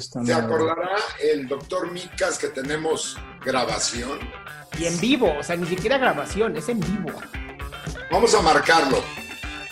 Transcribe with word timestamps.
Se 0.00 0.32
acordará 0.32 0.96
el 1.20 1.46
doctor 1.46 1.90
Micas 1.92 2.38
que 2.38 2.48
tenemos 2.48 3.18
grabación. 3.44 4.18
Y 4.78 4.86
en 4.86 4.98
vivo, 5.00 5.36
o 5.38 5.42
sea, 5.42 5.56
ni 5.56 5.66
siquiera 5.66 5.98
grabación, 5.98 6.56
es 6.56 6.68
en 6.68 6.80
vivo. 6.80 7.12
Vamos 8.10 8.34
a 8.34 8.42
marcarlo. 8.42 9.02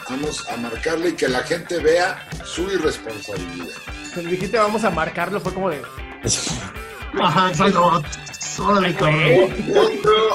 Vamos 0.09 0.49
a 0.49 0.57
marcarlo 0.57 1.09
y 1.09 1.13
que 1.13 1.29
la 1.29 1.41
gente 1.41 1.79
vea 1.79 2.29
su 2.45 2.63
irresponsabilidad. 2.71 3.75
Cuando 4.15 4.31
dijiste 4.31 4.59
vamos 4.59 4.85
a 4.85 4.91
marcarlo, 4.91 5.41
fue 5.41 5.53
como 5.53 5.71
de. 5.71 5.83
Ajá, 7.21 7.51
exacto. 7.51 8.03
Órale, 8.61 8.95
cabrón. 8.95 9.55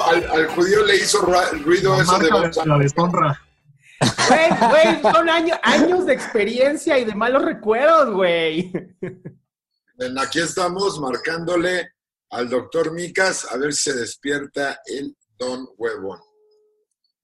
Al, 0.06 0.30
al 0.30 0.46
judío 0.48 0.84
le 0.84 0.96
hizo 0.96 1.20
ruido 1.20 2.00
eso 2.00 2.18
de 2.18 2.30
la 2.30 2.78
deshonra. 2.78 3.40
Güey, 4.28 4.48
güey, 4.70 5.02
son 5.14 5.28
años, 5.28 5.58
años 5.62 6.06
de 6.06 6.14
experiencia 6.14 6.98
y 6.98 7.04
de 7.04 7.14
malos 7.14 7.44
recuerdos, 7.44 8.14
güey. 8.14 8.72
Aquí 10.20 10.40
estamos 10.40 10.98
marcándole 11.00 11.92
al 12.30 12.48
doctor 12.48 12.92
Micas 12.92 13.50
a 13.52 13.56
ver 13.56 13.72
si 13.72 13.90
se 13.90 13.98
despierta 13.98 14.80
el 14.86 15.16
don 15.38 15.68
huevón. 15.76 16.20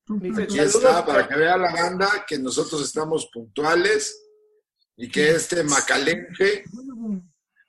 Aquí 0.09 0.31
"Saludos, 0.33 0.75
está, 0.75 1.05
para 1.07 1.29
que 1.29 1.35
vea 1.37 1.57
la 1.57 1.73
banda 1.73 2.25
que 2.27 2.39
nosotros 2.39 2.83
estamos 2.83 3.29
puntuales 3.33 4.21
y 4.97 5.09
que 5.11 5.31
este 5.31 5.63
Macalenje. 5.65 6.65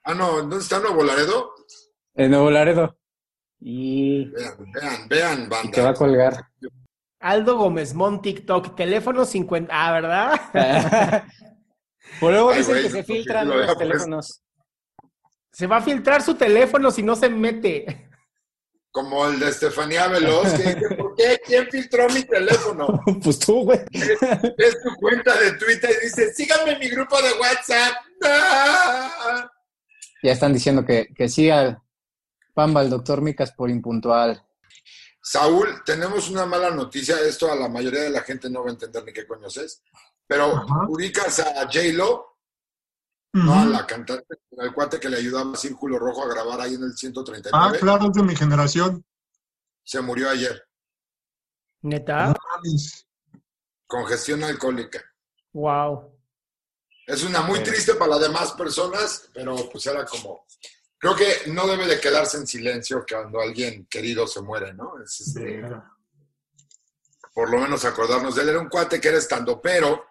Ah, 0.03 0.13
no, 0.13 0.37
¿dónde 0.37 0.57
está 0.57 0.79
Nuevo 0.79 1.03
Laredo? 1.03 1.51
En 2.15 2.31
Nuevo 2.31 2.49
Laredo. 2.51 2.97
Y, 3.59 4.25
Vean, 4.25 4.57
vean, 4.73 5.49
vean, 5.49 5.65
y 5.65 5.71
que 5.71 5.81
va 5.81 5.89
a 5.89 5.91
banda. 5.91 5.99
colgar. 5.99 6.47
Aldo 7.19 7.57
Gómez 7.57 7.93
Mon 7.93 8.21
TikTok, 8.21 8.75
teléfono 8.75 9.23
50. 9.25 9.71
Ah, 9.71 9.91
¿verdad? 9.91 11.23
Por 12.19 12.31
luego 12.31 12.49
Ay, 12.49 12.57
dicen 12.57 12.73
güey, 12.73 12.83
que 12.85 12.89
se 12.91 13.03
filtran 13.03 13.47
lo 13.47 13.57
los 13.57 13.77
teléfonos. 13.77 14.41
Se 15.51 15.67
va 15.67 15.77
a 15.77 15.81
filtrar 15.81 16.21
su 16.21 16.35
teléfono 16.35 16.91
si 16.91 17.03
no 17.03 17.15
se 17.15 17.29
mete. 17.29 18.09
Como 18.91 19.25
el 19.25 19.39
de 19.39 19.49
Estefanía 19.49 20.07
Veloz, 20.07 20.51
que 20.53 20.75
dice, 20.75 20.95
¿por 20.95 21.15
qué? 21.15 21.39
¿Quién 21.45 21.67
filtró 21.69 22.09
mi 22.09 22.23
teléfono? 22.23 23.01
pues 23.23 23.39
tú, 23.39 23.63
güey. 23.63 23.79
Es 23.91 24.81
tu 24.83 24.95
cuenta 24.99 25.37
de 25.39 25.53
Twitter 25.53 25.91
y 26.01 26.05
dice, 26.05 26.33
síganme 26.33 26.73
en 26.73 26.79
mi 26.79 26.89
grupo 26.89 27.15
de 27.21 27.31
WhatsApp. 27.39 27.93
¡Ah! 28.23 29.49
Ya 30.23 30.33
están 30.33 30.53
diciendo 30.53 30.85
que, 30.85 31.07
que 31.15 31.29
sí 31.29 31.49
al 31.49 31.81
Pamba, 32.53 32.81
al 32.81 32.89
doctor 32.89 33.21
Micas 33.21 33.51
por 33.53 33.69
impuntual. 33.69 34.45
Saúl, 35.21 35.83
tenemos 35.85 36.29
una 36.29 36.45
mala 36.45 36.71
noticia. 36.71 37.19
Esto 37.21 37.51
a 37.51 37.55
la 37.55 37.69
mayoría 37.69 38.01
de 38.01 38.09
la 38.09 38.21
gente 38.21 38.49
no 38.49 38.63
va 38.63 38.69
a 38.69 38.73
entender 38.73 39.03
ni 39.05 39.13
qué 39.13 39.25
coño 39.25 39.47
es. 39.47 39.83
Pero 40.27 40.45
Ajá. 40.45 40.85
ubicas 40.89 41.39
a 41.39 41.63
J-Lo, 41.63 42.30
no 43.33 43.65
la 43.65 43.85
cantante, 43.85 44.39
al 44.57 44.73
cuate 44.73 44.99
que 44.99 45.09
le 45.09 45.17
ayudaba 45.17 45.53
a 45.53 45.57
Círculo 45.57 45.97
Rojo 45.97 46.23
a 46.23 46.27
grabar 46.27 46.61
ahí 46.61 46.75
en 46.75 46.83
el 46.83 46.97
139. 46.97 47.49
Ah, 47.53 47.77
claro, 47.79 48.07
es 48.07 48.13
de 48.13 48.23
mi 48.23 48.35
generación. 48.35 49.05
Se 49.83 50.01
murió 50.01 50.29
ayer. 50.29 50.63
¿Neta? 51.81 52.33
Congestión 53.87 54.43
alcohólica. 54.43 55.01
Wow. 55.53 56.17
Es 57.07 57.23
una 57.23 57.41
muy 57.41 57.61
triste 57.61 57.95
para 57.95 58.11
las 58.11 58.21
demás 58.21 58.51
personas, 58.53 59.29
pero 59.33 59.55
pues 59.71 59.85
era 59.85 60.05
como... 60.05 60.45
Creo 60.97 61.15
que 61.15 61.49
no 61.51 61.65
debe 61.65 61.87
de 61.87 61.99
quedarse 61.99 62.37
en 62.37 62.45
silencio 62.45 63.03
cuando 63.09 63.41
alguien 63.41 63.87
querido 63.87 64.27
se 64.27 64.41
muere, 64.41 64.71
¿no? 64.73 65.01
Es, 65.03 65.19
este, 65.21 65.63
por 67.33 67.49
lo 67.49 67.57
menos 67.59 67.83
acordarnos 67.85 68.35
de 68.35 68.43
él. 68.43 68.49
Era 68.49 68.59
un 68.59 68.69
cuate 68.69 69.01
que 69.01 69.07
era 69.07 69.17
estandopero 69.17 70.10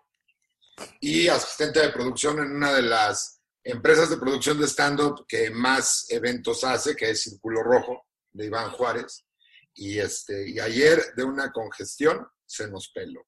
y 1.00 1.28
asistente 1.28 1.81
de 1.81 1.91
producción 1.91 2.39
en 2.39 2.53
una 2.56 2.73
de 2.73 2.83
las 2.83 3.41
empresas 3.64 4.11
de 4.11 4.17
producción 4.17 4.59
de 4.59 4.67
stand-up 4.67 5.27
que 5.27 5.50
más 5.50 6.06
eventos 6.11 6.64
hace, 6.64 6.97
que 6.97 7.11
es 7.11 7.23
Círculo 7.23 7.62
Rojo, 7.62 8.06
de 8.33 8.47
Iván 8.47 8.70
Juárez. 8.70 9.27
Y, 9.75 9.98
este, 9.98 10.48
y 10.51 10.58
ayer, 10.58 11.14
de 11.17 11.25
una 11.25 11.53
congestión, 11.53 12.27
se 12.45 12.69
nos 12.69 12.90
peló. 12.92 13.27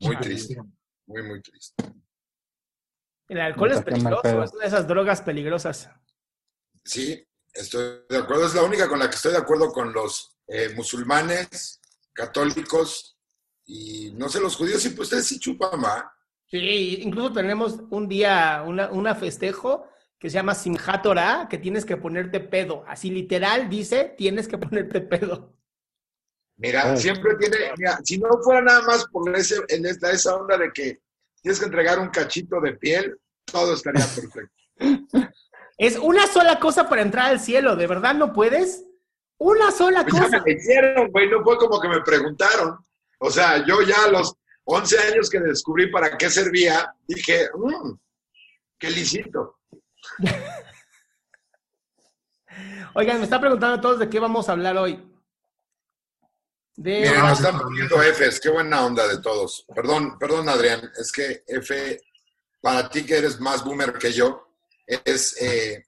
Muy 0.00 0.14
Chale. 0.14 0.26
triste, 0.26 0.56
muy, 1.06 1.22
muy 1.22 1.42
triste. 1.42 1.84
El 3.28 3.40
alcohol 3.40 3.72
es 3.72 3.82
peligroso, 3.82 4.42
es 4.44 4.52
una 4.52 4.62
de 4.62 4.68
esas 4.68 4.86
drogas 4.86 5.20
peligrosas. 5.22 5.90
Sí, 6.84 7.26
estoy 7.52 8.04
de 8.08 8.18
acuerdo. 8.18 8.46
Es 8.46 8.54
la 8.54 8.62
única 8.62 8.88
con 8.88 9.00
la 9.00 9.10
que 9.10 9.16
estoy 9.16 9.32
de 9.32 9.38
acuerdo 9.38 9.72
con 9.72 9.92
los 9.92 10.36
eh, 10.46 10.72
musulmanes, 10.74 11.80
católicos 12.12 13.16
y 13.64 14.12
no 14.12 14.28
sé, 14.28 14.40
los 14.40 14.54
judíos, 14.54 14.80
sí, 14.80 14.90
pues 14.90 15.08
ustedes 15.08 15.26
sí 15.26 15.40
chupan, 15.40 15.82
¿va? 15.82 16.15
Sí, 16.46 16.98
incluso 17.02 17.32
tenemos 17.32 17.80
un 17.90 18.08
día, 18.08 18.62
una, 18.66 18.90
una 18.90 19.14
festejo 19.14 19.88
que 20.18 20.30
se 20.30 20.34
llama 20.34 20.54
Simchat 20.54 21.02
Torah, 21.02 21.46
que 21.50 21.58
tienes 21.58 21.84
que 21.84 21.96
ponerte 21.96 22.40
pedo. 22.40 22.84
Así 22.86 23.10
literal 23.10 23.68
dice, 23.68 24.14
tienes 24.16 24.46
que 24.48 24.56
ponerte 24.58 25.00
pedo. 25.00 25.52
Mira, 26.58 26.92
Ah. 26.92 26.96
siempre 26.96 27.34
tiene, 27.36 27.56
mira, 27.76 27.98
si 28.02 28.18
no 28.18 28.28
fuera 28.42 28.62
nada 28.62 28.80
más 28.82 29.06
por 29.08 29.34
ese, 29.36 29.56
en 29.68 29.84
esta, 29.86 30.10
esa 30.10 30.36
onda 30.36 30.56
de 30.56 30.70
que 30.72 31.00
tienes 31.42 31.58
que 31.58 31.66
entregar 31.66 31.98
un 31.98 32.08
cachito 32.08 32.60
de 32.60 32.72
piel, 32.74 33.18
todo 33.44 33.74
estaría 33.74 34.04
perfecto. 34.04 34.54
Es 35.78 35.98
una 35.98 36.26
sola 36.26 36.58
cosa 36.58 36.88
para 36.88 37.02
entrar 37.02 37.26
al 37.26 37.38
cielo, 37.38 37.76
¿de 37.76 37.86
verdad 37.86 38.14
no 38.14 38.32
puedes? 38.32 38.86
Una 39.36 39.70
sola 39.70 40.04
Pues 40.04 40.14
ya 40.14 40.20
me 40.20 40.24
cosa. 40.30 40.42
la 40.46 40.50
hicieron, 40.54 41.10
güey, 41.12 41.28
no 41.28 41.42
fue 41.44 41.58
como 41.58 41.78
que 41.78 41.88
me 41.88 42.00
preguntaron. 42.00 42.78
O 43.18 43.30
sea, 43.30 43.62
yo 43.66 43.82
ya 43.82 44.08
los 44.10 44.34
11 44.68 44.98
años 44.98 45.30
que 45.30 45.38
descubrí 45.40 45.90
para 45.90 46.16
qué 46.18 46.28
servía, 46.28 46.92
dije, 47.06 47.48
mmm, 47.54 47.92
qué 48.78 48.90
licito. 48.90 49.58
Oigan, 52.94 53.18
me 53.18 53.24
está 53.24 53.38
preguntando 53.40 53.76
a 53.76 53.80
todos 53.80 53.98
de 53.98 54.08
qué 54.08 54.18
vamos 54.18 54.48
a 54.48 54.52
hablar 54.52 54.76
hoy. 54.78 55.02
De... 56.74 57.00
Miren, 57.00 57.14
Ah, 57.20 57.28
nos 57.30 57.38
están 57.40 57.58
poniendo 57.60 57.96
Fs, 58.02 58.40
qué 58.40 58.48
buena 58.50 58.84
onda 58.84 59.06
de 59.06 59.18
todos. 59.20 59.64
Perdón, 59.74 60.18
perdón, 60.18 60.48
Adrián, 60.48 60.90
es 60.98 61.12
que 61.12 61.42
F, 61.46 62.00
para 62.60 62.88
ti 62.88 63.04
que 63.04 63.18
eres 63.18 63.38
más 63.40 63.62
boomer 63.64 63.94
que 63.94 64.12
yo, 64.12 64.48
es 64.86 65.40
eh, 65.42 65.84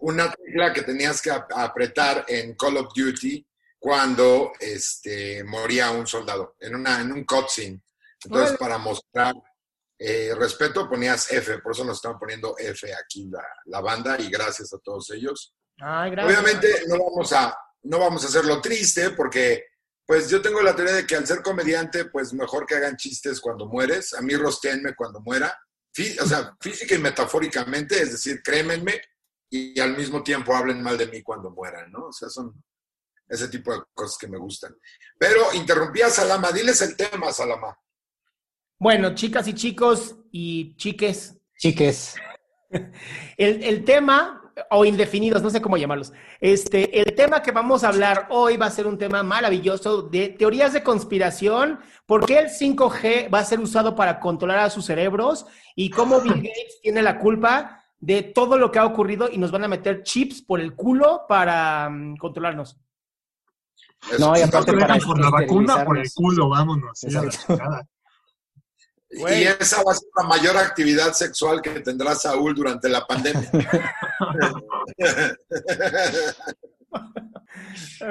una 0.00 0.30
tecla 0.32 0.72
que 0.72 0.82
tenías 0.82 1.20
que 1.22 1.30
ap- 1.30 1.52
apretar 1.54 2.24
en 2.28 2.54
Call 2.54 2.76
of 2.78 2.92
Duty 2.94 3.46
cuando 3.78 4.52
este, 4.58 5.44
moría 5.44 5.90
un 5.90 6.06
soldado, 6.06 6.56
en, 6.60 6.74
una, 6.74 7.00
en 7.00 7.12
un 7.12 7.24
cutscene. 7.24 7.80
Entonces, 8.26 8.56
para 8.58 8.78
mostrar 8.78 9.34
eh, 9.98 10.34
respeto, 10.36 10.88
ponías 10.88 11.30
F, 11.32 11.58
por 11.60 11.72
eso 11.72 11.84
nos 11.84 11.96
están 11.96 12.18
poniendo 12.18 12.54
F 12.58 12.92
aquí 12.94 13.28
la, 13.30 13.42
la 13.66 13.80
banda 13.80 14.18
y 14.20 14.28
gracias 14.30 14.72
a 14.74 14.78
todos 14.78 15.10
ellos. 15.10 15.54
Ay, 15.78 16.10
gracias. 16.10 16.38
Obviamente 16.38 16.68
no 16.88 16.98
vamos 16.98 17.32
a 17.32 17.56
no 17.82 17.98
vamos 18.00 18.24
a 18.24 18.26
hacerlo 18.26 18.60
triste 18.60 19.10
porque 19.10 19.64
pues 20.04 20.28
yo 20.28 20.40
tengo 20.42 20.60
la 20.60 20.74
teoría 20.74 20.94
de 20.94 21.06
que 21.06 21.16
al 21.16 21.26
ser 21.26 21.40
comediante 21.42 22.06
pues 22.06 22.32
mejor 22.32 22.66
que 22.66 22.74
hagan 22.76 22.96
chistes 22.96 23.40
cuando 23.40 23.66
mueres, 23.66 24.12
a 24.14 24.22
mí 24.22 24.34
rostenme 24.36 24.94
cuando 24.94 25.20
muera, 25.20 25.56
Fí- 25.94 26.20
o 26.20 26.26
sea, 26.26 26.54
física 26.60 26.94
y 26.94 26.98
metafóricamente, 26.98 28.00
es 28.00 28.12
decir, 28.12 28.42
crémenme 28.42 29.00
y, 29.50 29.78
al 29.80 29.96
mismo 29.96 30.22
tiempo 30.22 30.54
hablen 30.54 30.82
mal 30.82 30.98
de 30.98 31.06
mí 31.06 31.22
cuando 31.22 31.50
mueran, 31.50 31.90
¿no? 31.92 32.06
O 32.08 32.12
sea, 32.12 32.28
son 32.28 32.52
ese 33.28 33.48
tipo 33.48 33.72
de 33.72 33.82
cosas 33.94 34.18
que 34.18 34.28
me 34.28 34.38
gustan. 34.38 34.76
Pero 35.18 35.52
interrumpí 35.54 36.02
a 36.02 36.10
Salama, 36.10 36.52
diles 36.52 36.80
el 36.82 36.96
tema, 36.96 37.32
Salama. 37.32 37.76
Bueno, 38.78 39.14
chicas 39.14 39.48
y 39.48 39.54
chicos 39.54 40.16
y 40.30 40.76
chiques, 40.76 41.36
Chiques. 41.58 42.16
el, 42.70 43.62
el 43.62 43.84
tema, 43.84 44.52
o 44.70 44.84
indefinidos, 44.84 45.42
no 45.42 45.50
sé 45.50 45.62
cómo 45.62 45.76
llamarlos, 45.76 46.12
este, 46.40 47.00
el 47.00 47.14
tema 47.14 47.42
que 47.42 47.52
vamos 47.52 47.84
a 47.84 47.88
hablar 47.88 48.26
hoy 48.30 48.56
va 48.56 48.66
a 48.66 48.70
ser 48.70 48.86
un 48.86 48.98
tema 48.98 49.22
maravilloso 49.22 50.02
de 50.02 50.28
teorías 50.28 50.72
de 50.72 50.82
conspiración, 50.82 51.80
por 52.04 52.26
qué 52.26 52.38
el 52.38 52.48
5G 52.48 53.32
va 53.32 53.38
a 53.38 53.44
ser 53.44 53.60
usado 53.60 53.94
para 53.94 54.20
controlar 54.20 54.58
a 54.58 54.70
sus 54.70 54.84
cerebros 54.84 55.46
y 55.74 55.90
cómo 55.90 56.20
Bill 56.20 56.34
Gates 56.36 56.80
tiene 56.82 57.02
la 57.02 57.18
culpa 57.18 57.82
de 57.98 58.22
todo 58.22 58.58
lo 58.58 58.70
que 58.70 58.78
ha 58.78 58.84
ocurrido 58.84 59.30
y 59.30 59.38
nos 59.38 59.50
van 59.50 59.64
a 59.64 59.68
meter 59.68 60.02
chips 60.02 60.42
por 60.42 60.60
el 60.60 60.74
culo 60.74 61.24
para 61.26 61.88
mm, 61.88 62.16
controlarnos. 62.18 62.78
Eso. 64.12 64.18
No, 64.18 64.38
y 64.38 64.42
aparte 64.42 64.72
para 64.74 64.98
por 64.98 65.18
la 65.18 65.30
vacuna, 65.30 65.84
por 65.84 65.98
el 65.98 66.08
culo, 66.14 66.50
vámonos. 66.50 66.98
sí, 66.98 67.08
a 67.08 67.22
la 67.22 67.24
Exacto. 67.24 67.54
chingada. 67.54 67.88
Güey. 69.16 69.42
Y 69.42 69.46
esa 69.46 69.82
va 69.82 69.92
a 69.92 69.94
ser 69.94 70.08
la 70.16 70.24
mayor 70.24 70.56
actividad 70.56 71.12
sexual 71.12 71.60
que 71.62 71.80
tendrá 71.80 72.14
Saúl 72.14 72.54
durante 72.54 72.88
la 72.88 73.06
pandemia. 73.06 73.50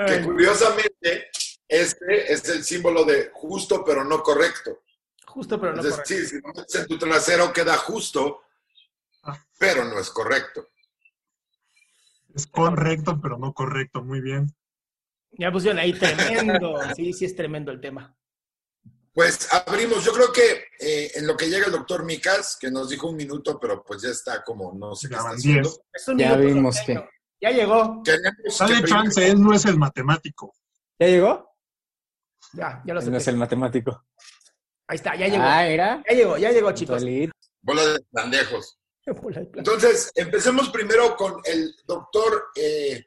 que 0.08 0.22
curiosamente 0.24 1.30
este 1.68 2.34
es 2.34 2.48
el 2.50 2.64
símbolo 2.64 3.04
de 3.06 3.30
justo 3.34 3.84
pero 3.86 4.04
no 4.04 4.22
correcto. 4.22 4.82
Justo, 5.28 5.60
pero 5.60 5.76
no 5.76 5.82
es 5.82 5.90
correcto. 5.90 6.14
decir, 6.14 6.28
si 6.28 6.36
metes 6.48 6.76
en 6.76 6.88
tu 6.88 6.98
trasero 6.98 7.52
queda 7.52 7.76
justo, 7.78 8.42
Ah. 9.28 9.44
pero 9.58 9.84
no 9.84 10.00
es 10.00 10.10
correcto. 10.12 10.70
Es 12.34 12.46
correcto, 12.48 13.20
pero 13.22 13.38
no 13.38 13.54
correcto. 13.54 14.04
Muy 14.04 14.22
bien. 14.22 14.54
Ya 15.32 15.52
pusieron 15.52 15.80
ahí 15.80 15.94
tremendo. 15.94 16.78
Sí, 16.96 17.12
sí 17.14 17.26
es 17.26 17.36
tremendo 17.36 17.72
el 17.72 17.82
tema. 17.82 18.16
Pues 19.16 19.48
abrimos, 19.54 20.04
yo 20.04 20.12
creo 20.12 20.30
que 20.34 20.66
eh, 20.78 21.10
en 21.16 21.26
lo 21.26 21.38
que 21.38 21.48
llega 21.50 21.68
el 21.68 21.72
doctor 21.72 22.04
Micas, 22.04 22.58
que 22.60 22.70
nos 22.70 22.90
dijo 22.90 23.08
un 23.08 23.16
minuto, 23.16 23.58
pero 23.58 23.82
pues 23.82 24.02
ya 24.02 24.10
está 24.10 24.44
como 24.44 24.74
no 24.74 24.94
sé 24.94 25.08
qué 25.08 25.14
Ya 25.14 25.20
está 25.20 25.30
haciendo. 25.32 25.70
diez. 25.70 25.82
Es 25.94 26.08
un 26.10 26.18
Ya 26.18 26.36
vimos 26.36 26.78
que- 26.86 27.10
Ya 27.42 27.52
llegó. 27.52 28.04
Dale 28.04 28.84
chance, 28.84 29.26
él 29.26 29.42
no 29.42 29.54
es 29.54 29.64
el 29.66 29.78
matemático. 29.78 30.54
¿Ya 31.00 31.08
llegó? 31.08 31.50
Ya, 32.54 32.84
ya 32.86 32.94
lo 32.94 33.02
sé. 33.02 33.10
No 33.10 33.18
es 33.18 33.28
el 33.30 33.38
matemático. 33.38 34.06
Ahí 34.88 34.96
está, 34.98 35.16
ya 35.16 35.28
llegó. 35.30 35.44
Ah, 35.46 35.64
mira. 35.66 36.04
Ya 36.10 36.16
llegó, 36.16 36.38
ya 36.38 36.52
llegó, 36.52 36.72
chicos. 36.74 37.02
Bola 37.62 37.86
de 37.86 38.00
pendejos. 38.12 38.78
Entonces, 39.06 40.12
empecemos 40.16 40.70
primero 40.70 41.16
con 41.16 41.40
el 41.46 41.74
doctor 41.86 42.48
eh, 42.56 43.06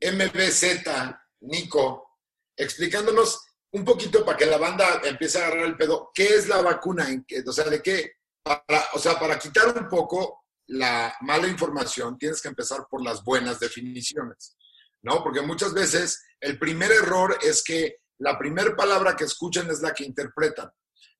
MBZ, 0.00 1.14
Nico, 1.40 2.20
explicándonos 2.56 3.45
un 3.72 3.84
poquito 3.84 4.24
para 4.24 4.36
que 4.36 4.46
la 4.46 4.58
banda 4.58 5.00
empiece 5.04 5.38
a 5.38 5.46
agarrar 5.46 5.66
el 5.66 5.76
pedo. 5.76 6.10
¿Qué 6.14 6.26
es 6.26 6.48
la 6.48 6.62
vacuna? 6.62 7.08
¿En 7.08 7.24
qué- 7.24 7.42
o 7.46 7.52
sea, 7.52 7.64
¿de 7.64 7.82
qué? 7.82 8.12
Para, 8.42 8.86
o 8.94 8.98
sea, 8.98 9.18
para 9.18 9.38
quitar 9.38 9.76
un 9.76 9.88
poco 9.88 10.44
la 10.68 11.14
mala 11.20 11.46
información, 11.48 12.16
tienes 12.18 12.40
que 12.40 12.48
empezar 12.48 12.86
por 12.90 13.02
las 13.02 13.22
buenas 13.24 13.60
definiciones, 13.60 14.56
¿no? 15.02 15.22
Porque 15.22 15.42
muchas 15.42 15.74
veces 15.74 16.22
el 16.40 16.58
primer 16.58 16.90
error 16.92 17.38
es 17.42 17.62
que 17.62 17.96
la 18.18 18.38
primera 18.38 18.74
palabra 18.74 19.14
que 19.14 19.24
escuchan 19.24 19.70
es 19.70 19.80
la 19.80 19.92
que 19.92 20.04
interpretan. 20.04 20.70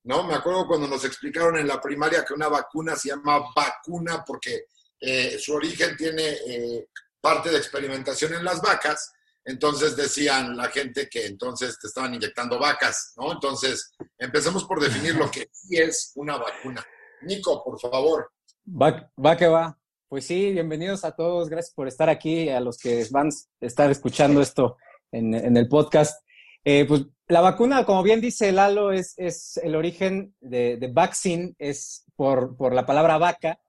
¿no? 0.03 0.23
Me 0.23 0.35
acuerdo 0.35 0.65
cuando 0.67 0.87
nos 0.87 1.03
explicaron 1.03 1.57
en 1.57 1.67
la 1.67 1.81
primaria 1.81 2.23
que 2.23 2.33
una 2.33 2.47
vacuna 2.47 2.95
se 2.95 3.09
llama 3.09 3.43
vacuna 3.53 4.23
porque 4.25 4.65
eh, 5.01 5.37
su 5.37 5.53
origen 5.53 5.97
tiene 5.97 6.29
eh, 6.47 6.87
parte 7.19 7.49
de 7.49 7.57
experimentación 7.57 8.33
en 8.33 8.45
las 8.45 8.61
vacas. 8.61 9.11
Entonces 9.47 9.95
decían 9.95 10.57
la 10.57 10.65
gente 10.65 11.07
que 11.09 11.25
entonces 11.25 11.79
te 11.79 11.87
estaban 11.87 12.13
inyectando 12.13 12.59
vacas, 12.59 13.13
¿no? 13.15 13.31
Entonces, 13.31 13.93
empecemos 14.17 14.65
por 14.65 14.81
definir 14.81 15.15
lo 15.15 15.31
que 15.31 15.47
sí 15.53 15.77
es 15.77 16.11
una 16.15 16.35
vacuna. 16.35 16.85
Nico, 17.21 17.63
por 17.63 17.79
favor. 17.79 18.29
Va, 18.69 19.37
que 19.37 19.47
va. 19.47 19.79
Pues 20.09 20.25
sí, 20.25 20.51
bienvenidos 20.51 21.05
a 21.05 21.13
todos. 21.13 21.47
Gracias 21.47 21.73
por 21.73 21.87
estar 21.87 22.09
aquí, 22.09 22.49
a 22.49 22.59
los 22.59 22.77
que 22.77 23.07
van 23.09 23.29
a 23.29 23.65
estar 23.65 23.89
escuchando 23.89 24.41
esto 24.41 24.75
en, 25.13 25.33
el 25.55 25.69
podcast. 25.69 26.21
Eh, 26.65 26.83
pues 26.85 27.05
la 27.29 27.39
vacuna, 27.39 27.85
como 27.85 28.03
bien 28.03 28.19
dice 28.19 28.51
Lalo, 28.51 28.91
es, 28.91 29.13
es 29.15 29.55
el 29.63 29.75
origen 29.75 30.35
de, 30.41 30.75
de 30.75 30.87
vaccine, 30.89 31.55
es 31.57 32.03
por 32.17 32.73
la 32.73 32.85
palabra 32.85 33.17
vaca, 33.17 33.61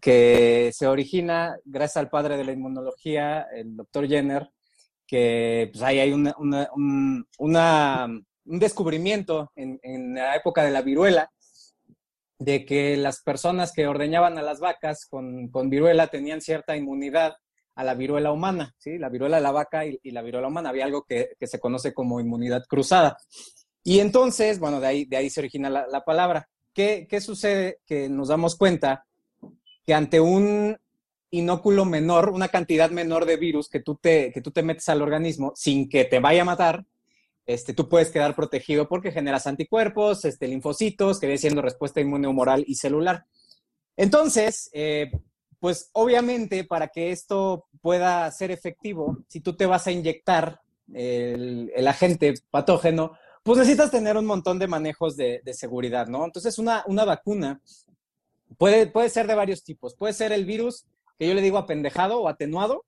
que 0.00 0.70
se 0.72 0.86
origina 0.86 1.56
gracias 1.64 1.98
al 1.98 2.10
padre 2.10 2.36
de 2.36 2.44
la 2.44 2.52
inmunología, 2.52 3.46
el 3.54 3.76
doctor 3.76 4.08
Jenner, 4.08 4.50
que 5.06 5.70
pues 5.72 5.82
ahí 5.82 6.00
hay 6.00 6.12
un, 6.12 6.32
un 8.48 8.58
descubrimiento 8.58 9.52
en, 9.54 10.14
la 10.14 10.34
época 10.36 10.64
de 10.64 10.70
la 10.70 10.82
viruela, 10.82 11.30
de 12.38 12.64
que 12.64 12.96
las 12.96 13.22
personas 13.22 13.72
que 13.72 13.86
ordeñaban 13.86 14.38
a 14.38 14.42
las 14.42 14.60
vacas 14.60 15.06
con, 15.08 15.48
con 15.48 15.70
viruela 15.70 16.08
tenían 16.08 16.40
cierta 16.40 16.76
inmunidad 16.76 17.34
a 17.74 17.84
la 17.84 17.94
viruela 17.94 18.32
humana, 18.32 18.74
¿sí? 18.78 18.98
La 18.98 19.08
viruela 19.08 19.36
de 19.36 19.42
la 19.42 19.52
vaca 19.52 19.86
y, 19.86 19.98
la 20.10 20.22
viruela 20.22 20.48
humana. 20.48 20.70
Había 20.70 20.84
algo 20.84 21.04
que, 21.04 21.30
que 21.38 21.46
se 21.46 21.60
conoce 21.60 21.94
como 21.94 22.20
inmunidad 22.20 22.64
cruzada. 22.68 23.16
Y 23.84 24.00
entonces, 24.00 24.58
bueno, 24.58 24.80
de 24.80 24.86
ahí, 24.86 25.04
de 25.04 25.16
ahí 25.16 25.30
se 25.30 25.40
origina 25.40 25.70
la, 25.70 25.86
la 25.86 26.04
palabra. 26.04 26.48
¿Qué, 26.72 27.06
¿Qué 27.08 27.20
sucede? 27.20 27.78
Que 27.86 28.08
nos 28.08 28.28
damos 28.28 28.56
cuenta 28.56 29.04
que 29.88 29.94
ante 29.94 30.20
un 30.20 30.76
inóculo 31.30 31.86
menor, 31.86 32.28
una 32.28 32.48
cantidad 32.48 32.90
menor 32.90 33.24
de 33.24 33.38
virus 33.38 33.70
que 33.70 33.80
tú 33.80 33.94
te, 33.94 34.30
que 34.34 34.42
tú 34.42 34.50
te 34.50 34.62
metes 34.62 34.86
al 34.90 35.00
organismo 35.00 35.54
sin 35.56 35.88
que 35.88 36.04
te 36.04 36.18
vaya 36.18 36.42
a 36.42 36.44
matar, 36.44 36.84
este, 37.46 37.72
tú 37.72 37.88
puedes 37.88 38.10
quedar 38.10 38.36
protegido 38.36 38.86
porque 38.86 39.12
generas 39.12 39.46
anticuerpos, 39.46 40.26
este, 40.26 40.46
linfocitos, 40.46 41.18
que 41.18 41.26
viene 41.26 41.38
siendo 41.38 41.62
respuesta 41.62 42.02
inmune 42.02 42.28
humoral 42.28 42.64
y 42.66 42.74
celular. 42.74 43.24
Entonces, 43.96 44.68
eh, 44.74 45.10
pues 45.58 45.88
obviamente 45.94 46.64
para 46.64 46.88
que 46.88 47.10
esto 47.10 47.64
pueda 47.80 48.30
ser 48.30 48.50
efectivo, 48.50 49.16
si 49.26 49.40
tú 49.40 49.56
te 49.56 49.64
vas 49.64 49.86
a 49.86 49.90
inyectar 49.90 50.60
el, 50.92 51.72
el 51.74 51.88
agente 51.88 52.34
patógeno, 52.50 53.12
pues 53.42 53.56
necesitas 53.56 53.90
tener 53.90 54.18
un 54.18 54.26
montón 54.26 54.58
de 54.58 54.68
manejos 54.68 55.16
de, 55.16 55.40
de 55.42 55.54
seguridad, 55.54 56.08
¿no? 56.08 56.26
Entonces, 56.26 56.58
una, 56.58 56.84
una 56.86 57.06
vacuna 57.06 57.62
puede, 58.56 58.86
puede 58.86 59.10
ser 59.10 59.26
de 59.26 59.34
varios 59.34 59.64
tipos. 59.64 59.94
Puede 59.94 60.12
ser 60.12 60.32
el 60.32 60.44
virus 60.44 60.86
que 61.18 61.26
yo 61.26 61.34
le 61.34 61.42
digo 61.42 61.58
apendejado 61.58 62.20
o 62.20 62.28
atenuado, 62.28 62.84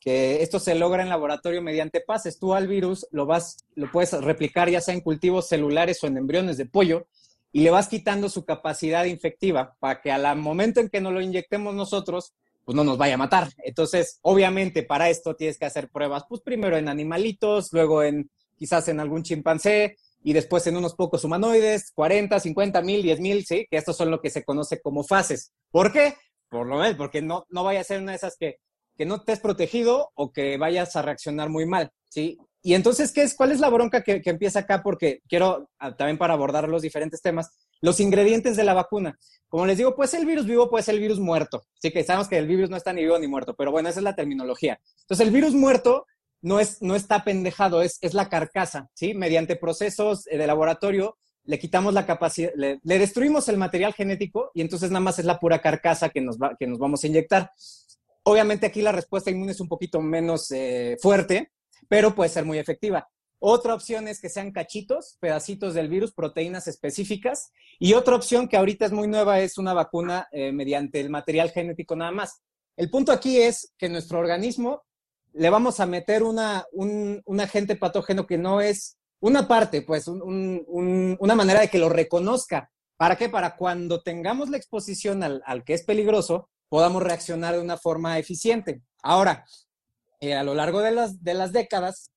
que 0.00 0.42
esto 0.42 0.60
se 0.60 0.74
logra 0.74 1.02
en 1.02 1.08
laboratorio 1.08 1.62
mediante 1.62 2.00
pases. 2.00 2.38
Tú 2.38 2.54
al 2.54 2.68
virus 2.68 3.06
lo 3.10 3.26
vas, 3.26 3.64
lo 3.74 3.90
puedes 3.90 4.12
replicar 4.12 4.70
ya 4.70 4.80
sea 4.80 4.94
en 4.94 5.00
cultivos 5.00 5.48
celulares 5.48 6.02
o 6.02 6.06
en 6.06 6.18
embriones 6.18 6.56
de 6.56 6.66
pollo 6.66 7.06
y 7.52 7.60
le 7.60 7.70
vas 7.70 7.88
quitando 7.88 8.28
su 8.28 8.44
capacidad 8.44 9.04
infectiva 9.04 9.76
para 9.78 10.00
que 10.00 10.10
al 10.12 10.36
momento 10.36 10.80
en 10.80 10.88
que 10.88 11.00
nos 11.00 11.12
lo 11.12 11.20
inyectemos 11.20 11.74
nosotros, 11.74 12.34
pues 12.64 12.74
no 12.74 12.84
nos 12.84 12.98
vaya 12.98 13.14
a 13.14 13.18
matar. 13.18 13.48
Entonces, 13.58 14.18
obviamente 14.22 14.82
para 14.82 15.08
esto 15.08 15.34
tienes 15.36 15.58
que 15.58 15.64
hacer 15.64 15.88
pruebas, 15.88 16.24
pues 16.28 16.40
primero 16.40 16.76
en 16.76 16.88
animalitos, 16.88 17.72
luego 17.72 18.02
en 18.02 18.30
quizás 18.56 18.88
en 18.88 19.00
algún 19.00 19.22
chimpancé 19.22 19.96
y 20.24 20.32
después 20.32 20.66
en 20.66 20.76
unos 20.76 20.94
pocos 20.94 21.22
humanoides, 21.22 21.92
40, 21.94 22.40
50 22.40 22.80
mil, 22.80 23.02
10 23.02 23.20
mil, 23.20 23.44
¿sí? 23.44 23.66
Que 23.70 23.76
estos 23.76 23.96
son 23.96 24.10
lo 24.10 24.22
que 24.22 24.30
se 24.30 24.42
conoce 24.42 24.80
como 24.80 25.04
fases. 25.04 25.52
¿Por 25.70 25.92
qué? 25.92 26.14
Por 26.48 26.66
lo 26.66 26.78
menos, 26.78 26.96
porque 26.96 27.20
no, 27.20 27.44
no 27.50 27.62
vaya 27.62 27.80
a 27.80 27.84
ser 27.84 28.00
una 28.00 28.12
de 28.12 28.16
esas 28.16 28.36
que, 28.38 28.56
que 28.96 29.04
no 29.04 29.16
estés 29.16 29.38
protegido 29.40 30.10
o 30.14 30.32
que 30.32 30.56
vayas 30.56 30.96
a 30.96 31.02
reaccionar 31.02 31.50
muy 31.50 31.66
mal, 31.66 31.90
¿sí? 32.08 32.38
Y 32.62 32.72
entonces, 32.72 33.12
¿qué 33.12 33.22
es, 33.22 33.34
¿cuál 33.34 33.52
es 33.52 33.60
la 33.60 33.68
bronca 33.68 34.02
que, 34.02 34.22
que 34.22 34.30
empieza 34.30 34.60
acá? 34.60 34.82
Porque 34.82 35.20
quiero, 35.28 35.68
ah, 35.78 35.94
también 35.94 36.16
para 36.16 36.32
abordar 36.32 36.66
los 36.70 36.80
diferentes 36.80 37.20
temas, 37.20 37.50
los 37.82 38.00
ingredientes 38.00 38.56
de 38.56 38.64
la 38.64 38.72
vacuna. 38.72 39.18
Como 39.48 39.66
les 39.66 39.76
digo, 39.76 39.94
puede 39.94 40.08
ser 40.08 40.20
el 40.20 40.26
virus 40.26 40.46
vivo, 40.46 40.70
puede 40.70 40.82
ser 40.82 40.94
el 40.94 41.02
virus 41.02 41.20
muerto. 41.20 41.66
Sí 41.78 41.90
que 41.90 42.02
sabemos 42.02 42.28
que 42.28 42.38
el 42.38 42.46
virus 42.46 42.70
no 42.70 42.78
está 42.78 42.94
ni 42.94 43.02
vivo 43.02 43.18
ni 43.18 43.26
muerto, 43.26 43.54
pero 43.54 43.70
bueno, 43.70 43.90
esa 43.90 44.00
es 44.00 44.04
la 44.04 44.16
terminología. 44.16 44.80
Entonces, 45.02 45.26
el 45.26 45.34
virus 45.34 45.52
muerto 45.52 46.06
no, 46.44 46.60
es, 46.60 46.82
no 46.82 46.94
está 46.94 47.24
pendejado, 47.24 47.80
es, 47.80 47.96
es 48.02 48.12
la 48.12 48.28
carcasa, 48.28 48.90
¿sí? 48.92 49.14
Mediante 49.14 49.56
procesos 49.56 50.26
eh, 50.26 50.36
de 50.36 50.46
laboratorio, 50.46 51.16
le 51.44 51.58
quitamos 51.58 51.94
la 51.94 52.04
capacidad, 52.04 52.52
le, 52.54 52.78
destruimos 52.82 53.48
el 53.48 53.56
material 53.56 53.94
genético 53.94 54.50
y 54.52 54.60
entonces 54.60 54.90
nada 54.90 55.00
más 55.00 55.18
es 55.18 55.24
la 55.24 55.40
pura 55.40 55.60
carcasa 55.60 56.10
que 56.10 56.20
nos, 56.20 56.36
va, 56.36 56.54
que 56.58 56.66
nos 56.66 56.78
vamos 56.78 57.02
a 57.02 57.06
inyectar. 57.06 57.50
Obviamente 58.24 58.66
aquí 58.66 58.82
la 58.82 58.92
respuesta 58.92 59.30
inmune 59.30 59.52
es 59.52 59.60
un 59.60 59.68
poquito 59.68 60.02
menos 60.02 60.50
eh, 60.50 60.98
fuerte, 61.00 61.50
pero 61.88 62.14
puede 62.14 62.28
ser 62.28 62.44
muy 62.44 62.58
efectiva. 62.58 63.08
Otra 63.38 63.74
opción 63.74 64.06
es 64.06 64.20
que 64.20 64.28
sean 64.28 64.52
cachitos, 64.52 65.16
pedacitos 65.20 65.72
del 65.72 65.88
virus, 65.88 66.12
proteínas 66.12 66.66
específicas. 66.66 67.52
Y 67.78 67.94
otra 67.94 68.16
opción 68.16 68.48
que 68.48 68.58
ahorita 68.58 68.84
es 68.84 68.92
muy 68.92 69.08
nueva 69.08 69.40
es 69.40 69.56
una 69.56 69.72
vacuna 69.72 70.28
eh, 70.30 70.52
mediante 70.52 71.00
el 71.00 71.08
material 71.08 71.50
genético 71.50 71.96
nada 71.96 72.10
más. 72.10 72.42
El 72.76 72.90
punto 72.90 73.12
aquí 73.12 73.40
es 73.40 73.72
que 73.78 73.88
nuestro 73.88 74.18
organismo 74.18 74.82
le 75.34 75.50
vamos 75.50 75.80
a 75.80 75.86
meter 75.86 76.22
una, 76.22 76.64
un, 76.72 77.22
agente 77.40 77.76
patógeno 77.76 78.26
que 78.26 78.38
no 78.38 78.60
es 78.60 78.96
una 79.20 79.48
parte, 79.48 79.82
pues 79.82 80.06
un, 80.06 80.22
un, 80.22 80.64
un, 80.68 81.16
una 81.18 81.34
manera 81.34 81.60
de 81.60 81.68
que 81.68 81.78
lo 81.78 81.88
reconozca. 81.88 82.70
¿Para 82.96 83.16
qué? 83.16 83.28
Para 83.28 83.56
cuando 83.56 84.00
tengamos 84.02 84.48
la 84.48 84.56
exposición 84.56 85.22
al, 85.22 85.42
al 85.44 85.64
que 85.64 85.74
es 85.74 85.84
peligroso, 85.84 86.48
podamos 86.68 87.02
reaccionar 87.02 87.54
de 87.54 87.60
una 87.60 87.76
forma 87.76 88.18
eficiente. 88.18 88.82
Ahora, 89.02 89.44
eh, 90.20 90.34
a 90.34 90.44
lo 90.44 90.54
largo 90.54 90.80
de 90.80 90.92
las, 90.92 91.22
de 91.22 91.34
las 91.34 91.52
décadas 91.52 92.10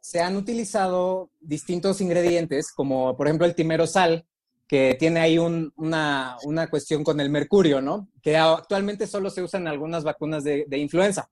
se 0.00 0.20
han 0.20 0.36
utilizado 0.36 1.30
distintos 1.40 2.00
ingredientes, 2.00 2.72
como 2.72 3.16
por 3.16 3.26
ejemplo 3.26 3.46
el 3.46 3.54
timerosal, 3.54 4.26
que 4.66 4.96
tiene 4.98 5.20
ahí 5.20 5.38
un, 5.38 5.72
una, 5.76 6.36
una, 6.44 6.68
cuestión 6.68 7.04
con 7.04 7.20
el 7.20 7.30
mercurio, 7.30 7.80
¿no? 7.80 8.08
Que 8.22 8.36
actualmente 8.36 9.06
solo 9.06 9.30
se 9.30 9.42
usa 9.42 9.60
en 9.60 9.68
algunas 9.68 10.04
vacunas 10.04 10.42
de, 10.42 10.64
de 10.66 10.78
influenza. 10.78 11.30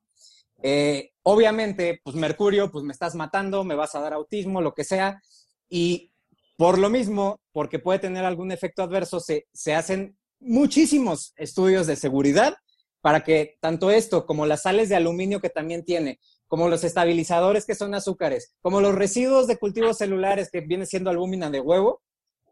Eh, 0.63 1.11
obviamente, 1.23 2.01
pues 2.05 2.17
mercurio, 2.17 2.71
pues 2.71 2.85
me 2.85 2.93
estás 2.93 3.15
matando, 3.15 3.65
me 3.65 3.75
vas 3.75 3.95
a 3.95 4.01
dar 4.01 4.13
autismo, 4.13 4.61
lo 4.61 4.75
que 4.75 4.85
sea, 4.85 5.21
y 5.69 6.13
por 6.57 6.79
lo 6.79 6.89
mismo, 6.89 7.41
porque 7.53 7.79
puede 7.79 7.99
tener 7.99 8.25
algún 8.25 8.53
efecto 8.53 8.83
adverso, 8.83 9.21
se, 9.21 9.49
se 9.53 9.75
hacen 9.75 10.17
muchísimos 10.39 11.33
estudios 11.37 11.87
de 11.87 11.97
seguridad 11.97 12.57
para 13.01 13.25
que 13.25 13.57
tanto 13.61 13.91
esto 13.91 14.27
como 14.27 14.47
las 14.47 14.63
sales 14.63 14.89
de 14.89 14.97
aluminio 14.97 15.41
que 15.41 15.51
también 15.51 15.85
tiene, 15.85 16.21
como 16.47 16.69
los 16.69 16.85
estabilizadores 16.85 17.67
que 17.67 17.75
son 17.75 17.95
azúcares, 17.95 18.55
como 18.61 18.81
los 18.81 18.95
residuos 18.95 19.47
de 19.47 19.59
cultivos 19.59 19.99
celulares 19.99 20.51
que 20.51 20.61
viene 20.61 20.87
siendo 20.87 21.11
albúmina 21.11 21.51
de 21.51 21.61
huevo, 21.61 22.03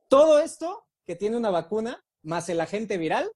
todo 0.09 0.41
esto 0.41 0.87
que 1.07 1.15
tiene 1.15 1.37
una 1.37 1.51
vacuna 1.51 2.05
más 2.23 2.49
el 2.49 2.61
agente 2.61 2.99
viral, 2.99 3.31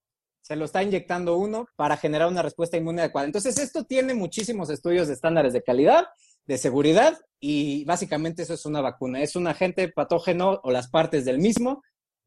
se 0.45 0.57
lo 0.57 0.67
está 0.67 0.83
inyectando 0.83 1.39
uno 1.39 1.67
para 1.75 1.97
generar 1.97 2.29
una 2.29 2.43
respuesta 2.43 2.77
inmune 2.77 3.01
adecuada. 3.01 3.27
Entonces, 3.27 3.57
esto 3.59 3.85
tiene 3.85 4.13
muchísimos 4.13 4.69
estudios 4.69 5.09
de 5.09 5.15
estándares 5.15 5.55
de 5.55 5.63
calidad, 5.63 6.09
de 6.45 6.59
seguridad, 6.59 7.19
y 7.41 7.87
básicamente 7.87 8.43
eso 8.43 8.53
es 8.53 8.67
una 8.67 8.83
vacuna. 8.83 9.23
Es 9.23 9.37
un 9.37 9.47
agente 9.47 9.89
patógeno 9.89 10.61
o 10.63 10.71
las 10.71 10.89
partes 10.91 11.25
del 11.25 11.39
mismo, 11.39 11.83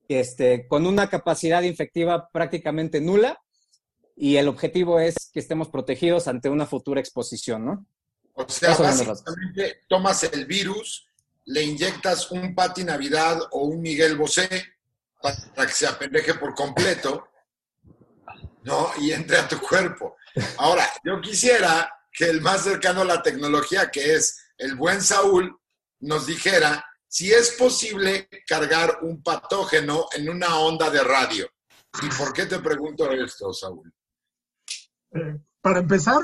este, 0.07 0.67
con 0.67 0.87
una 0.87 1.11
capacidad 1.11 1.61
infectiva 1.61 2.27
prácticamente 2.33 3.01
nula, 3.01 3.39
y 4.15 4.37
el 4.37 4.47
objetivo 4.47 4.99
es 4.99 5.29
que 5.31 5.39
estemos 5.39 5.69
protegidos 5.69 6.27
ante 6.27 6.49
una 6.49 6.65
futura 6.65 6.99
exposición, 6.99 7.65
¿no? 7.65 7.85
O 8.33 8.49
sea, 8.49 8.75
básicamente 8.75 9.83
tomas 9.87 10.23
el 10.23 10.45
virus 10.45 11.07
le 11.45 11.61
inyectas 11.61 12.31
un 12.31 12.55
Pati 12.55 12.83
Navidad 12.83 13.39
o 13.51 13.65
un 13.65 13.79
Miguel 13.79 14.17
Bosé 14.17 14.49
para 15.21 15.67
que 15.67 15.73
se 15.73 15.85
apendeje 15.85 16.33
por 16.33 16.55
completo, 16.55 17.27
¿no? 18.67 18.91
Y 18.99 19.13
entre 19.13 19.37
a 19.37 19.47
tu 19.47 19.59
cuerpo. 19.59 20.17
Ahora, 20.57 20.85
yo 21.03 21.19
quisiera 21.21 21.89
que 22.11 22.25
el 22.25 22.41
más 22.41 22.63
cercano 22.63 23.01
a 23.01 23.05
la 23.05 23.23
tecnología, 23.23 23.89
que 23.89 24.13
es 24.13 24.37
el 24.57 24.75
buen 24.75 25.01
Saúl, 25.01 25.57
nos 26.01 26.27
dijera 26.27 26.85
si 27.07 27.31
es 27.31 27.51
posible 27.51 28.27
cargar 28.45 28.99
un 29.01 29.23
patógeno 29.23 30.07
en 30.13 30.29
una 30.29 30.59
onda 30.59 30.89
de 30.89 31.01
radio. 31.01 31.47
¿Y 32.03 32.09
por 32.17 32.33
qué 32.33 32.45
te 32.45 32.59
pregunto 32.59 33.09
esto, 33.09 33.53
Saúl? 33.53 33.91
Eh, 35.11 35.39
para 35.61 35.79
empezar, 35.79 36.19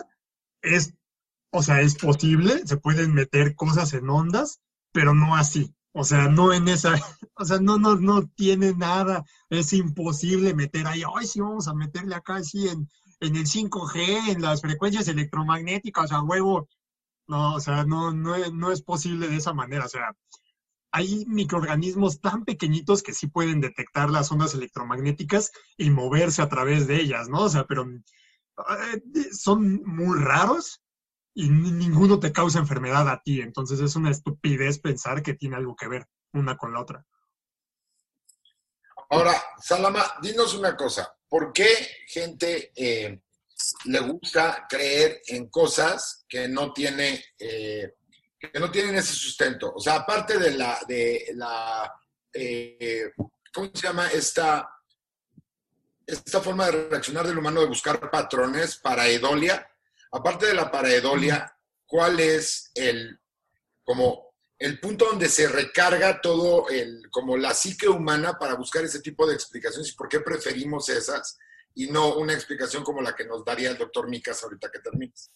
es, 0.62 0.94
o 1.52 1.64
sea, 1.64 1.80
es 1.80 1.96
posible, 1.96 2.62
se 2.68 2.78
pueden 2.78 3.14
meter 3.14 3.56
cosas 3.56 3.94
en 3.94 4.10
ondas, 4.10 4.60
pero 4.92 5.14
no 5.14 5.36
así. 5.36 5.74
O 5.94 6.04
sea, 6.04 6.28
no 6.28 6.54
en 6.54 6.68
esa, 6.68 6.94
o 7.36 7.46
sea, 7.46 7.60
no, 7.60 7.78
no, 7.78 7.96
no 7.96 8.28
tiene 8.36 8.74
nada, 8.74 9.24
es 9.50 9.74
imposible 9.74 10.54
meter 10.54 10.88
ahí, 10.88 11.04
ay, 11.16 11.28
sí, 11.28 11.40
vamos 11.40 11.68
a 11.68 11.74
meterle 11.74 12.16
acá, 12.16 12.44
sí, 12.44 12.68
en, 12.68 12.90
en 13.20 13.36
el 13.36 13.46
5G, 13.46 14.32
en 14.32 14.42
las 14.42 14.62
frecuencias 14.62 15.08
electromagnéticas, 15.08 16.12
a 16.12 16.22
huevo. 16.22 16.68
No, 17.28 17.56
o 17.56 17.60
sea, 17.60 17.86
no, 17.86 18.12
no, 18.12 18.36
no 18.52 18.72
es 18.72 18.82
posible 18.82 19.30
de 19.30 19.38
esa 19.38 19.54
manera. 19.54 19.86
O 19.86 19.90
sea, 19.90 20.14
hay 20.92 21.26
microorganismos 21.28 22.20
tan 22.20 22.44
pequeñitos 22.44 23.02
que 23.02 23.14
sí 23.14 23.28
pueden 23.28 23.62
detectar 23.62 24.10
las 24.10 24.32
ondas 24.32 24.54
electromagnéticas 24.54 25.52
y 25.78 25.90
moverse 25.90 26.42
a 26.42 26.50
través 26.50 26.86
de 26.86 26.98
ellas, 26.98 27.30
¿no? 27.30 27.44
O 27.44 27.50
sea, 27.50 27.66
pero 27.66 27.88
eh, 27.88 29.02
son 29.32 29.82
muy 29.86 30.20
raros 30.20 30.83
y 31.36 31.50
ninguno 31.50 32.20
te 32.20 32.32
causa 32.32 32.60
enfermedad 32.60 33.10
a 33.10 33.22
ti. 33.22 33.42
Entonces 33.42 33.80
es 33.80 33.96
una 33.96 34.12
estupidez 34.12 34.80
pensar 34.80 35.24
que 35.24 35.34
tiene 35.34 35.56
algo 35.56 35.76
que 35.76 35.88
ver 35.88 36.08
una 36.34 36.58
con 36.58 36.74
la 36.74 36.82
otra. 36.82 37.06
Ahora, 39.10 39.34
Salama, 39.62 40.04
dinos 40.22 40.54
una 40.56 40.76
cosa. 40.76 41.16
¿Por 41.28 41.52
qué 41.52 41.68
gente 42.08 42.72
eh, 42.76 43.22
le 43.86 44.00
gusta 44.00 44.66
creer 44.70 45.22
en 45.28 45.50
cosas 45.50 46.26
que 46.28 46.48
no 46.48 46.74
tiene 46.74 47.24
eh, 47.38 47.96
que 48.40 48.60
no 48.60 48.70
tienen 48.72 48.96
ese 48.96 49.14
sustento? 49.14 49.74
O 49.76 49.80
sea, 49.80 49.96
aparte 49.96 50.38
de 50.38 50.52
la 50.52 50.80
de 50.88 51.32
la 51.36 51.92
eh, 52.34 53.12
¿cómo 53.54 53.70
se 53.74 53.88
llama 53.88 54.08
esta 54.10 54.70
esta 56.06 56.42
forma 56.42 56.66
de 56.66 56.90
reaccionar 56.90 57.26
del 57.26 57.38
humano 57.38 57.62
de 57.62 57.68
buscar 57.68 58.12
patrones 58.12 58.78
para 58.78 59.08
edolia? 59.08 59.68
Aparte 60.14 60.46
de 60.46 60.54
la 60.54 60.70
paraedolia, 60.70 61.52
¿cuál 61.88 62.20
es 62.20 62.72
el 62.76 63.20
como 63.84 64.34
el 64.60 64.80
punto 64.80 65.06
donde 65.06 65.28
se 65.28 65.48
recarga 65.48 66.22
todo 66.22 66.70
el, 66.70 67.10
como 67.10 67.36
la 67.36 67.54
psique 67.54 67.90
humana 67.90 68.38
para 68.40 68.54
buscar 68.54 68.84
ese 68.86 69.02
tipo 69.02 69.28
de 69.28 69.34
explicaciones 69.34 69.92
y 69.92 69.96
por 69.96 70.08
qué 70.08 70.20
preferimos 70.20 70.88
esas 70.88 71.38
y 71.74 71.88
no 71.88 72.16
una 72.16 72.34
explicación 72.34 72.84
como 72.84 73.02
la 73.02 73.16
que 73.16 73.26
nos 73.26 73.44
daría 73.44 73.72
el 73.72 73.78
doctor 73.78 74.08
Micas 74.08 74.42
ahorita 74.44 74.70
que 74.72 74.80
termines. 74.80 75.34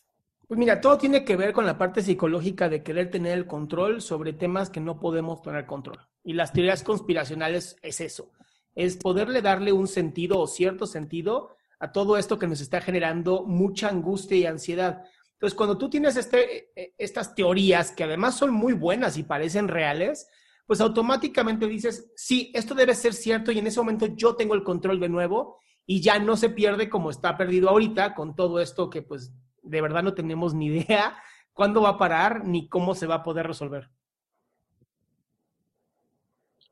Pues 0.47 0.57
mira, 0.57 0.79
todo 0.79 0.97
tiene 0.99 1.25
que 1.25 1.35
ver 1.35 1.51
con 1.51 1.65
la 1.65 1.77
parte 1.77 2.03
psicológica 2.03 2.69
de 2.69 2.83
querer 2.83 3.09
tener 3.09 3.37
el 3.37 3.47
control 3.47 4.01
sobre 4.01 4.31
temas 4.31 4.69
que 4.69 4.79
no 4.79 4.99
podemos 4.99 5.41
tener 5.41 5.65
control. 5.65 5.99
Y 6.23 6.33
las 6.33 6.53
teorías 6.53 6.83
conspiracionales 6.83 7.75
es 7.81 7.99
eso, 7.99 8.31
es 8.75 8.95
poderle 8.95 9.41
darle 9.41 9.73
un 9.73 9.87
sentido 9.87 10.39
o 10.39 10.47
cierto 10.47 10.85
sentido 10.85 11.56
a 11.79 11.91
todo 11.91 12.17
esto 12.17 12.39
que 12.39 12.47
nos 12.47 12.61
está 12.61 12.81
generando 12.81 13.43
mucha 13.43 13.89
angustia 13.89 14.37
y 14.37 14.45
ansiedad. 14.45 15.03
Entonces, 15.33 15.55
cuando 15.55 15.77
tú 15.77 15.89
tienes 15.89 16.17
este, 16.17 16.71
e, 16.75 16.95
estas 16.97 17.35
teorías 17.35 17.91
que 17.91 18.03
además 18.03 18.35
son 18.35 18.51
muy 18.51 18.73
buenas 18.73 19.17
y 19.17 19.23
parecen 19.23 19.67
reales, 19.67 20.27
pues 20.65 20.81
automáticamente 20.81 21.67
dices, 21.67 22.11
sí, 22.15 22.51
esto 22.53 22.73
debe 22.75 22.95
ser 22.95 23.13
cierto 23.13 23.51
y 23.51 23.59
en 23.59 23.67
ese 23.67 23.79
momento 23.79 24.07
yo 24.07 24.35
tengo 24.35 24.55
el 24.55 24.63
control 24.63 24.99
de 24.99 25.09
nuevo 25.09 25.59
y 25.85 26.01
ya 26.01 26.19
no 26.19 26.35
se 26.35 26.49
pierde 26.49 26.89
como 26.89 27.09
está 27.09 27.37
perdido 27.37 27.69
ahorita 27.69 28.13
con 28.15 28.35
todo 28.35 28.59
esto 28.59 28.89
que 28.89 29.01
pues 29.01 29.31
de 29.61 29.81
verdad 29.81 30.03
no 30.03 30.13
tenemos 30.13 30.53
ni 30.53 30.67
idea 30.67 31.17
cuándo 31.53 31.81
va 31.81 31.89
a 31.89 31.97
parar 31.97 32.45
ni 32.45 32.67
cómo 32.67 32.95
se 32.95 33.07
va 33.07 33.15
a 33.15 33.23
poder 33.23 33.47
resolver. 33.47 33.89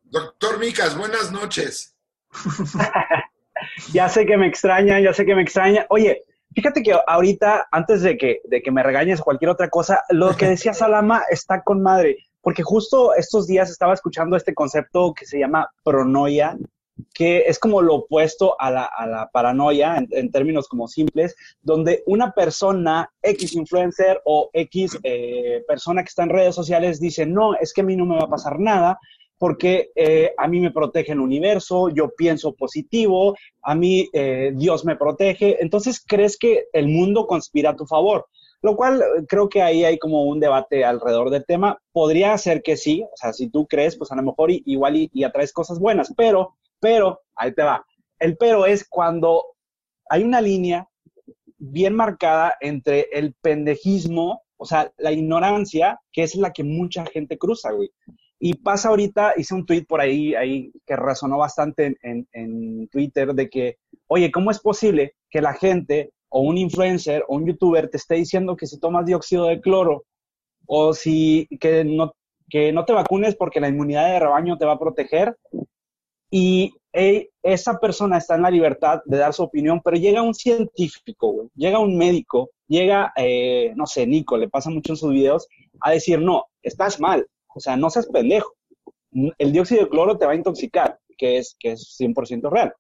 Doctor 0.04 0.60
Micas, 0.60 0.98
buenas 0.98 1.32
noches. 1.32 1.96
ya 3.94 4.10
sé 4.10 4.26
que 4.26 4.38
me 4.38 4.48
extraña, 4.48 5.00
ya 5.00 5.14
sé 5.14 5.26
que 5.26 5.36
me 5.36 5.42
extraña. 5.42 5.86
Oye, 5.90 6.24
fíjate 6.54 6.84
que 6.84 6.98
ahorita, 7.08 7.68
antes 7.72 8.02
de 8.02 8.18
que, 8.18 8.42
de 8.46 8.62
que 8.62 8.72
me 8.72 8.84
regañes 8.84 9.22
o 9.22 9.24
cualquier 9.24 9.50
otra 9.50 9.70
cosa, 9.70 10.02
lo 10.10 10.36
que 10.36 10.48
decía 10.48 10.74
Salama 10.74 11.24
está 11.30 11.64
con 11.64 11.82
madre, 11.82 12.18
porque 12.42 12.64
justo 12.64 13.14
estos 13.16 13.48
días 13.48 13.70
estaba 13.70 13.94
escuchando 13.94 14.36
este 14.36 14.54
concepto 14.54 15.14
que 15.14 15.26
se 15.26 15.40
llama 15.40 15.70
pronoia, 15.84 16.58
que 17.14 17.40
es 17.48 17.60
como 17.60 17.82
lo 17.82 17.96
opuesto 17.96 18.56
a 18.60 18.72
la, 18.72 19.30
paranoia 19.34 19.98
en, 19.98 20.32
términos 20.32 20.68
como 20.68 20.88
simples, 20.88 21.36
donde 21.62 22.04
una 22.06 22.32
persona, 22.32 23.10
X 23.22 23.54
influencer 23.56 24.22
o 24.26 24.50
X 24.54 24.98
eh, 25.04 25.64
persona 25.68 26.04
que 26.04 26.10
está 26.10 26.24
en 26.24 26.30
redes 26.30 26.56
sociales 26.56 27.00
dice, 27.00 27.26
no, 27.26 27.56
es 27.56 27.74
que 27.74 27.82
a 27.82 27.84
mí 27.84 27.96
no 27.96 28.06
me 28.06 28.16
va 28.16 28.24
a 28.24 28.30
pasar 28.30 28.60
nada, 28.60 28.98
porque 29.38 29.92
eh, 29.96 30.34
a 30.38 30.48
mí 30.48 30.60
me 30.60 30.72
protege 30.72 31.12
el 31.12 31.20
universo, 31.20 31.90
yo 31.90 32.10
pienso 32.16 32.54
positivo, 32.54 33.36
a 33.62 33.76
mí 33.76 34.10
eh, 34.14 34.52
Dios 34.56 34.86
me 34.86 34.96
protege, 34.96 35.62
entonces 35.62 36.04
crees 36.06 36.38
que 36.38 36.66
el 36.74 36.88
mundo 36.88 37.28
conspira 37.28 37.72
a 37.72 37.76
tu 37.76 37.86
favor, 37.86 38.28
lo 38.62 38.76
cual 38.76 39.02
eh, 39.02 39.26
creo 39.28 39.50
que 39.50 39.62
ahí 39.62 39.84
hay 39.84 39.98
como 39.98 40.24
un 40.24 40.40
debate 40.40 40.86
alrededor 40.86 41.30
del 41.30 41.46
tema. 41.46 41.78
Podría 41.92 42.38
ser 42.38 42.62
que 42.64 42.78
sí, 42.78 43.04
o 43.04 43.18
sea, 43.18 43.34
si 43.34 43.50
tú 43.50 43.68
crees, 43.68 43.98
pues 43.98 44.12
a 44.12 44.16
lo 44.16 44.24
mejor 44.24 44.50
igual 44.52 44.96
y, 44.96 45.10
y 45.14 45.24
atraes 45.24 45.52
cosas 45.52 45.80
buenas, 45.80 46.14
pero, 46.16 46.56
pero, 46.80 47.22
ahí 47.36 47.54
te 47.54 47.64
va. 47.64 47.86
El 48.20 48.38
pero 48.38 48.66
es 48.66 48.88
cuando 48.88 49.44
hay 50.10 50.24
una 50.24 50.40
línea 50.40 50.88
bien 51.58 51.96
marcada 51.96 52.56
entre 52.62 53.08
el 53.12 53.34
pendejismo, 53.42 54.44
o 54.58 54.66
sea, 54.66 54.92
la 54.98 55.12
ignorancia, 55.12 56.00
que 56.12 56.24
es 56.24 56.36
la 56.36 56.54
que 56.54 56.64
mucha 56.64 57.06
gente 57.06 57.38
cruza, 57.38 57.72
güey. 57.72 57.92
Y 58.40 58.56
pasa 58.56 58.90
ahorita, 58.90 59.34
hice 59.38 59.56
un 59.56 59.66
tweet 59.66 59.86
por 59.86 60.02
ahí, 60.02 60.36
ahí 60.36 60.72
que 60.86 60.96
resonó 60.96 61.38
bastante 61.38 61.98
en, 62.02 62.88
Twitter 62.90 63.34
de 63.34 63.50
que, 63.50 63.78
oye, 64.08 64.32
¿cómo 64.32 64.52
es 64.52 64.60
posible 64.60 65.16
que 65.30 65.42
la 65.42 65.54
gente 65.54 66.12
o 66.30 66.42
un 66.42 66.58
influencer 66.58 67.24
o 67.28 67.36
un 67.36 67.48
youtuber 67.48 67.90
te 67.90 67.98
esté 67.98 68.16
diciendo 68.16 68.56
que 68.56 68.68
si 68.68 68.80
tomas 68.80 69.06
dióxido 69.06 69.46
de 69.46 69.62
cloro 69.62 70.04
o 70.68 70.94
si 70.94 71.48
que 71.60 71.86
no, 71.86 72.14
que 72.50 72.72
no 72.72 72.86
te 72.86 72.94
vacunes 72.94 73.36
porque 73.36 73.60
la 73.60 73.70
inmunidad 73.70 74.12
de 74.12 74.20
rebaño 74.20 74.58
te 74.58 74.66
va 74.66 74.74
a 74.74 74.80
proteger? 74.80 75.36
Y 76.30 76.74
esa 77.44 77.80
persona 77.80 78.18
está 78.18 78.36
en 78.36 78.42
la 78.42 78.52
libertad 78.52 79.02
de 79.06 79.18
dar 79.18 79.34
su 79.34 79.44
opinión, 79.44 79.82
pero 79.84 79.98
llega 79.98 80.22
un 80.22 80.34
científico, 80.34 81.50
llega 81.56 81.80
un 81.80 81.98
médico, 81.98 82.52
llega, 82.68 83.14
eh, 83.16 83.74
no 83.76 83.86
sé, 83.86 84.08
Nico, 84.08 84.38
le 84.38 84.50
pasa 84.50 84.70
mucho 84.70 84.94
en 84.94 84.98
sus 84.98 85.12
videos, 85.12 85.48
a 85.82 85.92
decir, 85.92 86.20
no, 86.20 86.46
estás 86.64 87.00
mal, 87.00 87.28
o 87.56 87.60
sea, 87.60 87.78
no 87.78 87.90
seas 87.90 88.08
pendejo. 88.08 88.54
El 89.38 89.54
dióxido 89.54 89.84
de 89.84 89.90
cloro 89.90 90.18
te 90.18 90.26
va 90.26 90.34
a 90.34 90.36
intoxicar, 90.36 91.00
que 91.18 91.38
es, 91.38 91.56
que 91.58 91.72
es 91.72 91.98
100% 92.00 92.52
real. 92.52 92.74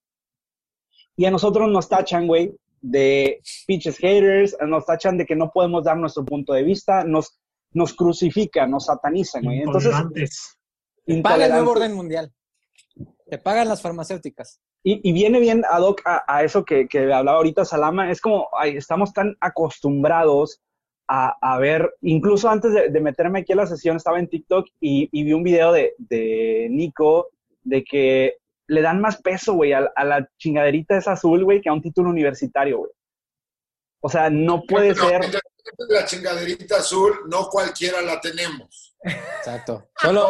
Y 1.15 1.25
a 1.25 1.31
nosotros 1.31 1.69
nos 1.69 1.87
tachan, 1.87 2.27
güey, 2.27 2.53
de 2.81 3.41
pinches 3.65 3.97
haters, 3.97 4.55
nos 4.67 4.85
tachan 4.85 5.17
de 5.17 5.25
que 5.25 5.35
no 5.35 5.49
podemos 5.51 5.85
dar 5.85 5.97
nuestro 5.97 6.25
punto 6.25 6.51
de 6.51 6.63
vista, 6.63 7.05
nos, 7.05 7.39
nos 7.71 7.93
crucifican, 7.93 8.69
nos 8.69 8.85
satanizan, 8.85 9.43
güey. 9.43 9.61
Entonces, 9.61 9.93
paga 11.23 11.45
el 11.45 11.51
nuevo 11.53 11.71
orden 11.71 11.93
mundial. 11.93 12.33
Te 13.29 13.37
pagan 13.37 13.69
las 13.69 13.81
farmacéuticas. 13.81 14.59
Y, 14.83 15.13
viene 15.13 15.39
bien 15.39 15.63
ad 15.67 15.81
hoc 15.81 16.01
a, 16.05 16.43
eso 16.43 16.63
que, 16.63 16.87
que, 16.87 17.11
hablaba 17.11 17.37
ahorita 17.37 17.65
Salama, 17.65 18.11
es 18.11 18.21
como 18.21 18.49
ay, 18.55 18.77
estamos 18.77 19.13
tan 19.13 19.35
acostumbrados 19.39 20.61
a, 21.07 21.57
ver, 21.59 21.93
incluso 22.01 22.49
antes 22.49 22.73
de, 22.73 22.99
meterme 22.99 23.39
aquí 23.39 23.53
a 23.53 23.57
la 23.57 23.67
sesión, 23.67 23.97
estaba 23.97 24.19
en 24.19 24.27
TikTok 24.27 24.67
y, 24.79 25.23
vi 25.23 25.33
un 25.33 25.43
video 25.43 25.71
de, 25.71 26.67
Nico 26.69 27.29
de 27.63 27.83
que 27.83 28.37
le 28.67 28.81
dan 28.81 28.99
más 29.01 29.21
peso, 29.21 29.53
güey, 29.53 29.73
a, 29.73 29.81
la 29.81 30.27
chingaderita 30.37 30.97
esa 30.97 31.13
azul, 31.13 31.43
güey, 31.43 31.61
que 31.61 31.69
a 31.69 31.73
un 31.73 31.81
título 31.81 32.09
universitario, 32.09 32.79
güey. 32.79 32.91
O 34.01 34.09
sea, 34.09 34.29
no 34.29 34.63
puede 34.63 34.93
ser. 34.93 35.21
La 35.89 36.05
chingaderita 36.05 36.77
azul, 36.77 37.13
no 37.27 37.47
cualquiera 37.47 38.01
la 38.01 38.19
tenemos. 38.21 38.95
Exacto. 39.03 39.89
Solo, 39.97 40.27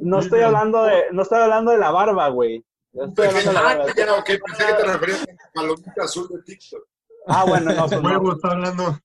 no, 0.00 0.20
estoy 0.20 0.40
hablando 0.40 0.84
de, 0.84 1.04
no 1.10 1.22
estoy 1.22 1.40
hablando 1.40 1.72
de 1.72 1.78
la 1.78 1.90
barba, 1.90 2.28
güey. 2.28 2.64
No 2.92 3.06
estoy 3.06 3.26
hablando 3.26 3.50
de 3.50 3.54
la 3.54 3.62
barba. 3.62 3.84
Ah, 3.84 4.24
pensé 4.24 4.66
que 4.66 4.72
te 4.74 4.84
referías 4.84 5.22
a 5.22 5.26
la 5.26 5.50
palomita 5.52 6.04
azul 6.04 6.28
de 6.28 6.42
TikTok. 6.42 6.89
Ah, 7.30 7.44
bueno, 7.46 7.72
no. 7.72 7.86
Pues 7.88 8.02
no, 8.02 8.32
está 8.32 8.50
hablando. 8.50 8.98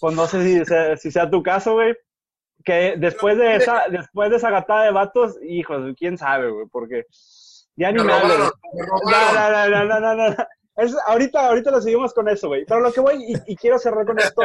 Pues 0.00 0.16
no 0.16 0.26
sé 0.26 0.42
si 0.42 0.64
sea, 0.64 0.96
si 0.96 1.10
sea 1.10 1.30
tu 1.30 1.42
caso, 1.42 1.74
güey. 1.74 1.94
Que 2.64 2.94
después 2.96 3.38
de 3.38 3.56
esa, 3.56 3.84
después 3.88 4.30
de 4.30 4.36
esa 4.36 4.50
gatada 4.50 4.84
de 4.84 4.92
vatos, 4.92 5.36
hijos, 5.42 5.94
quién 5.96 6.18
sabe, 6.18 6.50
güey, 6.50 6.66
porque 6.70 7.06
ya 7.76 7.90
ni 7.90 8.02
me, 8.02 8.12
No, 8.12 8.28
no, 8.28 8.38
no, 9.84 10.00
no, 10.00 10.14
no, 10.14 10.36
Es, 10.76 10.94
ahorita, 11.06 11.46
ahorita 11.46 11.70
lo 11.70 11.80
seguimos 11.80 12.12
con 12.14 12.28
eso, 12.28 12.48
güey. 12.48 12.64
Pero 12.66 12.80
lo 12.80 12.92
que 12.92 13.00
voy, 13.00 13.34
y, 13.46 13.56
quiero 13.56 13.78
cerrar 13.78 14.06
con 14.06 14.18
esto, 14.18 14.42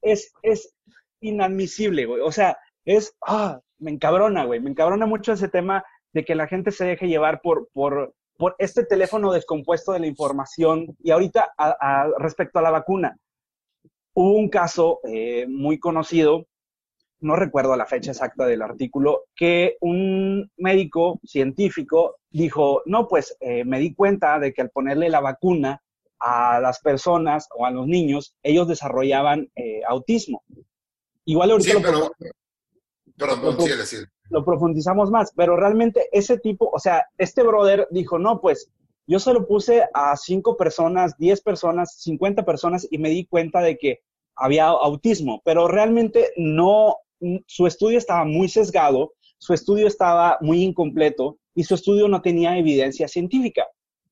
es, 0.00 0.32
es 0.42 0.74
inadmisible, 1.20 2.06
güey. 2.06 2.20
O 2.20 2.32
sea, 2.32 2.58
es, 2.84 3.16
ah, 3.26 3.60
me 3.78 3.90
encabrona, 3.90 4.44
güey, 4.44 4.60
me 4.60 4.70
encabrona 4.70 5.06
mucho 5.06 5.32
ese 5.32 5.48
tema 5.48 5.84
de 6.12 6.24
que 6.24 6.34
la 6.34 6.46
gente 6.46 6.70
se 6.70 6.84
deje 6.84 7.08
llevar 7.08 7.40
por, 7.40 7.68
por, 7.72 8.14
por 8.42 8.56
este 8.58 8.84
teléfono 8.84 9.32
descompuesto 9.32 9.92
de 9.92 10.00
la 10.00 10.08
información. 10.08 10.96
Y 10.98 11.12
ahorita, 11.12 11.52
respecto 12.18 12.58
a 12.58 12.62
la 12.62 12.72
vacuna, 12.72 13.16
hubo 14.14 14.32
un 14.32 14.48
caso 14.48 14.98
eh, 15.04 15.46
muy 15.48 15.78
conocido, 15.78 16.48
no 17.20 17.36
recuerdo 17.36 17.76
la 17.76 17.86
fecha 17.86 18.10
exacta 18.10 18.44
del 18.44 18.62
artículo, 18.62 19.26
que 19.36 19.76
un 19.80 20.50
médico 20.56 21.20
científico 21.22 22.16
dijo, 22.30 22.82
no, 22.84 23.06
pues 23.06 23.36
eh, 23.38 23.64
me 23.64 23.78
di 23.78 23.94
cuenta 23.94 24.40
de 24.40 24.52
que 24.52 24.62
al 24.62 24.70
ponerle 24.70 25.08
la 25.08 25.20
vacuna 25.20 25.80
a 26.18 26.58
las 26.58 26.80
personas 26.80 27.46
o 27.56 27.64
a 27.64 27.70
los 27.70 27.86
niños, 27.86 28.34
ellos 28.42 28.66
desarrollaban 28.66 29.52
eh, 29.54 29.82
autismo. 29.86 30.42
Igual 31.26 31.52
ahorita 31.52 31.74
lo, 31.74 32.12
pero, 33.16 33.36
lo 33.36 33.56
profundizamos 34.44 35.10
más, 35.10 35.32
pero 35.36 35.56
realmente 35.56 36.08
ese 36.12 36.38
tipo, 36.38 36.70
o 36.72 36.78
sea, 36.78 37.04
este 37.18 37.42
brother 37.42 37.86
dijo, 37.90 38.18
no, 38.18 38.40
pues 38.40 38.70
yo 39.06 39.18
solo 39.18 39.46
puse 39.46 39.84
a 39.94 40.16
cinco 40.16 40.56
personas, 40.56 41.16
diez 41.18 41.40
personas, 41.40 41.96
cincuenta 42.00 42.44
personas 42.44 42.86
y 42.90 42.98
me 42.98 43.10
di 43.10 43.26
cuenta 43.26 43.60
de 43.60 43.76
que 43.76 44.00
había 44.36 44.68
autismo, 44.68 45.42
pero 45.44 45.68
realmente 45.68 46.30
no, 46.36 46.96
su 47.46 47.66
estudio 47.66 47.98
estaba 47.98 48.24
muy 48.24 48.48
sesgado, 48.48 49.12
su 49.38 49.52
estudio 49.52 49.86
estaba 49.86 50.38
muy 50.40 50.62
incompleto 50.62 51.36
y 51.54 51.64
su 51.64 51.74
estudio 51.74 52.08
no 52.08 52.22
tenía 52.22 52.56
evidencia 52.56 53.08
científica. 53.08 53.66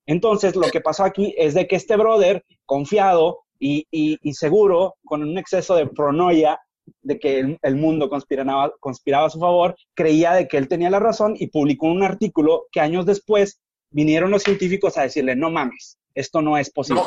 Entonces, 0.06 0.56
lo 0.56 0.68
que 0.70 0.80
pasó 0.80 1.04
aquí 1.04 1.34
es 1.38 1.54
de 1.54 1.68
que 1.68 1.76
este 1.76 1.96
brother, 1.96 2.44
confiado 2.66 3.44
y, 3.60 3.86
seguro, 4.32 4.96
con 5.04 5.22
un 5.22 5.38
exceso 5.38 5.76
de 5.76 5.86
pronoia, 5.86 6.58
de 7.02 7.18
que 7.18 7.58
el, 7.60 7.76
mundo 7.76 8.08
conspiraba, 8.08 8.64
a 8.66 9.30
su 9.30 9.38
favor, 9.38 9.76
creía 9.94 10.32
de 10.32 10.48
que 10.48 10.56
él 10.56 10.68
tenía 10.68 10.90
la 10.90 10.98
razón 10.98 11.34
y 11.38 11.48
publicó 11.48 11.86
un 11.86 12.02
artículo 12.02 12.66
que 12.72 12.80
años 12.80 13.06
después 13.06 13.60
vinieron 13.90 14.30
los 14.30 14.42
científicos 14.42 14.96
a 14.96 15.02
decirle, 15.02 15.36
no 15.36 15.50
mames, 15.50 15.98
esto 16.14 16.42
no 16.42 16.56
es 16.56 16.70
posible. 16.70 17.02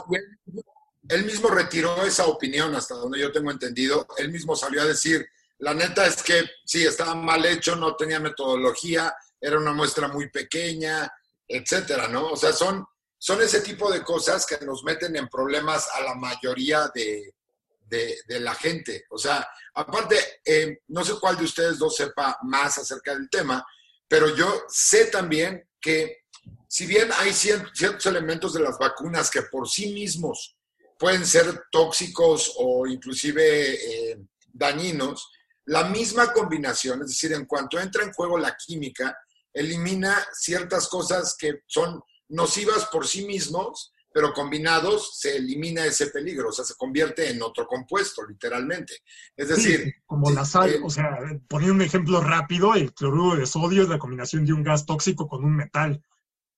él 1.10 1.26
mismo 1.26 1.50
retiró 1.50 2.06
esa 2.06 2.26
opinión, 2.26 2.76
hasta 2.76 2.96
donde 2.96 3.20
yo 3.20 3.32
tengo 3.32 3.52
entendido. 3.52 4.08
Él 4.18 4.32
mismo 4.32 4.56
salió 4.56 4.82
a 4.82 4.86
decir, 4.86 5.26
la 5.60 5.74
neta 5.74 6.06
es 6.06 6.22
que 6.22 6.42
sí, 6.66 6.86
estaba 6.86 7.16
mal 7.16 7.46
hecho, 7.46 7.76
no 7.76 7.96
tenía 7.96 8.20
metodología, 8.20 9.14
era 9.40 9.58
una 9.58 9.74
muestra 9.74 10.08
muy 10.08 10.30
pequeña, 10.30 11.12
etcétera, 11.48 12.08
¿no? 12.08 12.32
O 12.32 12.36
sea, 12.36 12.54
son, 12.54 12.86
son 13.18 13.42
ese 13.42 13.62
tipo 13.62 13.92
de 13.92 14.04
cosas 14.04 14.46
que 14.46 14.66
nos 14.66 14.84
meten 14.84 15.16
en 15.16 15.28
problemas 15.28 15.88
a 15.94 16.02
la 16.02 16.16
mayoría 16.16 16.90
de, 16.94 17.34
de, 17.86 18.40
la 18.40 18.56
gente. 18.56 19.06
O 19.10 19.18
sea, 19.18 19.48
aparte, 19.74 20.18
eh, 20.46 20.80
no 20.88 21.04
sé 21.04 21.14
cuál 21.20 21.38
de 21.38 21.44
ustedes 21.44 21.78
dos 21.78 21.96
sepa 21.96 22.38
más 22.44 22.78
acerca 22.78 23.14
del 23.14 23.30
tema, 23.30 23.66
pero 24.08 24.36
yo 24.36 24.64
sé 24.68 25.06
también 25.06 25.68
que 25.80 26.24
si 26.68 26.86
bien 26.86 27.10
hay 27.18 27.34
ciertos 27.34 28.06
elementos 28.06 28.54
de 28.54 28.62
las 28.62 28.78
vacunas 28.78 29.30
que 29.30 29.44
por 29.44 29.70
sí 29.70 29.94
mismos 29.94 30.58
pueden 30.98 31.26
ser 31.26 31.66
tóxicos 31.72 32.54
o 32.58 32.88
inclusive 32.88 33.74
eh, 34.12 34.20
dañinos, 34.52 35.30
la 35.66 35.86
misma 35.86 36.34
combinación, 36.34 37.02
es 37.02 37.10
decir, 37.10 37.34
en 37.34 37.46
cuanto 37.46 37.80
entra 37.80 38.04
en 38.04 38.12
juego 38.12 38.38
la 38.38 38.56
química, 38.56 39.18
elimina 39.54 40.26
ciertas 40.34 40.88
cosas 40.88 41.36
que 41.38 41.62
son 41.68 42.02
nocivas 42.30 42.86
por 42.88 43.08
sí 43.08 43.26
mismos 43.26 43.93
pero 44.14 44.32
combinados 44.32 45.18
se 45.20 45.38
elimina 45.38 45.86
ese 45.86 46.08
peligro, 46.08 46.50
o 46.50 46.52
sea, 46.52 46.64
se 46.64 46.76
convierte 46.76 47.30
en 47.32 47.42
otro 47.42 47.66
compuesto, 47.66 48.26
literalmente. 48.26 48.94
Es 49.36 49.50
decir... 49.50 49.96
como 50.06 50.30
la 50.30 50.46
sal, 50.46 50.70
eh, 50.70 50.82
o 50.84 50.90
sea, 50.90 51.18
poniendo 51.48 51.76
un 51.76 51.82
ejemplo 51.82 52.22
rápido, 52.22 52.76
el 52.76 52.94
cloruro 52.94 53.38
de 53.38 53.48
sodio 53.48 53.82
es 53.82 53.90
la 53.90 53.98
combinación 53.98 54.46
de 54.46 54.54
un 54.54 54.64
gas 54.64 54.86
tóxico 54.86 55.28
con 55.28 55.44
un 55.44 55.56
metal. 55.56 56.04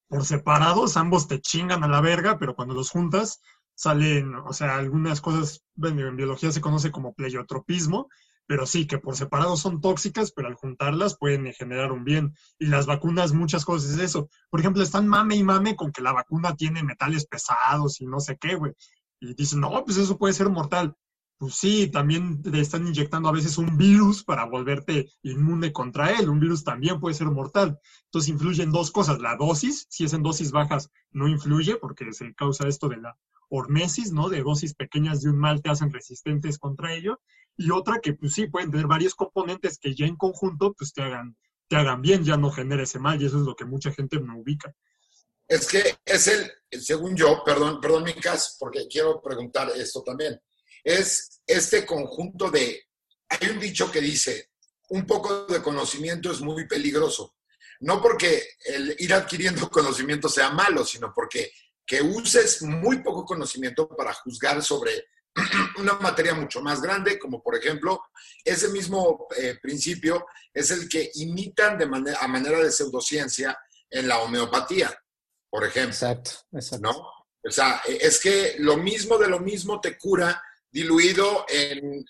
Por 0.07 0.25
separados, 0.25 0.97
ambos 0.97 1.27
te 1.27 1.39
chingan 1.39 1.83
a 1.83 1.88
la 1.88 2.01
verga, 2.01 2.38
pero 2.38 2.55
cuando 2.55 2.75
los 2.75 2.89
juntas, 2.89 3.41
salen, 3.74 4.35
o 4.35 4.53
sea, 4.53 4.77
algunas 4.77 5.21
cosas, 5.21 5.63
bueno, 5.75 6.07
en 6.07 6.15
biología 6.15 6.51
se 6.51 6.62
conoce 6.62 6.91
como 6.91 7.13
pleiotropismo, 7.13 8.09
pero 8.47 8.65
sí, 8.65 8.85
que 8.85 9.00
por 9.00 9.15
separado 9.15 9.57
son 9.57 9.81
tóxicas, 9.81 10.31
pero 10.31 10.48
al 10.48 10.55
juntarlas 10.55 11.17
pueden 11.17 11.51
generar 11.53 11.91
un 11.91 12.03
bien. 12.03 12.35
Y 12.59 12.67
las 12.67 12.85
vacunas, 12.85 13.33
muchas 13.33 13.65
cosas 13.65 13.91
es 13.91 14.00
eso. 14.00 14.29
Por 14.50 14.59
ejemplo, 14.59 14.83
están 14.83 15.07
mame 15.07 15.35
y 15.35 15.43
mame 15.43 15.75
con 15.75 15.91
que 15.91 16.01
la 16.01 16.13
vacuna 16.13 16.55
tiene 16.55 16.83
metales 16.83 17.25
pesados 17.25 18.01
y 18.01 18.05
no 18.05 18.20
sé 18.20 18.37
qué, 18.37 18.55
güey. 18.55 18.74
Y 19.20 19.33
dicen, 19.33 19.61
no, 19.61 19.83
pues 19.83 19.98
eso 19.98 20.17
puede 20.17 20.33
ser 20.33 20.50
mortal. 20.50 20.96
Pues 21.37 21.55
sí, 21.55 21.89
también 21.91 22.41
le 22.46 22.61
están 22.61 22.87
inyectando 22.87 23.27
a 23.27 23.33
veces 23.33 23.57
un 23.57 23.77
virus 23.77 24.24
para 24.24 24.46
volverte 24.46 25.09
inmune 25.24 25.74
contra 25.74 26.11
él. 26.11 26.29
Un 26.29 26.39
virus 26.39 26.63
también 26.63 27.00
puede 27.00 27.15
ser 27.15 27.27
mortal. 27.27 27.79
Entonces 28.05 28.29
influyen 28.29 28.72
dos 28.72 28.91
cosas. 28.91 29.20
La 29.20 29.35
dosis, 29.35 29.87
si 29.89 30.05
es 30.05 30.13
en 30.13 30.24
dosis 30.24 30.51
bajas, 30.51 30.91
no 31.11 31.27
influye 31.27 31.75
porque 31.77 32.13
se 32.13 32.33
causa 32.35 32.67
esto 32.67 32.87
de 32.87 32.98
la 32.98 33.17
hormesis, 33.50 34.11
¿no? 34.11 34.29
De 34.29 34.43
dosis 34.43 34.75
pequeñas 34.75 35.22
de 35.22 35.29
un 35.29 35.37
mal 35.37 35.61
te 35.61 35.70
hacen 35.70 35.91
resistentes 35.91 36.57
contra 36.57 36.93
ello 36.93 37.20
y 37.57 37.72
otra 37.72 38.00
que 38.00 38.13
pues 38.13 38.33
sí, 38.33 38.48
pueden 38.48 38.72
tener 38.72 38.87
varios 38.87 39.15
componentes 39.15 39.77
que 39.77 39.96
ya 39.96 40.05
en 40.05 40.15
conjunto 40.15 40.74
pues 40.74 40.94
te 40.94 41.01
hagan, 41.01 41.37
te 41.68 41.75
hagan 41.75 42.01
bien, 42.01 42.24
ya 42.24 42.37
no 42.37 42.51
genera 42.51 42.83
ese 42.83 43.00
mal 43.00 43.22
y 43.22 43.25
eso 43.25 43.39
es 43.39 43.46
lo 43.46 43.55
que 43.55 43.65
mucha 43.65 43.91
gente 43.91 44.20
me 44.20 44.39
ubica. 44.39 44.74
Es 45.48 45.68
que 45.68 45.98
es 46.03 46.27
el, 46.27 46.51
según 46.81 47.15
yo, 47.15 47.44
perdón, 47.46 47.79
perdón 47.79 48.03
Micas, 48.03 48.57
porque 48.59 48.87
quiero 48.87 49.22
preguntar 49.22 49.72
esto 49.75 50.01
también, 50.01 50.39
es 50.83 51.41
este 51.46 51.85
conjunto 51.85 52.50
de, 52.50 52.83
hay 53.29 53.50
un 53.50 53.59
dicho 53.59 53.91
que 53.91 54.01
dice, 54.01 54.51
un 54.89 55.05
poco 55.05 55.46
de 55.46 55.61
conocimiento 55.61 56.31
es 56.31 56.41
muy 56.41 56.68
peligroso. 56.68 57.35
No 57.81 58.01
porque 58.01 58.41
el 58.65 58.96
ir 59.00 59.13
adquiriendo 59.13 59.70
conocimiento 59.72 60.29
sea 60.29 60.50
malo, 60.51 60.85
sino 60.85 61.11
porque 61.13 61.51
que 61.85 62.01
uses 62.01 62.61
muy 62.63 63.03
poco 63.03 63.25
conocimiento 63.25 63.87
para 63.89 64.13
juzgar 64.13 64.63
sobre 64.63 65.05
una 65.77 65.93
materia 65.93 66.33
mucho 66.33 66.61
más 66.61 66.81
grande, 66.81 67.19
como 67.19 67.41
por 67.41 67.55
ejemplo, 67.55 68.01
ese 68.43 68.69
mismo 68.69 69.27
eh, 69.37 69.57
principio 69.61 70.25
es 70.53 70.71
el 70.71 70.87
que 70.87 71.11
imitan 71.15 71.77
de 71.77 71.85
manera, 71.85 72.19
a 72.21 72.27
manera 72.27 72.59
de 72.59 72.71
pseudociencia 72.71 73.57
en 73.89 74.07
la 74.07 74.19
homeopatía, 74.19 74.98
por 75.50 75.63
ejemplo. 75.63 75.91
Exacto, 75.91 76.31
exacto. 76.53 76.87
¿no? 76.87 77.15
O 77.43 77.51
sea, 77.51 77.81
e, 77.85 77.98
es 78.01 78.19
que 78.19 78.55
lo 78.59 78.77
mismo 78.77 79.17
de 79.17 79.27
lo 79.27 79.39
mismo 79.39 79.79
te 79.81 79.98
cura 79.98 80.41
diluido 80.71 81.45
en 81.50 82.05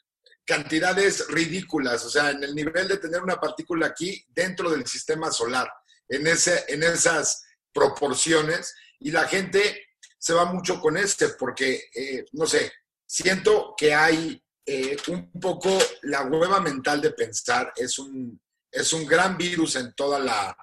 cantidades 0.46 1.28
ridículas, 1.28 2.06
o 2.06 2.10
sea, 2.10 2.30
en 2.30 2.44
el 2.44 2.54
nivel 2.54 2.88
de 2.88 2.98
tener 2.98 3.22
una 3.22 3.40
partícula 3.40 3.88
aquí 3.88 4.24
dentro 4.30 4.70
del 4.70 4.86
sistema 4.86 5.32
solar, 5.32 5.68
en, 6.08 6.28
ese, 6.28 6.66
en 6.68 6.84
esas 6.84 7.44
proporciones, 7.74 8.76
y 9.00 9.12
la 9.12 9.28
gente 9.28 9.88
se 10.18 10.34
va 10.34 10.46
mucho 10.46 10.80
con 10.80 10.98
este, 10.98 11.30
porque, 11.30 11.90
eh, 11.94 12.26
no 12.34 12.46
sé, 12.46 12.72
siento 13.06 13.74
que 13.78 13.94
hay 13.94 14.42
eh, 14.66 14.98
un 15.10 15.32
poco 15.32 15.70
la 16.04 16.24
hueva 16.24 16.60
mental 16.60 17.02
de 17.02 17.12
pensar, 17.12 17.72
es 17.76 18.00
un, 18.00 18.40
es 18.72 18.94
un 18.94 19.06
gran 19.06 19.38
virus 19.38 19.76
en 19.76 19.94
toda 19.94 20.20
la 20.20 20.56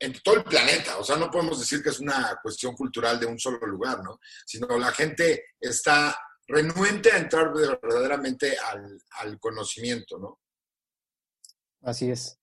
en 0.00 0.12
todo 0.22 0.36
el 0.36 0.44
planeta, 0.44 0.96
o 0.98 1.02
sea, 1.02 1.16
no 1.16 1.30
podemos 1.30 1.58
decir 1.58 1.82
que 1.82 1.88
es 1.88 1.98
una 1.98 2.38
cuestión 2.40 2.76
cultural 2.76 3.18
de 3.18 3.26
un 3.26 3.38
solo 3.38 3.58
lugar, 3.66 4.00
¿no? 4.02 4.20
Sino 4.46 4.78
la 4.78 4.92
gente 4.92 5.46
está 5.60 6.16
renuente 6.46 7.10
a 7.10 7.18
entrar 7.18 7.52
verdaderamente 7.52 8.56
al, 8.58 9.38
conocimiento, 9.40 10.18
¿no? 10.18 10.38
Así 11.82 12.10
es. 12.10 12.38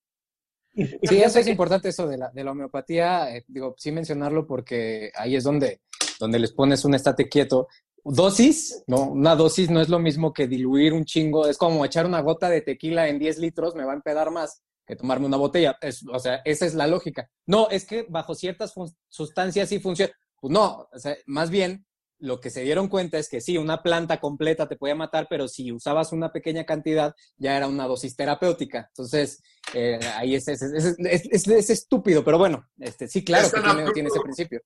Sí, 0.76 1.18
eso 1.24 1.40
es 1.40 1.48
importante, 1.48 1.90
eso 1.90 2.06
de 2.06 2.18
la, 2.18 2.30
de 2.32 2.44
la 2.44 2.52
homeopatía, 2.52 3.34
eh, 3.34 3.46
digo, 3.48 3.74
sí 3.78 3.94
mencionarlo 3.94 4.46
porque 4.46 5.12
ahí 5.16 5.38
es 5.38 5.46
donde, 5.46 5.82
donde 6.20 6.40
les 6.40 6.52
pones 6.52 6.84
un 6.84 6.94
estate 6.94 7.30
quieto 7.30 7.70
dosis, 8.14 8.84
no, 8.88 9.10
una 9.10 9.36
dosis 9.36 9.70
no 9.70 9.82
es 9.82 9.90
lo 9.90 10.00
mismo 10.00 10.32
que 10.32 10.48
diluir 10.48 10.94
un 10.94 11.06
chingo, 11.06 11.48
es 11.48 11.58
como 11.58 11.84
echar 11.84 12.06
una 12.06 12.22
gota 12.22 12.50
de 12.50 12.62
tequila 12.62 13.08
en 13.10 13.20
10 13.20 13.40
litros, 13.40 13.76
me 13.76 13.84
va 13.84 13.94
a 13.94 13.96
empedar 13.96 14.32
más 14.32 14.62
que 14.86 14.96
tomarme 14.96 15.26
una 15.26 15.38
botella. 15.38 15.78
o 16.12 16.20
sea, 16.20 16.42
esa 16.46 16.66
es 16.66 16.76
la 16.76 16.88
lógica. 16.88 17.30
No, 17.46 17.70
es 17.70 17.86
que 17.86 18.06
bajo 18.08 18.36
ciertas 18.36 18.74
sustancias 19.08 19.70
sí 19.70 19.80
funciona. 19.80 20.14
Pues 20.40 20.54
no, 20.54 20.88
o 20.92 21.00
sea, 21.00 21.18
más 21.26 21.50
bien 21.50 21.86
lo 22.20 22.40
que 22.40 22.50
se 22.50 22.62
dieron 22.62 22.88
cuenta 22.88 23.18
es 23.18 23.28
que 23.28 23.42
sí, 23.42 23.58
una 23.58 23.82
planta 23.84 24.20
completa 24.20 24.68
te 24.68 24.78
puede 24.78 24.96
matar, 24.96 25.28
pero 25.30 25.48
si 25.48 25.72
usabas 25.72 26.12
una 26.12 26.32
pequeña 26.32 26.66
cantidad, 26.66 27.14
ya 27.38 27.58
era 27.58 27.68
una 27.68 27.88
dosis 27.88 28.16
terapéutica. 28.16 28.88
Entonces, 28.90 29.42
eh, 29.74 30.00
ahí 30.16 30.36
es, 30.36 30.48
es, 30.48 30.62
es, 30.62 31.70
estúpido, 31.70 32.24
pero 32.24 32.38
bueno, 32.38 32.68
este, 32.80 33.08
sí, 33.08 33.24
claro 33.24 33.50
que 33.52 33.60
tiene, 33.60 33.92
tiene 33.92 34.10
ese 34.10 34.22
principio. 34.22 34.62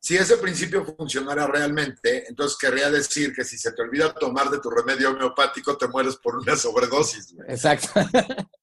Si 0.00 0.16
ese 0.16 0.36
principio 0.36 0.84
funcionara 0.84 1.46
realmente, 1.46 2.28
entonces 2.28 2.56
querría 2.58 2.90
decir 2.90 3.32
que 3.34 3.44
si 3.44 3.58
se 3.58 3.72
te 3.72 3.82
olvida 3.82 4.14
tomar 4.14 4.48
de 4.48 4.60
tu 4.60 4.70
remedio 4.70 5.10
homeopático, 5.10 5.76
te 5.76 5.88
mueres 5.88 6.16
por 6.16 6.36
una 6.36 6.56
sobredosis. 6.56 7.34
Exacto. 7.46 7.88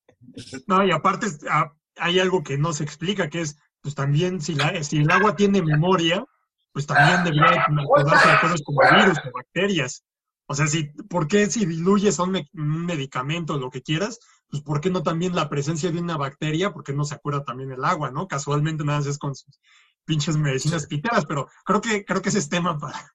No, 0.67 0.85
y 0.85 0.91
aparte 0.91 1.27
ah, 1.49 1.71
hay 1.95 2.19
algo 2.19 2.43
que 2.43 2.57
no 2.57 2.73
se 2.73 2.83
explica, 2.83 3.29
que 3.29 3.41
es, 3.41 3.57
pues 3.81 3.95
también 3.95 4.41
si, 4.41 4.53
la, 4.53 4.83
si 4.83 4.97
el 4.97 5.09
agua 5.09 5.35
tiene 5.35 5.61
memoria, 5.61 6.25
pues 6.73 6.85
también 6.85 7.23
debería 7.23 7.63
acordarse 7.63 8.27
de 8.27 8.39
cosas 8.41 8.61
como 8.65 8.81
virus 8.81 9.17
o 9.19 9.31
bacterias. 9.31 10.03
O 10.47 10.53
sea, 10.53 10.67
si, 10.67 10.83
¿por 11.09 11.27
qué 11.27 11.49
si 11.49 11.65
diluyes 11.65 12.19
a 12.19 12.23
un, 12.23 12.45
medicamento 12.53 13.53
o 13.53 13.57
lo 13.57 13.69
que 13.69 13.81
quieras, 13.81 14.19
pues 14.49 14.61
¿por 14.61 14.81
qué 14.81 14.89
no 14.89 15.01
también 15.01 15.35
la 15.35 15.49
presencia 15.49 15.91
de 15.91 15.99
una 15.99 16.17
bacteria? 16.17 16.71
¿Por 16.71 16.83
qué 16.83 16.93
no 16.93 17.03
se 17.03 17.15
acuerda 17.15 17.43
también 17.43 17.71
el 17.71 17.83
agua, 17.83 18.11
no? 18.11 18.27
Casualmente 18.27 18.83
nada 18.83 18.99
más 18.99 19.07
es 19.07 19.17
con 19.17 19.35
sus 19.35 19.59
pinches 20.05 20.37
medicinas 20.37 20.85
piteras, 20.87 21.25
pero 21.25 21.47
creo 21.65 21.81
que, 21.81 22.05
creo 22.05 22.21
que 22.21 22.29
ese 22.29 22.39
es 22.39 22.49
tema 22.49 22.77
para, 22.77 23.13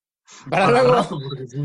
Para 0.50 0.70
luego. 0.70 0.92
rato, 0.94 1.18
porque 1.26 1.46
sí. 1.48 1.58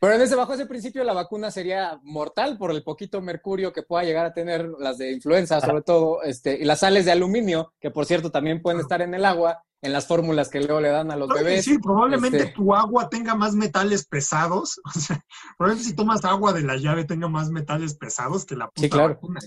Pero 0.00 0.14
en 0.14 0.20
ese, 0.22 0.34
bajo 0.34 0.52
ese 0.52 0.66
principio, 0.66 1.04
la 1.04 1.12
vacuna 1.12 1.52
sería 1.52 2.00
mortal 2.02 2.58
por 2.58 2.72
el 2.72 2.82
poquito 2.82 3.20
mercurio 3.22 3.72
que 3.72 3.84
pueda 3.84 4.02
llegar 4.02 4.26
a 4.26 4.34
tener 4.34 4.68
las 4.80 4.98
de 4.98 5.12
influenza, 5.12 5.60
sobre 5.60 5.82
todo, 5.82 6.24
este, 6.24 6.56
y 6.60 6.64
las 6.64 6.80
sales 6.80 7.04
de 7.04 7.12
aluminio, 7.12 7.72
que 7.80 7.92
por 7.92 8.04
cierto 8.04 8.32
también 8.32 8.60
pueden 8.62 8.80
estar 8.80 9.00
en 9.00 9.14
el 9.14 9.24
agua, 9.24 9.62
en 9.80 9.92
las 9.92 10.08
fórmulas 10.08 10.48
que 10.48 10.58
luego 10.60 10.80
le 10.80 10.88
dan 10.88 11.12
a 11.12 11.16
los 11.16 11.28
No, 11.28 11.34
bebés. 11.36 11.64
sí, 11.64 11.78
probablemente 11.78 12.38
este- 12.38 12.52
tu 12.52 12.74
agua 12.74 13.08
tenga 13.08 13.36
más 13.36 13.54
metales 13.54 14.04
pesados. 14.04 14.80
O 14.96 14.98
sea, 14.98 15.24
probablemente 15.56 15.88
si 15.90 15.94
tomas 15.94 16.24
agua 16.24 16.52
de 16.52 16.62
la 16.62 16.76
llave 16.76 17.04
tenga 17.04 17.28
más 17.28 17.50
metales 17.50 17.94
pesados 17.94 18.44
que 18.44 18.56
la 18.56 18.66
puta 18.70 18.80
Sí, 18.82 18.90
claro. 18.90 19.14
vacuna. 19.14 19.38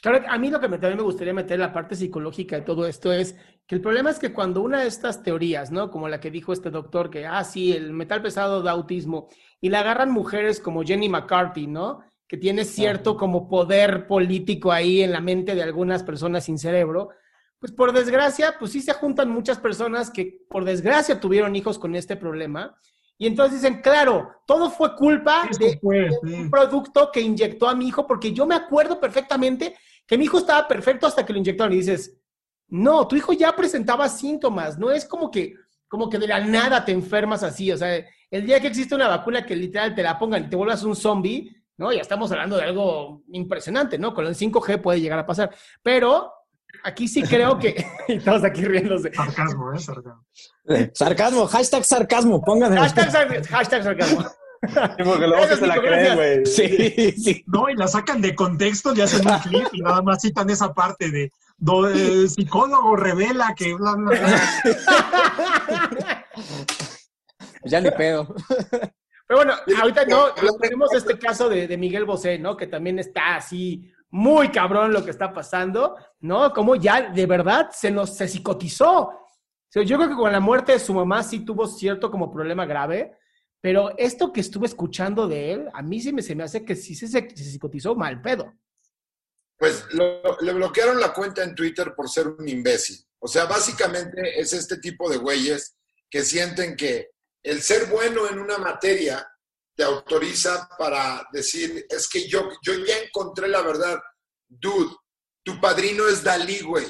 Claro, 0.00 0.24
a 0.28 0.38
mí 0.38 0.50
lo 0.50 0.60
que 0.60 0.68
me, 0.68 0.78
también 0.78 0.98
me 0.98 1.02
gustaría 1.02 1.34
meter 1.34 1.58
la 1.58 1.72
parte 1.72 1.96
psicológica 1.96 2.56
de 2.56 2.62
todo 2.62 2.86
esto 2.86 3.12
es 3.12 3.34
que 3.66 3.74
el 3.74 3.80
problema 3.80 4.10
es 4.10 4.18
que 4.18 4.32
cuando 4.32 4.62
una 4.62 4.80
de 4.80 4.86
estas 4.86 5.22
teorías, 5.22 5.72
¿no? 5.72 5.90
Como 5.90 6.08
la 6.08 6.20
que 6.20 6.30
dijo 6.30 6.52
este 6.52 6.70
doctor, 6.70 7.10
que, 7.10 7.26
ah, 7.26 7.42
sí, 7.42 7.72
el 7.72 7.92
metal 7.92 8.22
pesado 8.22 8.62
da 8.62 8.70
autismo, 8.72 9.28
y 9.60 9.68
la 9.70 9.80
agarran 9.80 10.10
mujeres 10.10 10.60
como 10.60 10.84
Jenny 10.84 11.08
McCarthy, 11.08 11.66
¿no? 11.66 12.00
Que 12.28 12.36
tiene 12.36 12.64
cierto 12.64 13.16
como 13.16 13.48
poder 13.48 14.06
político 14.06 14.70
ahí 14.70 15.02
en 15.02 15.12
la 15.12 15.20
mente 15.20 15.54
de 15.54 15.62
algunas 15.62 16.02
personas 16.02 16.44
sin 16.44 16.58
cerebro, 16.58 17.10
pues 17.58 17.72
por 17.72 17.92
desgracia, 17.92 18.54
pues 18.58 18.72
sí 18.72 18.80
se 18.80 18.92
juntan 18.92 19.30
muchas 19.30 19.58
personas 19.58 20.10
que 20.10 20.46
por 20.48 20.64
desgracia 20.64 21.18
tuvieron 21.18 21.56
hijos 21.56 21.78
con 21.78 21.96
este 21.96 22.16
problema. 22.16 22.76
Y 23.18 23.26
entonces 23.26 23.60
dicen, 23.60 23.82
claro, 23.82 24.30
todo 24.46 24.70
fue 24.70 24.94
culpa 24.94 25.48
de, 25.58 25.76
fue, 25.82 26.02
de 26.02 26.10
sí. 26.10 26.34
un 26.34 26.50
producto 26.50 27.10
que 27.12 27.20
inyectó 27.20 27.68
a 27.68 27.74
mi 27.74 27.88
hijo, 27.88 28.06
porque 28.06 28.32
yo 28.32 28.46
me 28.46 28.54
acuerdo 28.54 29.00
perfectamente 29.00 29.74
que 30.08 30.18
mi 30.18 30.24
hijo 30.24 30.38
estaba 30.38 30.66
perfecto 30.66 31.06
hasta 31.06 31.24
que 31.24 31.32
lo 31.34 31.38
inyectaron. 31.38 31.72
Y 31.74 31.76
dices, 31.76 32.16
no, 32.68 33.06
tu 33.06 33.14
hijo 33.14 33.32
ya 33.34 33.54
presentaba 33.54 34.08
síntomas, 34.08 34.78
no 34.78 34.90
es 34.90 35.04
como 35.04 35.30
que, 35.30 35.54
como 35.86 36.08
que 36.08 36.18
de 36.18 36.26
la 36.26 36.40
nada 36.40 36.84
te 36.84 36.92
enfermas 36.92 37.42
así. 37.42 37.70
O 37.70 37.76
sea, 37.76 38.04
el 38.30 38.46
día 38.46 38.58
que 38.58 38.66
existe 38.68 38.94
una 38.94 39.06
vacuna 39.06 39.44
que 39.44 39.54
literal 39.54 39.94
te 39.94 40.02
la 40.02 40.18
pongan 40.18 40.44
y 40.46 40.48
te 40.48 40.56
vuelvas 40.56 40.82
un 40.82 40.96
zombie, 40.96 41.54
¿no? 41.76 41.92
Ya 41.92 42.00
estamos 42.00 42.32
hablando 42.32 42.56
de 42.56 42.62
algo 42.64 43.22
impresionante, 43.32 43.98
¿no? 43.98 44.14
Con 44.14 44.26
el 44.26 44.34
5G 44.34 44.80
puede 44.80 45.00
llegar 45.00 45.18
a 45.18 45.26
pasar. 45.26 45.54
Pero 45.82 46.32
aquí 46.84 47.06
sí 47.06 47.22
creo 47.22 47.58
que. 47.58 47.84
todos 48.24 48.44
aquí 48.44 48.64
riéndose. 48.64 49.12
Sarcasmo, 49.12 49.74
¿eh? 49.74 49.78
Sarcasmo. 49.78 50.24
Sarcasmo, 50.94 51.46
hashtag 51.46 51.84
sarcasmo, 51.84 52.42
pónganle. 52.42 52.80
Hashtag, 52.80 53.10
sar- 53.10 53.46
hashtag 53.46 53.82
sarcasmo. 53.82 54.24
Sí, 54.66 55.02
porque 55.04 55.26
luego 55.26 55.46
se 55.46 55.66
la 55.66 55.76
creen, 55.80 56.14
güey. 56.16 56.46
Sí, 56.46 57.12
sí. 57.12 57.44
No, 57.46 57.68
y 57.68 57.74
la 57.76 57.86
sacan 57.88 58.20
de 58.20 58.34
contexto 58.34 58.92
y 58.94 59.00
hacen 59.00 59.26
un 59.28 59.38
clip 59.38 59.66
y 59.72 59.80
nada 59.80 60.02
más 60.02 60.20
citan 60.20 60.50
esa 60.50 60.72
parte 60.74 61.10
de 61.10 61.30
do- 61.56 61.88
eh, 61.88 62.28
psicólogo 62.28 62.96
revela 62.96 63.54
que 63.56 63.74
bla, 63.74 63.94
bla, 63.94 64.10
bla. 64.10 64.40
Ya 67.64 67.80
ni 67.80 67.90
pedo. 67.90 68.34
Pero 69.26 69.38
bueno, 69.40 69.52
ahorita 69.80 70.04
no, 70.06 70.26
tenemos 70.60 70.92
este 70.94 71.18
caso 71.18 71.48
de, 71.48 71.66
de 71.68 71.76
Miguel 71.76 72.04
Bosé, 72.04 72.38
¿no? 72.38 72.56
Que 72.56 72.66
también 72.66 72.98
está 72.98 73.36
así 73.36 73.92
muy 74.10 74.48
cabrón 74.48 74.92
lo 74.92 75.04
que 75.04 75.10
está 75.10 75.32
pasando, 75.34 75.96
¿no? 76.20 76.52
Como 76.52 76.76
ya 76.76 77.10
de 77.10 77.26
verdad 77.26 77.68
se 77.70 77.90
nos 77.90 78.16
se 78.16 78.26
psicotizó. 78.26 79.00
O 79.02 79.70
sea, 79.70 79.82
yo 79.82 79.98
creo 79.98 80.08
que 80.08 80.14
con 80.16 80.32
la 80.32 80.40
muerte 80.40 80.72
de 80.72 80.78
su 80.78 80.94
mamá 80.94 81.22
sí 81.22 81.40
tuvo 81.44 81.66
cierto 81.66 82.10
como 82.10 82.32
problema 82.32 82.64
grave, 82.64 83.18
pero 83.68 83.92
esto 83.98 84.32
que 84.32 84.40
estuve 84.40 84.66
escuchando 84.66 85.28
de 85.28 85.52
él, 85.52 85.68
a 85.74 85.82
mí 85.82 86.00
sí 86.00 86.10
me, 86.10 86.22
se 86.22 86.34
me 86.34 86.42
hace 86.42 86.64
que 86.64 86.74
sí 86.74 86.94
se, 86.94 87.06
se, 87.06 87.28
se 87.36 87.44
psicotizó 87.44 87.94
mal 87.94 88.22
pedo. 88.22 88.50
Pues 89.58 89.84
lo- 89.90 90.38
le 90.40 90.54
bloquearon 90.54 90.98
la 90.98 91.12
cuenta 91.12 91.42
en 91.44 91.54
Twitter 91.54 91.92
por 91.94 92.08
ser 92.08 92.28
un 92.28 92.48
imbécil. 92.48 92.96
O 93.18 93.28
sea, 93.28 93.44
básicamente 93.44 94.40
es 94.40 94.54
este 94.54 94.78
tipo 94.78 95.10
de 95.10 95.18
güeyes 95.18 95.76
que 96.08 96.22
sienten 96.24 96.76
que 96.76 97.10
el 97.42 97.60
ser 97.60 97.90
bueno 97.90 98.26
en 98.30 98.38
una 98.38 98.56
materia 98.56 99.30
te 99.76 99.84
autoriza 99.84 100.66
para 100.78 101.28
decir, 101.30 101.84
es 101.90 102.08
que 102.08 102.26
yo, 102.26 102.48
yo 102.62 102.72
ya 102.86 102.96
encontré 103.00 103.48
la 103.48 103.60
verdad. 103.60 104.00
Dude, 104.48 104.96
tu 105.44 105.60
padrino 105.60 106.08
es 106.08 106.24
Dalí, 106.24 106.60
güey. 106.60 106.86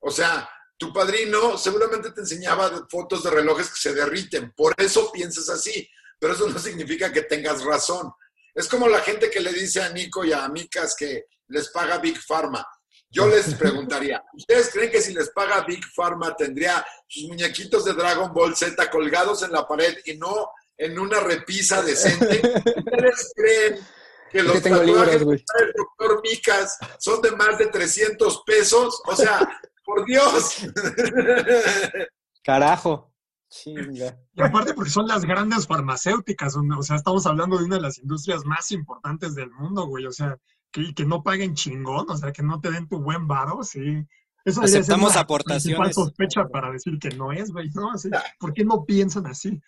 O 0.00 0.10
sea, 0.10 0.46
tu 0.76 0.92
padrino 0.92 1.56
seguramente 1.56 2.10
te 2.10 2.20
enseñaba 2.20 2.86
fotos 2.90 3.22
de 3.24 3.30
relojes 3.30 3.70
que 3.70 3.80
se 3.80 3.94
derriten. 3.94 4.52
Por 4.54 4.74
eso 4.76 5.10
piensas 5.10 5.48
así. 5.48 5.88
Pero 6.22 6.34
eso 6.34 6.48
no 6.48 6.58
significa 6.60 7.12
que 7.12 7.22
tengas 7.22 7.64
razón. 7.64 8.12
Es 8.54 8.68
como 8.68 8.86
la 8.86 9.00
gente 9.00 9.28
que 9.28 9.40
le 9.40 9.52
dice 9.52 9.82
a 9.82 9.88
Nico 9.88 10.24
y 10.24 10.32
a 10.32 10.48
Micas 10.48 10.94
que 10.96 11.24
les 11.48 11.68
paga 11.70 11.98
Big 11.98 12.16
Pharma. 12.24 12.64
Yo 13.10 13.26
les 13.26 13.52
preguntaría, 13.58 14.22
¿ustedes 14.32 14.70
creen 14.70 14.92
que 14.92 15.02
si 15.02 15.14
les 15.14 15.30
paga 15.30 15.64
Big 15.64 15.84
Pharma 15.96 16.36
tendría 16.36 16.86
sus 17.08 17.24
muñequitos 17.24 17.84
de 17.84 17.94
Dragon 17.94 18.32
Ball 18.32 18.54
Z 18.54 18.88
colgados 18.88 19.42
en 19.42 19.50
la 19.50 19.66
pared 19.66 19.98
y 20.04 20.16
no 20.16 20.48
en 20.78 20.96
una 20.96 21.18
repisa 21.18 21.82
decente? 21.82 22.40
¿Ustedes 22.76 23.32
creen 23.34 23.80
que 24.30 24.42
los 24.44 24.62
tatuajes 24.62 25.26
del 25.26 25.72
doctor 25.76 26.22
Micas 26.22 26.78
son 27.00 27.20
de 27.20 27.32
más 27.32 27.58
de 27.58 27.66
300 27.66 28.44
pesos? 28.46 29.02
O 29.06 29.16
sea, 29.16 29.40
por 29.84 30.06
Dios. 30.06 30.58
Carajo. 32.44 33.11
Chinga. 33.52 34.18
Y 34.34 34.42
aparte 34.42 34.72
porque 34.72 34.90
son 34.90 35.06
las 35.06 35.24
grandes 35.24 35.66
farmacéuticas, 35.66 36.56
o 36.56 36.82
sea, 36.82 36.96
estamos 36.96 37.26
hablando 37.26 37.58
de 37.58 37.64
una 37.64 37.76
de 37.76 37.82
las 37.82 37.98
industrias 37.98 38.46
más 38.46 38.70
importantes 38.72 39.34
del 39.34 39.50
mundo, 39.50 39.86
güey, 39.86 40.06
o 40.06 40.12
sea, 40.12 40.38
que, 40.70 40.94
que 40.94 41.04
no 41.04 41.22
paguen 41.22 41.54
chingón, 41.54 42.06
o 42.08 42.16
sea, 42.16 42.32
que 42.32 42.42
no 42.42 42.60
te 42.60 42.70
den 42.70 42.88
tu 42.88 42.98
buen 42.98 43.28
varo, 43.28 43.62
sí. 43.62 44.06
Eso 44.44 44.62
Aceptamos 44.62 45.16
aportaciones. 45.16 45.78
principal 45.78 45.92
sospecha 45.92 46.48
para 46.48 46.72
decir 46.72 46.98
que 46.98 47.10
no 47.10 47.30
es, 47.30 47.52
güey, 47.52 47.68
¿no? 47.74 47.92
Así, 47.92 48.08
¿Por 48.40 48.54
qué 48.54 48.64
no 48.64 48.84
piensan 48.84 49.26
así? 49.26 49.60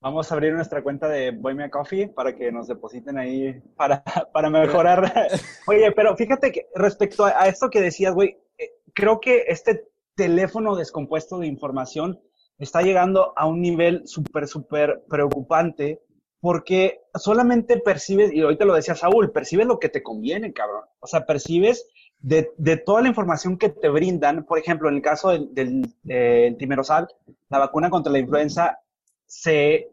Vamos 0.00 0.32
a 0.32 0.34
abrir 0.34 0.54
nuestra 0.54 0.82
cuenta 0.82 1.06
de 1.08 1.30
Buy 1.30 1.54
Me 1.54 1.64
a 1.64 1.70
Coffee 1.70 2.08
para 2.08 2.34
que 2.34 2.50
nos 2.50 2.66
depositen 2.66 3.18
ahí 3.18 3.62
para, 3.76 4.02
para 4.32 4.50
mejorar. 4.50 5.12
Oye, 5.68 5.92
pero 5.92 6.16
fíjate 6.16 6.50
que 6.50 6.66
respecto 6.74 7.24
a, 7.24 7.42
a 7.42 7.46
esto 7.46 7.70
que 7.70 7.80
decías, 7.80 8.14
güey, 8.14 8.36
eh, 8.58 8.70
creo 8.94 9.20
que 9.20 9.44
este 9.46 9.92
teléfono 10.16 10.74
descompuesto 10.74 11.38
de 11.38 11.46
información 11.46 12.18
está 12.58 12.82
llegando 12.82 13.32
a 13.36 13.46
un 13.46 13.60
nivel 13.60 14.06
súper, 14.06 14.46
súper 14.46 15.02
preocupante 15.08 16.00
porque 16.40 17.00
solamente 17.14 17.78
percibes, 17.78 18.32
y 18.32 18.40
ahorita 18.40 18.64
lo 18.64 18.74
decía 18.74 18.96
Saúl, 18.96 19.30
percibes 19.30 19.66
lo 19.66 19.78
que 19.78 19.88
te 19.88 20.02
conviene, 20.02 20.52
cabrón. 20.52 20.82
O 20.98 21.06
sea, 21.06 21.24
percibes 21.24 21.86
de, 22.18 22.50
de 22.56 22.76
toda 22.76 23.00
la 23.00 23.08
información 23.08 23.56
que 23.56 23.68
te 23.68 23.88
brindan, 23.88 24.44
por 24.44 24.58
ejemplo, 24.58 24.88
en 24.88 24.96
el 24.96 25.02
caso 25.02 25.30
del, 25.30 25.54
del, 25.54 25.94
del 26.02 26.56
timerosal, 26.56 27.06
la 27.48 27.58
vacuna 27.58 27.90
contra 27.90 28.12
la 28.12 28.18
influenza, 28.18 28.80
se, 29.24 29.88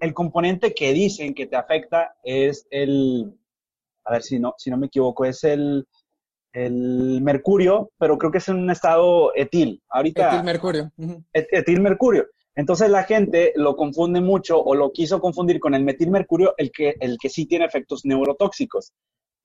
el 0.00 0.14
componente 0.14 0.72
que 0.72 0.92
dicen 0.92 1.34
que 1.34 1.46
te 1.46 1.56
afecta 1.56 2.14
es 2.22 2.68
el, 2.70 3.34
a 4.04 4.12
ver 4.12 4.22
si 4.22 4.38
no, 4.38 4.54
si 4.56 4.70
no 4.70 4.76
me 4.76 4.86
equivoco, 4.86 5.24
es 5.24 5.42
el, 5.42 5.86
el 6.66 7.20
mercurio, 7.22 7.90
pero 7.98 8.18
creo 8.18 8.30
que 8.32 8.38
es 8.38 8.48
en 8.48 8.56
un 8.56 8.70
estado 8.70 9.32
etil. 9.34 9.82
Ahorita, 9.88 10.28
Etil 10.28 10.44
mercurio. 10.44 10.90
Ujú. 10.96 11.24
et- 11.32 11.48
etilmercurio. 11.52 12.26
Entonces 12.54 12.90
la 12.90 13.04
gente 13.04 13.52
lo 13.54 13.76
confunde 13.76 14.20
mucho 14.20 14.60
o 14.60 14.74
lo 14.74 14.90
quiso 14.90 15.20
confundir 15.20 15.60
con 15.60 15.74
el 15.74 15.84
metilmercurio, 15.84 16.54
el 16.56 16.72
que, 16.72 16.96
el 16.98 17.16
que 17.18 17.28
sí 17.28 17.46
tiene 17.46 17.64
efectos 17.64 18.04
neurotóxicos. 18.04 18.92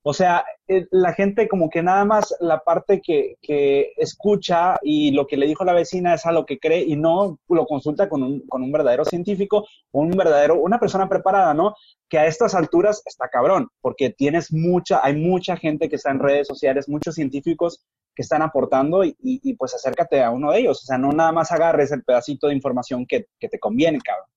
O 0.05 0.13
sea, 0.13 0.43
eh, 0.67 0.85
la 0.91 1.13
gente 1.13 1.47
como 1.47 1.69
que 1.69 1.81
nada 1.81 2.03
más 2.03 2.35
la 2.41 2.59
parte 2.59 3.01
que, 3.01 3.37
que 3.41 3.93
escucha 3.95 4.77
y 4.81 5.11
lo 5.11 5.25
que 5.27 5.37
le 5.37 5.47
dijo 5.47 5.63
la 5.63 5.73
vecina 5.73 6.13
es 6.13 6.25
a 6.25 6.31
lo 6.33 6.45
que 6.45 6.59
cree 6.59 6.81
y 6.81 6.97
no 6.97 7.39
lo 7.47 7.65
consulta 7.65 8.09
con 8.09 8.21
un, 8.21 8.41
con 8.47 8.61
un 8.63 8.71
verdadero 8.71 9.05
científico 9.05 9.65
o 9.91 10.01
un 10.01 10.11
verdadero, 10.11 10.55
una 10.59 10.77
persona 10.79 11.07
preparada, 11.07 11.53
¿no? 11.53 11.73
Que 12.09 12.19
a 12.19 12.25
estas 12.27 12.53
alturas 12.53 13.01
está 13.05 13.29
cabrón, 13.29 13.69
porque 13.81 14.09
tienes 14.09 14.51
mucha, 14.51 14.99
hay 15.03 15.15
mucha 15.15 15.55
gente 15.55 15.87
que 15.87 15.95
está 15.95 16.11
en 16.11 16.19
redes 16.19 16.47
sociales, 16.47 16.89
muchos 16.89 17.15
científicos 17.15 17.85
que 18.15 18.21
están 18.23 18.41
aportando 18.41 19.03
y, 19.05 19.15
y- 19.23 19.39
y, 19.41 19.55
pues 19.55 19.73
acércate 19.73 20.21
a 20.21 20.29
uno 20.31 20.51
de 20.51 20.59
ellos. 20.59 20.83
O 20.83 20.85
sea, 20.85 20.97
no 20.97 21.11
nada 21.13 21.31
más 21.31 21.51
agarres 21.51 21.91
el 21.93 22.03
pedacito 22.03 22.47
de 22.47 22.53
información 22.55 23.05
que, 23.07 23.27
que 23.39 23.49
te 23.49 23.57
conviene, 23.57 23.99
cabrón. 24.03 24.27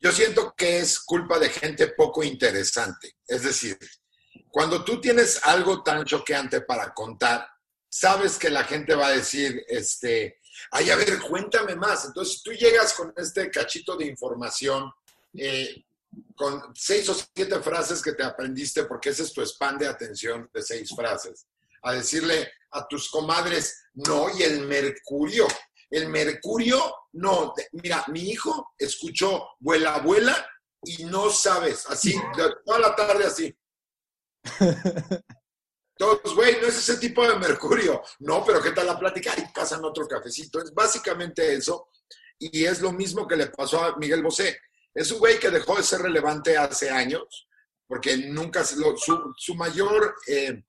Yo 0.00 0.10
siento 0.10 0.54
que 0.56 0.78
es 0.78 0.98
culpa 1.00 1.38
de 1.38 1.48
gente 1.48 1.86
poco 1.88 2.24
interesante. 2.24 3.12
Es 3.28 3.44
decir, 3.44 3.78
cuando 4.56 4.82
tú 4.82 4.98
tienes 5.02 5.38
algo 5.44 5.82
tan 5.82 6.02
choqueante 6.06 6.62
para 6.62 6.94
contar, 6.94 7.46
sabes 7.90 8.38
que 8.38 8.48
la 8.48 8.64
gente 8.64 8.94
va 8.94 9.08
a 9.08 9.12
decir, 9.12 9.62
este, 9.68 10.40
ay, 10.70 10.88
a 10.88 10.96
ver, 10.96 11.20
cuéntame 11.20 11.76
más. 11.76 12.06
Entonces 12.06 12.42
tú 12.42 12.52
llegas 12.52 12.94
con 12.94 13.12
este 13.18 13.50
cachito 13.50 13.98
de 13.98 14.06
información, 14.06 14.90
eh, 15.34 15.84
con 16.34 16.74
seis 16.74 17.06
o 17.10 17.14
siete 17.34 17.60
frases 17.60 18.00
que 18.00 18.14
te 18.14 18.22
aprendiste, 18.22 18.84
porque 18.84 19.10
ese 19.10 19.24
es 19.24 19.34
tu 19.34 19.44
span 19.44 19.76
de 19.76 19.88
atención 19.88 20.48
de 20.54 20.62
seis 20.62 20.88
frases, 20.96 21.46
a 21.82 21.92
decirle 21.92 22.50
a 22.70 22.88
tus 22.88 23.10
comadres, 23.10 23.88
no, 23.92 24.34
y 24.38 24.42
el 24.42 24.62
mercurio. 24.62 25.46
El 25.90 26.08
mercurio, 26.08 26.94
no, 27.12 27.52
mira, 27.72 28.06
mi 28.08 28.30
hijo 28.30 28.72
escuchó 28.78 29.50
vuela, 29.60 29.98
vuela 29.98 30.48
y 30.82 31.04
no 31.04 31.28
sabes, 31.28 31.84
así, 31.90 32.18
toda 32.64 32.78
la 32.78 32.96
tarde 32.96 33.26
así. 33.26 33.54
Todos, 35.98 36.34
güey, 36.34 36.60
no 36.60 36.66
es 36.66 36.76
ese 36.76 36.98
tipo 36.98 37.26
de 37.26 37.36
mercurio. 37.36 38.02
No, 38.18 38.44
pero 38.44 38.62
¿qué 38.62 38.72
tal 38.72 38.86
la 38.86 38.98
plática? 38.98 39.32
Ahí 39.32 39.44
pasan 39.54 39.84
otro 39.84 40.06
cafecito. 40.06 40.60
Es 40.60 40.74
básicamente 40.74 41.54
eso. 41.54 41.90
Y 42.38 42.64
es 42.64 42.82
lo 42.82 42.92
mismo 42.92 43.26
que 43.26 43.36
le 43.36 43.46
pasó 43.46 43.82
a 43.82 43.96
Miguel 43.96 44.22
Bosé. 44.22 44.58
Es 44.94 45.10
un 45.10 45.18
güey 45.18 45.38
que 45.38 45.50
dejó 45.50 45.76
de 45.76 45.82
ser 45.82 46.00
relevante 46.00 46.56
hace 46.56 46.90
años, 46.90 47.48
porque 47.86 48.16
nunca 48.16 48.62
lo, 48.76 48.96
su, 48.96 49.32
su, 49.36 49.54
mayor 49.54 50.16
eh, 50.26 50.62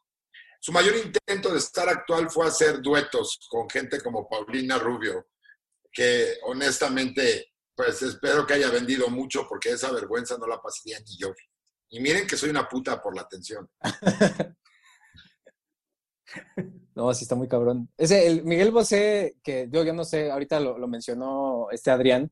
su 0.59 0.71
mayor 0.71 0.95
intento 0.97 1.51
de 1.51 1.59
estar 1.59 1.87
actual 1.87 2.29
fue 2.29 2.47
hacer 2.47 2.81
duetos 2.81 3.39
con 3.49 3.69
gente 3.69 4.01
como 4.01 4.27
Paulina 4.27 4.77
Rubio, 4.77 5.27
que 5.91 6.37
honestamente, 6.43 7.53
pues 7.75 8.01
espero 8.01 8.45
que 8.45 8.55
haya 8.55 8.69
vendido 8.69 9.07
mucho 9.09 9.47
porque 9.47 9.69
esa 9.69 9.91
vergüenza 9.91 10.37
no 10.37 10.47
la 10.47 10.61
pasaría 10.61 10.99
ni 10.99 11.17
yo. 11.17 11.33
Y 11.89 11.99
miren 11.99 12.27
que 12.27 12.37
soy 12.37 12.49
una 12.49 12.67
puta 12.67 13.01
por 13.01 13.15
la 13.15 13.21
atención. 13.21 13.69
No, 16.93 17.13
sí 17.13 17.25
está 17.25 17.35
muy 17.35 17.47
cabrón. 17.47 17.89
Ese, 17.95 18.25
el 18.25 18.43
Miguel 18.43 18.71
Bosé, 18.71 19.37
que 19.43 19.69
yo, 19.71 19.83
yo 19.83 19.93
no 19.93 20.03
sé, 20.03 20.31
ahorita 20.31 20.59
lo, 20.59 20.79
lo, 20.79 20.87
mencionó 20.87 21.67
este 21.71 21.91
Adrián, 21.91 22.31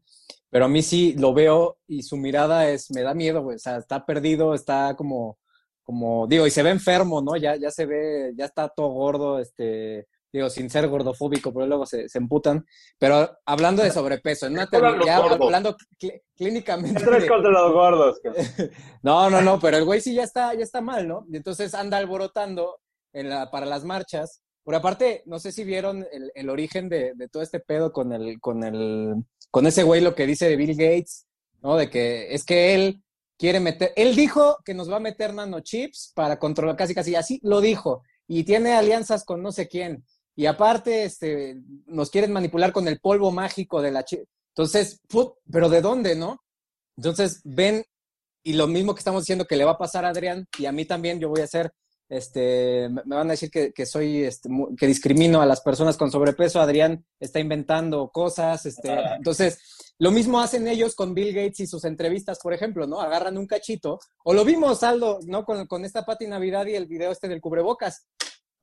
pero 0.49 0.65
a 0.65 0.67
mí 0.67 0.81
sí 0.81 1.13
lo 1.19 1.35
veo 1.35 1.77
y 1.87 2.01
su 2.01 2.17
mirada 2.17 2.67
es, 2.69 2.89
me 2.89 3.03
da 3.03 3.13
miedo, 3.13 3.43
güey. 3.43 3.57
O 3.57 3.59
sea, 3.59 3.77
está 3.77 4.05
perdido, 4.07 4.55
está 4.55 4.95
como, 4.97 5.37
como, 5.83 6.25
digo, 6.25 6.47
y 6.47 6.51
se 6.51 6.63
ve 6.63 6.71
enfermo, 6.71 7.21
¿no? 7.21 7.37
Ya, 7.37 7.55
ya 7.57 7.69
se 7.69 7.85
ve, 7.85 8.33
ya 8.35 8.45
está 8.45 8.67
todo 8.69 8.87
gordo, 8.87 9.39
este, 9.39 10.07
digo, 10.37 10.49
sin 10.49 10.69
ser 10.69 10.87
gordofóbico, 10.87 11.53
pero 11.53 11.65
luego 11.65 11.85
se, 11.85 12.09
se 12.09 12.17
emputan. 12.17 12.65
Pero 12.97 13.37
hablando 13.45 13.83
de 13.83 13.91
sobrepeso, 13.91 14.47
en 14.47 14.53
una 14.53 14.69
ya 15.05 15.17
hablando 15.17 15.75
cl 15.97 16.21
clínicamente. 16.35 17.03
Contra 17.03 17.51
los 17.51 17.73
gordos. 17.73 18.19
no, 19.03 19.29
no, 19.29 19.41
no, 19.41 19.59
pero 19.59 19.77
el 19.77 19.85
güey 19.85 20.01
sí 20.01 20.13
ya 20.13 20.23
está, 20.23 20.53
ya 20.53 20.63
está 20.63 20.81
mal, 20.81 21.07
¿no? 21.07 21.25
Y 21.31 21.37
entonces 21.37 21.73
anda 21.73 21.97
alborotando 21.97 22.79
en 23.13 23.29
la, 23.29 23.49
para 23.49 23.65
las 23.65 23.83
marchas. 23.85 24.41
Por 24.63 24.75
aparte, 24.75 25.23
no 25.25 25.39
sé 25.39 25.51
si 25.51 25.63
vieron 25.63 26.05
el, 26.11 26.31
el 26.35 26.49
origen 26.49 26.89
de, 26.89 27.13
de, 27.15 27.29
todo 27.29 27.43
este 27.43 27.59
pedo 27.59 27.93
con 27.93 28.11
el, 28.11 28.39
con 28.41 28.63
el, 28.63 29.23
con 29.51 29.67
ese 29.67 29.83
güey 29.83 30.01
lo 30.01 30.15
que 30.15 30.25
dice 30.25 30.49
de 30.49 30.55
Bill 30.55 30.75
Gates, 30.75 31.27
¿no? 31.61 31.77
De 31.77 31.89
que 31.89 32.33
es 32.33 32.43
que 32.43 32.73
él 32.73 33.01
quiere 33.37 33.59
meter, 33.59 33.93
él 33.95 34.15
dijo 34.15 34.57
que 34.65 34.73
nos 34.73 34.91
va 34.91 34.97
a 34.97 35.01
meter 35.01 35.33
nanochips 35.33 36.11
para 36.15 36.39
controlar, 36.39 36.75
casi 36.75 36.95
casi 36.95 37.15
así 37.15 37.39
lo 37.43 37.61
dijo, 37.61 38.03
y 38.27 38.43
tiene 38.43 38.73
alianzas 38.73 39.23
con 39.23 39.41
no 39.41 39.51
sé 39.51 39.67
quién. 39.67 40.03
Y 40.35 40.45
aparte, 40.45 41.05
este, 41.05 41.61
nos 41.85 42.09
quieren 42.09 42.33
manipular 42.33 42.71
con 42.71 42.87
el 42.87 42.99
polvo 42.99 43.31
mágico 43.31 43.81
de 43.81 43.91
la 43.91 44.03
chip. 44.03 44.23
Entonces, 44.49 45.01
pero 45.51 45.69
¿de 45.69 45.81
dónde, 45.81 46.15
no? 46.15 46.41
Entonces, 46.97 47.41
ven, 47.43 47.83
y 48.43 48.53
lo 48.53 48.67
mismo 48.67 48.93
que 48.93 48.99
estamos 48.99 49.23
diciendo 49.23 49.45
que 49.45 49.55
le 49.55 49.65
va 49.65 49.71
a 49.71 49.77
pasar 49.77 50.05
a 50.05 50.09
Adrián, 50.09 50.47
y 50.57 50.65
a 50.65 50.71
mí 50.71 50.85
también, 50.85 51.19
yo 51.19 51.29
voy 51.29 51.41
a 51.41 51.45
hacer 51.45 51.73
este, 52.07 52.87
me 52.89 53.15
van 53.15 53.27
a 53.27 53.31
decir 53.31 53.49
que, 53.49 53.73
que 53.73 53.85
soy, 53.85 54.23
este, 54.23 54.49
que 54.77 54.87
discrimino 54.87 55.41
a 55.41 55.45
las 55.45 55.61
personas 55.61 55.97
con 55.97 56.11
sobrepeso. 56.11 56.59
Adrián 56.59 57.05
está 57.19 57.39
inventando 57.39 58.09
cosas, 58.09 58.65
este, 58.65 58.93
entonces, 59.17 59.59
lo 59.97 60.11
mismo 60.11 60.39
hacen 60.39 60.67
ellos 60.67 60.93
con 60.95 61.13
Bill 61.13 61.33
Gates 61.33 61.61
y 61.61 61.67
sus 61.67 61.83
entrevistas, 61.85 62.39
por 62.41 62.53
ejemplo, 62.53 62.85
¿no? 62.85 63.01
Agarran 63.01 63.37
un 63.37 63.47
cachito, 63.47 63.99
o 64.23 64.33
lo 64.33 64.45
vimos, 64.45 64.83
Aldo, 64.83 65.19
¿no? 65.25 65.45
Con, 65.45 65.65
con 65.67 65.85
esta 65.85 66.05
Pati 66.05 66.27
Navidad 66.27 66.65
y 66.67 66.75
el 66.75 66.85
video 66.85 67.11
este 67.11 67.27
del 67.27 67.41
cubrebocas. 67.41 68.05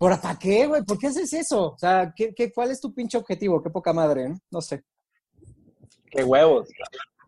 ¿Por 0.03 0.21
para 0.21 0.37
qué, 0.37 0.67
güey? 0.67 0.83
¿Por 0.83 0.99
qué 0.99 1.07
haces 1.07 1.33
eso? 1.33 1.75
O 1.75 1.79
sea, 1.79 2.13
¿qué, 2.17 2.35
qué, 2.35 2.53
cuál 2.53 2.73
es 2.73 2.81
tu 2.81 2.93
pinche 2.93 3.17
objetivo? 3.17 3.63
Qué 3.63 3.71
poca 3.71 3.93
madre, 3.93 4.25
¿eh? 4.25 4.35
No 4.51 4.61
sé. 4.61 4.83
Qué 6.11 6.25
huevos. 6.25 6.69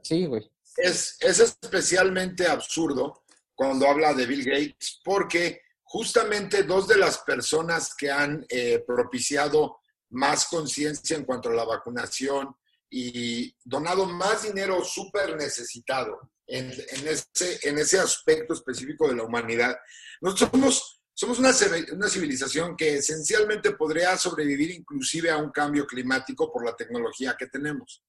Sí, 0.03 0.27
güey. 0.27 0.51
Es, 0.79 1.17
es 1.21 1.39
especialmente 1.39 2.49
absurdo 2.49 3.23
cuando 3.55 3.87
habla 3.87 4.13
de 4.13 4.27
Bill 4.27 4.45
Gates, 4.45 5.01
porque 5.05 5.61
justamente 5.85 6.65
dos 6.65 6.89
de 6.89 6.99
las 6.99 7.19
personas 7.19 7.95
que 7.95 8.11
han 8.11 8.45
eh, 8.49 8.83
propiciado 8.85 9.79
más 10.11 10.47
conciencia 10.47 11.17
en 11.17 11.23
cuanto 11.23 11.51
a 11.51 11.55
la 11.55 11.65
vacunación 11.65 12.57
y 12.91 13.55
donado 13.63 14.05
más 14.07 14.43
dinero 14.43 14.83
súper 14.83 15.37
necesitado 15.37 16.33
en, 16.45 16.73
en, 16.73 17.07
ese, 17.07 17.69
en 17.69 17.79
ese 17.79 18.01
aspecto 18.01 18.53
específico 18.53 19.07
de 19.07 19.15
la 19.15 19.23
humanidad. 19.23 19.77
Nosotros 20.21 20.51
somos, 20.51 21.04
somos 21.15 21.39
una, 21.39 21.53
una 21.93 22.09
civilización 22.09 22.77
que 22.77 22.97
esencialmente 22.97 23.73
podría 23.73 24.17
sobrevivir 24.19 24.73
inclusive 24.73 25.31
a 25.31 25.39
un 25.39 25.51
cambio 25.51 25.87
climático 25.87 26.53
por 26.53 26.65
la 26.65 26.75
tecnología 26.75 27.37
que 27.39 27.47
tenemos. 27.47 28.03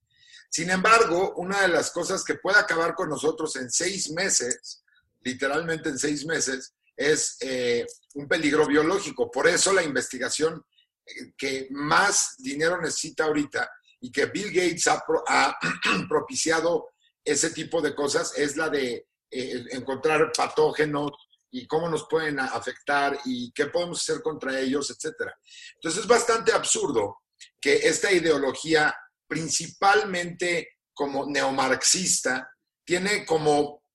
Sin 0.50 0.70
embargo, 0.70 1.34
una 1.38 1.62
de 1.62 1.68
las 1.68 1.92
cosas 1.92 2.24
que 2.24 2.36
puede 2.36 2.58
acabar 2.58 2.96
con 2.96 3.10
nosotros 3.10 3.56
en 3.58 3.70
seis 3.70 4.10
meses, 4.12 4.84
literalmente 5.22 5.90
en 5.90 6.00
seis 6.00 6.26
meses, 6.26 6.74
es 6.96 7.38
eh, 7.42 7.86
un 8.16 8.28
peligro 8.28 8.66
biológico. 8.66 9.30
Por 9.30 9.48
eso 9.48 9.74
la 9.74 9.84
investigación 9.84 10.64
eh, 11.06 11.34
que 11.38 11.68
más 11.72 12.36
dinero 12.38 12.82
necesita 12.82 13.26
ahorita 13.26 13.70
y 14.02 14.12
que 14.12 14.28
Bill 14.28 14.52
Gates 14.52 14.88
ha, 14.88 15.04
pro, 15.06 15.24
ha 15.28 15.58
propiciado 16.10 16.90
ese 17.24 17.50
tipo 17.50 17.82
de 17.82 17.96
cosas 17.96 18.34
es 18.38 18.56
la 18.56 18.70
de 18.70 19.08
eh, 19.32 19.66
encontrar 19.72 20.32
patógenos 20.32 21.12
y 21.60 21.68
cómo 21.68 21.90
nos 21.90 22.08
pueden 22.08 22.40
afectar 22.40 23.20
y 23.26 23.52
qué 23.52 23.68
podemos 23.68 24.02
hacer 24.02 24.22
contra 24.22 24.60
ellos, 24.60 24.90
etc. 24.90 25.32
Entonces 25.76 26.02
es 26.02 26.08
bastante 26.08 26.52
absurdo 26.52 27.24
que 27.60 27.76
esta 27.76 28.12
ideología, 28.12 28.96
principalmente 29.28 30.80
como 30.94 31.26
neomarxista, 31.26 32.50
tiene 32.84 33.26
como 33.26 33.86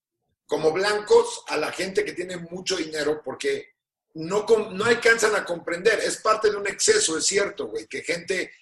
como 0.51 0.73
blancos 0.73 1.45
a 1.47 1.57
la 1.57 1.71
gente 1.71 2.05
que 2.05 2.13
tiene 2.13 2.37
mucho 2.37 2.77
dinero 2.77 3.23
porque 3.25 3.75
no, 4.15 4.45
no 4.73 4.85
alcanzan 4.85 5.37
a 5.37 5.45
comprender. 5.45 6.01
Es 6.01 6.17
parte 6.17 6.51
de 6.51 6.57
un 6.57 6.67
exceso, 6.67 7.17
es 7.17 7.25
cierto, 7.25 7.69
güey, 7.69 7.87
que 7.87 8.03
gente, 8.03 8.53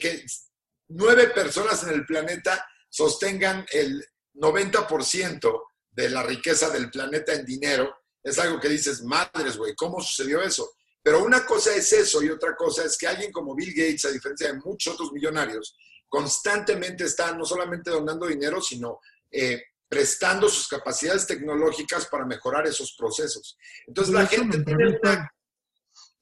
que 0.00 0.26
nueve 0.88 1.28
personas 1.28 1.84
en 1.84 1.90
el 1.90 2.04
planeta 2.04 2.66
sostengan 2.90 3.64
el 3.70 4.04
90% 4.34 5.62
de 5.92 6.10
la 6.10 6.24
riqueza 6.24 6.70
del 6.70 6.90
planeta 6.90 7.32
en 7.34 7.44
dinero. 7.44 7.97
Es 8.22 8.38
algo 8.38 8.60
que 8.60 8.68
dices, 8.68 9.02
madres, 9.02 9.56
güey, 9.56 9.74
¿cómo 9.74 10.00
sucedió 10.00 10.40
eso? 10.42 10.70
Pero 11.02 11.24
una 11.24 11.46
cosa 11.46 11.74
es 11.74 11.92
eso 11.92 12.22
y 12.22 12.28
otra 12.28 12.54
cosa 12.54 12.84
es 12.84 12.98
que 12.98 13.06
alguien 13.06 13.32
como 13.32 13.54
Bill 13.54 13.72
Gates, 13.74 14.04
a 14.04 14.10
diferencia 14.10 14.52
de 14.52 14.60
muchos 14.60 14.94
otros 14.94 15.12
millonarios, 15.12 15.76
constantemente 16.08 17.04
está 17.04 17.32
no 17.34 17.44
solamente 17.44 17.90
donando 17.90 18.26
dinero, 18.26 18.60
sino 18.60 19.00
eh, 19.30 19.62
prestando 19.88 20.48
sus 20.48 20.68
capacidades 20.68 21.26
tecnológicas 21.26 22.06
para 22.06 22.26
mejorar 22.26 22.66
esos 22.66 22.94
procesos. 22.98 23.56
Entonces 23.86 24.12
la 24.12 24.26
gente 24.26 24.62
tiene 24.64 24.98
una... 25.02 25.30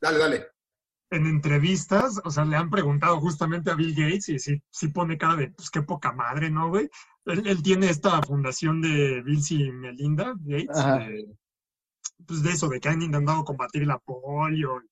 Dale, 0.00 0.18
dale. 0.18 0.46
En 1.10 1.26
entrevistas, 1.26 2.20
o 2.24 2.30
sea, 2.30 2.44
le 2.44 2.56
han 2.56 2.68
preguntado 2.68 3.20
justamente 3.20 3.70
a 3.70 3.74
Bill 3.74 3.94
Gates 3.94 4.28
y 4.28 4.38
sí, 4.38 4.62
sí 4.70 4.88
pone 4.88 5.16
cara 5.16 5.36
de, 5.36 5.50
pues 5.50 5.70
qué 5.70 5.82
poca 5.82 6.12
madre, 6.12 6.50
¿no, 6.50 6.68
güey? 6.68 6.88
Él, 7.26 7.46
él, 7.46 7.62
tiene 7.62 7.90
esta 7.90 8.20
fundación 8.22 8.82
de 8.82 9.22
Bill 9.22 9.40
y 9.50 9.70
Melinda 9.72 10.34
Gates, 10.40 10.76
de, 10.76 11.36
pues 12.26 12.42
de 12.42 12.50
eso, 12.50 12.68
de 12.68 12.80
que 12.80 12.88
han 12.88 13.02
intentado 13.02 13.44
combatir 13.44 13.86
la 13.86 13.98
polio 13.98 14.82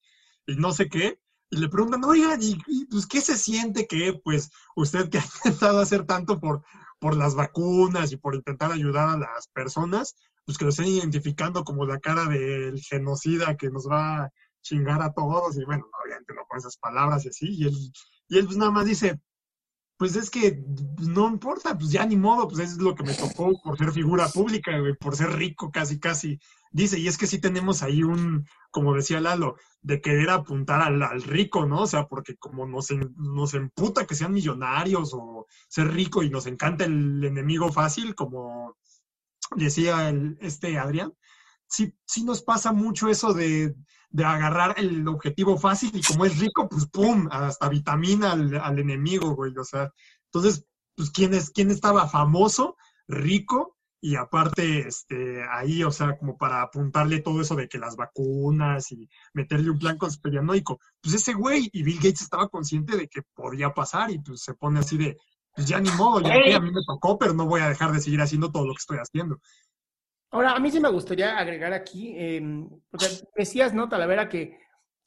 y, 0.46 0.56
no 0.56 0.72
sé 0.72 0.88
qué. 0.88 1.18
Y 1.50 1.58
le 1.58 1.68
preguntan, 1.68 2.02
oigan, 2.04 2.42
¿y, 2.42 2.58
y 2.66 2.87
pues 2.87 3.06
qué 3.06 3.20
se 3.20 3.37
siente 3.37 3.87
que, 3.87 4.20
pues, 4.24 4.50
usted 4.74 5.08
que 5.08 5.18
ha 5.18 5.24
intentado 5.24 5.80
hacer 5.80 6.04
tanto 6.04 6.40
por 6.40 6.62
por 7.04 7.18
las 7.18 7.34
vacunas 7.34 8.12
y 8.12 8.16
por 8.16 8.34
intentar 8.34 8.72
ayudar 8.72 9.10
a 9.10 9.18
las 9.18 9.46
personas, 9.48 10.16
pues 10.46 10.56
que 10.56 10.64
lo 10.64 10.70
estén 10.70 10.87
identificando 10.87 11.62
como 11.62 11.84
la 11.84 12.00
cara 12.00 12.24
del 12.24 12.80
genocida 12.80 13.58
que 13.58 13.68
nos 13.68 13.87
va 13.87 14.22
a 14.22 14.30
chingar 14.62 15.02
a 15.02 15.12
todos, 15.12 15.54
y 15.58 15.64
bueno, 15.64 15.84
obviamente 16.02 16.32
no 16.32 16.46
con 16.46 16.56
esas 16.56 16.78
palabras 16.78 17.26
y 17.26 17.28
así, 17.28 17.46
y 17.50 17.66
él, 17.66 17.74
y 18.28 18.38
él 18.38 18.46
pues 18.46 18.56
nada 18.56 18.70
más 18.70 18.87
dice, 18.87 19.20
pues 19.96 20.16
es 20.16 20.28
que 20.28 20.61
no 20.98 21.28
importa, 21.28 21.78
pues 21.78 21.90
ya 21.90 22.04
ni 22.04 22.16
modo, 22.16 22.48
pues 22.48 22.61
es 22.61 22.78
lo 22.78 22.94
que 22.94 23.04
me 23.04 23.14
tocó 23.14 23.52
por 23.62 23.78
ser 23.78 23.92
figura 23.92 24.28
pública, 24.28 24.72
por 24.98 25.16
ser 25.16 25.30
rico 25.33 25.70
casi, 25.70 26.00
casi. 26.00 26.38
Dice, 26.72 26.98
y 26.98 27.07
es 27.07 27.16
que 27.16 27.28
sí 27.28 27.40
tenemos 27.40 27.83
ahí 27.83 28.02
un, 28.02 28.46
como 28.72 28.94
decía 28.94 29.20
Lalo, 29.20 29.57
de 29.83 30.00
querer 30.00 30.30
apuntar 30.30 30.83
al, 30.83 31.22
rico, 31.22 31.66
¿no? 31.66 31.83
O 31.83 31.87
sea, 31.87 32.07
porque 32.07 32.37
como 32.37 32.66
nos, 32.66 32.88
nos 33.16 33.54
emputa 33.54 34.07
que 34.07 34.16
sean 34.16 34.33
millonarios 34.33 35.12
o 35.14 35.46
ser 35.68 35.92
rico 35.92 36.24
y 36.24 36.30
nos 36.30 36.46
encanta 36.46 36.85
el 36.85 37.22
enemigo 37.22 37.72
fácil, 37.72 38.16
como 38.16 38.76
decía 39.54 40.09
el, 40.09 40.37
este 40.40 40.78
Adrián, 40.78 41.12
sí, 41.68 41.94
sí 42.04 42.24
nos 42.24 42.42
pasa 42.42 42.72
mucho 42.72 43.09
eso 43.09 43.33
de, 43.33 43.74
de 44.14 44.24
agarrar 44.24 44.77
el 44.79 45.09
objetivo 45.09 45.59
fácil 45.59 45.90
y 45.92 46.00
como 46.00 46.24
es 46.24 46.38
rico, 46.38 46.68
pues 46.68 46.87
pum, 46.87 47.27
hasta 47.33 47.68
vitamina 47.68 48.31
al, 48.31 48.55
al 48.55 48.79
enemigo, 48.79 49.35
güey. 49.35 49.53
O 49.59 49.64
sea, 49.64 49.92
entonces, 50.27 50.64
pues 50.94 51.11
¿quién, 51.11 51.35
es, 51.35 51.50
quién 51.50 51.72
estaba 51.72 52.09
famoso, 52.09 52.77
rico 53.09 53.77
y 54.00 54.14
aparte, 54.14 54.87
este, 54.87 55.42
ahí, 55.50 55.83
o 55.83 55.90
sea, 55.90 56.16
como 56.16 56.38
para 56.38 56.62
apuntarle 56.62 57.22
todo 57.22 57.40
eso 57.40 57.57
de 57.57 57.68
que 57.68 57.79
las 57.79 57.96
vacunas 57.96 58.92
y 58.92 59.09
meterle 59.33 59.70
un 59.70 59.81
plan 59.81 59.98
conspiranoico, 59.98 60.79
pues 61.03 61.16
ese 61.16 61.33
güey 61.33 61.68
y 61.72 61.83
Bill 61.83 61.96
Gates 61.96 62.22
estaba 62.22 62.48
consciente 62.48 62.96
de 62.96 63.09
que 63.09 63.22
podía 63.35 63.74
pasar 63.74 64.12
y 64.12 64.20
pues 64.20 64.42
se 64.42 64.55
pone 64.55 64.79
así 64.79 64.96
de, 64.96 65.16
pues 65.57 65.66
ya 65.66 65.81
ni 65.81 65.90
modo, 65.90 66.20
ya 66.20 66.57
a 66.57 66.61
mí 66.61 66.70
me 66.70 66.85
tocó, 66.87 67.18
pero 67.18 67.35
no 67.35 67.46
voy 67.46 67.62
a 67.62 67.68
dejar 67.68 67.90
de 67.90 68.00
seguir 68.00 68.20
haciendo 68.20 68.53
todo 68.53 68.64
lo 68.64 68.74
que 68.74 68.81
estoy 68.81 68.98
haciendo. 68.98 69.40
Ahora, 70.35 70.57
a 70.57 70.59
mí 70.59 70.68
sí 70.68 70.81
me 70.81 70.88
gustaría 70.88 71.38
agregar 71.38 71.73
aquí, 71.73 72.12
em, 72.18 72.68
porque 72.90 73.07
decías, 73.37 73.73
¿no, 73.73 73.88
Talavera, 73.88 74.29
que 74.29 74.59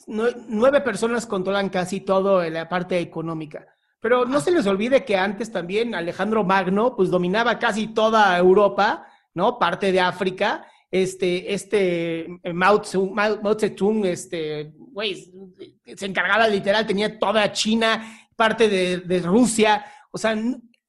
nueve 0.08 0.80
personas 0.80 1.26
controlan 1.26 1.68
casi 1.68 2.00
todo 2.00 2.42
la 2.50 2.70
parte 2.70 2.98
económica. 3.00 3.68
Pero 4.00 4.24
no 4.24 4.40
se 4.40 4.52
les 4.52 4.66
olvide 4.68 5.04
que 5.04 5.18
antes 5.18 5.52
también 5.52 5.94
Alejandro 5.96 6.46
Magno, 6.46 6.96
pues 6.96 7.10
dominaba 7.10 7.60
casi 7.60 7.88
toda 7.88 8.38
Europa, 8.38 9.06
¿no? 9.34 9.60
Parte 9.60 9.92
de 9.92 10.00
África. 10.00 10.66
Este, 10.90 11.54
este 11.54 12.40
Mao, 12.54 12.82
Zedong, 12.82 14.06
este, 14.06 14.72
güey, 14.78 15.30
se 15.94 16.06
encargaba 16.06 16.48
literal, 16.48 16.88
tenía 16.88 17.20
toda 17.20 17.52
China, 17.52 18.30
parte 18.38 18.70
de, 18.70 19.00
de 19.00 19.20
Rusia. 19.20 19.86
O 20.10 20.18
sea, 20.18 20.38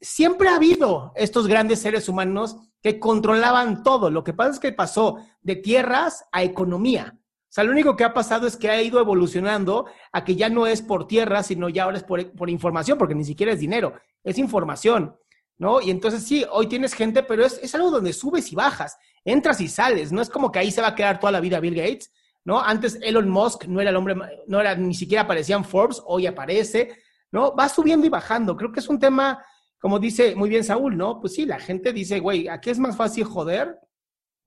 siempre 0.01 0.49
ha 0.49 0.55
habido 0.55 1.13
estos 1.17 1.49
grandes 1.49 1.81
seres 1.81 2.09
humanos 2.09 2.68
que 2.83 2.99
controlaban 2.99 3.83
todo. 3.83 4.11
Lo 4.11 4.25
que 4.25 4.33
pasa 4.33 4.51
es 4.51 4.59
que 4.59 4.73
pasó 4.73 5.19
de 5.43 5.57
tierras 5.57 6.25
a 6.33 6.43
economía. 6.43 7.15
O 7.17 7.51
sea, 7.51 7.65
lo 7.65 7.73
único 7.73 7.97
que 7.97 8.05
ha 8.05 8.13
pasado 8.13 8.47
es 8.47 8.57
que 8.57 8.69
ha 8.69 8.83
ido 8.83 9.01
evolucionando 9.01 9.87
a 10.13 10.23
que 10.23 10.37
ya 10.37 10.51
no 10.51 10.67
es 10.67 10.83
por 10.83 11.07
tierra, 11.07 11.43
sino 11.43 11.71
ya 11.71 11.85
ahora 11.85 11.97
es 11.97 12.05
por, 12.05 12.51
información, 12.51 12.99
porque 12.99 13.15
ni 13.15 13.25
siquiera 13.25 13.53
es 13.53 13.61
dinero, 13.61 13.95
es 14.23 14.37
información, 14.37 15.17
¿no? 15.57 15.81
Y 15.81 15.91
entonces 15.91 16.25
sí, 16.25 16.45
hoy 16.51 16.67
tienes 16.67 16.93
gente, 16.93 17.23
pero 17.23 17.47
es, 17.47 17.59
es 17.63 17.75
algo 17.75 17.91
donde 17.91 18.13
subes 18.13 18.53
y 18.53 18.55
bajas, 18.55 18.99
entras 19.25 19.63
y 19.63 19.69
sales, 19.69 20.13
no 20.13 20.21
es 20.21 20.29
como 20.29 20.53
que 20.53 20.59
ahí 20.59 20.71
se 20.71 20.83
va 20.83 20.89
a 20.89 20.95
quedar 20.95 21.19
toda 21.19 21.33
la 21.33 21.41
vida 21.41 21.59
Bill 21.59 21.75
Gates, 21.75 22.13
¿no? 22.45 22.61
Antes 22.61 22.99
Elon 23.01 23.31
Musk 23.31 23.65
no 23.65 23.81
era 23.81 23.91
el 23.91 23.97
hombre, 23.97 24.15
no 24.47 24.61
era, 24.61 24.75
ni 24.75 24.95
siquiera 24.95 25.23
aparecía 25.23 25.57
en 25.57 25.65
Forbes, 25.65 26.03
hoy 26.05 26.27
aparece, 26.27 26.99
¿no? 27.33 27.57
Va 27.57 27.71
subiendo 27.71 28.07
y 28.07 28.11
bajando, 28.11 28.59
creo 28.59 28.73
que 28.73 28.81
es 28.81 28.89
un 28.89 28.99
tema 28.99 29.43
como 29.79 29.99
dice 29.99 30.35
muy 30.35 30.49
bien 30.49 30.65
Saúl, 30.65 30.97
¿no? 30.97 31.21
Pues 31.21 31.35
sí, 31.35 31.47
la 31.47 31.59
gente 31.59 31.93
dice, 31.93 32.21
güey, 32.21 32.49
aquí 32.49 32.71
es 32.71 32.79
más 32.79 32.97
fácil 32.97 33.25
joder 33.25 33.79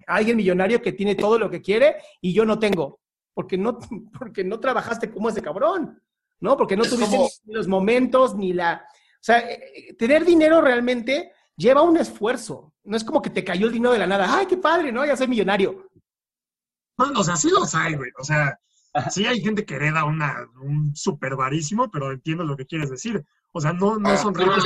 a 0.07 0.15
alguien 0.15 0.37
millonario 0.37 0.81
que 0.81 0.93
tiene 0.93 1.15
todo 1.15 1.39
lo 1.39 1.49
que 1.49 1.61
quiere 1.61 1.95
y 2.19 2.33
yo 2.33 2.45
no 2.45 2.59
tengo, 2.59 2.99
porque 3.33 3.57
no, 3.57 3.79
porque 4.19 4.43
no 4.43 4.59
trabajaste 4.59 5.09
como 5.09 5.29
ese 5.29 5.41
cabrón, 5.41 6.01
¿no? 6.39 6.57
Porque 6.57 6.75
no 6.75 6.83
tuviste 6.83 7.17
ni 7.45 7.53
los 7.53 7.67
momentos 7.67 8.35
ni 8.35 8.53
la... 8.53 8.85
O 8.85 9.23
sea, 9.23 9.39
eh, 9.39 9.71
eh, 9.75 9.93
tener 9.93 10.25
dinero 10.25 10.61
realmente 10.61 11.31
lleva 11.55 11.83
un 11.83 11.97
esfuerzo. 11.97 12.73
No 12.83 12.97
es 12.97 13.03
como 13.03 13.21
que 13.21 13.29
te 13.29 13.43
cayó 13.43 13.67
el 13.67 13.73
dinero 13.73 13.93
de 13.93 13.99
la 13.99 14.07
nada. 14.07 14.35
¡Ay, 14.35 14.47
qué 14.47 14.57
padre, 14.57 14.91
¿no? 14.91 15.05
Ya 15.05 15.15
soy 15.15 15.27
millonario. 15.27 15.91
Bueno, 16.97 17.19
o 17.19 17.23
sea, 17.23 17.35
sí 17.35 17.49
los 17.51 17.73
hay, 17.75 17.95
güey. 17.95 18.09
O 18.19 18.23
sea, 18.23 18.59
sí 19.11 19.27
hay 19.27 19.41
gente 19.41 19.63
que 19.63 19.75
hereda 19.75 20.05
una, 20.05 20.49
un 20.61 20.95
súper 20.95 21.35
varísimo, 21.35 21.91
pero 21.91 22.11
entiendo 22.11 22.43
lo 22.43 22.57
que 22.57 22.65
quieres 22.65 22.89
decir. 22.89 23.23
O 23.53 23.61
sea, 23.61 23.73
no, 23.73 23.97
no 23.97 24.09
ah, 24.09 24.17
son 24.17 24.33
ricos 24.33 24.63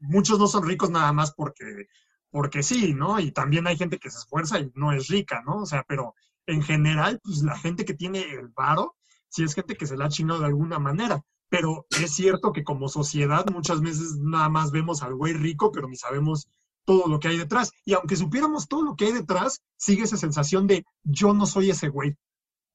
muchos 0.00 0.38
no 0.38 0.46
son 0.48 0.66
ricos 0.66 0.90
nada 0.90 1.12
más 1.12 1.32
porque, 1.32 1.86
porque 2.30 2.62
sí, 2.62 2.92
¿no? 2.94 3.20
Y 3.20 3.30
también 3.30 3.66
hay 3.66 3.76
gente 3.76 3.98
que 3.98 4.10
se 4.10 4.18
esfuerza 4.18 4.58
y 4.58 4.72
no 4.74 4.92
es 4.92 5.08
rica, 5.08 5.42
¿no? 5.46 5.58
O 5.58 5.66
sea, 5.66 5.84
pero 5.86 6.14
en 6.46 6.62
general, 6.62 7.20
pues 7.22 7.42
la 7.42 7.56
gente 7.56 7.84
que 7.84 7.94
tiene 7.94 8.20
el 8.20 8.48
varo, 8.48 8.96
sí 9.28 9.44
es 9.44 9.54
gente 9.54 9.76
que 9.76 9.86
se 9.86 9.96
la 9.96 10.06
ha 10.06 10.08
chingado 10.08 10.40
de 10.40 10.46
alguna 10.46 10.78
manera. 10.78 11.24
Pero 11.48 11.86
es 12.00 12.14
cierto 12.14 12.52
que 12.52 12.64
como 12.64 12.88
sociedad 12.88 13.44
muchas 13.52 13.80
veces 13.80 14.16
nada 14.18 14.48
más 14.48 14.70
vemos 14.70 15.02
al 15.02 15.14
güey 15.14 15.34
rico, 15.34 15.70
pero 15.70 15.86
ni 15.86 15.96
sabemos 15.96 16.48
todo 16.84 17.06
lo 17.08 17.20
que 17.20 17.28
hay 17.28 17.36
detrás. 17.36 17.72
Y 17.84 17.92
aunque 17.92 18.16
supiéramos 18.16 18.68
todo 18.68 18.82
lo 18.82 18.96
que 18.96 19.06
hay 19.06 19.12
detrás, 19.12 19.62
sigue 19.76 20.04
esa 20.04 20.16
sensación 20.16 20.66
de 20.66 20.84
yo 21.04 21.34
no 21.34 21.46
soy 21.46 21.70
ese 21.70 21.88
güey. 21.88 22.16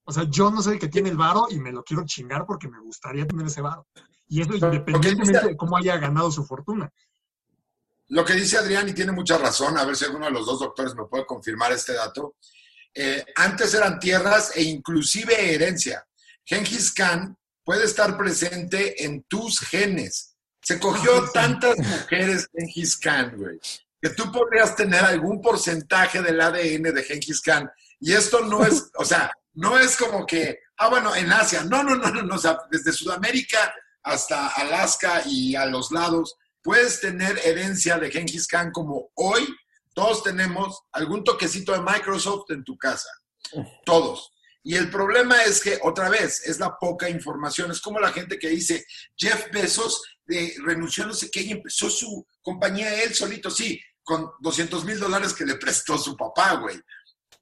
O 0.10 0.13
sea, 0.13 0.24
yo 0.30 0.50
no 0.50 0.62
soy 0.62 0.76
el 0.76 0.80
que 0.80 0.88
tiene 0.88 1.10
el 1.10 1.17
varo 1.17 1.48
y 1.50 1.60
me 1.60 1.70
lo 1.70 1.84
quiero 1.84 2.06
chingar 2.06 2.46
porque 2.46 2.70
me 2.70 2.80
gustaría 2.80 3.28
tener 3.28 3.46
ese 3.46 3.60
varo. 3.60 3.86
Y 4.30 4.41
eso 4.41 4.56
independientemente 4.56 5.48
de 5.48 5.58
cómo 5.58 5.76
haya 5.76 5.98
ganado 5.98 6.32
su 6.32 6.46
fortuna. 6.46 6.89
Lo 8.08 8.24
que 8.24 8.34
dice 8.34 8.58
Adrián, 8.58 8.88
y 8.88 8.93
tiene 8.93 9.12
mucha 9.12 9.38
razón, 9.38 9.78
a 9.78 9.84
ver 9.84 9.98
si 9.98 10.06
alguno 10.06 10.28
de 10.28 10.32
los 10.32 10.46
dos 10.46 10.62
doctores 10.62 10.96
me 10.96 11.04
puede 11.06 11.26
confirmar 11.26 11.74
este 11.74 11.91
dato. 11.91 12.36
Eh, 12.93 13.26
antes 13.36 13.74
eran 13.74 14.00
tierras 14.00 14.54
e 14.56 14.63
inclusive 14.63 15.54
herencia. 15.54 16.08
Genghis 16.46 16.93
Khan 16.93 17.38
puede 17.65 17.84
estar 17.84 18.17
presente 18.17 19.04
en 19.04 19.24
tus 19.24 19.60
genes. 19.60 20.38
Se 20.62 20.80
cogió 20.80 21.17
ah, 21.17 21.30
tantas 21.34 21.78
mujeres 21.80 22.48
Genghis 22.54 22.98
Khan, 22.98 23.34
güey, 23.36 23.60
que 24.02 24.12
tú 24.12 24.32
podrías 24.32 24.74
tener 24.74 25.04
algún 25.04 25.41
porcentaje 25.41 26.22
del 26.22 26.39
ADN 26.39 26.93
de 26.96 27.04
Genghis 27.04 27.41
Khan. 27.41 27.70
Y 28.00 28.13
esto 28.13 28.39
no 28.46 28.63
es, 28.63 28.89
o 28.96 29.04
sea, 29.04 29.34
no 29.58 29.78
es 29.78 29.98
como 29.98 30.26
que, 30.26 30.60
ah, 30.78 30.89
bueno, 30.89 31.15
en 31.15 31.32
Asia. 31.32 31.63
No, 31.63 31.84
no, 31.84 31.96
no, 31.96 32.10
no, 32.12 32.22
no 32.22 32.36
o 32.36 32.38
sea, 32.38 32.60
desde 32.70 32.91
Sudamérica 32.93 33.74
hasta 34.04 34.48
Alaska 34.50 35.24
y 35.26 35.56
a 35.56 35.65
los 35.65 35.91
lados, 35.91 36.36
puedes 36.62 37.02
tener 37.02 37.39
herencia 37.43 37.98
de 37.98 38.12
Genghis 38.12 38.48
Khan 38.48 38.72
como 38.72 39.10
hoy 39.15 39.48
todos 39.93 40.22
tenemos 40.22 40.84
algún 40.91 41.24
toquecito 41.24 41.72
de 41.72 41.82
Microsoft 41.82 42.52
en 42.52 42.63
tu 42.63 42.78
casa. 42.78 43.10
Todos. 43.84 44.32
Y 44.62 44.76
el 44.76 44.91
problema 44.91 45.41
es 45.43 45.60
que, 45.60 45.80
otra 45.82 46.08
vez, 46.08 46.48
es 46.48 46.60
la 46.60 46.78
poca 46.78 47.10
información. 47.10 47.72
Es 47.72 47.82
como 47.82 48.00
la 48.00 48.13
gente 48.13 48.38
que 48.38 48.50
dice, 48.50 48.86
Jeff 49.15 49.50
Bezos 49.52 50.04
eh, 50.28 50.54
renunció 50.63 51.04
a 51.04 51.08
no 51.08 51.13
sé 51.15 51.32
qué 51.32 51.41
y 51.41 51.52
empezó 51.52 51.89
su 51.89 52.28
compañía 52.43 53.02
él 53.02 53.15
solito. 53.15 53.50
Sí, 53.50 53.82
con 54.04 54.30
200 54.39 54.86
mil 54.86 55.00
dólares 55.00 55.34
que 55.34 55.46
le 55.46 55.56
prestó 55.56 55.98
su 55.98 56.15
papá, 56.15 56.58
güey. 56.58 56.80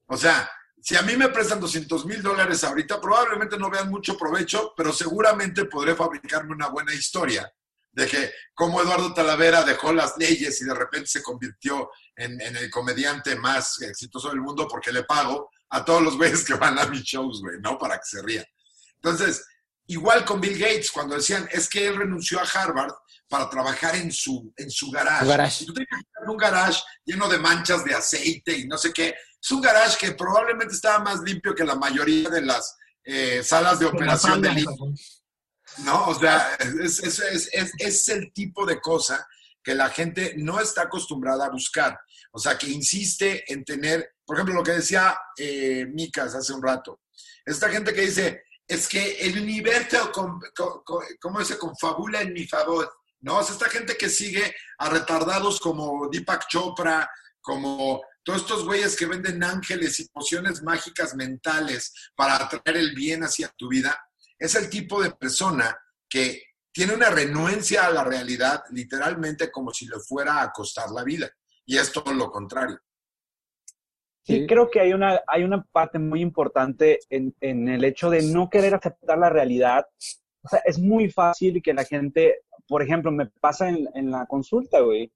O 0.06 0.15
sea, 0.15 0.49
si 0.88 0.95
a 0.95 1.02
mí 1.02 1.17
me 1.17 1.30
prestan 1.30 1.60
200 1.60 2.06
mil 2.06 2.21
dólares 2.21 2.63
ahorita, 2.63 3.02
probablemente 3.02 3.58
no 3.58 3.71
vean 3.71 3.89
mucho 3.89 4.15
provecho, 4.15 4.71
pero 4.78 4.93
seguramente 4.93 5.65
podré 5.65 5.95
fabricarme 5.95 6.54
una 6.54 6.67
buena 6.67 6.93
historia 6.93 7.52
de 7.91 8.06
que 8.06 8.32
como 8.54 8.80
Eduardo 8.80 9.12
Talavera 9.12 9.63
dejó 9.63 9.91
las 9.91 10.15
leyes 10.15 10.62
y 10.62 10.65
de 10.65 10.76
repente 10.76 11.08
se 11.08 11.24
convirtió 11.24 11.89
en, 12.15 12.39
el 12.39 12.69
comediante 12.69 13.36
más 13.36 13.82
exitoso 13.82 14.30
del 14.30 14.41
mundo 14.41 14.67
porque 14.67 14.91
le 14.91 15.06
pago 15.06 15.50
a 15.69 15.84
todos 15.84 16.04
los 16.04 16.17
güeyes 16.17 16.45
que 16.45 16.54
van 16.54 16.78
a 16.78 16.86
mis 16.86 17.02
shows, 17.02 17.41
güey, 17.41 17.60
¿no? 17.62 17.80
Para 17.80 17.95
que 17.95 18.06
se 18.06 18.21
rían. 18.21 18.45
Entonces, 18.98 19.43
igual 19.88 20.24
con 20.24 20.39
Bill 20.39 20.60
Gates, 20.60 20.91
cuando 20.91 21.15
decían, 21.15 21.50
es 21.52 21.67
que 21.67 21.88
él 21.88 21.95
renunció 21.95 22.39
a 22.39 22.43
Harvard 22.43 22.93
para 23.27 23.49
trabajar 23.49 23.95
en 23.95 24.11
su, 24.11 24.53
en 24.55 24.69
su 24.69 24.91
garage. 24.91 25.25
garage. 25.25 25.65
tú 25.65 25.73
tienes 25.73 25.89
un 26.27 26.38
garage 26.38 26.81
lleno 27.03 27.27
de 27.27 27.39
manchas 27.39 27.83
de 27.83 27.93
aceite 27.93 28.57
y 28.57 28.67
no 28.67 28.77
sé 28.77 28.93
qué. 28.93 29.15
Es 29.41 29.51
un 29.51 29.61
garage 29.61 29.97
que 29.97 30.11
probablemente 30.13 30.73
estaba 30.73 30.99
más 30.99 31.21
limpio 31.21 31.53
que 31.53 31.63
la 31.63 31.75
mayoría 31.75 32.29
de 32.29 32.41
las 32.41 32.75
eh, 33.03 33.43
salas 33.43 33.79
de 33.79 33.85
operación 33.85 34.41
del 34.41 34.65
¿No? 35.79 36.07
O 36.07 36.15
sea, 36.15 36.55
es, 36.81 36.99
es, 36.99 37.49
es, 37.79 38.07
el 38.09 38.31
tipo 38.31 38.65
de 38.65 38.79
cosa 38.79 39.27
que 39.63 39.75
la 39.75 39.89
gente 39.89 40.35
no 40.38 40.59
está 40.59 40.83
acostumbrada 40.83 41.45
a 41.45 41.49
buscar. 41.49 41.99
O 42.31 42.39
sea, 42.39 42.57
que 42.57 42.67
insiste 42.67 43.51
en 43.51 43.65
tener, 43.65 44.15
por 44.25 44.38
ejemplo, 44.38 44.55
lo 44.55 44.63
que 44.63 44.73
decía 44.73 45.17
eh, 45.38 45.85
Micas 45.91 46.35
hace 46.35 46.53
un 46.53 46.63
rato. 46.63 47.01
Esta 47.43 47.69
gente 47.69 47.93
que 47.93 48.01
dice, 48.01 48.43
es 48.67 48.88
que 48.88 49.17
el 49.19 49.39
universo, 49.39 50.11
¿cómo 51.19 51.43
se 51.43 51.57
confabula 51.57 52.21
en 52.21 52.33
mi 52.33 52.45
favor? 52.45 52.91
¿No? 53.25 53.41
Sea, 53.43 53.55
esta 53.55 53.69
gente 53.69 53.97
que 53.97 54.07
sigue 54.07 54.55
a 54.77 54.88
retardados 54.88 55.59
como 55.59 56.07
Deepak 56.09 56.47
Chopra, 56.47 57.09
como 57.41 58.03
todos 58.23 58.41
estos 58.41 58.63
güeyes 58.63 58.95
que 58.95 59.07
venden 59.07 59.43
ángeles 59.43 59.99
y 59.99 60.07
pociones 60.09 60.61
mágicas 60.61 61.15
mentales 61.15 61.91
para 62.15 62.35
atraer 62.35 62.77
el 62.77 62.93
bien 62.93 63.23
hacia 63.23 63.51
tu 63.57 63.67
vida, 63.67 63.99
es 64.38 64.53
el 64.53 64.69
tipo 64.69 65.01
de 65.01 65.09
persona 65.09 65.75
que 66.07 66.43
tiene 66.71 66.93
una 66.93 67.09
renuencia 67.09 67.88
a 67.88 67.91
la 67.91 68.03
realidad 68.03 68.63
literalmente 68.69 69.49
como 69.49 69.73
si 69.73 69.88
le 69.88 69.99
fuera 69.99 70.43
a 70.43 70.51
costar 70.51 70.91
la 70.91 71.03
vida. 71.03 71.27
Y 71.65 71.77
es 71.77 71.91
todo 71.91 72.13
lo 72.13 72.29
contrario. 72.29 72.79
Sí, 74.23 74.45
creo 74.45 74.69
que 74.69 74.81
hay 74.81 74.93
una, 74.93 75.21
hay 75.25 75.43
una 75.43 75.63
parte 75.63 75.97
muy 75.97 76.21
importante 76.21 76.99
en, 77.09 77.35
en 77.41 77.69
el 77.69 77.83
hecho 77.83 78.11
de 78.11 78.21
no 78.21 78.51
querer 78.51 78.75
aceptar 78.75 79.17
la 79.17 79.29
realidad. 79.29 79.88
O 80.43 80.47
sea, 80.47 80.59
es 80.63 80.77
muy 80.77 81.09
fácil 81.09 81.61
que 81.63 81.73
la 81.73 81.85
gente, 81.85 82.43
por 82.67 82.82
ejemplo, 82.82 83.12
me 83.12 83.28
pasa 83.28 83.69
en, 83.69 84.12
la 84.12 84.25
consulta, 84.25 84.80
güey, 84.82 85.12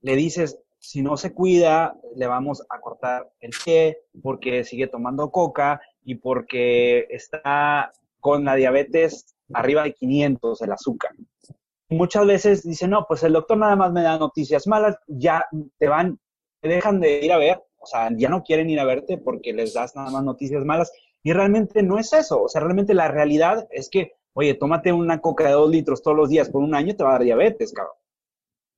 le 0.00 0.16
dices, 0.16 0.58
si 0.78 1.02
no 1.02 1.16
se 1.16 1.32
cuida, 1.32 1.96
le 2.14 2.26
vamos 2.26 2.62
a 2.68 2.80
cortar 2.80 3.30
el 3.40 3.50
pie 3.64 3.98
porque 4.22 4.64
sigue 4.64 4.86
tomando 4.86 5.30
coca 5.30 5.80
y 6.04 6.16
porque 6.16 7.06
está 7.10 7.92
con 8.20 8.44
la 8.44 8.54
diabetes 8.54 9.36
arriba 9.52 9.84
de 9.84 9.94
500 9.94 10.62
el 10.62 10.72
azúcar. 10.72 11.12
Muchas 11.88 12.26
veces 12.26 12.62
dicen, 12.62 12.90
no, 12.90 13.06
pues 13.06 13.22
el 13.22 13.32
doctor 13.32 13.58
nada 13.58 13.76
más 13.76 13.92
me 13.92 14.02
da 14.02 14.18
noticias 14.18 14.66
malas, 14.66 14.96
ya 15.06 15.46
te 15.78 15.88
van, 15.88 16.18
te 16.60 16.68
dejan 16.68 17.00
de 17.00 17.24
ir 17.24 17.32
a 17.32 17.38
ver, 17.38 17.62
o 17.78 17.86
sea, 17.86 18.10
ya 18.16 18.28
no 18.28 18.42
quieren 18.42 18.68
ir 18.68 18.80
a 18.80 18.84
verte 18.84 19.18
porque 19.18 19.52
les 19.52 19.72
das 19.72 19.94
nada 19.94 20.10
más 20.10 20.24
noticias 20.24 20.64
malas. 20.64 20.92
Y 21.22 21.32
realmente 21.32 21.82
no 21.82 21.98
es 21.98 22.12
eso, 22.12 22.42
o 22.42 22.48
sea, 22.48 22.60
realmente 22.60 22.94
la 22.94 23.08
realidad 23.08 23.66
es 23.70 23.88
que, 23.88 24.12
oye, 24.36 24.54
tómate 24.54 24.92
una 24.92 25.20
coca 25.20 25.44
de 25.44 25.52
dos 25.52 25.70
litros 25.70 26.02
todos 26.02 26.16
los 26.16 26.28
días 26.28 26.50
por 26.50 26.62
un 26.62 26.74
año, 26.74 26.94
te 26.94 27.02
va 27.02 27.10
a 27.10 27.12
dar 27.14 27.22
diabetes, 27.24 27.72
cabrón. 27.72 27.94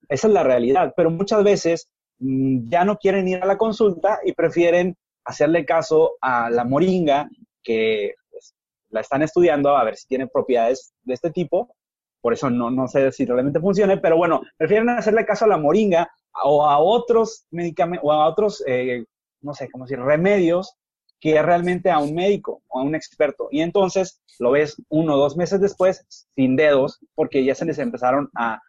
Esa 0.08 0.28
es 0.28 0.32
la 0.32 0.42
realidad, 0.42 0.94
pero 0.96 1.10
muchas 1.10 1.44
veces 1.44 1.88
Mm, 2.20 2.68
ya 2.68 2.84
no 2.84 2.98
quieren 2.98 3.28
ir 3.28 3.42
a 3.42 3.46
la 3.46 3.58
consulta 3.58 4.20
y 4.24 4.32
prefieren 4.32 4.96
hacerle 5.24 5.64
caso 5.64 6.16
a 6.20 6.50
la 6.50 6.64
moringa, 6.64 7.28
que 7.62 8.14
pues, 8.30 8.54
la 8.90 9.00
están 9.00 9.22
estudiando 9.22 9.76
a 9.76 9.84
ver 9.84 9.96
si 9.96 10.06
tiene 10.08 10.26
propiedades 10.26 10.92
de 11.02 11.14
este 11.14 11.30
tipo. 11.30 11.74
Por 12.20 12.32
eso 12.32 12.50
no, 12.50 12.70
no 12.70 12.88
sé 12.88 13.12
si 13.12 13.24
realmente 13.24 13.60
funcione, 13.60 13.98
pero 13.98 14.16
bueno, 14.16 14.42
prefieren 14.56 14.88
hacerle 14.88 15.24
caso 15.24 15.44
a 15.44 15.48
la 15.48 15.58
moringa 15.58 16.10
o 16.44 16.66
a 16.66 16.78
otros 16.78 17.46
medicamentos 17.50 18.04
o 18.08 18.12
a 18.12 18.28
otros 18.28 18.62
eh, 18.66 19.04
no 19.40 19.54
sé, 19.54 19.70
cómo 19.70 19.84
decir, 19.84 20.00
remedios 20.00 20.74
que 21.20 21.40
realmente 21.42 21.90
a 21.90 21.98
un 21.98 22.14
médico 22.14 22.62
o 22.68 22.80
a 22.80 22.82
un 22.82 22.94
experto. 22.94 23.48
Y 23.50 23.60
entonces 23.60 24.22
lo 24.38 24.52
ves 24.52 24.80
uno 24.88 25.14
o 25.14 25.18
dos 25.18 25.36
meses 25.36 25.60
después 25.60 26.06
sin 26.34 26.56
dedos 26.56 27.00
porque 27.14 27.44
ya 27.44 27.54
se 27.54 27.64
les 27.64 27.78
empezaron 27.78 28.30
a, 28.34 28.60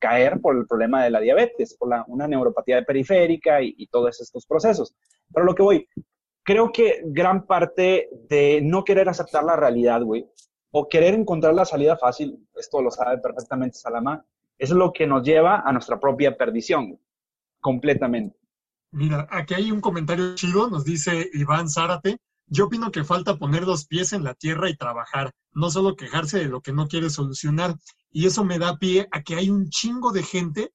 caer 0.00 0.40
por 0.40 0.56
el 0.56 0.66
problema 0.66 1.04
de 1.04 1.10
la 1.10 1.20
diabetes, 1.20 1.76
por 1.76 1.88
una 2.08 2.26
neuropatía 2.26 2.82
periférica 2.84 3.62
y, 3.62 3.72
y 3.78 3.86
todos 3.86 4.20
estos 4.20 4.44
procesos. 4.44 4.92
Pero 5.32 5.46
lo 5.46 5.54
que 5.54 5.62
voy, 5.62 5.88
creo 6.42 6.72
que 6.72 7.02
gran 7.04 7.46
parte 7.46 8.08
de 8.28 8.60
no 8.62 8.82
querer 8.82 9.08
aceptar 9.08 9.44
la 9.44 9.54
realidad, 9.54 10.02
güey, 10.02 10.26
o 10.70 10.88
querer 10.88 11.14
encontrar 11.14 11.54
la 11.54 11.64
salida 11.64 11.96
fácil, 11.96 12.38
esto 12.54 12.82
lo 12.82 12.90
sabe 12.90 13.18
perfectamente 13.18 13.78
Salama, 13.78 14.24
es 14.58 14.70
lo 14.70 14.92
que 14.92 15.06
nos 15.06 15.22
lleva 15.22 15.62
a 15.64 15.72
nuestra 15.72 15.98
propia 15.98 16.36
perdición, 16.36 16.98
completamente. 17.60 18.36
Mira, 18.96 19.28
aquí 19.30 19.52
hay 19.52 19.70
un 19.70 19.82
comentario 19.82 20.34
chido, 20.36 20.70
nos 20.70 20.82
dice 20.82 21.28
Iván 21.34 21.68
Zárate. 21.68 22.16
Yo 22.46 22.64
opino 22.64 22.90
que 22.90 23.04
falta 23.04 23.36
poner 23.36 23.66
dos 23.66 23.84
pies 23.84 24.14
en 24.14 24.24
la 24.24 24.32
tierra 24.32 24.70
y 24.70 24.76
trabajar, 24.76 25.32
no 25.52 25.68
solo 25.68 25.96
quejarse 25.96 26.38
de 26.38 26.46
lo 26.46 26.62
que 26.62 26.72
no 26.72 26.88
quiere 26.88 27.10
solucionar. 27.10 27.76
Y 28.10 28.24
eso 28.24 28.42
me 28.42 28.58
da 28.58 28.78
pie 28.78 29.06
a 29.12 29.22
que 29.22 29.34
hay 29.34 29.50
un 29.50 29.68
chingo 29.68 30.12
de 30.12 30.22
gente, 30.22 30.72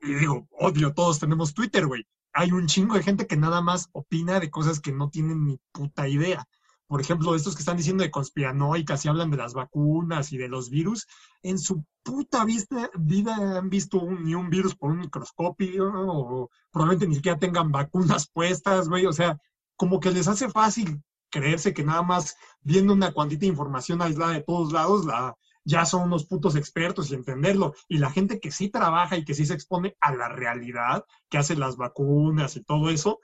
y 0.00 0.14
digo, 0.14 0.48
odio, 0.50 0.94
todos 0.94 1.18
tenemos 1.18 1.52
Twitter, 1.52 1.86
güey. 1.86 2.06
Hay 2.32 2.52
un 2.52 2.68
chingo 2.68 2.94
de 2.94 3.02
gente 3.02 3.26
que 3.26 3.36
nada 3.36 3.60
más 3.60 3.90
opina 3.92 4.40
de 4.40 4.48
cosas 4.48 4.80
que 4.80 4.92
no 4.92 5.10
tienen 5.10 5.44
ni 5.44 5.60
puta 5.70 6.08
idea 6.08 6.48
por 6.88 7.02
ejemplo, 7.02 7.34
estos 7.34 7.54
que 7.54 7.60
están 7.60 7.76
diciendo 7.76 8.02
de 8.02 8.10
conspiranoicas 8.10 9.04
y 9.04 9.08
hablan 9.08 9.30
de 9.30 9.36
las 9.36 9.52
vacunas 9.52 10.32
y 10.32 10.38
de 10.38 10.48
los 10.48 10.70
virus, 10.70 11.06
en 11.42 11.58
su 11.58 11.84
puta 12.02 12.46
vista, 12.46 12.90
vida 12.98 13.58
han 13.58 13.68
visto 13.68 14.02
ni 14.02 14.34
un 14.34 14.48
virus 14.48 14.74
por 14.74 14.90
un 14.90 15.00
microscopio 15.00 15.92
o 15.94 16.50
probablemente 16.72 17.06
ni 17.06 17.16
siquiera 17.16 17.38
tengan 17.38 17.70
vacunas 17.70 18.28
puestas, 18.32 18.88
güey. 18.88 19.04
O 19.04 19.12
sea, 19.12 19.38
como 19.76 20.00
que 20.00 20.10
les 20.10 20.28
hace 20.28 20.48
fácil 20.48 21.02
creerse 21.30 21.74
que 21.74 21.84
nada 21.84 22.00
más 22.00 22.36
viendo 22.62 22.94
una 22.94 23.12
cuantita 23.12 23.40
de 23.40 23.48
información 23.48 24.00
aislada 24.00 24.32
de 24.32 24.42
todos 24.42 24.72
lados, 24.72 25.04
la, 25.04 25.36
ya 25.64 25.84
son 25.84 26.04
unos 26.04 26.24
putos 26.24 26.56
expertos 26.56 27.10
y 27.10 27.14
entenderlo. 27.14 27.74
Y 27.86 27.98
la 27.98 28.10
gente 28.10 28.40
que 28.40 28.50
sí 28.50 28.70
trabaja 28.70 29.18
y 29.18 29.26
que 29.26 29.34
sí 29.34 29.44
se 29.44 29.52
expone 29.52 29.94
a 30.00 30.14
la 30.14 30.30
realidad, 30.30 31.04
que 31.28 31.36
hace 31.36 31.54
las 31.54 31.76
vacunas 31.76 32.56
y 32.56 32.64
todo 32.64 32.88
eso, 32.88 33.20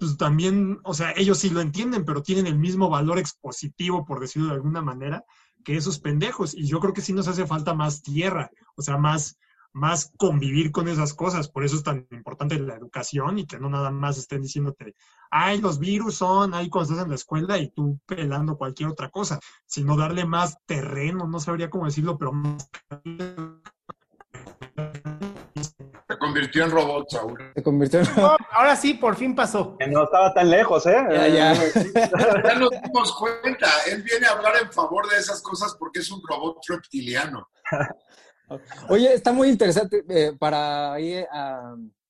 pues 0.00 0.16
también, 0.16 0.80
o 0.82 0.94
sea, 0.94 1.12
ellos 1.14 1.38
sí 1.38 1.50
lo 1.50 1.60
entienden, 1.60 2.06
pero 2.06 2.22
tienen 2.22 2.46
el 2.46 2.58
mismo 2.58 2.88
valor 2.88 3.18
expositivo, 3.18 4.06
por 4.06 4.18
decirlo 4.18 4.48
de 4.48 4.54
alguna 4.54 4.80
manera, 4.80 5.24
que 5.62 5.76
esos 5.76 6.00
pendejos. 6.00 6.54
Y 6.56 6.66
yo 6.66 6.80
creo 6.80 6.94
que 6.94 7.02
sí 7.02 7.12
nos 7.12 7.28
hace 7.28 7.46
falta 7.46 7.74
más 7.74 8.02
tierra, 8.02 8.50
o 8.76 8.82
sea, 8.82 8.96
más, 8.96 9.38
más 9.74 10.10
convivir 10.16 10.72
con 10.72 10.88
esas 10.88 11.12
cosas. 11.12 11.50
Por 11.50 11.64
eso 11.64 11.76
es 11.76 11.82
tan 11.82 12.06
importante 12.12 12.58
la 12.58 12.76
educación 12.76 13.38
y 13.38 13.46
que 13.46 13.60
no 13.60 13.68
nada 13.68 13.90
más 13.90 14.16
estén 14.16 14.40
diciéndote, 14.40 14.94
ay, 15.30 15.60
los 15.60 15.78
virus 15.78 16.14
son 16.14 16.54
ahí 16.54 16.70
cuando 16.70 16.92
estás 16.92 17.04
en 17.04 17.10
la 17.10 17.16
escuela 17.16 17.58
y 17.58 17.70
tú 17.70 18.00
pelando 18.06 18.56
cualquier 18.56 18.88
otra 18.88 19.10
cosa, 19.10 19.38
sino 19.66 19.98
darle 19.98 20.24
más 20.24 20.56
terreno, 20.64 21.28
no 21.28 21.40
sabría 21.40 21.68
cómo 21.68 21.84
decirlo, 21.84 22.16
pero 22.16 22.32
más 22.32 22.70
convirtió 26.20 26.64
en 26.64 26.70
robot, 26.70 27.10
Saúl. 27.10 27.52
Se 27.54 27.62
convirtió 27.62 28.00
en 28.00 28.06
ahora 28.52 28.76
sí, 28.76 28.94
por 28.94 29.16
fin 29.16 29.34
pasó. 29.34 29.76
No 29.88 30.04
estaba 30.04 30.32
tan 30.32 30.48
lejos, 30.50 30.86
¿eh? 30.86 30.96
Ya, 31.10 31.26
ya. 31.26 31.54
ya 32.44 32.54
nos 32.54 32.70
dimos 32.70 33.12
cuenta. 33.18 33.68
Él 33.90 34.02
viene 34.02 34.26
a 34.26 34.32
hablar 34.32 34.54
en 34.62 34.72
favor 34.72 35.08
de 35.10 35.18
esas 35.18 35.42
cosas 35.42 35.74
porque 35.78 36.00
es 36.00 36.10
un 36.12 36.22
robot 36.28 36.58
reptiliano. 36.68 37.48
Oye, 38.88 39.14
está 39.14 39.32
muy 39.32 39.48
interesante 39.48 40.04
eh, 40.08 40.32
para 40.38 40.92
ahí 40.92 41.24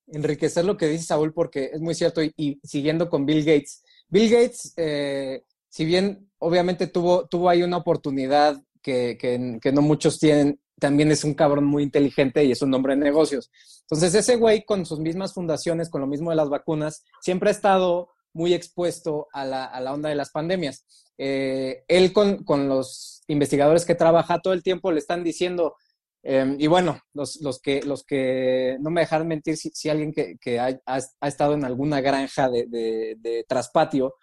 enriquecer 0.08 0.64
lo 0.64 0.76
que 0.76 0.88
dice 0.88 1.04
Saúl, 1.04 1.32
porque 1.32 1.70
es 1.72 1.80
muy 1.80 1.94
cierto. 1.94 2.20
Y, 2.22 2.60
siguiendo 2.62 3.08
con 3.08 3.24
Bill 3.24 3.44
Gates. 3.44 3.82
Bill 4.08 4.30
Gates, 4.30 4.74
eh, 4.76 5.44
si 5.68 5.84
bien 5.84 6.28
obviamente 6.38 6.88
tuvo, 6.88 7.26
tuvo 7.28 7.48
ahí 7.48 7.62
una 7.62 7.76
oportunidad 7.76 8.60
que, 8.82 9.16
que 9.18 9.72
no 9.72 9.82
muchos 9.82 10.18
tienen 10.18 10.58
también 10.80 11.12
es 11.12 11.22
un 11.22 11.34
cabrón 11.34 11.64
muy 11.64 11.84
inteligente 11.84 12.44
y 12.44 12.52
es 12.52 12.62
un 12.62 12.74
hombre 12.74 12.96
de 12.96 13.02
negocios. 13.02 13.50
Entonces, 13.82 14.14
ese 14.14 14.36
güey 14.36 14.64
con 14.64 14.84
sus 14.84 14.98
mismas 14.98 15.34
fundaciones, 15.34 15.88
con 15.88 16.00
lo 16.00 16.06
mismo 16.06 16.30
de 16.30 16.36
las 16.36 16.48
vacunas, 16.48 17.04
siempre 17.20 17.50
ha 17.50 17.52
estado 17.52 18.08
muy 18.32 18.54
expuesto 18.54 19.28
a 19.32 19.44
la, 19.44 19.92
onda 19.92 20.08
de 20.08 20.14
las 20.14 20.30
pandemias. 20.30 20.84
Eh, 21.18 21.84
él 21.88 22.12
con, 22.12 22.68
los 22.68 23.22
investigadores 23.28 23.84
que 23.84 23.94
trabaja 23.94 24.40
todo 24.40 24.52
el 24.54 24.62
tiempo 24.62 24.90
le 24.90 24.98
están 24.98 25.22
diciendo, 25.22 25.76
em, 26.22 26.56
y 26.58 26.66
bueno, 26.66 27.00
los, 27.12 27.38
que, 27.62 27.82
los 27.82 28.04
que 28.04 28.76
no 28.80 28.90
me 28.90 29.02
dejan 29.02 29.28
mentir, 29.28 29.56
si, 29.56 29.88
alguien 29.88 30.12
que, 30.12 30.58
ha, 30.58 30.98
estado 31.26 31.54
en 31.54 31.64
alguna 31.64 32.00
granja 32.00 32.48
de, 32.48 33.44
traspatio, 33.48 34.14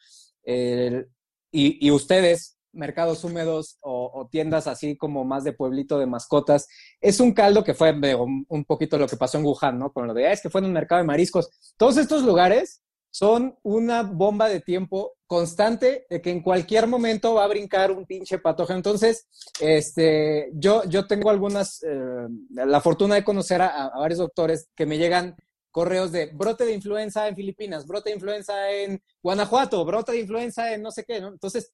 y, 1.51 1.91
ustedes 1.91 2.57
mercados 2.78 3.23
húmedos 3.23 3.78
o, 3.82 4.28
tiendas 4.32 4.67
así 4.67 4.95
como 4.95 5.25
más 5.25 5.43
de 5.43 5.53
pueblito 5.53 5.99
de 5.99 6.05
mascotas. 6.05 6.67
Es 7.01 7.19
un 7.19 7.34
caldo 7.34 7.63
que 7.63 7.73
fue 7.73 7.93
un, 8.15 8.65
poquito 8.65 8.97
lo 8.97 9.07
que 9.07 9.17
pasó 9.17 9.38
en 9.38 9.45
Wuhan, 9.45 9.78
¿no? 9.80 9.91
Con 9.91 10.07
lo 10.07 10.13
de, 10.13 10.28
ah, 10.28 10.32
es 10.32 10.41
que 10.41 10.49
fue 10.49 10.61
en 10.61 10.65
un 10.65 10.73
mercado 10.73 11.01
de 11.01 11.07
mariscos. 11.07 11.49
Todos 11.78 11.97
estos 11.97 12.23
lugares 12.23 12.82
son 13.17 13.57
una 13.63 14.03
bomba 14.03 14.47
de 14.47 14.59
tiempo 14.59 15.15
constante 15.25 16.05
de 16.09 16.21
que 16.21 16.30
en 16.30 16.41
cualquier 16.41 16.88
momento 16.88 17.34
va 17.34 17.45
a 17.45 17.47
brincar 17.47 17.91
un 17.91 18.05
pinche 18.05 18.38
patógeno. 18.38 18.78
Entonces, 18.78 19.28
este, 19.59 20.51
yo, 20.53 20.84
yo 20.86 21.07
tengo 21.07 21.30
algunas, 21.30 21.82
eh, 21.84 22.28
la 22.51 22.80
fortuna 22.80 23.15
de 23.15 23.23
conocer 23.23 23.61
a, 23.61 23.89
varios 23.97 24.19
doctores 24.19 24.69
que 24.75 24.86
me 24.86 24.97
llegan 24.97 25.36
correos 25.71 26.11
de 26.11 26.28
brote 26.28 26.65
de 26.65 26.73
influenza 26.73 27.28
en 27.28 27.36
Filipinas, 27.36 27.86
brote 27.86 28.09
de 28.09 28.15
influenza 28.15 28.71
en 28.71 29.01
Guanajuato, 29.21 29.84
brote 29.84 30.11
de 30.11 30.19
influenza 30.19 30.73
en 30.73 30.82
no 30.82 30.91
sé 30.91 31.03
qué, 31.03 31.19
¿no? 31.19 31.30
Entonces, 31.30 31.71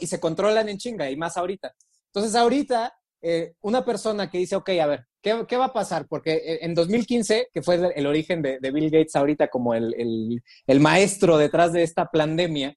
y 0.00 0.06
se 0.06 0.20
controlan 0.20 0.68
en 0.68 0.78
chinga, 0.78 1.10
y 1.10 1.16
más 1.16 1.36
ahorita. 1.36 1.74
Entonces, 2.06 2.34
ahorita, 2.34 2.94
eh, 3.20 3.54
una 3.60 3.84
persona 3.84 4.30
que 4.30 4.38
dice, 4.38 4.56
ok, 4.56 4.70
a 4.80 4.86
ver, 4.86 5.06
¿qué, 5.20 5.44
¿qué, 5.48 5.56
va 5.56 5.66
a 5.66 5.72
pasar? 5.72 6.06
Porque 6.08 6.34
eh, 6.34 6.58
en 6.62 6.74
2015, 6.74 7.48
que 7.52 7.62
fue 7.62 7.92
el, 7.94 8.06
origen 8.06 8.42
de, 8.42 8.58
Bill 8.72 8.90
Gates 8.90 9.16
ahorita 9.16 9.48
como 9.48 9.74
el, 9.74 10.40
el, 10.66 10.80
maestro 10.80 11.36
detrás 11.36 11.72
de 11.72 11.82
esta 11.82 12.06
pandemia, 12.06 12.74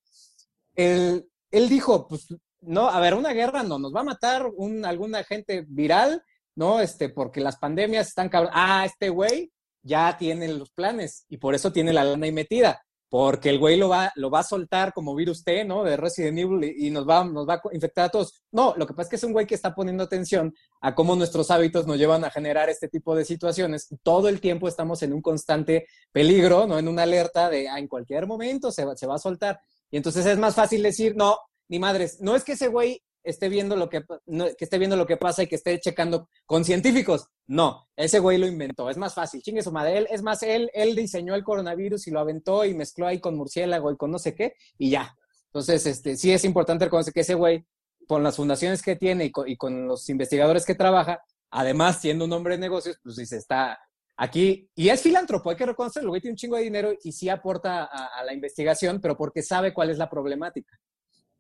él, 0.76 1.28
él 1.52 1.70
dijo, 1.70 2.08
pues, 2.08 2.28
no, 2.62 2.90
a 2.90 3.00
ver, 3.00 3.14
una 3.14 3.34
guerra 3.34 3.64
no, 3.64 3.80
nos 3.80 3.94
va 3.94 4.02
a 4.02 4.06
matar 4.06 4.48
un, 4.56 4.86
algún 4.86 5.16
agente 5.16 5.66
viral, 5.68 6.24
¿no? 6.56 6.80
Este, 6.82 7.10
porque 7.10 7.42
las 7.42 7.58
pandemias 7.58 8.08
están 8.08 8.30
cabrón. 8.30 8.52
Ah, 8.54 8.86
este 8.86 9.10
güey 9.10 9.52
ya 9.84 10.16
tiene 10.18 10.48
los 10.48 10.70
planes 10.72 11.26
y 11.30 11.38
por 11.38 11.56
eso 11.56 11.72
tiene 11.72 11.94
la 11.94 12.04
lana 12.04 12.26
ahí 12.26 12.32
metida 12.32 12.82
porque 13.12 13.50
el 13.50 13.60
güey 13.60 13.76
lo 13.76 13.90
va, 13.90 14.10
lo 14.16 14.30
va 14.30 14.40
a 14.40 14.44
soltar 14.44 14.94
como 14.94 15.14
virus 15.14 15.44
T, 15.44 15.66
¿no? 15.66 15.84
De 15.84 15.98
Resident 15.98 16.40
Evil 16.40 16.74
y, 16.78 16.90
nos, 16.92 17.06
va, 17.06 17.26
nos 17.26 17.46
va 17.46 17.56
a 17.56 17.62
infectar 17.74 18.06
a 18.06 18.10
todos. 18.10 18.42
No, 18.54 18.74
lo 18.78 18.88
que 18.88 18.94
pasa 18.94 19.08
es 19.08 19.10
que 19.10 19.16
es 19.18 19.24
un 19.26 19.34
güey 19.34 19.46
que 19.46 19.54
está 19.54 19.76
poniendo 19.76 20.02
atención 20.02 20.56
a 20.80 20.96
cómo 20.96 21.18
nuestros 21.18 21.52
hábitos 21.52 21.86
nos 21.86 21.98
llevan 21.98 22.24
a 22.24 22.30
generar 22.30 22.70
este 22.70 22.88
tipo 22.88 23.14
de 23.14 23.26
situaciones. 23.26 23.90
Todo 24.02 24.30
el 24.30 24.40
tiempo 24.40 24.70
estamos 24.70 25.04
en 25.04 25.12
un 25.12 25.22
constante 25.22 25.88
peligro, 26.14 26.66
¿no? 26.68 26.80
En 26.80 26.88
una 26.88 27.04
alerta 27.04 27.50
de, 27.50 27.68
ah, 27.68 27.80
en 27.80 27.90
cualquier 27.90 28.28
momento 28.28 28.72
se 28.72 28.86
se 28.96 29.08
va 29.08 29.16
a 29.16 29.20
soltar. 29.20 29.60
Y 29.90 29.98
entonces 29.98 30.26
es 30.26 30.38
más 30.38 30.56
fácil 30.56 30.82
decir, 30.82 31.14
no, 31.18 31.38
ni 31.68 31.80
madres, 31.80 32.22
no 32.22 32.34
es 32.38 32.46
que 32.46 32.54
ese 32.54 32.70
güey 32.70 33.04
esté 33.24 33.50
viendo 33.50 33.76
lo 33.76 33.90
que, 33.90 34.04
que 34.04 34.66
esté 34.66 34.78
viendo 34.78 34.96
lo 34.96 35.06
que 35.06 35.18
pasa 35.18 35.44
y 35.44 35.48
que 35.48 35.56
esté 35.56 35.80
checando 35.80 36.30
con 36.46 36.66
científicos. 36.66 37.28
No, 37.48 37.88
ese 37.96 38.20
güey 38.20 38.38
lo 38.38 38.48
inventó. 38.48 38.90
Es 38.90 38.98
más 38.98 39.14
fácil. 39.14 39.42
Chingue 39.42 39.62
su 39.62 39.72
madre. 39.72 39.98
Él, 39.98 40.08
es 40.10 40.22
más, 40.22 40.44
él, 40.44 40.70
él 40.74 40.96
diseñó 40.96 41.36
el 41.36 41.44
coronavirus 41.44 42.08
y 42.08 42.12
lo 42.12 42.20
aventó 42.20 42.66
y 42.66 42.74
mezcló 42.74 43.08
ahí 43.08 43.20
con 43.20 43.36
murciélago 43.36 43.92
y 43.92 43.98
con 43.98 44.12
no 44.12 44.20
sé 44.20 44.36
qué 44.36 44.56
y 44.78 44.92
ya. 44.92 45.16
Entonces, 45.48 45.86
este, 45.86 46.16
sí 46.16 46.32
es 46.32 46.46
importante 46.46 46.86
reconocer 46.86 47.14
que 47.14 47.22
ese 47.22 47.34
güey, 47.34 47.66
con 48.08 48.24
las 48.24 48.38
fundaciones 48.38 48.82
que 48.82 48.96
tiene 48.96 49.32
y 49.46 49.58
con, 49.58 49.88
los 49.88 50.08
investigadores 50.10 50.66
que 50.66 50.76
trabaja, 50.76 51.22
además 51.50 52.00
siendo 52.00 52.26
un 52.26 52.34
hombre 52.34 52.56
de 52.56 52.62
negocios, 52.62 52.98
pues 53.04 53.18
dice, 53.18 53.36
está 53.36 53.78
aquí, 54.16 54.70
y 54.76 54.88
es 54.90 55.02
filántropo, 55.02 55.50
hay 55.50 55.58
que 55.58 55.66
reconocerlo, 55.66 56.10
güey 56.10 56.22
tiene 56.22 56.34
un 56.34 56.38
chingo 56.38 56.56
de 56.56 56.64
dinero 56.64 56.94
y 57.04 57.12
sí 57.12 57.28
aporta 57.28 57.84
a 57.84 58.24
la 58.24 58.34
investigación, 58.34 59.02
pero 59.02 59.18
porque 59.18 59.44
sabe 59.44 59.74
cuál 59.74 59.90
es 59.90 59.98
la 59.98 60.10
problemática. 60.10 60.80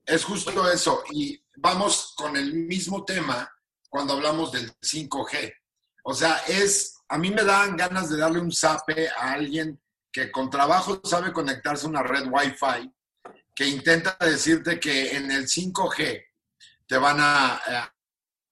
Es 0.05 0.23
justo 0.23 0.69
eso. 0.69 1.03
Y 1.11 1.41
vamos 1.62 2.14
con 2.18 2.36
el 2.36 2.53
mismo 2.53 3.05
tema 3.05 3.49
cuando 3.88 4.14
hablamos 4.14 4.51
del 4.51 4.72
5G. 4.80 5.53
O 6.03 6.14
sea, 6.14 6.38
es, 6.47 6.95
a 7.07 7.18
mí 7.18 7.30
me 7.30 7.43
dan 7.43 7.78
ganas 7.78 8.09
de 8.09 8.18
darle 8.18 8.39
un 8.39 8.51
zape 8.51 9.09
a 9.09 9.34
alguien 9.34 9.80
que 10.12 10.32
con 10.32 10.49
trabajo 10.49 10.99
sabe 11.03 11.32
conectarse 11.32 11.86
a 11.86 11.89
una 11.89 12.03
red 12.03 12.26
Wi-Fi, 12.28 12.91
que 13.53 13.68
intenta 13.68 14.18
decirte 14.20 14.80
que 14.80 15.16
en 15.16 15.30
el 15.30 15.45
5G 15.47 16.26
te 16.88 16.97
van 16.97 17.18
a, 17.20 17.62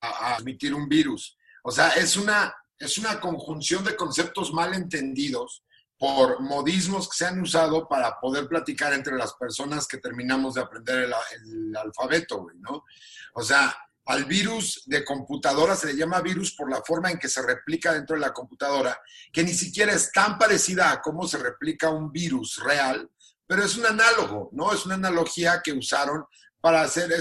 a, 0.01 0.37
emitir 0.39 0.73
un 0.75 0.87
virus. 0.87 1.35
O 1.63 1.71
sea, 1.71 1.89
es 1.89 2.15
una, 2.15 2.55
es 2.77 2.97
una 2.99 3.19
conjunción 3.19 3.83
de 3.83 3.95
conceptos 3.95 4.53
mal 4.53 4.73
entendidos 4.73 5.63
por 5.99 6.39
modismos 6.39 7.09
que 7.09 7.17
se 7.17 7.25
han 7.25 7.41
usado 7.41 7.85
para 7.87 8.17
poder 8.21 8.47
platicar 8.47 8.93
entre 8.93 9.17
las 9.17 9.33
personas 9.33 9.85
que 9.85 9.97
terminamos 9.97 10.53
de 10.53 10.61
aprender 10.61 11.09
el, 11.43 11.75
alfabeto, 11.75 12.43
güey, 12.43 12.57
¿no? 12.59 12.85
O 13.33 13.43
sea, 13.43 13.75
al 14.05 14.23
virus 14.23 14.83
de 14.85 15.03
computadora, 15.03 15.75
se 15.75 15.87
le 15.87 15.97
llama 15.97 16.21
virus 16.21 16.55
por 16.55 16.71
la 16.71 16.81
forma 16.81 17.11
en 17.11 17.19
que 17.19 17.27
se 17.27 17.41
replica 17.41 17.93
dentro 17.93 18.15
de 18.15 18.21
la 18.21 18.33
computadora, 18.33 18.97
que 19.31 19.43
ni 19.43 19.53
siquiera 19.53 19.91
es 19.91 20.11
tan 20.13 20.37
parecida 20.37 20.89
a 20.89 21.01
cómo 21.01 21.27
se 21.27 21.37
replica 21.37 21.89
un 21.89 22.11
virus 22.11 22.63
real, 22.63 23.09
pero 23.45 23.63
es 23.63 23.75
un 23.75 23.85
análogo, 23.85 24.49
¿no? 24.53 24.71
Es 24.71 24.85
una 24.85 24.95
analogía 24.95 25.61
que 25.61 25.73
usaron 25.73 26.25
para 26.61 26.81
hacer 26.81 27.11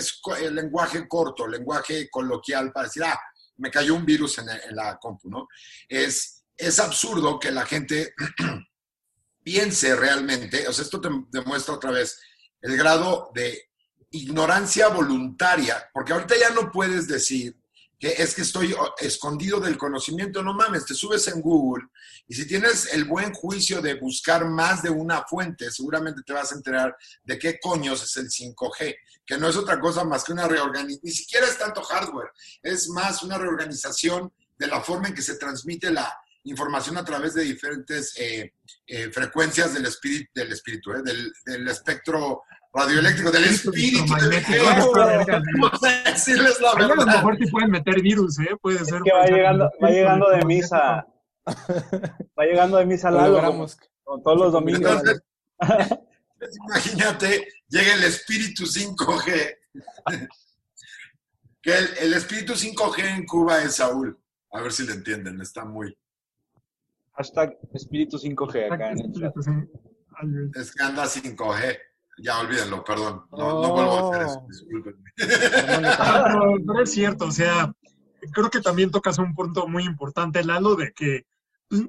el 0.41 0.55
lenguaje 0.55 1.09
corto, 1.09 1.47
el 1.47 1.53
lenguaje 1.53 2.09
coloquial, 2.09 2.72
para 2.72 2.87
decir, 2.87 3.03
ah, 3.03 3.20
me 3.57 3.72
cayó 3.72 3.97
un 3.97 4.07
virus 4.07 4.39
en, 4.39 4.47
la 4.76 4.99
compu, 4.99 5.29
¿no? 5.29 5.49
Es, 5.89 6.45
es 6.57 6.79
absurdo 6.79 7.41
que 7.41 7.51
la 7.51 7.66
gente 7.66 8.14
piense 9.49 9.96
realmente, 9.96 10.68
o 10.68 10.72
sea, 10.74 10.84
esto 10.84 11.01
te 11.01 11.09
demuestra 11.30 11.72
otra 11.72 11.90
vez 11.90 12.20
el 12.61 12.76
grado 12.76 13.30
de 13.34 13.70
ignorancia 14.11 14.88
voluntaria, 14.88 15.88
porque 15.94 16.12
ahorita 16.12 16.34
ya 16.38 16.51
no 16.51 16.70
puedes 16.70 17.09
decir 17.09 17.59
que 17.99 18.09
es 18.18 18.34
que 18.34 18.42
estoy 18.42 18.76
escondido 18.99 19.59
del 19.59 19.78
conocimiento, 19.78 20.42
no 20.42 20.53
mames, 20.53 20.84
te 20.84 20.92
subes 20.92 21.28
en 21.28 21.40
Google 21.40 21.86
y 22.26 22.34
si 22.34 22.46
tienes 22.46 22.92
el 22.92 23.07
buen 23.07 23.32
juicio 23.32 23.80
de 23.80 23.94
buscar 23.94 24.44
más 24.44 24.82
de 24.82 24.90
una 24.90 25.24
fuente, 25.24 25.70
seguramente 25.70 26.20
te 26.26 26.34
vas 26.34 26.53
a 26.53 26.57
enterar 26.57 26.94
de 27.24 27.38
qué 27.38 27.59
coños 27.59 28.03
es 28.03 28.18
el 28.18 28.28
5G, 28.28 28.96
que 29.24 29.38
no 29.38 29.49
es 29.49 29.57
otra 29.57 29.80
cosa 29.80 30.05
más 30.05 30.24
que 30.24 30.32
una 30.32 30.46
reorganización, 30.46 31.01
ni 31.03 31.11
siquiera 31.11 31.46
es 31.46 31.57
tanto 31.57 31.82
hardware, 31.82 32.32
es 32.62 32.90
más 32.90 33.22
una 33.22 33.38
reorganización 33.38 34.30
de 34.59 34.66
la 34.66 34.82
forma 34.82 35.09
en 35.09 35.14
que 35.14 35.22
se 35.22 35.36
transmite 35.36 35.90
la 35.90 36.14
información 36.51 36.96
a 36.96 37.05
través 37.05 37.34
de 37.34 37.44
diferentes 37.44 38.14
eh, 38.18 38.53
eh, 38.86 39.11
frecuencias 39.11 39.74
del 39.74 39.86
espíritu, 39.86 40.30
del, 40.34 40.53
espíritu 40.53 40.92
eh, 40.92 41.03
del, 41.03 41.32
del 41.44 41.68
espectro 41.68 42.42
radioeléctrico, 42.72 43.30
del 43.30 43.44
espíritu. 43.44 44.14
decirles 46.05 46.61
la 46.61 46.74
verdad. 46.74 46.92
A 46.92 46.94
lo 46.96 47.07
mejor 47.07 47.38
sí 47.38 47.46
pueden 47.51 47.70
meter 47.70 48.01
virus, 48.01 48.38
¿eh? 48.40 48.57
Puede 48.61 48.84
ser. 48.84 49.03
que 49.03 49.12
va 49.12 49.26
llegando, 49.26 49.70
va 49.82 49.90
llegando 49.90 50.30
de 50.30 50.44
misa. 50.44 51.07
Va 51.46 52.44
llegando 52.44 52.76
de 52.76 52.86
misa 52.86 53.11
Lalo, 53.11 53.66
con 54.05 54.22
todos 54.22 54.38
los 54.38 54.53
domingos. 54.53 55.03
imagínate, 56.68 57.49
llega 57.68 57.94
el 57.94 58.05
espíritu 58.05 58.64
5G. 58.64 59.57
que 61.62 61.76
el, 61.76 61.88
el, 62.01 62.14
espíritu 62.14 62.53
5G 62.55 63.16
en 63.16 63.26
Cuba 63.26 63.62
es 63.62 63.76
Saúl. 63.76 64.18
A 64.53 64.62
ver 64.62 64.72
si 64.72 64.86
le 64.86 64.92
entienden, 64.92 65.40
está 65.40 65.64
muy. 65.64 65.96
Hashtag 67.19 67.59
espíritu 67.75 68.16
5G 68.16 68.73
acá 68.73 68.93
en 68.93 69.01
el 69.01 69.12
chat. 69.12 69.35
Es 70.55 70.73
que 70.73 70.83
anda 70.85 71.05
5G. 71.05 71.79
Ya, 72.23 72.41
olvídenlo, 72.41 72.85
perdón. 72.85 73.25
No, 73.33 73.62
no 73.62 73.73
vuelvo 73.73 73.93
a 73.93 74.11
hacer 74.11 74.27
eso, 74.27 74.47
discúlpenme. 74.49 75.11
no, 76.64 76.81
es 76.81 76.91
cierto, 76.91 77.27
o 77.27 77.31
sea, 77.33 77.73
creo 78.33 78.51
que 78.51 78.61
también 78.61 78.91
tocas 78.91 79.19
un 79.19 79.35
punto 79.35 79.69
muy 79.69 79.85
importante, 79.85 80.45
Lalo, 80.45 80.77
de 80.77 80.93
que 80.93 81.27
pues, 81.69 81.89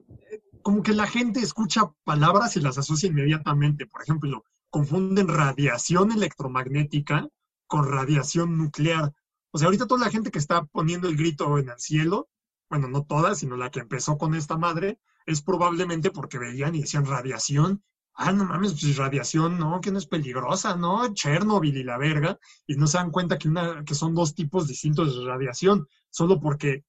como 0.63 0.81
que 0.83 0.93
la 0.93 1.07
gente 1.07 1.39
escucha 1.39 1.91
palabras 2.03 2.55
y 2.57 2.61
las 2.61 2.77
asocia 2.77 3.09
inmediatamente. 3.09 3.85
Por 3.85 4.01
ejemplo, 4.01 4.43
confunden 4.69 5.27
radiación 5.27 6.11
electromagnética 6.11 7.27
con 7.67 7.87
radiación 7.91 8.57
nuclear. 8.57 9.13
O 9.51 9.57
sea, 9.57 9.67
ahorita 9.67 9.87
toda 9.87 10.05
la 10.05 10.11
gente 10.11 10.31
que 10.31 10.39
está 10.39 10.65
poniendo 10.65 11.07
el 11.07 11.17
grito 11.17 11.57
en 11.57 11.69
el 11.69 11.79
cielo, 11.79 12.29
bueno, 12.69 12.87
no 12.87 13.03
toda, 13.03 13.35
sino 13.35 13.57
la 13.57 13.71
que 13.71 13.79
empezó 13.79 14.17
con 14.17 14.35
esta 14.35 14.57
madre, 14.57 14.99
es 15.29 15.41
probablemente 15.41 16.11
porque 16.11 16.37
veían 16.37 16.75
y 16.75 16.81
decían 16.81 17.05
radiación 17.05 17.83
ah, 18.19 18.33
no 18.33 18.45
mames, 18.45 18.73
pues 18.73 18.97
radiación, 18.97 19.57
no, 19.57 19.79
que 19.81 19.91
no 19.91 19.97
es 19.97 20.05
peligrosa, 20.05 20.75
¿no? 20.75 21.13
Chernobyl 21.13 21.77
y 21.77 21.83
la 21.83 21.97
verga, 21.97 22.37
y 22.67 22.75
no 22.75 22.85
se 22.85 22.97
dan 22.97 23.11
cuenta 23.11 23.37
que, 23.37 23.47
una, 23.47 23.83
que 23.85 23.95
son 23.95 24.13
dos 24.13 24.35
tipos 24.35 24.67
distintos 24.67 25.17
de 25.17 25.25
radiación, 25.25 25.87
solo 26.09 26.39
porque 26.39 26.83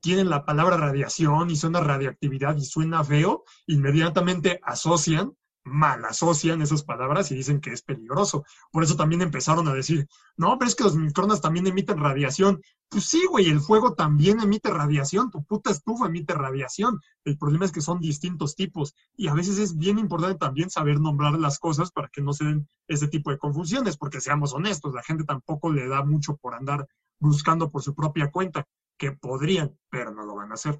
tienen 0.00 0.28
la 0.28 0.44
palabra 0.44 0.76
radiación 0.76 1.50
y 1.50 1.56
suena 1.56 1.80
radioactividad 1.80 2.56
y 2.56 2.64
suena 2.66 3.02
feo, 3.02 3.44
inmediatamente 3.66 4.60
asocian 4.62 5.32
mal 5.64 6.04
asocian 6.04 6.60
esas 6.62 6.84
palabras 6.84 7.30
y 7.30 7.34
dicen 7.34 7.60
que 7.60 7.70
es 7.70 7.82
peligroso. 7.82 8.44
Por 8.70 8.84
eso 8.84 8.96
también 8.96 9.22
empezaron 9.22 9.66
a 9.68 9.72
decir, 9.72 10.06
no, 10.36 10.58
pero 10.58 10.68
es 10.68 10.74
que 10.74 10.84
los 10.84 10.94
microondas 10.94 11.40
también 11.40 11.66
emiten 11.66 11.98
radiación. 11.98 12.62
Pues 12.88 13.06
sí, 13.06 13.24
güey, 13.28 13.48
el 13.48 13.60
fuego 13.60 13.94
también 13.94 14.40
emite 14.40 14.70
radiación, 14.70 15.30
tu 15.30 15.44
puta 15.44 15.70
estufa 15.70 16.06
emite 16.06 16.34
radiación. 16.34 17.00
El 17.24 17.38
problema 17.38 17.64
es 17.64 17.72
que 17.72 17.80
son 17.80 17.98
distintos 17.98 18.54
tipos 18.54 18.94
y 19.16 19.28
a 19.28 19.34
veces 19.34 19.58
es 19.58 19.76
bien 19.76 19.98
importante 19.98 20.38
también 20.38 20.70
saber 20.70 21.00
nombrar 21.00 21.38
las 21.38 21.58
cosas 21.58 21.90
para 21.90 22.08
que 22.08 22.20
no 22.20 22.32
se 22.32 22.44
den 22.44 22.68
ese 22.86 23.08
tipo 23.08 23.30
de 23.30 23.38
confusiones, 23.38 23.96
porque 23.96 24.20
seamos 24.20 24.52
honestos, 24.52 24.94
la 24.94 25.02
gente 25.02 25.24
tampoco 25.24 25.72
le 25.72 25.88
da 25.88 26.04
mucho 26.04 26.36
por 26.36 26.54
andar 26.54 26.86
buscando 27.18 27.70
por 27.70 27.82
su 27.82 27.94
propia 27.94 28.30
cuenta, 28.30 28.66
que 28.98 29.12
podrían, 29.12 29.76
pero 29.90 30.12
no 30.12 30.24
lo 30.24 30.34
van 30.34 30.50
a 30.50 30.54
hacer. 30.54 30.78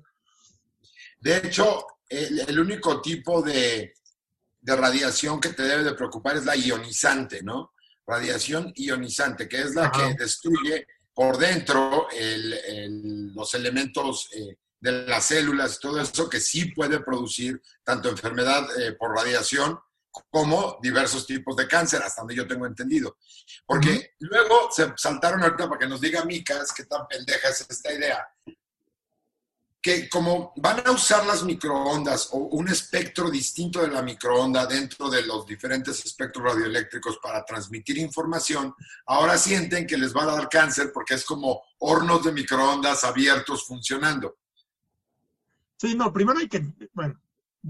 De 1.18 1.38
hecho, 1.38 1.86
el 2.08 2.60
único 2.60 3.00
tipo 3.00 3.40
de, 3.40 3.94
de 4.64 4.76
radiación 4.76 5.40
que 5.40 5.50
te 5.50 5.62
debe 5.62 5.84
de 5.84 5.92
preocupar 5.92 6.38
es 6.38 6.46
la 6.46 6.56
ionizante, 6.56 7.42
¿no? 7.42 7.72
Radiación 8.06 8.72
ionizante, 8.74 9.46
que 9.46 9.60
es 9.60 9.74
la 9.74 9.92
que 9.92 10.14
destruye 10.14 10.86
por 11.12 11.36
dentro 11.36 12.08
los 13.34 13.54
elementos 13.54 14.28
eh, 14.32 14.56
de 14.80 14.92
las 15.06 15.26
células 15.26 15.76
y 15.76 15.80
todo 15.80 16.00
eso 16.00 16.30
que 16.30 16.40
sí 16.40 16.72
puede 16.72 17.00
producir 17.00 17.60
tanto 17.84 18.08
enfermedad 18.08 18.66
eh, 18.80 18.92
por 18.92 19.14
radiación 19.14 19.78
como 20.30 20.78
diversos 20.80 21.26
tipos 21.26 21.56
de 21.56 21.68
cáncer, 21.68 22.02
hasta 22.02 22.22
donde 22.22 22.36
yo 22.36 22.46
tengo 22.46 22.66
entendido. 22.66 23.18
Porque 23.66 24.14
luego 24.20 24.70
se 24.70 24.94
saltaron 24.96 25.42
ahorita 25.42 25.68
para 25.68 25.78
que 25.78 25.88
nos 25.88 26.00
diga 26.00 26.24
Micas 26.24 26.72
qué 26.72 26.84
tan 26.84 27.06
pendeja 27.06 27.48
es 27.50 27.66
esta 27.68 27.92
idea 27.92 28.26
que 29.84 30.08
como 30.08 30.54
van 30.56 30.80
a 30.86 30.92
usar 30.92 31.26
las 31.26 31.44
microondas 31.44 32.30
o 32.32 32.38
un 32.38 32.68
espectro 32.68 33.30
distinto 33.30 33.82
de 33.82 33.88
la 33.88 34.00
microonda 34.00 34.64
dentro 34.64 35.10
de 35.10 35.26
los 35.26 35.46
diferentes 35.46 36.02
espectros 36.06 36.54
radioeléctricos 36.54 37.18
para 37.22 37.44
transmitir 37.44 37.98
información, 37.98 38.74
ahora 39.04 39.36
sienten 39.36 39.86
que 39.86 39.98
les 39.98 40.16
va 40.16 40.22
a 40.22 40.36
dar 40.36 40.48
cáncer 40.48 40.90
porque 40.90 41.12
es 41.12 41.24
como 41.26 41.60
hornos 41.80 42.24
de 42.24 42.32
microondas 42.32 43.04
abiertos 43.04 43.66
funcionando. 43.66 44.38
Sí, 45.76 45.94
no, 45.94 46.14
primero 46.14 46.38
hay 46.38 46.48
que, 46.48 46.64
bueno, 46.94 47.20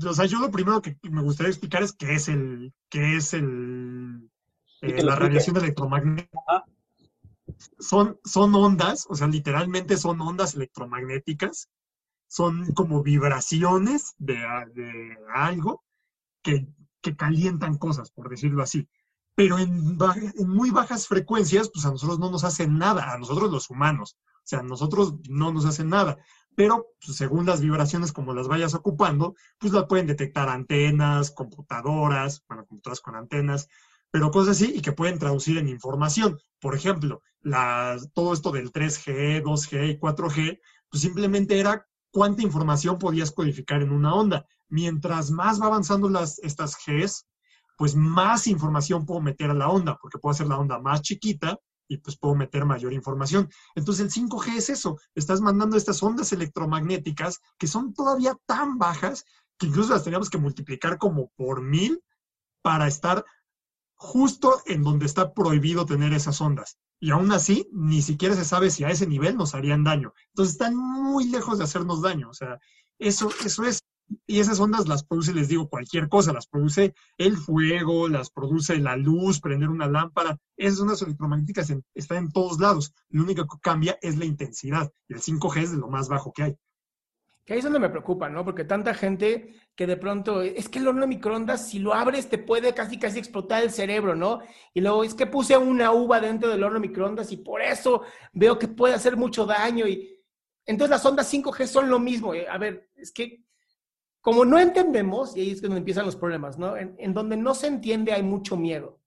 o 0.01 0.15
sea, 0.15 0.27
yo 0.27 0.39
lo 0.39 0.53
primero 0.53 0.81
que 0.81 0.97
me 1.11 1.23
gustaría 1.23 1.51
explicar 1.51 1.83
es 1.83 1.95
qué 1.95 2.15
es 2.15 2.29
el, 2.29 2.73
qué 2.91 3.17
es 3.17 3.35
el, 3.35 4.31
eh, 4.83 5.03
la 5.03 5.17
radiación 5.17 5.57
electromagnética. 5.57 6.65
Son, 7.81 8.21
son 8.25 8.55
ondas, 8.55 9.05
o 9.09 9.17
sea, 9.17 9.27
literalmente 9.27 9.97
son 9.97 10.21
ondas 10.21 10.55
electromagnéticas 10.55 11.71
son 12.29 12.73
como 12.73 13.03
vibraciones 13.03 14.15
de, 14.19 14.37
algo 15.35 15.85
que, 16.43 16.69
calientan 17.19 17.77
cosas, 17.77 18.11
por 18.11 18.31
decirlo 18.31 18.63
así. 18.63 18.89
Pero 19.35 19.59
en, 19.59 19.97
muy 20.47 20.71
bajas 20.71 21.07
frecuencias, 21.07 21.71
pues 21.73 21.85
a 21.85 21.91
nosotros 21.91 22.19
no 22.19 22.31
nos 22.31 22.45
hacen 22.45 22.79
nada, 22.79 23.13
a 23.13 23.19
nosotros 23.19 23.51
los 23.51 23.69
humanos. 23.69 24.17
O 24.37 24.47
sea, 24.47 24.61
a 24.61 24.63
nosotros 24.63 25.17
no 25.29 25.53
nos 25.53 25.65
hacen 25.67 25.89
nada. 25.91 26.19
Pero 26.55 26.87
pues, 27.05 27.17
según 27.17 27.47
las 27.47 27.61
vibraciones, 27.61 28.13
como 28.13 28.33
las 28.33 28.49
vayas 28.49 28.75
ocupando, 28.75 29.35
pues 29.59 29.73
las 29.73 29.85
pueden 29.85 30.07
detectar 30.07 30.49
antenas, 30.49 31.31
computadoras, 31.31 32.45
bueno, 32.49 32.65
computadoras 32.67 33.01
con 33.01 33.17
antenas, 33.17 33.69
pero 34.11 34.31
cosas 34.31 34.57
así 34.57 34.75
y 34.77 34.81
que 34.81 34.93
pueden 34.93 35.19
traducir 35.19 35.59
en 35.59 35.69
información. 35.69 36.39
Por 36.61 36.75
ejemplo, 36.75 37.21
todo 38.13 38.33
esto 38.33 38.53
del 38.53 38.73
3G, 38.73 39.43
2G 39.43 39.91
y 39.91 39.99
4G, 39.99 40.61
pues 40.89 41.03
simplemente 41.03 41.59
era 41.59 41.87
cuánta 42.15 42.43
información 42.43 42.97
podías 42.97 43.33
codificar 43.33 43.83
en 43.83 43.91
una 43.91 44.15
onda. 44.15 44.47
Mientras 44.69 45.33
más 45.33 45.61
va 45.61 45.67
avanzando 45.67 46.09
las, 46.09 46.39
estas 46.39 46.77
Gs, 46.87 47.27
pues 47.77 47.97
más 47.97 48.47
información 48.47 49.05
puedo 49.05 49.21
meter 49.21 49.51
a 49.51 49.55
la 49.55 49.69
onda, 49.69 49.99
porque 50.01 50.19
puedo 50.19 50.31
hacer 50.31 50.47
la 50.47 50.57
onda 50.57 50.79
más 50.79 51.03
chiquita 51.03 51.59
y 51.89 51.99
pues 51.99 52.17
puedo 52.17 52.37
meter 52.37 52.65
mayor 52.65 52.93
información. 52.93 53.51
Entonces 53.75 54.05
el 54.05 54.29
5G 54.29 54.57
es 54.57 54.71
eso, 54.71 54.97
estás 55.17 55.41
mandando 55.41 55.77
estas 55.77 56.01
ondas 56.05 56.33
electromagnéticas 56.33 57.41
que 57.59 57.67
son 57.67 57.93
todavía 57.93 58.37
tan 58.47 58.79
bajas 58.79 59.25
que 59.59 59.67
incluso 59.67 59.93
las 59.93 60.05
teníamos 60.05 60.31
que 60.31 60.39
multiplicar 60.39 60.99
como 60.99 61.33
por 61.35 61.63
mil 61.63 62.01
para 62.63 62.87
estar 62.87 63.25
justo 63.97 64.63
en 64.67 64.85
donde 64.85 65.07
está 65.07 65.35
prohibido 65.35 65.85
tener 65.85 66.13
esas 66.13 66.41
ondas 66.41 66.79
y 67.05 67.11
aún 67.11 67.31
así 67.33 67.69
ni 67.71 68.01
siquiera 68.01 68.35
se 68.35 68.47
sabe 68.47 68.71
si 68.71 68.83
a 68.83 68.89
ese 68.89 69.07
nivel 69.07 69.37
nos 69.37 69.55
harían 69.55 69.85
daño. 69.85 70.15
Entonces 70.29 70.55
están 70.55 70.75
muy 70.75 71.29
lejos 71.29 71.59
de 71.59 71.65
hacernos 71.65 72.01
daño. 72.01 72.31
O 72.31 72.33
sea, 72.33 72.59
eso, 72.99 73.29
eso 73.45 73.63
es. 73.65 73.81
Y 74.27 74.41
esas 74.41 74.59
ondas 74.59 74.89
las 74.89 75.05
produce, 75.05 75.35
les 75.35 75.49
digo, 75.49 75.69
cualquier 75.69 76.09
cosa. 76.09 76.33
Las 76.33 76.47
produce 76.47 76.95
el 77.19 77.37
fuego, 77.37 78.09
las 78.09 78.31
produce 78.31 78.79
la 78.79 78.97
luz, 78.97 79.39
prender 79.43 79.69
una 79.69 79.87
lámpara. 79.87 80.39
Esas 80.57 80.81
ondas 80.81 81.03
electromagnéticas 81.03 81.75
están 81.93 82.17
en 82.25 82.33
todos 82.33 82.59
lados. 82.59 82.95
Lo 83.11 83.23
único 83.23 83.47
que 83.47 83.59
cambia 83.61 83.99
es 84.01 84.17
la 84.17 84.25
intensidad. 84.25 84.91
Y 85.07 85.13
el 85.13 85.21
5G 85.21 85.61
es 85.61 85.73
de 85.73 85.77
lo 85.77 85.89
más 85.89 86.09
bajo 86.09 86.33
que 86.33 86.43
hay. 86.45 86.57
Que 87.45 87.53
ahí 87.53 87.59
es 87.59 87.65
donde 87.65 87.81
me 87.81 87.91
preocupa, 87.91 88.31
¿no? 88.31 88.47
Porque 88.47 88.65
tanta 88.65 88.95
gente 88.95 89.55
que 89.77 89.87
de 89.87 89.97
pronto, 89.97 90.43
es 90.43 90.69
que 90.69 90.79
el 90.79 90.87
horno 90.87 91.03
de 91.03 91.09
microondas, 91.09 91.69
si 91.69 91.81
lo 91.81 91.95
abres, 91.95 92.29
te 92.29 92.39
puede 92.39 92.75
casi, 92.75 92.99
casi 92.99 93.19
explotar 93.19 93.63
el 93.63 93.71
cerebro, 93.71 94.15
¿no? 94.15 94.41
Y 94.73 94.81
luego, 94.81 95.03
es 95.03 95.15
que 95.15 95.27
puse 95.27 95.57
una 95.57 95.91
uva 95.93 96.21
dentro 96.21 96.49
del 96.49 96.63
horno 96.63 96.81
de 96.81 96.89
microondas 96.89 97.33
y 97.33 97.39
por 97.39 97.61
eso 97.61 98.03
veo 98.33 98.59
que 98.59 98.69
puede 98.69 98.95
hacer 98.95 99.17
mucho 99.17 99.47
daño. 99.47 99.89
Y 99.89 100.17
entonces 100.65 100.91
las 100.91 101.05
ondas 101.05 101.33
5G 101.33 101.67
son 101.67 101.91
lo 101.91 101.99
mismo. 101.99 102.35
Eh, 102.35 102.47
a 102.49 102.57
ver, 102.57 102.91
es 102.95 103.11
que 103.13 103.45
como 104.25 104.47
no 104.47 104.59
entendemos, 104.59 105.37
y 105.37 105.41
ahí 105.41 105.51
es 105.51 105.61
donde 105.61 105.77
empiezan 105.77 106.07
los 106.07 106.17
problemas, 106.17 106.57
¿no? 106.59 106.79
En, 106.79 107.13
donde 107.13 107.37
no 107.37 107.55
se 107.55 107.67
entiende 107.67 108.15
hay 108.15 108.23
mucho 108.23 108.57
miedo. 108.57 108.99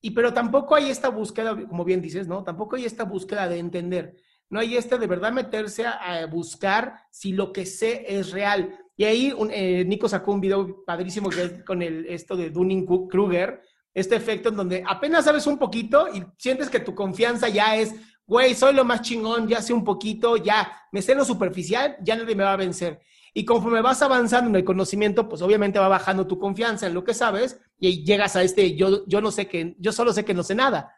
Y 0.00 0.10
pero 0.10 0.34
tampoco 0.34 0.74
hay 0.74 0.90
esta 0.90 1.10
búsqueda, 1.10 1.54
como 1.68 1.84
bien 1.84 2.02
dices, 2.02 2.26
¿no? 2.26 2.42
Tampoco 2.42 2.74
hay 2.74 2.84
esta 2.84 3.04
búsqueda 3.04 3.46
de 3.46 3.58
entender. 3.58 4.16
No 4.50 4.58
hay 4.58 4.76
este 4.76 4.98
de 4.98 5.06
verdad 5.06 5.30
meterse 5.30 5.86
a, 5.86 5.92
a 5.92 6.26
buscar 6.26 7.02
si 7.12 7.32
lo 7.32 7.52
que 7.52 7.66
sé 7.66 8.04
es 8.18 8.32
real. 8.32 8.76
Y 8.98 9.04
ahí 9.04 9.32
eh, 9.52 9.84
Nico 9.86 10.08
sacó 10.08 10.32
un 10.32 10.40
video 10.40 10.84
padrísimo 10.84 11.30
que 11.30 11.42
es 11.42 11.64
con 11.64 11.82
el, 11.82 12.04
esto 12.06 12.36
de 12.36 12.50
Dunning-Kruger, 12.50 13.62
este 13.94 14.16
efecto 14.16 14.48
en 14.48 14.56
donde 14.56 14.82
apenas 14.84 15.24
sabes 15.24 15.46
un 15.46 15.56
poquito 15.56 16.08
y 16.12 16.24
sientes 16.36 16.68
que 16.68 16.80
tu 16.80 16.96
confianza 16.96 17.48
ya 17.48 17.76
es, 17.76 17.94
güey, 18.26 18.56
soy 18.56 18.74
lo 18.74 18.84
más 18.84 19.02
chingón, 19.02 19.46
ya 19.46 19.62
sé 19.62 19.72
un 19.72 19.84
poquito, 19.84 20.36
ya 20.36 20.72
me 20.90 21.00
sé 21.00 21.14
lo 21.14 21.24
superficial, 21.24 21.96
ya 22.02 22.16
nadie 22.16 22.34
me 22.34 22.42
va 22.42 22.54
a 22.54 22.56
vencer. 22.56 23.00
Y 23.32 23.44
conforme 23.44 23.82
vas 23.82 24.02
avanzando 24.02 24.50
en 24.50 24.56
el 24.56 24.64
conocimiento, 24.64 25.28
pues 25.28 25.42
obviamente 25.42 25.78
va 25.78 25.86
bajando 25.86 26.26
tu 26.26 26.36
confianza 26.36 26.88
en 26.88 26.94
lo 26.94 27.04
que 27.04 27.14
sabes 27.14 27.60
y 27.78 28.04
llegas 28.04 28.34
a 28.34 28.42
este 28.42 28.74
yo, 28.74 29.06
yo 29.06 29.20
no 29.20 29.30
sé 29.30 29.46
que, 29.46 29.76
yo 29.78 29.92
solo 29.92 30.12
sé 30.12 30.24
que 30.24 30.34
no 30.34 30.42
sé 30.42 30.56
nada. 30.56 30.92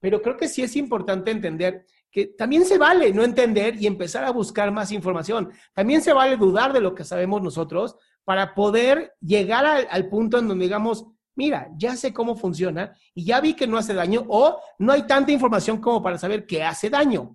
Pero 0.00 0.22
creo 0.22 0.38
que 0.38 0.48
sí 0.48 0.62
es 0.62 0.74
importante 0.74 1.30
entender 1.30 1.84
que 2.12 2.26
también 2.26 2.66
se 2.66 2.76
vale 2.76 3.12
no 3.12 3.24
entender 3.24 3.76
y 3.76 3.86
empezar 3.86 4.24
a 4.24 4.30
buscar 4.30 4.70
más 4.70 4.92
información. 4.92 5.50
También 5.72 6.02
se 6.02 6.12
vale 6.12 6.36
dudar 6.36 6.74
de 6.74 6.82
lo 6.82 6.94
que 6.94 7.04
sabemos 7.04 7.42
nosotros 7.42 7.96
para 8.22 8.54
poder 8.54 9.14
llegar 9.20 9.64
al, 9.64 9.88
al 9.90 10.08
punto 10.10 10.38
en 10.38 10.46
donde 10.46 10.66
digamos, 10.66 11.06
mira, 11.34 11.70
ya 11.78 11.96
sé 11.96 12.12
cómo 12.12 12.36
funciona 12.36 12.94
y 13.14 13.24
ya 13.24 13.40
vi 13.40 13.54
que 13.54 13.66
no 13.66 13.78
hace 13.78 13.94
daño 13.94 14.26
o 14.28 14.60
no 14.78 14.92
hay 14.92 15.06
tanta 15.06 15.32
información 15.32 15.80
como 15.80 16.02
para 16.02 16.18
saber 16.18 16.46
que 16.46 16.62
hace 16.62 16.90
daño. 16.90 17.34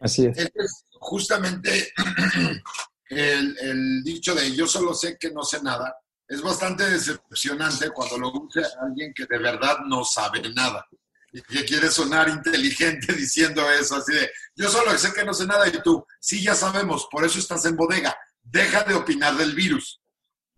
Así 0.00 0.24
es. 0.24 0.38
Es 0.38 0.86
justamente 0.92 1.92
el, 3.10 3.58
el, 3.58 4.02
dicho 4.02 4.34
de 4.34 4.50
yo 4.54 4.66
solo 4.66 4.94
sé 4.94 5.18
que 5.18 5.30
no 5.30 5.42
sé 5.42 5.62
nada. 5.62 5.94
Es 6.26 6.40
bastante 6.40 6.88
decepcionante 6.88 7.90
cuando 7.90 8.18
lo 8.18 8.32
usa 8.32 8.66
alguien 8.80 9.12
que 9.14 9.26
de 9.26 9.38
verdad 9.38 9.78
no 9.86 10.04
sabe 10.04 10.42
nada 10.54 10.86
y 11.32 11.42
que 11.42 11.64
quiere 11.64 11.90
sonar 11.90 12.28
inteligente 12.28 13.12
diciendo 13.16 13.62
eso, 13.70 13.96
así 13.96 14.12
de 14.12 14.30
yo 14.56 14.68
solo 14.68 14.96
sé 14.96 15.12
que 15.12 15.24
no 15.24 15.34
sé 15.34 15.46
nada 15.46 15.68
y 15.68 15.82
tú, 15.82 16.04
sí, 16.20 16.42
ya 16.42 16.54
sabemos, 16.54 17.08
por 17.10 17.24
eso 17.24 17.38
estás 17.38 17.64
en 17.66 17.76
bodega. 17.76 18.16
Deja 18.42 18.82
de 18.84 18.94
opinar 18.94 19.36
del 19.36 19.54
virus. 19.54 20.00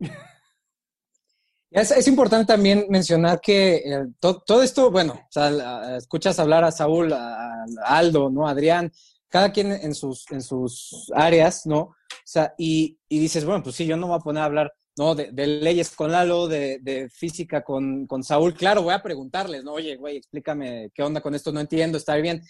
Es, 1.73 1.93
es, 1.93 2.09
importante 2.09 2.47
también 2.47 2.87
mencionar 2.89 3.41
que 3.41 3.77
eh, 3.77 4.07
to, 4.19 4.41
todo 4.41 4.61
esto, 4.61 4.91
bueno, 4.91 5.13
o 5.13 5.29
sea, 5.31 5.97
escuchas 5.97 6.41
hablar 6.41 6.65
a 6.65 6.73
Saúl, 6.73 7.13
a, 7.13 7.63
a 7.63 7.97
Aldo, 7.97 8.29
¿no? 8.29 8.49
Adrián, 8.49 8.91
cada 9.29 9.53
quien 9.53 9.71
en 9.73 9.95
sus, 9.95 10.29
en 10.33 10.43
sus 10.43 11.11
áreas, 11.15 11.67
¿no? 11.67 11.79
O 11.81 11.97
sea, 12.25 12.55
y, 12.59 12.99
y, 13.09 13.21
dices, 13.21 13.45
bueno, 13.45 13.63
pues 13.63 13.77
sí, 13.77 13.87
yo 13.87 13.97
no 13.97 14.07
me 14.07 14.13
voy 14.13 14.21
a 14.21 14.25
poner 14.25 14.43
a 14.43 14.47
hablar, 14.47 14.73
¿no? 15.01 15.15
De, 15.15 15.47
leyes 15.47 15.93
con 15.93 16.13
Lalo, 16.13 16.47
de, 16.47 16.79
de 16.83 17.09
física 17.09 17.63
con, 17.63 18.07
con, 18.07 18.23
Saúl. 18.23 18.53
Claro, 18.53 18.83
voy 18.83 18.93
a 18.93 19.03
preguntarles, 19.03 19.65
¿no? 19.65 19.73
Oye, 19.73 19.97
güey, 19.97 20.19
explícame 20.19 20.91
qué 20.95 21.03
onda 21.03 21.23
con 21.23 21.35
esto, 21.35 21.53
no 21.53 21.61
entiendo, 21.61 21.97
está 21.97 22.17
bien. 22.17 22.43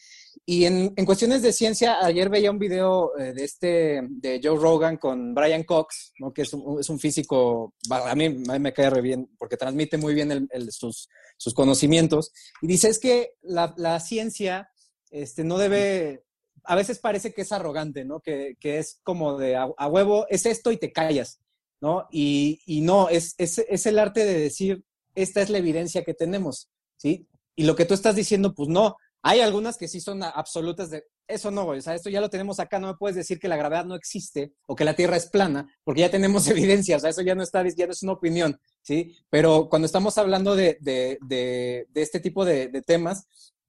Y 0.45 0.65
en, 0.65 0.93
en 0.97 1.07
cuestiones 1.07 1.43
de 1.43 1.53
ciencia, 1.53 2.05
ayer 2.05 2.29
veía 2.29 2.51
un 2.51 2.59
video 2.59 3.17
eh, 3.17 3.33
de 3.35 3.45
este, 3.45 4.01
de 4.09 4.41
Joe 4.43 4.59
Rogan 4.59 4.97
con 4.97 5.33
Brian 5.33 5.63
Cox, 5.63 6.13
¿no? 6.19 6.33
Que 6.33 6.43
es 6.43 6.53
un, 6.53 6.81
es 6.81 6.91
un 6.91 6.99
físico, 6.99 7.75
a 7.89 8.17
mí, 8.17 8.25
a 8.25 8.31
mí 8.31 8.59
me 8.59 8.73
cae 8.73 8.91
re 8.91 9.01
bien, 9.01 9.31
porque 9.39 9.57
transmite 9.57 9.97
muy 9.97 10.13
bien 10.13 10.49
sus, 10.71 11.09
sus 11.37 11.55
conocimientos. 11.55 12.33
Y 12.63 12.67
dice, 12.67 12.89
es 12.89 12.99
que 12.99 13.35
la, 13.43 13.73
la 13.77 14.01
ciencia 14.01 14.73
este, 15.13 15.45
no 15.45 15.57
debe 15.57 16.25
a 16.65 16.75
veces 16.75 16.99
parece 16.99 17.33
que 17.33 17.43
es 17.43 17.53
arrogante, 17.53 18.05
¿no? 18.05 18.19
Que, 18.19 18.57
que 18.59 18.79
es 18.79 19.01
como 19.05 19.39
de 19.39 19.55
a, 19.55 19.69
a, 19.77 19.87
huevo, 19.87 20.27
es 20.29 20.47
esto 20.47 20.73
y 20.73 20.77
te 20.77 20.93
callas, 20.93 21.41
¿no? 21.81 22.09
Y, 22.11 22.61
y 22.67 22.81
no, 22.81 23.09
es, 23.09 23.35
es, 23.39 23.59
es, 23.59 23.87
el 23.87 23.99
arte 23.99 24.25
de 24.25 24.39
decir, 24.39 24.85
esta 25.15 25.41
es 25.41 25.51
la 25.51 25.59
evidencia 25.59 26.05
que 26.05 26.15
tenemos, 26.15 26.71
¿sí? 26.97 27.27
Y 27.57 27.65
lo 27.65 27.77
que 27.77 27.85
tú 27.85 27.95
estás 27.95 28.17
diciendo, 28.17 28.55
pues 28.55 28.69
no. 28.69 28.97
Hay 29.23 29.41
algunas 29.41 29.77
que 29.77 29.89
sí 29.89 30.01
son 30.01 30.23
absolutas 30.23 30.91
de, 30.91 31.05
eso 31.31 31.51
no, 31.51 31.65
güey, 31.65 31.79
o 31.79 31.83
sea, 31.83 31.95
esto 31.95 32.11
ya 32.11 32.21
lo 32.21 32.31
tenemos 32.31 32.59
acá, 32.59 32.79
no 32.79 32.89
me 32.89 32.95
puedes 32.95 33.17
decir 33.17 33.39
que 33.39 33.49
la 33.49 33.57
gravedad 33.57 33.85
no 33.85 33.95
existe 33.95 34.53
o 34.67 34.75
que 34.75 34.85
la 34.85 34.95
Tierra 34.95 35.17
es 35.17 35.27
plana, 35.27 35.69
porque 35.85 36.01
ya 36.01 36.11
tenemos 36.11 36.47
evidencia, 36.49 36.97
o 36.97 37.01
sea, 37.01 37.11
eso 37.11 37.23
ya 37.23 37.35
no 37.35 37.43
está, 37.43 37.67
ya 37.69 37.87
no 37.87 37.93
es 37.93 38.03
una 38.03 38.13
opinión, 38.13 38.59
¿sí? 38.83 39.17
Pero 39.29 39.69
cuando 39.69 39.87
estamos 39.87 40.17
hablando 40.19 40.57
de, 40.57 40.79
de, 40.81 41.19
de, 41.21 41.87
este 41.95 42.21
tipo 42.21 42.45
de, 42.45 42.69
temas, 42.87 43.27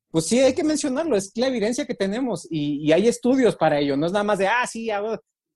pues 0.10 0.26
sí, 0.26 0.40
hay 0.40 0.54
que 0.54 0.64
mencionarlo, 0.64 1.16
es 1.16 1.32
la 1.36 1.48
evidencia 1.48 1.86
que 1.86 1.96
tenemos 1.96 2.48
y, 2.50 2.88
y 2.88 2.92
hay 2.92 3.08
estudios 3.08 3.56
para 3.56 3.80
ello, 3.80 3.96
no 3.96 4.06
es 4.06 4.12
nada 4.12 4.24
más 4.24 4.40
de, 4.40 4.48
ah, 4.48 4.66
sí, 4.68 4.90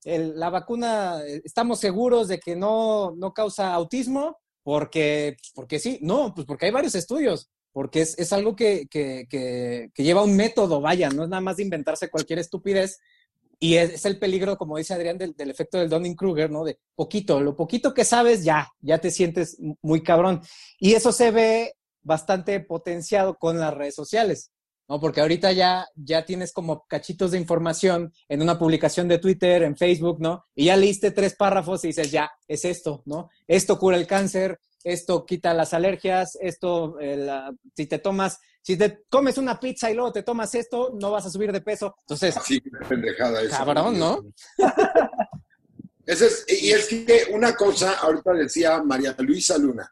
la 0.06 0.50
vacuna, 0.50 1.22
estamos 1.44 1.80
seguros 1.80 2.28
de 2.28 2.40
que 2.40 2.56
no, 2.56 3.16
no 3.18 3.34
causa 3.34 3.74
autismo 3.74 4.38
porque, 4.64 5.38
porque 5.54 5.80
sí, 5.80 6.00
no, 6.02 6.34
pues 6.34 6.46
porque 6.46 6.68
hay 6.68 6.72
varios 6.72 6.96
estudios, 6.96 7.50
porque 7.72 8.02
es, 8.02 8.18
es 8.18 8.32
algo 8.32 8.56
que, 8.56 8.88
que, 8.88 9.28
que, 9.30 10.04
lleva 10.04 10.24
un 10.24 10.36
método, 10.36 10.80
vaya, 10.80 11.10
no 11.10 11.24
es 11.24 11.30
nada 11.30 11.42
más 11.42 11.58
de 11.58 11.64
inventarse 11.64 12.10
cualquier 12.10 12.40
estupidez. 12.40 13.00
Y 13.60 13.76
es, 13.76 14.06
el 14.06 14.20
peligro, 14.20 14.58
como 14.58 14.78
dice 14.78 14.94
Adrián, 14.94 15.18
del, 15.18 15.34
del 15.34 15.50
efecto 15.50 15.78
del 15.78 15.90
Donning-Kruger, 15.90 16.50
¿no? 16.50 16.64
De 16.64 16.80
poquito, 16.94 17.40
lo 17.42 17.56
poquito 17.56 17.94
que 17.94 18.06
sabes, 18.06 18.44
ya, 18.44 18.70
ya 18.82 19.00
te 19.00 19.12
sientes 19.12 19.58
muy 19.82 20.04
cabrón. 20.04 20.42
Y 20.80 20.94
eso 20.94 21.12
se 21.12 21.32
ve 21.32 21.74
bastante 22.02 22.60
potenciado 22.60 23.38
con 23.38 23.60
las 23.60 23.74
redes 23.74 23.96
sociales, 23.96 24.52
¿no? 24.88 25.00
Porque 25.00 25.22
ahorita 25.22 25.52
ya, 25.52 25.88
ya 25.96 26.26
tienes 26.26 26.52
como 26.52 26.86
cachitos 26.88 27.32
de 27.32 27.38
información 27.38 28.14
en 28.28 28.42
una 28.42 28.58
publicación 28.58 29.08
de 29.08 29.20
Twitter, 29.20 29.64
en 29.64 29.76
Facebook, 29.76 30.20
¿no? 30.20 30.46
Y 30.56 30.66
ya 30.66 30.78
leíste 30.78 31.12
tres 31.12 31.36
párrafos 31.36 31.84
y 31.84 31.88
dices, 31.88 32.12
ya, 32.12 32.32
es 32.48 32.66
esto, 32.66 33.02
¿no? 33.06 33.30
Esto 33.48 33.78
cura 33.80 33.98
el 33.98 34.08
cáncer, 34.08 34.60
esto 34.84 35.26
quita 35.26 35.54
las 35.54 35.74
alergias, 35.74 36.38
esto, 36.40 37.00
eh, 37.00 37.18
la, 37.18 37.52
si 37.76 37.88
te 37.88 38.00
tomas, 38.00 38.40
si 38.62 38.78
te 38.78 39.04
comes 39.10 39.38
una 39.38 39.60
pizza 39.60 39.90
y 39.90 39.96
luego 39.96 40.12
te 40.12 40.24
tomas 40.24 40.54
esto, 40.56 40.96
no 41.00 41.12
vas 41.12 41.26
a 41.26 41.30
subir 41.30 41.52
de 41.52 41.62
peso. 41.62 41.96
Entonces, 42.02 42.36
sí, 42.46 42.62
pendejada 42.88 43.42
eso. 43.42 43.58
Cabrón, 43.58 43.98
¿no? 43.98 44.24
Ese 46.06 46.28
es, 46.28 46.46
y 46.48 46.72
es 46.72 46.88
que 46.88 47.28
una 47.32 47.56
cosa, 47.56 47.94
ahorita 47.94 48.32
decía 48.34 48.82
María 48.84 49.16
Luisa 49.18 49.58
Luna, 49.58 49.92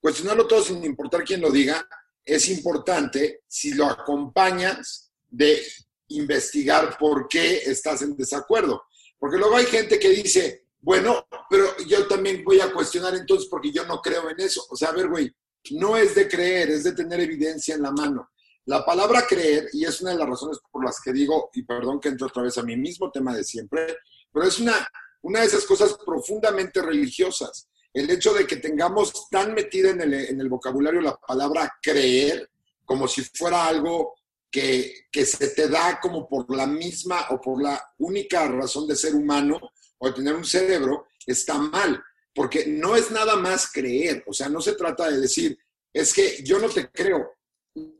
cuestionarlo 0.00 0.46
todo 0.46 0.62
sin 0.62 0.82
importar 0.84 1.22
quién 1.22 1.42
lo 1.42 1.50
diga, 1.50 1.86
es 2.24 2.48
importante 2.48 3.42
si 3.46 3.74
lo 3.74 3.86
acompañas 3.86 5.10
de 5.28 5.60
investigar 6.08 6.96
por 6.98 7.28
qué 7.28 7.58
estás 7.58 8.02
en 8.02 8.16
desacuerdo. 8.16 8.82
Porque 9.18 9.38
luego 9.38 9.56
hay 9.56 9.66
gente 9.66 9.98
que 9.98 10.08
dice, 10.10 10.66
bueno, 10.80 11.26
pero 11.48 11.76
yo 11.86 12.06
también 12.06 12.42
voy 12.44 12.60
a 12.60 12.72
cuestionar 12.72 13.14
entonces 13.14 13.48
porque 13.48 13.70
yo 13.70 13.84
no 13.86 14.00
creo 14.00 14.30
en 14.30 14.40
eso. 14.40 14.64
O 14.70 14.76
sea, 14.76 14.88
a 14.88 14.92
ver, 14.92 15.08
güey, 15.08 15.30
no 15.72 15.96
es 15.96 16.14
de 16.14 16.28
creer, 16.28 16.70
es 16.70 16.84
de 16.84 16.92
tener 16.92 17.20
evidencia 17.20 17.74
en 17.74 17.82
la 17.82 17.92
mano. 17.92 18.30
La 18.66 18.84
palabra 18.84 19.26
creer, 19.26 19.68
y 19.72 19.84
es 19.84 20.00
una 20.00 20.12
de 20.12 20.18
las 20.18 20.28
razones 20.28 20.58
por 20.70 20.84
las 20.84 21.00
que 21.00 21.12
digo, 21.12 21.50
y 21.54 21.62
perdón 21.62 22.00
que 22.00 22.08
entro 22.08 22.26
otra 22.26 22.42
vez 22.42 22.56
a 22.58 22.62
mi 22.62 22.76
mismo 22.76 23.10
tema 23.10 23.34
de 23.34 23.44
siempre, 23.44 23.98
pero 24.32 24.46
es 24.46 24.58
una, 24.58 24.86
una 25.22 25.40
de 25.40 25.46
esas 25.46 25.64
cosas 25.64 25.96
profundamente 26.04 26.80
religiosas 26.80 27.68
el 27.92 28.10
hecho 28.10 28.32
de 28.34 28.46
que 28.46 28.56
tengamos 28.56 29.28
tan 29.30 29.54
metida 29.54 29.90
en 29.90 30.00
el, 30.12 30.48
vocabulario 30.48 31.00
la 31.00 31.16
palabra 31.16 31.72
creer 31.82 32.50
como 32.84 33.08
si 33.08 33.22
fuera 33.22 33.66
algo 33.66 34.14
que, 34.50 35.06
que, 35.10 35.24
se 35.24 35.48
te 35.48 35.68
da 35.68 36.00
como 36.00 36.28
por 36.28 36.54
la 36.54 36.66
misma 36.66 37.26
o 37.30 37.40
por 37.40 37.62
la 37.62 37.80
única 37.98 38.48
razón 38.48 38.86
de 38.86 38.96
ser 38.96 39.14
humano 39.14 39.60
o 39.98 40.06
de 40.08 40.14
tener 40.14 40.34
un 40.34 40.44
cerebro, 40.44 41.08
está 41.26 41.58
mal, 41.58 42.02
porque 42.34 42.66
no 42.66 42.96
es 42.96 43.10
nada 43.10 43.36
más 43.36 43.70
creer, 43.70 44.24
o 44.26 44.32
sea, 44.32 44.48
no 44.48 44.60
se 44.60 44.72
trata 44.72 45.10
de 45.10 45.20
decir, 45.20 45.58
es 45.92 46.12
que 46.12 46.42
yo 46.42 46.58
no 46.58 46.68
te 46.68 46.90
creo, 46.90 47.32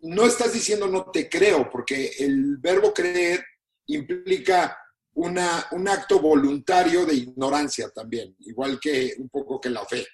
no 0.03 0.25
estás 0.25 0.53
diciendo 0.53 0.87
no 0.87 1.11
te 1.11 1.29
creo, 1.29 1.69
porque 1.71 2.13
el 2.19 2.57
verbo 2.57 2.93
creer 2.93 3.45
implica 3.87 4.77
una, 5.15 5.67
un 5.73 5.89
acto 5.89 6.21
voluntario 6.21 7.05
de 7.05 7.15
ignorancia 7.15 7.91
también, 7.91 8.35
igual 8.41 8.79
que 8.81 9.15
un 9.19 9.29
poco 9.29 9.61
que 9.61 9.71
la 9.71 9.85
fe. 9.85 10.07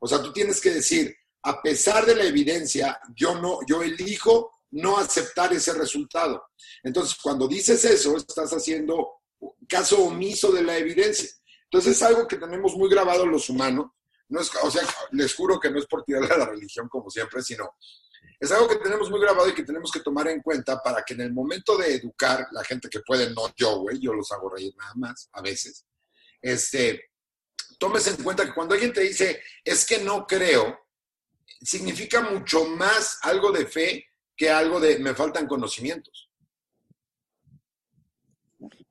O 0.00 0.06
sea, 0.06 0.22
tú 0.22 0.32
tienes 0.32 0.60
que 0.60 0.70
decir, 0.70 1.14
a 1.42 1.60
pesar 1.62 2.06
de 2.06 2.14
la 2.14 2.24
evidencia, 2.24 2.98
yo 3.14 3.40
no, 3.40 3.60
yo 3.66 3.82
elijo 3.82 4.52
no 4.72 4.98
aceptar 4.98 5.52
ese 5.52 5.72
resultado. 5.72 6.44
Entonces, 6.82 7.16
cuando 7.22 7.48
dices 7.48 7.84
eso, 7.84 8.16
estás 8.16 8.50
haciendo 8.52 9.22
caso 9.68 10.04
omiso 10.04 10.52
de 10.52 10.62
la 10.62 10.76
evidencia. 10.76 11.28
Entonces, 11.64 11.96
es 11.96 12.02
algo 12.02 12.26
que 12.26 12.36
tenemos 12.36 12.76
muy 12.76 12.90
grabado 12.90 13.26
los 13.26 13.48
humanos. 13.48 13.86
No 14.28 14.40
es, 14.40 14.50
o 14.62 14.70
sea, 14.70 14.82
les 15.12 15.34
juro 15.34 15.60
que 15.60 15.70
no 15.70 15.78
es 15.78 15.86
por 15.86 16.04
tirarle 16.04 16.34
a 16.34 16.38
la 16.38 16.46
religión 16.46 16.88
como 16.88 17.10
siempre, 17.10 17.42
sino 17.42 17.76
es 18.38 18.52
algo 18.52 18.68
que 18.68 18.76
tenemos 18.76 19.10
muy 19.10 19.20
grabado 19.20 19.48
y 19.48 19.54
que 19.54 19.62
tenemos 19.62 19.90
que 19.90 20.00
tomar 20.00 20.28
en 20.28 20.40
cuenta 20.40 20.82
para 20.82 21.02
que 21.02 21.14
en 21.14 21.22
el 21.22 21.32
momento 21.32 21.76
de 21.76 21.94
educar, 21.94 22.46
la 22.52 22.64
gente 22.64 22.88
que 22.88 23.00
puede, 23.00 23.30
no 23.30 23.54
yo, 23.56 23.80
güey, 23.80 23.98
yo 24.00 24.12
los 24.12 24.30
hago 24.32 24.50
reír 24.50 24.74
nada 24.76 24.92
más, 24.96 25.28
a 25.32 25.40
veces, 25.40 25.86
este, 26.40 27.10
tomes 27.78 28.06
en 28.08 28.22
cuenta 28.22 28.44
que 28.44 28.54
cuando 28.54 28.74
alguien 28.74 28.92
te 28.92 29.02
dice, 29.02 29.42
es 29.64 29.84
que 29.86 29.98
no 29.98 30.26
creo, 30.26 30.78
significa 31.60 32.20
mucho 32.20 32.64
más 32.64 33.18
algo 33.22 33.52
de 33.52 33.66
fe 33.66 34.06
que 34.36 34.50
algo 34.50 34.80
de 34.80 34.98
me 34.98 35.14
faltan 35.14 35.46
conocimientos. 35.46 36.30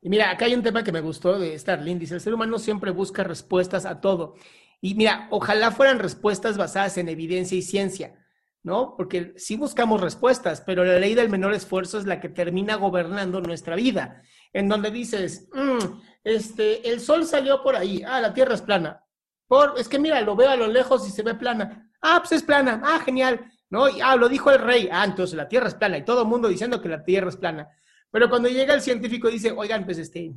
Y 0.02 0.10
mira, 0.10 0.30
acá 0.30 0.46
hay 0.46 0.54
un 0.54 0.64
tema 0.64 0.84
que 0.84 0.92
me 0.92 1.02
gustó 1.02 1.40
de 1.40 1.58
Starlin. 1.58 1.98
Dice, 1.98 2.14
el 2.14 2.22
ser 2.22 2.34
humano 2.34 2.60
siempre 2.60 2.92
busca 2.92 3.24
respuestas 3.24 3.86
a 3.86 4.02
todo. 4.02 4.36
Y 4.80 4.94
mira, 4.94 5.28
ojalá 5.32 5.72
fueran 5.72 5.98
respuestas 5.98 6.58
basadas 6.58 6.98
en 6.98 7.10
evidencia 7.10 7.58
y 7.58 7.64
ciencia, 7.64 8.25
¿no? 8.66 8.96
Porque 8.98 9.36
sí 9.38 9.58
buscamos 9.58 10.02
respuestas, 10.02 10.60
pero 10.60 10.84
la 10.84 10.98
ley 10.98 11.14
del 11.14 11.30
menor 11.30 11.54
esfuerzo 11.54 12.00
es 12.00 12.08
la 12.08 12.20
que 12.20 12.30
termina 12.30 12.76
gobernando 12.76 13.40
nuestra 13.40 13.76
vida. 13.76 14.24
En 14.52 14.68
donde 14.68 14.90
dices, 14.90 15.48
mm, 15.54 16.02
este, 16.24 16.90
el 16.90 17.00
sol 17.00 17.28
salió 17.28 17.62
por 17.62 17.76
ahí, 17.76 18.02
ah, 18.08 18.20
la 18.20 18.34
tierra 18.34 18.56
es 18.56 18.64
plana. 18.64 19.04
Por, 19.48 19.76
es 19.78 19.88
que 19.88 20.00
mira, 20.00 20.20
lo 20.22 20.36
veo 20.36 20.50
a 20.50 20.56
lo 20.56 20.66
lejos 20.66 21.08
y 21.08 21.12
se 21.12 21.22
ve 21.22 21.36
plana. 21.36 21.92
Ah, 22.02 22.18
pues 22.20 22.32
es 22.32 22.42
plana, 22.42 22.82
ah, 22.84 23.00
genial, 23.06 23.46
¿no? 23.70 23.88
Y, 23.88 24.02
ah, 24.02 24.16
lo 24.16 24.28
dijo 24.28 24.50
el 24.50 24.58
rey, 24.58 24.90
ah, 24.92 25.06
entonces 25.06 25.38
la 25.38 25.48
tierra 25.48 25.68
es 25.68 25.76
plana, 25.76 26.00
y 26.00 26.04
todo 26.04 26.24
el 26.24 26.28
mundo 26.28 26.48
diciendo 26.48 26.82
que 26.82 26.90
la 26.90 27.04
tierra 27.04 27.30
es 27.30 27.38
plana. 27.38 27.70
Pero 28.10 28.32
cuando 28.32 28.50
llega 28.50 28.74
el 28.74 28.82
científico 28.82 29.30
dice, 29.30 29.52
oigan, 29.52 29.86
pues 29.86 30.00
este, 30.00 30.34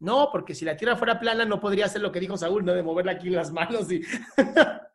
no, 0.00 0.28
porque 0.30 0.54
si 0.54 0.66
la 0.66 0.76
tierra 0.76 0.96
fuera 0.96 1.18
plana 1.18 1.46
no 1.46 1.58
podría 1.58 1.86
hacer 1.86 2.02
lo 2.02 2.12
que 2.12 2.20
dijo 2.20 2.36
Saúl, 2.36 2.62
¿no? 2.62 2.74
De 2.74 2.82
moverla 2.82 3.12
aquí 3.12 3.30
las 3.30 3.50
manos 3.50 3.90
y... 3.90 4.02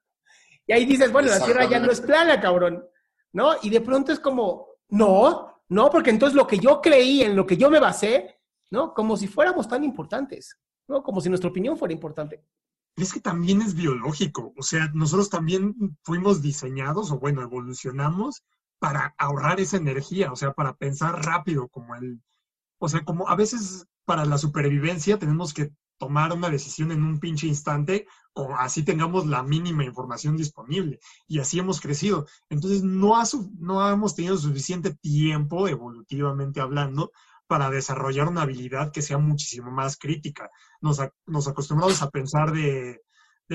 y 0.68 0.74
ahí 0.74 0.86
dices, 0.86 1.12
bueno, 1.12 1.30
la 1.30 1.44
tierra 1.44 1.66
ya 1.66 1.80
no 1.80 1.92
es 1.92 2.02
plana, 2.02 2.40
cabrón, 2.42 2.86
¿no? 3.34 3.54
Y 3.62 3.70
de 3.70 3.82
pronto 3.82 4.12
es 4.12 4.20
como, 4.20 4.68
no, 4.90 5.62
no, 5.70 5.90
porque 5.90 6.10
entonces 6.10 6.36
lo 6.36 6.48
que 6.48 6.60
yo 6.60 6.82
creí, 6.82 7.22
en 7.22 7.36
lo 7.36 7.46
que 7.46 7.58
yo 7.58 7.70
me 7.70 7.80
basé, 7.80 8.40
¿no? 8.72 8.94
Como 8.94 9.18
si 9.18 9.28
fuéramos 9.28 9.68
tan 9.68 9.84
importantes, 9.84 10.58
¿no? 10.88 11.04
Como 11.04 11.22
si 11.22 11.30
nuestra 11.30 11.50
opinión 11.50 11.78
fuera 11.78 11.94
importante. 11.94 12.44
Es 12.96 13.14
que 13.14 13.20
también 13.20 13.62
es 13.62 13.76
biológico, 13.76 14.54
o 14.58 14.64
sea, 14.64 14.90
nosotros 14.94 15.30
también 15.30 15.98
fuimos 16.04 16.42
diseñados, 16.42 17.12
o 17.12 17.20
bueno, 17.20 17.42
evolucionamos 17.42 18.44
para 18.80 19.14
ahorrar 19.18 19.60
esa 19.60 19.78
energía, 19.78 20.32
o 20.32 20.36
sea, 20.36 20.54
para 20.54 20.76
pensar 20.76 21.26
rápido, 21.26 21.68
como 21.68 21.96
el, 21.96 22.22
o 22.80 22.88
sea, 22.88 23.04
como 23.04 23.28
a 23.28 23.36
veces 23.36 23.86
para 24.06 24.26
la 24.26 24.38
supervivencia 24.38 25.20
tenemos 25.20 25.54
que 25.54 25.72
tomar 25.98 26.32
una 26.34 26.50
decisión 26.50 26.92
en 26.92 27.04
un 27.04 27.20
pinche 27.20 27.48
instante 27.48 28.08
o 28.36 28.54
así 28.56 28.84
tengamos 28.84 29.26
la 29.26 29.44
mínima 29.44 29.84
información 29.86 30.38
disponible. 30.38 31.00
Y 31.28 31.40
así 31.40 31.58
hemos 31.58 31.80
crecido. 31.80 32.28
Entonces, 32.50 32.84
no, 32.84 33.16
no 33.60 33.90
hemos 33.90 34.16
tenido 34.16 34.38
suficiente 34.38 34.94
tiempo, 34.94 35.68
evolutivamente 35.68 36.60
hablando, 36.60 37.12
para 37.48 37.70
desarrollar 37.70 38.28
una 38.28 38.42
habilidad 38.42 38.92
que 38.92 39.02
sea 39.02 39.18
muchísimo 39.18 39.72
más 39.72 39.98
crítica. 39.98 40.50
Nos, 40.82 41.00
nos 41.26 41.48
acostumbramos 41.48 42.02
a 42.02 42.10
pensar 42.10 42.52
de, 42.52 43.02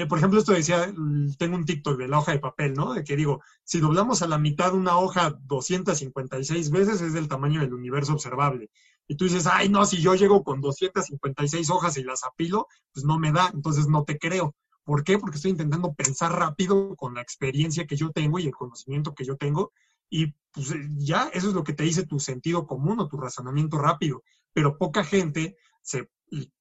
por 0.09 0.19
ejemplo, 0.19 0.39
esto 0.39 0.53
decía, 0.53 0.93
tengo 1.37 1.57
un 1.57 1.65
TikTok 1.65 1.99
de 1.99 2.09
la 2.09 2.19
hoja 2.19 2.33
de 2.33 2.39
papel, 2.39 2.75
¿no? 2.75 2.95
De 2.95 3.05
que 3.05 3.17
digo, 3.17 3.43
si 3.65 3.81
doblamos 3.81 4.23
a 4.23 4.29
la 4.29 4.39
mitad 4.39 4.73
una 4.73 4.97
hoja 4.99 5.37
256 5.43 6.71
veces 6.71 7.01
es 7.03 7.13
del 7.13 7.29
tamaño 7.29 7.61
del 7.61 7.75
universo 7.75 8.13
observable. 8.13 8.71
Y 9.09 9.17
tú 9.17 9.25
dices, 9.25 9.47
ay, 9.47 9.69
no, 9.69 9.85
si 9.85 10.01
yo 10.01 10.15
llego 10.15 10.45
con 10.45 10.61
256 10.61 11.69
hojas 11.71 11.97
y 11.97 12.05
las 12.05 12.23
apilo, 12.25 12.69
pues 12.95 13.05
no 13.05 13.19
me 13.19 13.33
da, 13.33 13.51
entonces 13.53 13.89
no 13.89 14.05
te 14.05 14.17
creo. 14.19 14.55
¿Por 14.85 15.05
qué? 15.05 15.19
Porque 15.19 15.37
estoy 15.37 15.53
intentando 15.53 15.95
pensar 15.95 16.33
rápido 16.33 16.97
con 16.97 17.15
la 17.15 17.23
experiencia 17.23 17.87
que 17.87 17.97
yo 17.97 18.11
tengo 18.11 18.39
y 18.39 18.47
el 18.47 18.55
conocimiento 18.55 19.15
que 19.15 19.25
yo 19.25 19.37
tengo. 19.37 19.73
Y 20.09 20.35
pues 20.53 20.75
ya, 20.97 21.31
eso 21.33 21.49
es 21.49 21.55
lo 21.55 21.63
que 21.65 21.73
te 21.73 21.85
dice 21.85 22.07
tu 22.07 22.19
sentido 22.19 22.67
común 22.67 22.99
o 23.01 23.09
tu 23.09 23.17
razonamiento 23.17 23.79
rápido. 23.79 24.23
Pero 24.53 24.77
poca 24.77 25.05
gente 25.05 25.57
se 25.83 26.09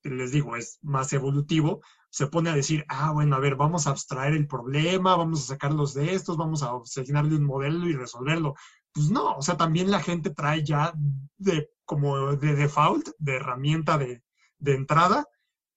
les 0.03 0.32
digo, 0.32 0.55
es 0.55 0.80
más 0.82 1.13
evolutivo, 1.13 1.82
se 2.09 2.28
pone 2.28 2.49
a 2.49 2.55
decir, 2.55 2.86
ah, 2.89 3.11
bueno, 3.11 3.36
a 3.36 3.39
ver, 3.39 3.55
vamos 3.55 3.86
a 3.86 3.91
abstraer 3.91 4.34
el 4.34 4.47
problema, 4.47 5.15
vamos 5.15 5.43
a 5.43 5.53
sacarlos 5.53 5.93
de 5.93 6.13
estos, 6.13 6.38
vamos 6.38 6.63
a 6.63 6.72
asignarle 6.84 7.36
un 7.36 7.45
modelo 7.45 7.88
y 7.88 7.93
resolverlo. 7.93 8.55
Pues 8.91 9.11
no, 9.11 9.36
o 9.36 9.41
sea, 9.41 9.57
también 9.57 9.91
la 9.91 10.01
gente 10.01 10.32
trae 10.32 10.63
ya 10.63 10.93
de 11.38 11.70
como 11.86 12.36
de 12.36 12.55
default, 12.55 13.09
de 13.20 13.36
herramienta 13.36 13.97
de, 13.97 14.24
de 14.57 14.76
entrada, 14.76 15.28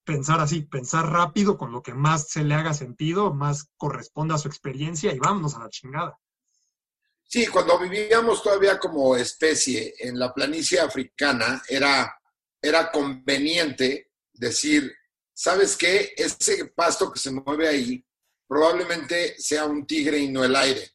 pensar 0.04 0.40
así, 0.40 0.62
pensar 0.62 1.06
rápido 1.10 1.56
con 1.56 1.72
lo 1.72 1.82
que 1.82 1.94
más 1.94 2.28
se 2.28 2.44
le 2.44 2.54
haga 2.54 2.74
sentido, 2.74 3.32
más 3.32 3.68
corresponda 3.76 4.34
a 4.34 4.38
su 4.38 4.48
experiencia 4.48 5.12
y 5.12 5.18
vámonos 5.18 5.54
a 5.54 5.60
la 5.60 5.70
chingada. 5.70 6.18
Sí, 7.24 7.46
cuando 7.46 7.78
vivíamos 7.78 8.42
todavía 8.42 8.78
como 8.78 9.16
especie 9.16 9.94
en 9.98 10.18
la 10.18 10.34
planicie 10.34 10.80
africana, 10.80 11.62
era 11.68 12.14
era 12.62 12.92
conveniente 12.92 14.12
decir, 14.32 14.94
¿sabes 15.34 15.76
qué? 15.76 16.14
Ese 16.16 16.66
pasto 16.66 17.12
que 17.12 17.18
se 17.18 17.32
mueve 17.32 17.68
ahí 17.68 18.06
probablemente 18.46 19.34
sea 19.38 19.64
un 19.64 19.84
tigre 19.84 20.18
y 20.18 20.28
no 20.28 20.44
el 20.44 20.54
aire, 20.54 20.92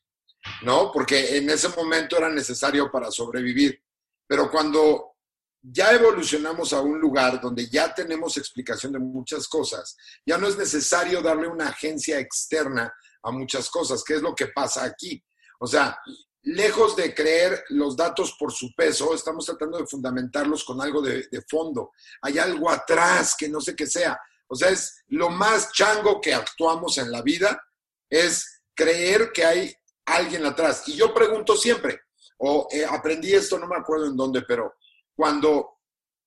¿no? 0.61 0.91
Porque 0.91 1.37
en 1.37 1.49
ese 1.49 1.67
momento 1.69 2.17
era 2.17 2.29
necesario 2.29 2.89
para 2.89 3.11
sobrevivir. 3.11 3.83
Pero 4.25 4.49
cuando 4.49 5.16
ya 5.61 5.91
evolucionamos 5.91 6.73
a 6.73 6.81
un 6.81 6.99
lugar 6.99 7.41
donde 7.41 7.67
ya 7.69 7.93
tenemos 7.93 8.37
explicación 8.37 8.93
de 8.93 8.99
muchas 8.99 9.47
cosas, 9.47 9.97
ya 10.25 10.37
no 10.37 10.47
es 10.47 10.57
necesario 10.57 11.21
darle 11.21 11.47
una 11.47 11.69
agencia 11.69 12.19
externa 12.19 12.93
a 13.23 13.31
muchas 13.31 13.69
cosas, 13.69 14.03
que 14.03 14.15
es 14.15 14.21
lo 14.21 14.33
que 14.33 14.47
pasa 14.47 14.83
aquí. 14.83 15.21
O 15.59 15.67
sea, 15.67 15.97
lejos 16.43 16.95
de 16.95 17.13
creer 17.13 17.63
los 17.69 17.97
datos 17.97 18.35
por 18.39 18.53
su 18.53 18.73
peso, 18.73 19.13
estamos 19.13 19.45
tratando 19.45 19.77
de 19.77 19.87
fundamentarlos 19.87 20.63
con 20.63 20.81
algo 20.81 21.01
de, 21.01 21.27
fondo. 21.49 21.91
Hay 22.21 22.37
algo 22.37 22.69
atrás 22.69 23.35
que 23.37 23.49
no 23.49 23.59
sé 23.59 23.75
qué 23.75 23.85
sea. 23.85 24.19
O 24.47 24.55
sea, 24.55 24.69
es 24.69 25.03
lo 25.07 25.29
más 25.29 25.71
chango 25.73 26.21
que 26.21 26.33
actuamos 26.33 26.97
en 26.99 27.11
la 27.11 27.21
vida, 27.21 27.61
es 28.09 28.61
creer 28.73 29.31
que 29.33 29.43
hay 29.43 29.75
alguien 30.05 30.45
atrás. 30.45 30.87
Y 30.87 30.95
yo 30.95 31.13
pregunto 31.13 31.57
siempre, 31.57 32.01
o 32.37 32.67
eh, 32.71 32.85
aprendí 32.85 33.33
esto, 33.33 33.59
no 33.59 33.67
me 33.67 33.75
acuerdo 33.75 34.05
en 34.05 34.15
dónde, 34.15 34.43
pero 34.43 34.75
cuando 35.17 35.79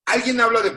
alguien 0.04 0.40
habla 0.40 0.60
de, 0.62 0.76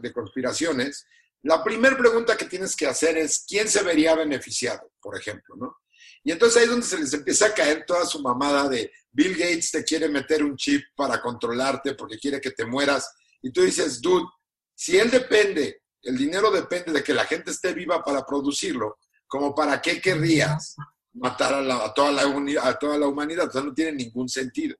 de 0.00 0.12
conspiraciones, 0.12 1.06
la 1.42 1.64
primera 1.64 1.96
pregunta 1.96 2.36
que 2.36 2.44
tienes 2.44 2.76
que 2.76 2.86
hacer 2.86 3.16
es, 3.16 3.46
¿quién 3.48 3.66
se 3.68 3.82
vería 3.82 4.14
beneficiado, 4.14 4.92
por 5.00 5.16
ejemplo? 5.18 5.56
¿no? 5.56 5.78
Y 6.22 6.32
entonces 6.32 6.58
ahí 6.58 6.64
es 6.64 6.70
donde 6.70 6.86
se 6.86 6.98
les 6.98 7.14
empieza 7.14 7.46
a 7.46 7.54
caer 7.54 7.84
toda 7.86 8.04
su 8.04 8.20
mamada 8.20 8.68
de 8.68 8.92
Bill 9.12 9.32
Gates 9.32 9.70
te 9.70 9.82
quiere 9.82 10.08
meter 10.08 10.44
un 10.44 10.56
chip 10.56 10.82
para 10.94 11.20
controlarte 11.20 11.94
porque 11.94 12.18
quiere 12.18 12.40
que 12.40 12.50
te 12.50 12.66
mueras. 12.66 13.10
Y 13.42 13.50
tú 13.50 13.62
dices, 13.62 14.00
dude, 14.00 14.26
si 14.74 14.98
él 14.98 15.10
depende, 15.10 15.82
el 16.02 16.16
dinero 16.16 16.50
depende 16.50 16.92
de 16.92 17.02
que 17.02 17.14
la 17.14 17.24
gente 17.24 17.50
esté 17.50 17.72
viva 17.72 18.04
para 18.04 18.24
producirlo, 18.24 18.98
como 19.26 19.54
para 19.54 19.80
qué 19.80 20.00
querrías 20.00 20.76
matar 21.14 21.54
a, 21.54 21.94
toda, 21.94 22.12
la, 22.12 22.24
a 22.68 22.78
toda 22.78 22.98
la 22.98 23.06
humanidad. 23.06 23.48
O 23.48 23.50
sea, 23.52 23.62
no 23.62 23.74
tiene 23.74 23.92
ningún 23.92 24.28
sentido. 24.28 24.76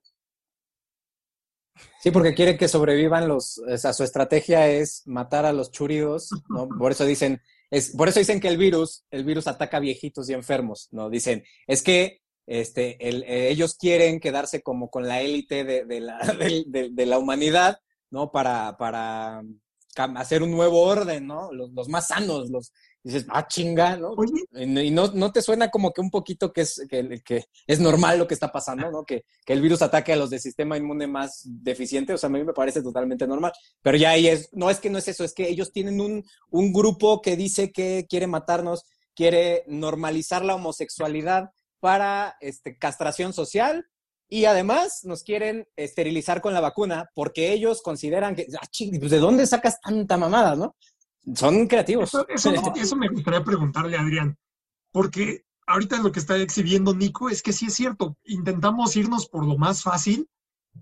Sí, 2.00 2.10
porque 2.10 2.34
quiere 2.34 2.56
que 2.56 2.68
sobrevivan 2.68 3.28
los, 3.28 3.58
o 3.58 3.76
sea, 3.76 3.92
su 3.92 4.04
estrategia 4.04 4.68
es 4.68 5.02
matar 5.06 5.44
a 5.44 5.52
los 5.52 5.70
churidos, 5.70 6.30
¿no? 6.48 6.68
Por 6.68 6.92
eso 6.92 7.04
dicen, 7.04 7.42
es, 7.70 7.90
por 7.90 8.08
eso 8.08 8.18
dicen 8.18 8.40
que 8.40 8.48
el 8.48 8.56
virus, 8.56 9.04
el 9.10 9.24
virus 9.24 9.46
ataca 9.46 9.76
a 9.76 9.80
viejitos 9.80 10.28
y 10.28 10.32
enfermos, 10.32 10.88
¿no? 10.92 11.10
Dicen, 11.10 11.44
es 11.66 11.82
que 11.82 12.22
este, 12.46 13.08
el, 13.08 13.22
eh, 13.24 13.50
ellos 13.50 13.76
quieren 13.76 14.18
quedarse 14.18 14.62
como 14.62 14.90
con 14.90 15.06
la 15.06 15.20
élite 15.20 15.62
de, 15.64 15.84
de, 15.84 16.00
la, 16.00 16.18
de, 16.66 16.88
de, 16.90 17.06
la 17.06 17.18
humanidad, 17.18 17.78
¿no? 18.10 18.32
Para, 18.32 18.76
para 18.76 19.42
hacer 20.16 20.42
un 20.42 20.50
nuevo 20.50 20.80
orden, 20.82 21.26
¿no? 21.26 21.52
Los, 21.52 21.70
los 21.72 21.88
más 21.88 22.08
sanos, 22.08 22.50
los, 22.50 22.72
dices, 23.02 23.26
ah, 23.30 23.46
chinga, 23.46 23.96
¿no? 23.96 24.14
Y 24.54 24.90
no, 24.90 25.08
no, 25.08 25.32
te 25.32 25.42
suena 25.42 25.70
como 25.70 25.92
que 25.92 26.00
un 26.00 26.10
poquito 26.10 26.52
que 26.52 26.62
es, 26.62 26.86
que, 26.88 27.22
que 27.24 27.44
es 27.66 27.80
normal 27.80 28.18
lo 28.18 28.26
que 28.26 28.34
está 28.34 28.52
pasando, 28.52 28.90
¿no? 28.90 29.04
Que, 29.04 29.24
que, 29.44 29.52
el 29.52 29.62
virus 29.62 29.82
ataque 29.82 30.12
a 30.12 30.16
los 30.16 30.30
de 30.30 30.38
sistema 30.38 30.76
inmune 30.76 31.06
más 31.06 31.42
deficiente, 31.44 32.12
o 32.12 32.18
sea, 32.18 32.28
a 32.28 32.30
mí 32.30 32.44
me 32.44 32.52
parece 32.52 32.82
totalmente 32.82 33.26
normal. 33.26 33.52
Pero 33.82 33.96
ya 33.96 34.10
ahí 34.10 34.28
es, 34.28 34.50
no 34.52 34.70
es 34.70 34.80
que 34.80 34.90
no 34.90 34.98
es 34.98 35.08
eso, 35.08 35.24
es 35.24 35.34
que 35.34 35.48
ellos 35.48 35.72
tienen 35.72 36.00
un, 36.00 36.24
un 36.50 36.72
grupo 36.72 37.22
que 37.22 37.36
dice 37.36 37.72
que 37.72 38.06
quiere 38.08 38.26
matarnos, 38.26 38.84
quiere 39.14 39.64
normalizar 39.66 40.44
la 40.44 40.54
homosexualidad 40.54 41.50
para 41.80 42.36
este, 42.40 42.76
castración 42.78 43.32
social 43.32 43.86
y 44.28 44.44
además 44.44 45.00
nos 45.04 45.24
quieren 45.24 45.66
esterilizar 45.74 46.40
con 46.40 46.54
la 46.54 46.60
vacuna 46.60 47.10
porque 47.14 47.52
ellos 47.52 47.82
consideran 47.82 48.36
que, 48.36 48.46
ah, 48.60 48.66
ching, 48.70 48.98
pues, 49.00 49.10
¿de 49.10 49.18
dónde 49.18 49.46
sacas 49.46 49.80
tanta 49.80 50.16
mamada, 50.16 50.54
no? 50.54 50.76
Son 51.34 51.66
creativos. 51.66 52.10
Eso, 52.28 52.96
me 52.96 53.08
gustaría 53.08 53.44
preguntarle 53.44 53.96
a 53.96 54.00
Adrián, 54.00 54.38
porque 54.92 55.44
ahorita 55.66 55.98
lo 56.02 56.12
que 56.12 56.20
está 56.20 56.36
exhibiendo 56.36 56.94
Nico 56.94 57.28
es 57.28 57.42
que 57.42 57.52
sí 57.52 57.66
es 57.66 57.74
cierto, 57.74 58.16
intentamos 58.24 58.96
irnos 58.96 59.28
por 59.28 59.46
lo 59.46 59.56
más 59.56 59.82
fácil, 59.82 60.28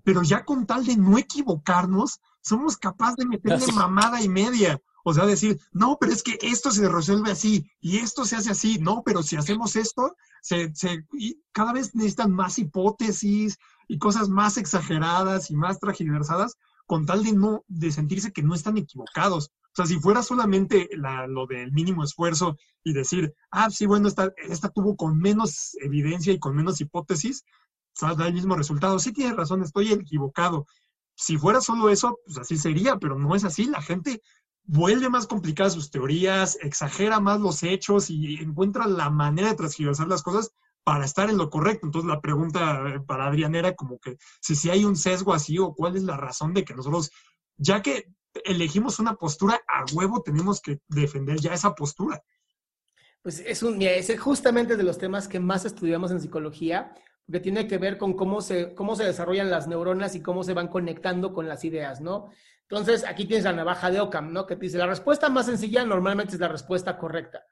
pero 0.03 0.23
ya 0.23 0.45
con 0.45 0.65
tal 0.65 0.85
de 0.85 0.97
no 0.97 1.17
equivocarnos, 1.17 2.19
somos 2.41 2.77
capaces 2.77 3.17
de 3.17 3.25
meterle 3.25 3.71
mamada 3.73 4.21
y 4.21 4.29
media. 4.29 4.81
O 5.03 5.13
sea, 5.13 5.25
decir, 5.25 5.59
no, 5.71 5.97
pero 5.99 6.11
es 6.11 6.21
que 6.21 6.37
esto 6.41 6.71
se 6.71 6.87
resuelve 6.87 7.31
así 7.31 7.65
y 7.79 7.97
esto 7.97 8.25
se 8.25 8.35
hace 8.35 8.51
así. 8.51 8.79
No, 8.79 9.01
pero 9.03 9.23
si 9.23 9.37
hacemos 9.37 9.75
esto, 9.75 10.15
se, 10.41 10.73
se, 10.75 11.05
cada 11.51 11.73
vez 11.73 11.95
necesitan 11.95 12.31
más 12.31 12.59
hipótesis 12.59 13.57
y 13.87 13.97
cosas 13.97 14.29
más 14.29 14.57
exageradas 14.57 15.49
y 15.51 15.55
más 15.55 15.79
tragiversadas 15.79 16.57
con 16.85 17.05
tal 17.05 17.23
de 17.23 17.33
no, 17.33 17.63
de 17.67 17.91
sentirse 17.91 18.31
que 18.31 18.43
no 18.43 18.53
están 18.53 18.77
equivocados. 18.77 19.51
O 19.71 19.75
sea, 19.75 19.85
si 19.85 19.99
fuera 19.99 20.23
solamente 20.23 20.89
la, 20.93 21.27
lo 21.27 21.45
del 21.45 21.71
mínimo 21.71 22.03
esfuerzo 22.03 22.57
y 22.83 22.93
decir, 22.93 23.33
ah, 23.51 23.69
sí, 23.69 23.85
bueno, 23.85 24.07
esta, 24.07 24.33
esta 24.37 24.69
tuvo 24.69 24.95
con 24.95 25.17
menos 25.17 25.75
evidencia 25.81 26.33
y 26.33 26.39
con 26.39 26.55
menos 26.55 26.81
hipótesis, 26.81 27.43
o 28.01 28.15
da 28.15 28.27
el 28.27 28.33
mismo 28.33 28.55
resultado. 28.55 28.99
Sí 28.99 29.11
tienes 29.11 29.35
razón, 29.35 29.61
estoy 29.61 29.91
equivocado. 29.91 30.65
Si 31.15 31.37
fuera 31.37 31.61
solo 31.61 31.89
eso, 31.89 32.19
pues 32.25 32.37
así 32.37 32.57
sería, 32.57 32.97
pero 32.97 33.17
no 33.17 33.35
es 33.35 33.43
así. 33.43 33.65
La 33.65 33.81
gente 33.81 34.21
vuelve 34.63 35.09
más 35.09 35.27
complicadas 35.27 35.73
sus 35.73 35.91
teorías, 35.91 36.57
exagera 36.61 37.19
más 37.19 37.41
los 37.41 37.63
hechos 37.63 38.09
y 38.09 38.35
encuentra 38.35 38.87
la 38.87 39.09
manera 39.09 39.49
de 39.49 39.55
transgiversar 39.55 40.07
las 40.07 40.23
cosas 40.23 40.51
para 40.83 41.05
estar 41.05 41.29
en 41.29 41.37
lo 41.37 41.49
correcto. 41.49 41.87
Entonces 41.87 42.09
la 42.09 42.21
pregunta 42.21 42.83
eh, 42.87 42.99
para 43.01 43.27
Adrián 43.27 43.55
era 43.55 43.75
como 43.75 43.99
que 43.99 44.17
si, 44.41 44.55
si 44.55 44.69
hay 44.69 44.85
un 44.85 44.95
sesgo 44.95 45.33
así 45.33 45.57
o 45.59 45.73
cuál 45.73 45.97
es 45.97 46.03
la 46.03 46.17
razón 46.17 46.53
de 46.53 46.63
que 46.63 46.75
nosotros, 46.75 47.11
ya 47.57 47.81
que 47.81 48.05
elegimos 48.45 48.99
una 48.99 49.15
postura 49.15 49.61
a 49.67 49.85
huevo, 49.93 50.21
tenemos 50.21 50.61
que 50.61 50.79
defender 50.87 51.39
ya 51.39 51.53
esa 51.53 51.73
postura. 51.75 52.23
Pues 53.21 53.39
es 53.39 53.63
un, 53.63 53.81
es 53.81 54.19
justamente 54.19 54.77
de 54.77 54.83
los 54.83 54.97
temas 54.97 55.27
que 55.27 55.39
más 55.39 55.65
estudiamos 55.65 56.11
en 56.11 56.21
psicología, 56.21 56.93
porque 57.25 57.41
tiene 57.41 57.67
que 57.67 57.77
ver 57.77 57.97
con 57.97 58.13
cómo 58.13 58.41
se, 58.41 58.73
cómo 58.73 58.95
se 58.95 59.03
desarrollan 59.03 59.51
las 59.51 59.67
neuronas 59.67 60.15
y 60.15 60.21
cómo 60.21 60.43
se 60.43 60.53
van 60.53 60.67
conectando 60.67 61.33
con 61.33 61.47
las 61.47 61.63
ideas, 61.63 62.01
¿no? 62.01 62.29
Entonces, 62.69 63.03
aquí 63.05 63.25
tienes 63.25 63.45
la 63.45 63.53
navaja 63.53 63.89
de 63.89 63.99
Ockham, 63.99 64.31
¿no? 64.31 64.45
Que 64.45 64.55
te 64.55 64.61
dice, 64.61 64.77
la 64.77 64.87
respuesta 64.87 65.27
más 65.29 65.47
sencilla 65.47 65.83
normalmente 65.83 66.35
es 66.35 66.39
la 66.39 66.47
respuesta 66.47 66.97
correcta. 66.97 67.43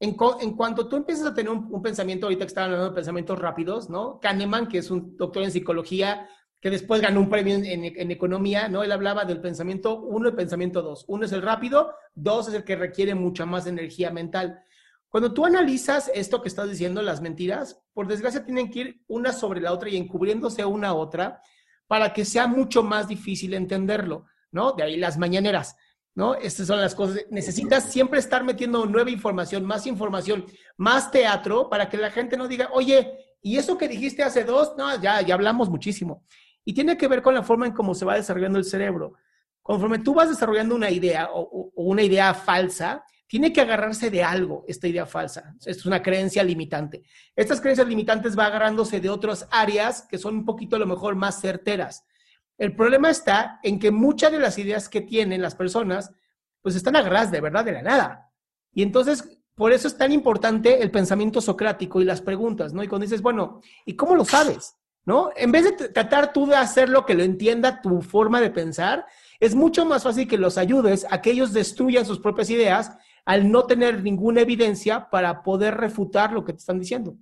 En, 0.00 0.14
cuanto 0.14 0.88
tú 0.88 0.96
empiezas 0.96 1.26
a 1.26 1.34
tener 1.34 1.50
un, 1.50 1.82
pensamiento, 1.82 2.26
ahorita 2.26 2.44
que 2.44 2.48
estaba 2.48 2.66
hablando 2.66 2.90
de 2.90 2.94
pensamientos 2.94 3.38
rápidos, 3.38 3.90
¿no? 3.90 4.20
Kahneman, 4.20 4.68
que 4.68 4.78
es 4.78 4.90
un 4.90 5.16
doctor 5.16 5.42
en 5.42 5.50
psicología, 5.50 6.28
que 6.60 6.70
después 6.70 7.00
ganó 7.00 7.20
un 7.20 7.28
premio 7.28 7.54
en, 7.56 8.10
economía, 8.10 8.68
¿no? 8.68 8.82
Él 8.82 8.90
hablaba 8.90 9.24
del 9.24 9.40
pensamiento 9.40 10.00
uno 10.00 10.28
y 10.28 10.32
pensamiento 10.32 10.82
dos. 10.82 11.04
Uno 11.06 11.24
es 11.24 11.32
el 11.32 11.42
rápido, 11.42 11.94
dos 12.14 12.48
es 12.48 12.54
el 12.54 12.64
que 12.64 12.76
requiere 12.76 13.14
mucha 13.14 13.46
más 13.46 13.66
energía 13.66 14.10
mental. 14.10 14.60
Cuando 15.08 15.32
tú 15.32 15.46
analizas 15.46 16.10
esto 16.14 16.42
que 16.42 16.48
estás 16.48 16.68
diciendo, 16.68 17.00
las 17.00 17.20
mentiras, 17.20 17.80
por 17.94 18.08
desgracia 18.08 18.44
tienen 18.44 18.70
que 18.70 18.78
ir 18.80 19.02
una 19.06 19.32
sobre 19.32 19.60
la 19.60 19.72
otra 19.72 19.88
y 19.88 19.96
encubriéndose 19.96 20.64
una 20.64 20.88
a 20.88 20.94
otra 20.94 21.40
para 21.86 22.12
que 22.12 22.24
sea 22.24 22.46
mucho 22.46 22.82
más 22.82 23.08
difícil 23.08 23.54
entenderlo, 23.54 24.26
¿no? 24.50 24.72
De 24.72 24.82
ahí 24.82 24.96
las 24.96 25.16
mañaneras. 25.16 25.76
¿no? 26.18 26.34
Estas 26.34 26.66
son 26.66 26.80
las 26.80 26.96
cosas. 26.96 27.24
Necesitas 27.30 27.92
siempre 27.92 28.18
estar 28.18 28.42
metiendo 28.42 28.84
nueva 28.86 29.08
información, 29.08 29.64
más 29.64 29.86
información, 29.86 30.44
más 30.76 31.12
teatro 31.12 31.70
para 31.70 31.88
que 31.88 31.96
la 31.96 32.10
gente 32.10 32.36
no 32.36 32.48
diga, 32.48 32.70
oye, 32.72 33.36
¿y 33.40 33.56
eso 33.56 33.78
que 33.78 33.86
dijiste 33.86 34.24
hace 34.24 34.42
dos? 34.42 34.72
No, 34.76 35.00
ya, 35.00 35.22
ya 35.22 35.34
hablamos 35.34 35.70
muchísimo. 35.70 36.24
Y 36.68 36.74
tiene 36.74 36.98
que 36.98 37.08
ver 37.08 37.22
con 37.22 37.32
la 37.32 37.42
forma 37.42 37.66
en 37.66 37.72
cómo 37.72 37.94
se 37.94 38.04
va 38.04 38.16
desarrollando 38.16 38.58
el 38.58 38.64
cerebro. 38.66 39.14
Conforme 39.62 40.00
tú 40.00 40.12
vas 40.12 40.28
desarrollando 40.28 40.74
una 40.74 40.90
idea 40.90 41.30
o, 41.32 41.72
una 41.76 42.02
idea 42.02 42.34
falsa, 42.34 43.06
tiene 43.26 43.54
que 43.54 43.62
agarrarse 43.62 44.10
de 44.10 44.22
algo 44.22 44.66
esta 44.68 44.86
idea 44.86 45.06
falsa. 45.06 45.54
es 45.64 45.86
una 45.86 46.02
creencia 46.02 46.44
limitante. 46.44 47.04
Estas 47.34 47.62
creencias 47.62 47.88
limitantes 47.88 48.38
va 48.38 48.44
agarrándose 48.44 49.00
de 49.00 49.08
otras 49.08 49.48
áreas 49.50 50.02
que 50.10 50.18
son 50.18 50.34
un 50.34 50.44
poquito 50.44 50.76
a 50.76 50.78
lo 50.78 50.84
mejor 50.84 51.16
más 51.16 51.40
certeras. 51.40 52.04
El 52.58 52.76
problema 52.76 53.08
está 53.08 53.60
en 53.62 53.78
que 53.78 53.90
muchas 53.90 54.30
de 54.30 54.38
las 54.38 54.58
ideas 54.58 54.90
que 54.90 55.00
tienen 55.00 55.40
las 55.40 55.54
personas, 55.54 56.12
pues 56.60 56.76
están 56.76 56.96
agarradas 56.96 57.30
de 57.30 57.40
verdad 57.40 57.64
de 57.64 57.72
la 57.72 57.82
nada. 57.82 58.30
Y 58.74 58.82
entonces, 58.82 59.40
por 59.54 59.72
eso 59.72 59.88
es 59.88 59.96
tan 59.96 60.12
importante 60.12 60.82
el 60.82 60.90
pensamiento 60.90 61.40
socrático 61.40 62.02
y 62.02 62.04
las 62.04 62.20
preguntas, 62.20 62.74
¿no? 62.74 62.82
Y 62.82 62.88
cuando 62.88 63.06
dices, 63.06 63.22
bueno, 63.22 63.62
¿y 63.86 63.96
cómo 63.96 64.14
lo 64.14 64.26
sabes? 64.26 64.74
¿No? 65.08 65.30
En 65.36 65.50
vez 65.50 65.64
de 65.64 65.88
tratar 65.88 66.34
tú 66.34 66.46
de 66.46 66.56
hacer 66.56 66.90
lo 66.90 67.06
que 67.06 67.14
lo 67.14 67.22
entienda 67.22 67.80
tu 67.80 68.02
forma 68.02 68.42
de 68.42 68.50
pensar, 68.50 69.06
es 69.40 69.54
mucho 69.54 69.86
más 69.86 70.02
fácil 70.02 70.28
que 70.28 70.36
los 70.36 70.58
ayudes 70.58 71.06
a 71.08 71.22
que 71.22 71.30
ellos 71.30 71.54
destruyan 71.54 72.04
sus 72.04 72.20
propias 72.20 72.50
ideas 72.50 72.90
al 73.24 73.50
no 73.50 73.64
tener 73.64 74.02
ninguna 74.02 74.42
evidencia 74.42 75.08
para 75.08 75.42
poder 75.42 75.78
refutar 75.78 76.34
lo 76.34 76.44
que 76.44 76.52
te 76.52 76.58
están 76.58 76.78
diciendo. 76.78 77.16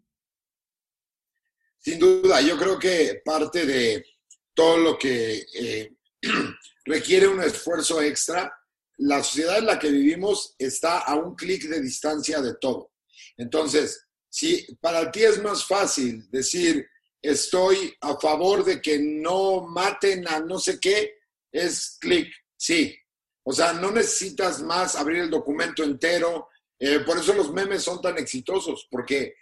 Sin 1.79 2.01
duda, 2.01 2.41
yo 2.41 2.59
creo 2.59 2.77
que 2.77 3.23
parte 3.25 3.65
de, 3.65 4.05
todo 4.53 4.79
lo 4.79 4.99
que 4.99 5.47
eh, 5.55 5.95
requiere 6.85 7.29
un 7.29 7.41
esfuerzo 7.41 8.03
extra, 8.03 8.53
la 8.97 9.23
sociedad 9.23 9.59
en 9.59 9.67
la 9.67 9.79
que 9.79 9.91
vivimos 9.91 10.57
está 10.59 11.01
a 11.01 11.15
un 11.15 11.37
clic 11.37 11.69
de 11.69 11.81
distancia 11.81 12.41
de 12.41 12.57
todo. 12.57 12.91
Entonces, 13.37 14.09
si 14.29 14.67
para 14.81 15.09
ti 15.13 15.23
es 15.23 15.41
más 15.41 15.65
fácil 15.65 16.29
decir, 16.31 16.85
estoy 17.31 17.95
a 18.01 18.17
favor 18.17 18.65
de 18.65 18.81
que 18.81 18.99
no 18.99 19.67
maten 19.67 20.27
a 20.29 20.39
no 20.41 20.59
sé 20.59 20.79
qué, 20.79 21.15
es 21.51 21.97
clic, 22.01 22.33
sí. 22.57 22.97
O 23.43 23.53
sea, 23.53 23.73
no 23.73 23.91
necesitas 23.91 24.63
más 24.63 24.97
abrir 24.97 25.23
el 25.23 25.31
documento 25.31 25.83
entero. 25.83 26.49
Eh, 26.79 27.01
por 27.01 27.19
eso 27.19 27.33
los 27.33 27.53
memes 27.53 27.83
son 27.83 28.01
tan 28.01 28.19
exitosos, 28.19 28.87
porque 28.91 29.35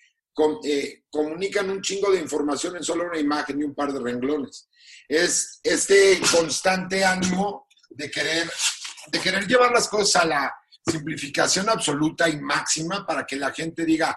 eh, 0.64 1.02
comunican 1.10 1.70
un 1.70 1.80
chingo 1.80 2.10
de 2.10 2.20
información 2.20 2.76
en 2.76 2.84
solo 2.84 3.04
una 3.04 3.18
imagen 3.18 3.60
y 3.60 3.64
un 3.64 3.74
par 3.74 3.92
de 3.92 4.00
renglones. 4.00 4.68
Es 5.08 5.60
este 5.62 6.20
constante 6.30 7.04
ánimo 7.04 7.66
de 7.90 8.10
querer, 8.10 8.50
de 9.08 9.20
querer 9.20 9.46
llevar 9.46 9.72
las 9.72 9.88
cosas 9.88 10.22
a 10.22 10.26
la 10.26 10.54
simplificación 10.86 11.68
absoluta 11.68 12.28
y 12.28 12.38
máxima 12.40 13.06
para 13.06 13.24
que 13.24 13.36
la 13.36 13.52
gente 13.52 13.84
diga, 13.84 14.16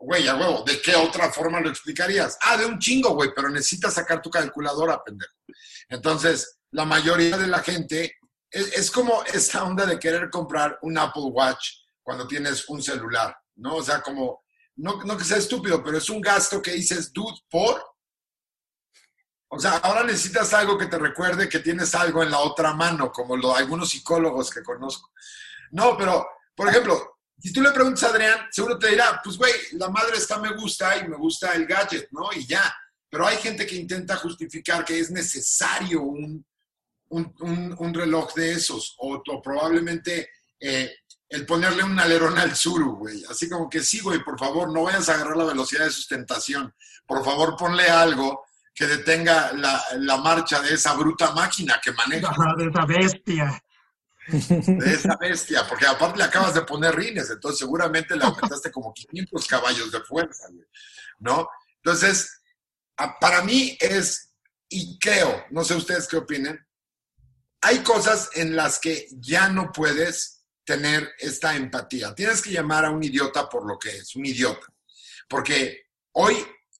güey, 0.00 0.26
a 0.26 0.34
huevo, 0.34 0.64
¿de 0.66 0.80
qué 0.80 0.96
otra 0.96 1.30
forma 1.30 1.60
lo 1.60 1.68
explicarías? 1.68 2.38
Ah, 2.42 2.56
de 2.56 2.64
un 2.64 2.78
chingo, 2.78 3.10
güey, 3.14 3.30
pero 3.34 3.50
necesitas 3.50 3.94
sacar 3.94 4.22
tu 4.22 4.30
calculadora, 4.30 5.02
pendejo. 5.04 5.34
Entonces, 5.88 6.58
la 6.70 6.86
mayoría 6.86 7.36
de 7.36 7.46
la 7.46 7.60
gente 7.60 8.16
es, 8.50 8.90
como 8.90 9.22
esa 9.24 9.64
onda 9.64 9.84
de 9.86 9.98
querer 9.98 10.30
comprar 10.30 10.78
un 10.82 10.96
Apple 10.98 11.24
Watch 11.30 11.68
cuando 12.02 12.26
tienes 12.26 12.68
un 12.68 12.82
celular, 12.82 13.36
¿no? 13.56 13.76
O 13.76 13.82
sea, 13.82 14.00
como 14.00 14.42
no, 14.76 14.98
que 15.16 15.24
sea 15.24 15.36
estúpido, 15.36 15.82
pero 15.84 15.98
es 15.98 16.08
un 16.08 16.20
gasto 16.20 16.62
que 16.62 16.72
dices, 16.72 17.12
dude, 17.12 17.38
por. 17.50 17.84
O 19.52 19.58
sea, 19.58 19.76
ahora 19.78 20.04
necesitas 20.04 20.54
algo 20.54 20.78
que 20.78 20.86
te 20.86 20.96
recuerde 20.98 21.48
que 21.48 21.58
tienes 21.58 21.94
algo 21.94 22.22
en 22.22 22.30
la 22.30 22.38
otra 22.38 22.72
mano, 22.72 23.12
como 23.12 23.36
lo, 23.36 23.54
algunos 23.54 23.90
psicólogos 23.90 24.50
que 24.50 24.62
conozco. 24.62 25.10
No, 25.72 25.96
pero, 25.96 26.26
por 26.54 26.68
ejemplo, 26.68 27.19
si 27.40 27.52
tú 27.52 27.62
le 27.62 27.70
preguntas 27.72 28.04
a 28.04 28.08
Adrián, 28.08 28.38
seguro 28.50 28.78
te 28.78 28.88
dirá, 28.88 29.20
pues 29.22 29.36
güey, 29.36 29.52
la 29.72 29.88
madre 29.88 30.16
está 30.16 30.38
me 30.38 30.52
gusta 30.54 30.96
y 30.98 31.08
me 31.08 31.16
gusta 31.16 31.54
el 31.54 31.66
gadget, 31.66 32.08
¿no? 32.10 32.32
Y 32.34 32.46
ya. 32.46 32.74
Pero 33.08 33.26
hay 33.26 33.38
gente 33.38 33.66
que 33.66 33.76
intenta 33.76 34.16
justificar 34.16 34.84
que 34.84 34.98
es 34.98 35.10
necesario 35.10 36.02
un, 36.02 36.44
un, 37.08 37.94
reloj 37.94 38.34
de 38.34 38.52
esos, 38.52 38.94
o, 38.98 39.22
probablemente 39.42 40.30
eh, 40.60 40.92
el 41.28 41.46
ponerle 41.46 41.82
un 41.82 41.98
alerón 41.98 42.38
al 42.38 42.54
suru, 42.54 42.96
güey. 42.96 43.24
Así 43.28 43.48
como 43.48 43.68
que 43.68 43.80
sí, 43.80 44.00
güey, 44.00 44.22
por 44.22 44.38
favor, 44.38 44.72
no 44.72 44.84
vayas 44.84 45.08
a 45.08 45.14
agarrar 45.14 45.36
la 45.36 45.44
velocidad 45.44 45.84
de 45.84 45.90
sustentación. 45.90 46.72
Por 47.06 47.24
favor, 47.24 47.56
ponle 47.56 47.88
algo 47.88 48.44
que 48.74 48.86
detenga 48.86 49.52
la, 49.52 50.16
marcha 50.18 50.60
de 50.60 50.74
esa 50.74 50.94
bruta 50.94 51.32
máquina 51.32 51.80
que 51.82 51.92
maneja. 51.92 52.32
De 52.56 52.66
esa 52.66 52.86
bestia. 52.86 53.62
De 54.30 54.92
esa 54.94 55.16
bestia, 55.16 55.66
porque 55.68 55.86
aparte 55.86 56.18
le 56.18 56.24
acabas 56.24 56.54
de 56.54 56.62
poner 56.62 56.94
rines, 56.94 57.30
entonces 57.30 57.58
seguramente 57.58 58.16
le 58.16 58.24
aumentaste 58.24 58.70
como 58.70 58.92
500 58.92 59.46
caballos 59.46 59.90
de 59.90 60.00
fuerza. 60.00 60.48
¿no? 61.18 61.48
Entonces, 61.82 62.42
para 63.20 63.42
mí 63.42 63.76
es, 63.80 64.32
y 64.68 64.98
creo, 64.98 65.44
no 65.50 65.64
sé 65.64 65.74
ustedes 65.74 66.08
qué 66.08 66.16
opinen, 66.16 66.66
hay 67.62 67.80
cosas 67.80 68.30
en 68.34 68.56
las 68.56 68.78
que 68.78 69.06
ya 69.12 69.48
no 69.48 69.70
puedes 69.72 70.44
tener 70.64 71.12
esta 71.18 71.56
empatía. 71.56 72.14
Tienes 72.14 72.42
que 72.42 72.52
llamar 72.52 72.84
a 72.84 72.90
un 72.90 73.02
idiota 73.02 73.48
por 73.48 73.66
lo 73.66 73.78
que 73.78 73.90
es, 73.90 74.16
un 74.16 74.24
idiota. 74.24 74.66
Porque 75.28 75.86
hoy 76.12 76.36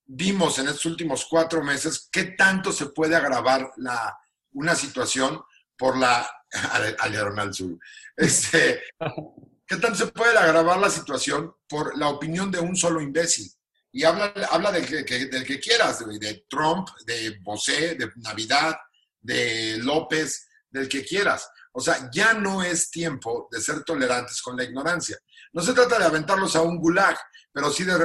vimos 0.07 0.59
en 0.59 0.69
estos 0.69 0.87
últimos 0.87 1.27
cuatro 1.29 1.63
meses 1.63 2.09
qué 2.11 2.25
tanto 2.25 2.73
se 2.73 2.87
puede 2.87 3.15
agravar 3.15 3.71
la, 3.77 4.19
una 4.53 4.75
situación 4.75 5.43
por 5.81 5.97
la... 5.97 6.31
al 6.99 7.55
sur. 7.55 7.79
Este, 8.17 8.83
¿Qué 9.67 9.77
tanto 9.77 9.95
se 9.95 10.07
puede 10.09 10.37
agravar 10.37 10.79
la 10.79 10.91
situación 10.91 11.55
por 11.67 11.97
la 11.97 12.09
opinión 12.09 12.51
de 12.51 12.61
un 12.61 12.77
solo 12.77 13.01
imbécil? 13.01 13.51
Y 13.93 14.05
habla, 14.05 14.33
habla 14.51 14.73
del, 14.73 14.85
que, 14.87 15.27
del 15.27 15.45
que 15.45 15.59
quieras, 15.59 16.05
de, 16.07 16.19
de 16.19 16.45
Trump, 16.51 16.89
de 17.07 17.39
Bosé, 17.41 17.95
de 17.95 18.11
Navidad, 18.17 18.77
de 19.21 19.79
López, 19.79 20.49
del 20.71 20.89
que 20.89 21.05
quieras. 21.05 21.49
O 21.73 21.81
sea, 21.81 22.11
ya 22.13 22.35
no 22.35 22.63
es 22.63 22.91
tiempo 22.91 23.49
de 23.51 23.61
ser 23.61 23.83
tolerantes 23.83 24.43
con 24.43 24.57
la 24.57 24.65
ignorancia. 24.65 25.19
No 25.53 25.63
se 25.63 25.73
trata 25.73 25.99
de 25.99 26.05
aventarlos 26.05 26.57
a 26.57 26.63
un 26.63 26.79
gulag, 26.79 27.17
pero 27.53 27.71
sí 27.71 27.85
de, 27.85 27.97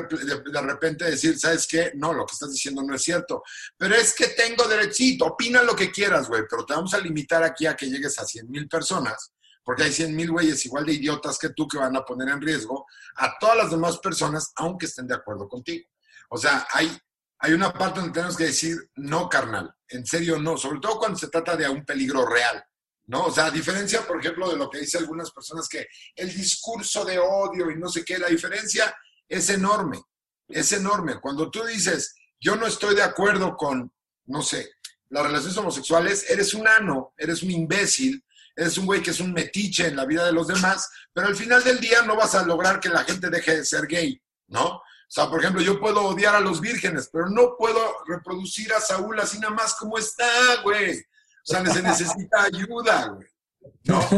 repente 0.61 1.05
decir, 1.05 1.37
¿sabes 1.37 1.67
qué? 1.67 1.91
No, 1.95 2.13
lo 2.13 2.25
que 2.25 2.33
estás 2.33 2.51
diciendo 2.51 2.81
no 2.81 2.95
es 2.95 3.03
cierto. 3.03 3.43
Pero 3.77 3.95
es 3.95 4.13
que 4.13 4.29
tengo 4.29 4.67
derechito, 4.67 5.25
opina 5.25 5.61
lo 5.61 5.75
que 5.75 5.91
quieras, 5.91 6.27
güey, 6.27 6.43
pero 6.49 6.65
te 6.65 6.73
vamos 6.73 6.93
a 6.93 6.99
limitar 6.99 7.43
aquí 7.43 7.67
a 7.67 7.75
que 7.75 7.87
llegues 7.87 8.17
a 8.19 8.25
100 8.25 8.49
mil 8.49 8.67
personas, 8.67 9.33
porque 9.63 9.83
hay 9.83 9.91
100 9.91 10.15
mil 10.15 10.31
güeyes 10.31 10.65
igual 10.65 10.85
de 10.85 10.93
idiotas 10.93 11.37
que 11.37 11.49
tú 11.49 11.67
que 11.67 11.77
van 11.77 11.95
a 11.95 12.03
poner 12.03 12.29
en 12.29 12.41
riesgo 12.41 12.85
a 13.17 13.37
todas 13.39 13.57
las 13.57 13.71
demás 13.71 13.99
personas, 13.99 14.51
aunque 14.55 14.87
estén 14.87 15.07
de 15.07 15.15
acuerdo 15.15 15.47
contigo. 15.47 15.87
O 16.29 16.37
sea, 16.37 16.67
hay, 16.71 16.97
hay 17.39 17.53
una 17.53 17.71
parte 17.71 17.99
donde 17.99 18.13
tenemos 18.13 18.35
que 18.35 18.45
decir, 18.45 18.77
no, 18.95 19.29
carnal, 19.29 19.73
en 19.89 20.05
serio 20.05 20.39
no, 20.39 20.57
sobre 20.57 20.79
todo 20.79 20.97
cuando 20.97 21.19
se 21.19 21.27
trata 21.27 21.55
de 21.55 21.69
un 21.69 21.85
peligro 21.85 22.25
real. 22.25 22.63
¿no? 23.07 23.25
O 23.25 23.31
sea, 23.31 23.45
a 23.45 23.51
diferencia, 23.51 24.01
por 24.01 24.19
ejemplo, 24.19 24.49
de 24.49 24.57
lo 24.57 24.69
que 24.69 24.79
dicen 24.79 25.01
algunas 25.01 25.29
personas 25.31 25.67
que 25.67 25.87
el 26.15 26.33
discurso 26.33 27.05
de 27.05 27.19
odio 27.19 27.69
y 27.69 27.77
no 27.77 27.87
sé 27.87 28.03
qué, 28.03 28.17
la 28.17 28.27
diferencia 28.27 28.95
es 29.27 29.49
enorme, 29.49 30.01
es 30.47 30.71
enorme. 30.71 31.19
Cuando 31.19 31.49
tú 31.49 31.63
dices, 31.65 32.15
yo 32.39 32.55
no 32.55 32.67
estoy 32.67 32.95
de 32.95 33.03
acuerdo 33.03 33.55
con, 33.55 33.91
no 34.25 34.41
sé, 34.41 34.71
las 35.09 35.23
relaciones 35.23 35.57
homosexuales, 35.57 36.29
eres 36.29 36.53
un 36.53 36.67
ano, 36.67 37.13
eres 37.17 37.43
un 37.43 37.51
imbécil, 37.51 38.23
eres 38.55 38.77
un 38.77 38.85
güey 38.85 39.01
que 39.01 39.11
es 39.11 39.19
un 39.19 39.33
metiche 39.33 39.87
en 39.87 39.95
la 39.95 40.05
vida 40.05 40.25
de 40.25 40.31
los 40.31 40.47
demás, 40.47 40.89
pero 41.13 41.27
al 41.27 41.35
final 41.35 41.63
del 41.63 41.79
día 41.79 42.01
no 42.01 42.15
vas 42.15 42.35
a 42.35 42.45
lograr 42.45 42.79
que 42.79 42.89
la 42.89 43.03
gente 43.03 43.29
deje 43.29 43.57
de 43.57 43.65
ser 43.65 43.87
gay, 43.87 44.21
¿no? 44.47 44.81
O 45.07 45.11
sea, 45.15 45.29
por 45.29 45.39
ejemplo, 45.39 45.61
yo 45.61 45.79
puedo 45.79 46.01
odiar 46.03 46.35
a 46.35 46.39
los 46.39 46.59
vírgenes, 46.59 47.09
pero 47.11 47.29
no 47.29 47.55
puedo 47.57 47.79
reproducir 48.07 48.73
a 48.73 48.81
Saúl 48.81 49.19
así 49.19 49.39
nada 49.39 49.53
más 49.53 49.75
como 49.75 49.97
está, 49.97 50.61
güey. 50.63 50.99
O 50.99 51.03
sea, 51.43 51.65
se 51.65 51.81
necesita 51.81 52.43
ayuda, 52.43 53.09
güey. 53.09 53.27
¿no? 53.85 54.09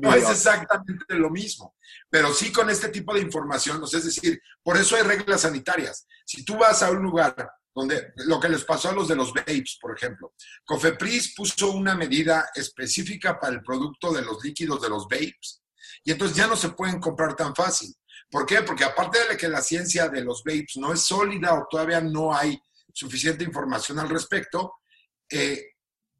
No, 0.00 0.14
es 0.14 0.30
exactamente 0.30 1.14
lo 1.14 1.30
mismo, 1.30 1.76
pero 2.10 2.32
sí 2.32 2.52
con 2.52 2.70
este 2.70 2.88
tipo 2.88 3.14
de 3.14 3.20
información, 3.20 3.82
es 3.84 4.04
decir, 4.04 4.40
por 4.62 4.76
eso 4.76 4.96
hay 4.96 5.02
reglas 5.02 5.42
sanitarias. 5.42 6.06
Si 6.24 6.44
tú 6.44 6.56
vas 6.56 6.82
a 6.82 6.90
un 6.90 7.02
lugar 7.02 7.34
donde 7.74 8.12
lo 8.26 8.40
que 8.40 8.48
les 8.48 8.64
pasó 8.64 8.90
a 8.90 8.92
los 8.92 9.08
de 9.08 9.16
los 9.16 9.32
vapes, 9.32 9.78
por 9.80 9.96
ejemplo, 9.96 10.34
Cofepris 10.64 11.34
puso 11.34 11.70
una 11.70 11.94
medida 11.94 12.50
específica 12.54 13.38
para 13.38 13.54
el 13.54 13.62
producto 13.62 14.12
de 14.12 14.22
los 14.22 14.42
líquidos 14.42 14.82
de 14.82 14.88
los 14.88 15.04
vapes 15.04 15.62
y 16.04 16.12
entonces 16.12 16.36
ya 16.36 16.46
no 16.46 16.56
se 16.56 16.70
pueden 16.70 17.00
comprar 17.00 17.36
tan 17.36 17.54
fácil. 17.54 17.94
¿Por 18.30 18.44
qué? 18.44 18.62
Porque 18.62 18.84
aparte 18.84 19.18
de 19.28 19.36
que 19.36 19.48
la 19.48 19.62
ciencia 19.62 20.08
de 20.08 20.22
los 20.22 20.42
vapes 20.44 20.76
no 20.76 20.92
es 20.92 21.02
sólida 21.02 21.54
o 21.54 21.66
todavía 21.70 22.00
no 22.00 22.34
hay 22.34 22.60
suficiente 22.92 23.44
información 23.44 23.98
al 23.98 24.08
respecto, 24.08 24.74
eh, 25.30 25.62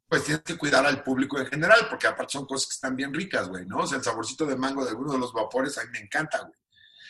pues 0.09 0.23
tienes 0.23 0.43
que 0.43 0.57
cuidar 0.57 0.85
al 0.85 1.03
público 1.03 1.39
en 1.39 1.45
general, 1.45 1.85
porque 1.87 2.07
aparte 2.07 2.33
son 2.33 2.47
cosas 2.47 2.67
que 2.67 2.73
están 2.73 2.95
bien 2.95 3.13
ricas, 3.13 3.47
güey, 3.47 3.65
¿no? 3.67 3.77
O 3.77 3.87
sea, 3.87 3.99
el 3.99 4.03
saborcito 4.03 4.45
de 4.45 4.57
mango 4.57 4.83
de 4.83 4.89
alguno 4.89 5.13
de 5.13 5.19
los 5.19 5.31
vapores 5.31 5.77
a 5.77 5.83
mí 5.83 5.89
me 5.93 5.99
encanta, 5.99 6.39
güey. 6.39 6.53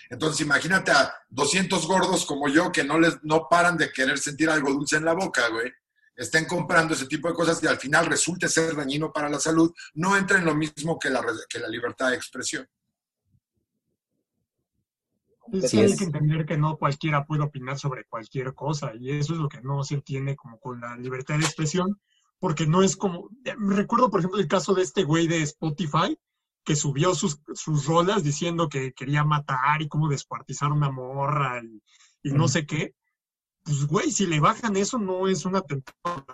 Entonces, 0.09 0.41
imagínate 0.41 0.91
a 0.91 1.13
200 1.29 1.87
gordos 1.87 2.25
como 2.25 2.49
yo 2.49 2.71
que 2.71 2.83
no 2.83 2.99
les 2.99 3.23
no 3.23 3.47
paran 3.49 3.77
de 3.77 3.91
querer 3.91 4.17
sentir 4.17 4.49
algo 4.49 4.73
dulce 4.73 4.97
en 4.97 5.05
la 5.05 5.13
boca, 5.13 5.47
güey. 5.47 5.71
Estén 6.15 6.45
comprando 6.45 6.93
ese 6.93 7.05
tipo 7.05 7.29
de 7.29 7.35
cosas 7.35 7.63
y 7.63 7.67
al 7.67 7.77
final 7.77 8.07
resulte 8.07 8.49
ser 8.49 8.75
dañino 8.75 9.13
para 9.13 9.29
la 9.29 9.39
salud, 9.39 9.71
no 9.93 10.17
entra 10.17 10.37
en 10.37 10.45
lo 10.45 10.53
mismo 10.53 10.99
que 10.99 11.09
la, 11.09 11.23
que 11.47 11.59
la 11.59 11.69
libertad 11.69 12.09
de 12.09 12.15
expresión. 12.17 12.67
Sí, 15.65 15.79
hay 15.79 15.95
que 15.95 16.03
entender 16.03 16.45
que 16.45 16.57
no 16.57 16.77
cualquiera 16.77 17.25
puede 17.25 17.43
opinar 17.43 17.79
sobre 17.79 18.03
cualquier 18.03 18.53
cosa 18.53 18.91
y 18.95 19.11
eso 19.11 19.33
es 19.33 19.39
lo 19.39 19.47
que 19.47 19.61
no 19.61 19.83
se 19.83 19.95
entiende 19.95 20.35
como 20.35 20.59
con 20.59 20.81
la 20.81 20.97
libertad 20.97 21.37
de 21.37 21.45
expresión, 21.45 21.99
porque 22.39 22.65
no 22.65 22.81
es 22.81 22.95
como, 22.95 23.29
recuerdo 23.43 24.09
por 24.09 24.21
ejemplo 24.21 24.39
el 24.39 24.47
caso 24.47 24.73
de 24.73 24.83
este 24.83 25.03
güey 25.03 25.27
de 25.27 25.41
Spotify, 25.43 26.17
que 26.63 26.75
subió 26.75 27.15
sus, 27.15 27.41
sus 27.53 27.85
rolas 27.85 28.23
diciendo 28.23 28.69
que 28.69 28.93
quería 28.93 29.23
matar 29.23 29.81
y 29.81 29.87
cómo 29.87 30.07
descuartizar 30.07 30.71
una 30.71 30.91
morra 30.91 31.61
y, 32.23 32.31
no 32.31 32.47
sé 32.47 32.65
qué. 32.65 32.93
Pues 33.63 33.87
güey, 33.87 34.11
si 34.11 34.25
le 34.25 34.39
bajan 34.39 34.75
eso 34.77 34.97
no 34.97 35.27
es 35.27 35.45
una 35.45 35.61
tentación. 35.61 36.25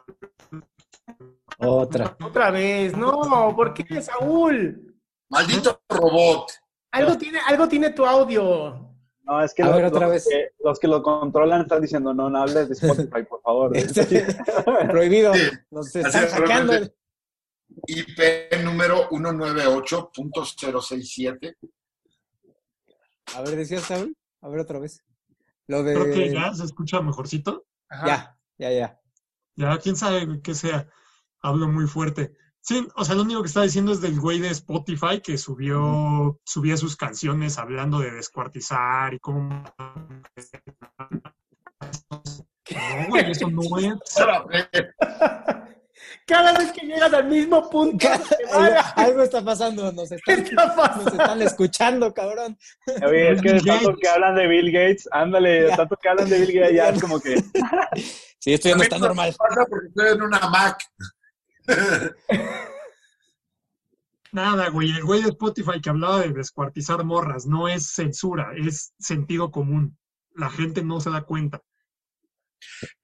Otra. 1.58 2.18
Otra 2.22 2.52
vez, 2.52 2.96
no, 2.98 3.54
¿por 3.56 3.74
qué, 3.74 4.02
Saúl? 4.02 4.96
Maldito 5.30 5.82
robot. 5.90 6.52
Algo 6.92 7.18
tiene, 7.18 7.40
algo 7.40 7.68
tiene 7.68 7.92
tu 7.92 8.06
audio. 8.06 8.95
No, 9.26 9.44
es 9.44 9.54
que, 9.56 9.64
los, 9.64 9.92
otra 9.92 10.08
vez. 10.08 10.28
Que, 10.30 10.52
los 10.64 10.80
que 10.80 10.88
lo 10.88 11.02
controlan 11.02 11.62
están 11.62 11.82
diciendo, 11.82 12.14
no, 12.14 12.30
no 12.30 12.38
hables 12.40 12.70
de 12.70 12.76
Spotify, 12.76 13.24
por 13.28 13.42
favor. 13.42 13.72
Prohibido. 14.90 15.34
Nos 15.72 15.96
están 15.96 16.30
sacando. 16.30 16.74
IP 17.88 18.20
número 18.64 19.10
198.067. 19.10 21.58
A 23.36 23.42
ver, 23.42 23.56
decías, 23.56 23.82
Saúl. 23.82 24.16
A 24.42 24.50
ver 24.50 24.60
otra 24.60 24.78
vez. 24.78 25.04
Lo 25.68 25.82
de... 25.82 25.96
Creo 25.96 26.14
que 26.14 26.32
ya 26.32 26.54
se 26.54 26.64
escucha 26.64 27.02
mejorcito. 27.02 27.66
Ya, 27.90 28.38
ya, 28.60 28.72
ya. 28.72 29.02
Ya, 29.56 29.80
quién 29.80 29.96
sabe 29.96 30.40
qué 30.44 30.54
sea. 30.54 30.88
Hablo 31.42 31.68
muy 31.68 31.88
fuerte. 31.88 32.38
Sí, 32.68 32.88
o 32.96 33.06
sea, 33.06 33.14
lo 33.14 33.22
único 33.22 33.44
que 33.44 33.48
está 33.48 33.62
diciendo 33.62 33.92
es 33.92 34.02
del 34.02 34.20
güey 34.20 34.40
de 34.40 34.50
Spotify 34.50 35.22
que 35.24 35.38
subió, 35.38 36.40
subía 36.44 36.76
sus 36.78 36.96
canciones 36.96 37.60
hablando 37.60 38.00
de 38.00 38.10
descuartizar 38.10 39.14
y 39.14 39.20
cómo. 39.20 39.64
No, 42.72 43.10
güey, 43.10 43.30
eso 43.30 43.48
no 43.48 43.62
es. 43.78 43.94
Cada 46.26 46.58
vez 46.58 46.72
que 46.72 46.88
llegas 46.88 47.14
al 47.14 47.28
mismo 47.28 47.70
punto, 47.70 48.08
algo 48.96 49.22
está 49.22 49.46
pasando, 49.46 49.92
nos 49.92 50.12
están, 50.12 50.44
nos 50.56 51.08
están 51.08 51.42
escuchando, 51.44 52.12
cabrón. 52.12 52.58
Oye, 53.08 53.34
es 53.34 53.42
que 53.44 53.54
de 53.54 53.62
tanto 53.62 53.96
que 54.02 54.10
hablan 54.10 54.36
de 54.36 54.48
Bill 54.48 54.72
Gates, 54.72 55.08
ándale, 55.12 55.64
de 55.64 55.76
tanto 55.76 55.96
que 56.02 56.10
hablan 56.10 56.28
de 56.28 56.40
Bill 56.40 56.60
Gates, 56.60 56.76
ya 56.76 56.90
es 56.90 57.00
como 57.00 57.20
que. 57.20 57.36
Sí, 58.40 58.54
esto 58.54 58.70
ya 58.70 58.76
no 58.76 58.84
está 58.84 59.00
normal. 59.00 59.34
Porque 59.38 59.88
estoy 59.88 60.14
en 60.14 60.22
una 60.22 60.40
Mac. 60.50 60.78
Nada, 64.32 64.70
güey. 64.70 64.92
El 64.92 65.04
güey 65.04 65.24
de 65.24 65.30
Spotify 65.30 65.80
que 65.82 65.90
hablaba 65.90 66.20
de 66.22 66.34
descuartizar 66.34 67.04
morras 67.06 67.46
no 67.46 67.70
es 67.70 67.88
censura, 67.88 68.52
es 68.58 68.94
sentido 69.00 69.50
común. 69.50 69.98
La 70.34 70.50
gente 70.50 70.84
no 70.84 71.00
se 71.00 71.10
da 71.10 71.24
cuenta. 71.24 71.62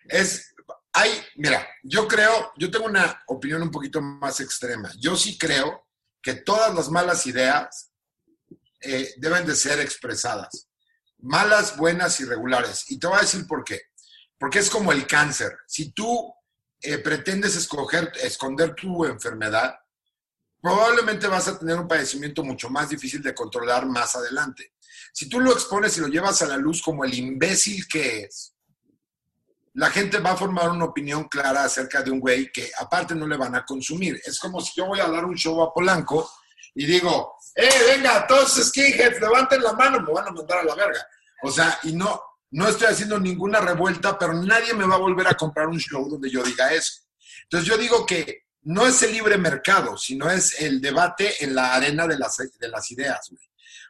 Es, 0.09 0.53
hay, 0.91 1.09
mira, 1.37 1.65
yo 1.83 2.05
creo, 2.07 2.51
yo 2.57 2.69
tengo 2.69 2.85
una 2.85 3.23
opinión 3.27 3.61
un 3.61 3.71
poquito 3.71 4.01
más 4.01 4.41
extrema. 4.41 4.91
Yo 4.99 5.15
sí 5.15 5.37
creo 5.37 5.87
que 6.21 6.33
todas 6.33 6.75
las 6.75 6.89
malas 6.89 7.25
ideas 7.25 7.93
eh, 8.81 9.13
deben 9.17 9.45
de 9.45 9.55
ser 9.55 9.79
expresadas. 9.79 10.67
Malas, 11.19 11.77
buenas 11.77 12.19
y 12.19 12.25
regulares. 12.25 12.91
Y 12.91 12.99
te 12.99 13.07
voy 13.07 13.17
a 13.17 13.21
decir 13.21 13.47
por 13.47 13.63
qué. 13.63 13.79
Porque 14.37 14.59
es 14.59 14.69
como 14.69 14.91
el 14.91 15.07
cáncer. 15.07 15.57
Si 15.67 15.93
tú 15.93 16.33
eh, 16.81 16.97
pretendes 16.97 17.55
escoger, 17.55 18.11
esconder 18.21 18.73
tu 18.75 19.05
enfermedad, 19.05 19.75
probablemente 20.61 21.27
vas 21.27 21.47
a 21.47 21.57
tener 21.57 21.77
un 21.77 21.87
padecimiento 21.87 22.43
mucho 22.43 22.69
más 22.69 22.89
difícil 22.89 23.21
de 23.21 23.33
controlar 23.33 23.85
más 23.85 24.15
adelante. 24.15 24.73
Si 25.13 25.27
tú 25.27 25.39
lo 25.39 25.51
expones 25.51 25.97
y 25.97 26.01
lo 26.01 26.07
llevas 26.07 26.41
a 26.41 26.47
la 26.47 26.57
luz 26.57 26.81
como 26.81 27.03
el 27.03 27.13
imbécil 27.13 27.87
que 27.87 28.21
es, 28.23 28.53
la 29.73 29.89
gente 29.89 30.19
va 30.19 30.31
a 30.31 30.37
formar 30.37 30.69
una 30.69 30.85
opinión 30.85 31.25
clara 31.25 31.63
acerca 31.63 32.01
de 32.01 32.11
un 32.11 32.19
güey 32.19 32.51
que 32.51 32.71
aparte 32.77 33.15
no 33.15 33.25
le 33.25 33.37
van 33.37 33.55
a 33.55 33.65
consumir. 33.65 34.19
Es 34.25 34.39
como 34.39 34.59
si 34.59 34.73
yo 34.75 34.85
voy 34.85 34.99
a 34.99 35.07
dar 35.07 35.25
un 35.25 35.35
show 35.35 35.61
a 35.61 35.73
Polanco 35.73 36.29
y 36.75 36.85
digo, 36.85 37.35
eh, 37.55 37.69
venga, 37.87 38.25
todos 38.27 38.53
skinheads, 38.53 39.19
levanten 39.19 39.61
la 39.61 39.73
mano, 39.73 40.01
me 40.01 40.11
van 40.11 40.27
a 40.27 40.31
mandar 40.31 40.59
a 40.59 40.63
la 40.63 40.75
verga. 40.75 41.05
O 41.43 41.51
sea, 41.51 41.79
y 41.83 41.93
no, 41.93 42.21
no 42.51 42.67
estoy 42.67 42.87
haciendo 42.87 43.19
ninguna 43.19 43.59
revuelta, 43.59 44.17
pero 44.19 44.33
nadie 44.33 44.73
me 44.73 44.85
va 44.85 44.95
a 44.95 44.99
volver 44.99 45.27
a 45.27 45.35
comprar 45.35 45.67
un 45.67 45.79
show 45.79 46.07
donde 46.09 46.29
yo 46.29 46.43
diga 46.43 46.73
eso. 46.73 47.03
Entonces 47.43 47.67
yo 47.67 47.77
digo 47.77 48.05
que 48.05 48.45
no 48.63 48.85
es 48.85 49.01
el 49.03 49.13
libre 49.13 49.37
mercado, 49.37 49.97
sino 49.97 50.29
es 50.29 50.59
el 50.61 50.81
debate 50.81 51.43
en 51.43 51.55
la 51.55 51.73
arena 51.73 52.05
de 52.07 52.17
las, 52.17 52.37
de 52.37 52.67
las 52.67 52.91
ideas. 52.91 53.31
O 53.31 53.37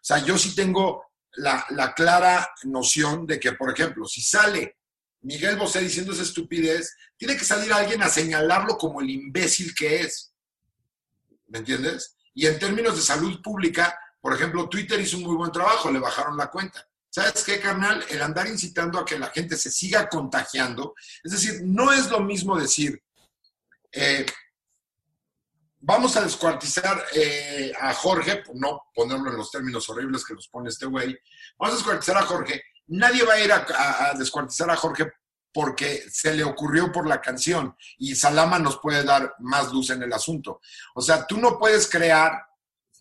sea, 0.01 0.19
yo 0.19 0.37
sí 0.37 0.55
tengo 0.55 1.05
la, 1.33 1.65
la, 1.69 1.93
clara 1.93 2.47
noción 2.63 3.25
de 3.25 3.39
que, 3.39 3.53
por 3.53 3.71
ejemplo, 3.71 4.05
si 4.05 4.21
sale 4.21 4.77
Miguel 5.21 5.57
Bosé 5.57 5.81
diciendo 5.81 6.13
esa 6.13 6.23
estupidez, 6.23 6.95
tiene 7.17 7.35
que 7.35 7.45
salir 7.45 7.73
alguien 7.73 8.01
a 8.03 8.09
señalarlo 8.09 8.77
como 8.77 9.01
el 9.01 9.09
imbécil 9.09 9.73
que 9.75 10.01
es. 10.01 10.33
¿Me 11.47 11.59
entiendes? 11.59 12.15
Y 12.33 12.47
en 12.47 12.59
términos 12.59 12.95
de 12.95 13.01
salud 13.01 13.41
pública, 13.41 13.97
por 14.21 14.33
ejemplo, 14.33 14.69
Twitter 14.69 14.99
hizo 14.99 15.17
un 15.17 15.23
muy 15.23 15.35
buen 15.35 15.51
trabajo, 15.51 15.91
le 15.91 15.99
bajaron 15.99 16.37
la 16.37 16.49
cuenta. 16.49 16.87
¿Sabes 17.13 17.43
qué, 17.43 17.59
carnal? 17.59 18.05
El 18.09 18.21
andar 18.21 18.47
incitando 18.47 18.97
a 18.97 19.03
que 19.03 19.19
la 19.19 19.27
gente 19.27 19.57
se 19.57 19.69
siga 19.69 20.07
contagiando. 20.07 20.95
Es 21.21 21.33
decir, 21.33 21.59
no 21.61 21.91
es 21.91 22.09
lo 22.09 22.21
mismo 22.21 22.57
decir, 22.57 23.03
eh, 23.91 24.25
vamos 25.77 26.15
a 26.15 26.21
descuartizar 26.21 27.03
eh, 27.13 27.73
a 27.77 27.93
Jorge, 27.93 28.37
por 28.37 28.55
no 28.55 28.83
ponerlo 28.95 29.29
en 29.29 29.35
los 29.35 29.51
términos 29.51 29.89
horribles 29.89 30.23
que 30.23 30.35
nos 30.35 30.47
pone 30.47 30.69
este 30.69 30.85
güey, 30.85 31.19
vamos 31.59 31.73
a 31.73 31.77
descuartizar 31.79 32.17
a 32.17 32.21
Jorge. 32.21 32.63
Nadie 32.87 33.25
va 33.25 33.33
a 33.33 33.39
ir 33.41 33.51
a, 33.51 34.13
descuartizar 34.17 34.69
a 34.69 34.77
Jorge 34.77 35.11
porque 35.51 36.05
se 36.09 36.33
le 36.33 36.45
ocurrió 36.45 36.93
por 36.93 37.07
la 37.07 37.19
canción 37.19 37.75
y 37.97 38.15
Salama 38.15 38.57
nos 38.57 38.79
puede 38.79 39.03
dar 39.03 39.35
más 39.39 39.73
luz 39.73 39.89
en 39.89 40.01
el 40.01 40.13
asunto. 40.13 40.61
O 40.95 41.01
sea, 41.01 41.27
tú 41.27 41.37
no 41.37 41.59
puedes 41.59 41.89
crear, 41.89 42.31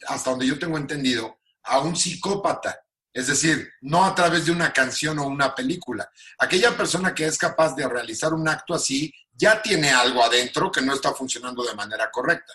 hasta 0.09 0.31
donde 0.31 0.49
yo 0.49 0.59
tengo 0.59 0.77
entendido, 0.79 1.39
a 1.63 1.79
un 1.79 1.95
psicópata 1.95 2.81
es 3.13 3.27
decir, 3.27 3.69
no 3.81 4.05
a 4.05 4.15
través 4.15 4.47
de 4.47 4.53
una 4.53 4.73
canción 4.73 5.19
o 5.19 5.27
una 5.27 5.55
película. 5.55 6.11
Aquella 6.39 6.77
persona 6.77 7.15
que 7.15 7.27
es 7.27 7.37
capaz 7.37 7.75
de 7.75 7.89
realizar 7.89 8.33
un 8.33 8.49
acto 8.49 8.75
así 8.75 9.13
ya 9.33 9.61
tiene 9.61 9.91
algo 9.91 10.23
adentro 10.23 10.71
que 10.71 10.83
no 10.83 10.95
está 10.95 11.13
funcionando 11.13 11.65
de 11.65 11.75
manera 11.75 12.11
correcta. 12.11 12.53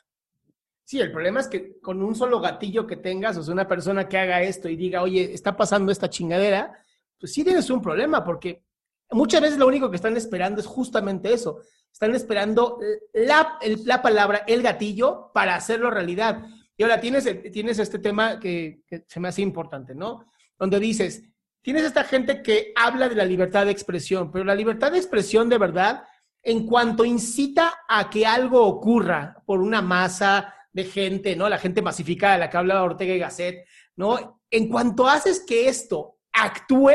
Sí, 0.84 1.00
el 1.00 1.12
problema 1.12 1.40
es 1.40 1.48
que 1.48 1.80
con 1.80 2.02
un 2.04 2.16
solo 2.16 2.40
gatillo 2.40 2.86
que 2.86 2.96
tengas, 2.96 3.38
o 3.38 3.44
sea, 3.44 3.54
una 3.54 3.68
persona 3.68 4.08
que 4.08 4.18
haga 4.18 4.44
esto 4.44 4.70
y 4.70 4.76
diga, 4.76 5.02
oye, 5.02 5.34
está 5.34 5.58
pasando 5.58 5.92
esta 5.92 6.10
chingadera, 6.10 6.72
pues 7.20 7.34
sí 7.34 7.44
tienes 7.44 7.70
un 7.72 7.82
problema, 7.82 8.24
porque 8.24 8.64
muchas 9.10 9.42
veces 9.42 9.58
lo 9.58 9.68
único 9.68 9.90
que 9.90 9.96
están 9.96 10.16
esperando 10.16 10.62
es 10.62 10.68
justamente 10.68 11.34
eso. 11.34 11.62
están 11.92 12.14
esperando 12.14 12.80
la, 13.14 13.58
la 13.84 14.02
palabra, 14.02 14.44
el 14.46 14.62
gatillo, 14.62 15.32
para 15.34 15.56
hacerlo 15.56 15.90
realidad. 15.90 16.46
Y 16.78 16.84
ahora 16.84 17.00
tienes, 17.00 17.28
tienes 17.52 17.80
este 17.80 17.98
tema 17.98 18.40
que, 18.40 18.84
que 18.86 19.06
se 19.08 19.20
me 19.20 19.30
hace 19.30 19.42
importante, 19.42 19.96
¿no? 19.96 20.26
Donde 20.58 20.80
dices, 20.80 21.24
tienes 21.62 21.84
esta 21.84 22.04
gente 22.04 22.42
que 22.42 22.72
habla 22.76 23.10
de 23.10 23.16
la 23.16 23.26
libertad 23.26 23.66
de 23.66 23.72
expresión, 23.72 24.32
pero 24.32 24.46
la 24.46 24.56
libertad 24.56 24.92
de 24.92 24.98
expresión 24.98 25.50
de 25.50 25.58
verdad, 25.58 26.04
en 26.44 26.66
cuanto 26.66 27.04
incita 27.06 27.74
a 27.88 28.10
que 28.10 28.26
algo 28.26 28.66
ocurra 28.66 29.42
por 29.46 29.62
una 29.62 29.82
masa 29.82 30.54
de 30.72 30.84
gente, 30.84 31.36
¿no? 31.36 31.50
La 31.50 31.58
gente 31.58 31.82
masificada 31.82 32.34
de 32.34 32.40
la 32.40 32.50
que 32.50 32.58
habla 32.58 32.84
Ortega 32.84 33.14
y 33.14 33.20
Gasset, 33.20 33.66
¿no? 33.96 34.42
En 34.52 34.68
cuanto 34.70 35.08
haces 35.08 35.44
que 35.46 35.68
esto 35.68 36.20
actúe, 36.32 36.92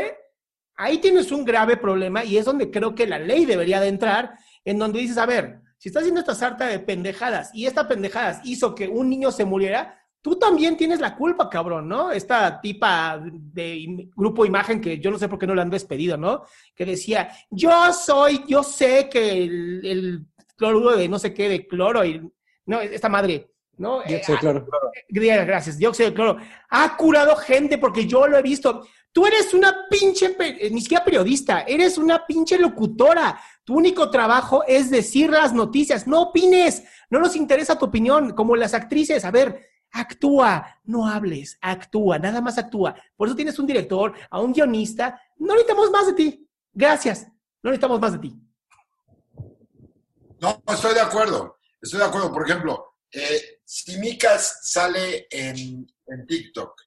ahí 0.75 0.99
tienes 0.99 1.31
un 1.31 1.43
grave 1.43 1.77
problema 1.77 2.23
y 2.23 2.37
es 2.37 2.45
donde 2.45 2.71
creo 2.71 2.95
que 2.95 3.07
la 3.07 3.19
ley 3.19 3.45
debería 3.45 3.79
de 3.81 3.87
entrar, 3.87 4.35
en 4.63 4.79
donde 4.79 4.99
dices, 4.99 5.17
a 5.17 5.25
ver, 5.25 5.61
si 5.77 5.89
estás 5.89 6.01
haciendo 6.01 6.21
esta 6.21 6.35
sarta 6.35 6.67
de 6.67 6.79
pendejadas 6.79 7.49
y 7.53 7.65
esta 7.65 7.87
pendejadas 7.87 8.39
hizo 8.43 8.75
que 8.75 8.87
un 8.87 9.09
niño 9.09 9.31
se 9.31 9.45
muriera, 9.45 10.00
tú 10.21 10.37
también 10.37 10.77
tienes 10.77 10.99
la 10.99 11.15
culpa, 11.15 11.49
cabrón, 11.49 11.87
¿no? 11.87 12.11
Esta 12.11 12.61
tipa 12.61 13.21
de 13.23 14.09
grupo 14.15 14.45
imagen 14.45 14.79
que 14.79 14.99
yo 14.99 15.11
no 15.11 15.17
sé 15.17 15.27
por 15.27 15.39
qué 15.39 15.47
no 15.47 15.55
la 15.55 15.63
han 15.63 15.69
despedido, 15.69 16.17
¿no? 16.17 16.43
Que 16.75 16.85
decía, 16.85 17.31
yo 17.49 17.91
soy, 17.93 18.43
yo 18.47 18.63
sé 18.63 19.09
que 19.09 19.43
el, 19.43 19.81
el 19.83 20.25
cloruro 20.55 20.95
de 20.95 21.09
no 21.09 21.17
sé 21.17 21.33
qué, 21.33 21.49
de 21.49 21.67
cloro 21.67 22.05
y, 22.05 22.21
no, 22.65 22.79
esta 22.79 23.09
madre, 23.09 23.51
¿no? 23.77 24.01
Dióxido 24.03 24.35
de 24.35 24.39
cloro. 24.39 24.67
Eh, 25.09 25.45
gracias, 25.45 25.77
dióxido 25.77 26.09
de 26.09 26.15
cloro. 26.15 26.37
Ha 26.69 26.95
curado 26.95 27.35
gente 27.35 27.77
porque 27.77 28.05
yo 28.05 28.27
lo 28.27 28.37
he 28.37 28.41
visto. 28.41 28.85
Tú 29.11 29.25
eres 29.25 29.53
una 29.53 29.87
pinche, 29.89 30.35
eh, 30.39 30.69
ni 30.71 30.81
siquiera 30.81 31.03
periodista, 31.03 31.61
eres 31.63 31.97
una 31.97 32.25
pinche 32.25 32.57
locutora. 32.57 33.39
Tu 33.63 33.75
único 33.75 34.09
trabajo 34.09 34.63
es 34.67 34.89
decir 34.89 35.31
las 35.31 35.53
noticias. 35.53 36.07
No 36.07 36.21
opines, 36.21 36.83
no 37.09 37.19
nos 37.19 37.35
interesa 37.35 37.77
tu 37.77 37.85
opinión, 37.85 38.33
como 38.33 38.55
las 38.55 38.73
actrices. 38.73 39.25
A 39.25 39.31
ver, 39.31 39.70
actúa, 39.91 40.79
no 40.83 41.07
hables, 41.07 41.57
actúa, 41.61 42.19
nada 42.19 42.41
más 42.41 42.57
actúa. 42.57 42.95
Por 43.15 43.27
eso 43.27 43.35
tienes 43.35 43.59
un 43.59 43.67
director, 43.67 44.13
a 44.29 44.39
un 44.39 44.53
guionista. 44.53 45.21
No 45.37 45.53
necesitamos 45.53 45.91
más 45.91 46.07
de 46.07 46.13
ti. 46.13 46.49
Gracias, 46.73 47.27
no 47.61 47.69
necesitamos 47.71 47.99
más 47.99 48.13
de 48.13 48.19
ti. 48.19 48.35
No, 50.39 50.63
estoy 50.67 50.93
de 50.93 51.01
acuerdo. 51.01 51.59
Estoy 51.81 51.99
de 51.99 52.05
acuerdo. 52.05 52.31
Por 52.31 52.49
ejemplo, 52.49 52.95
eh, 53.11 53.59
si 53.65 53.97
Micas 53.97 54.59
sale 54.63 55.27
en, 55.29 55.87
en 56.07 56.27
TikTok 56.27 56.81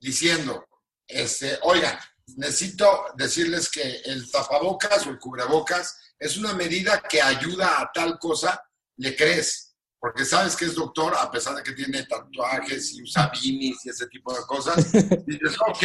diciendo 0.00 0.68
este, 1.08 1.58
oigan, 1.62 1.98
necesito 2.36 3.06
decirles 3.16 3.70
que 3.70 3.82
el 4.04 4.30
tapabocas 4.30 5.06
o 5.06 5.10
el 5.10 5.18
cubrebocas 5.18 5.98
es 6.18 6.36
una 6.36 6.52
medida 6.52 7.02
que 7.08 7.22
ayuda 7.22 7.80
a 7.80 7.90
tal 7.92 8.18
cosa, 8.18 8.62
le 8.98 9.16
crees, 9.16 9.67
porque 10.00 10.24
sabes 10.24 10.54
que 10.56 10.64
es 10.64 10.74
doctor 10.74 11.14
a 11.18 11.30
pesar 11.30 11.56
de 11.56 11.62
que 11.62 11.72
tiene 11.72 12.04
tatuajes 12.04 12.94
y 12.94 13.02
usa 13.02 13.30
binis 13.42 13.84
y 13.84 13.90
ese 13.90 14.06
tipo 14.06 14.32
de 14.32 14.44
cosas. 14.46 14.94
Y 14.94 15.32
dices, 15.32 15.56
ok, 15.66 15.84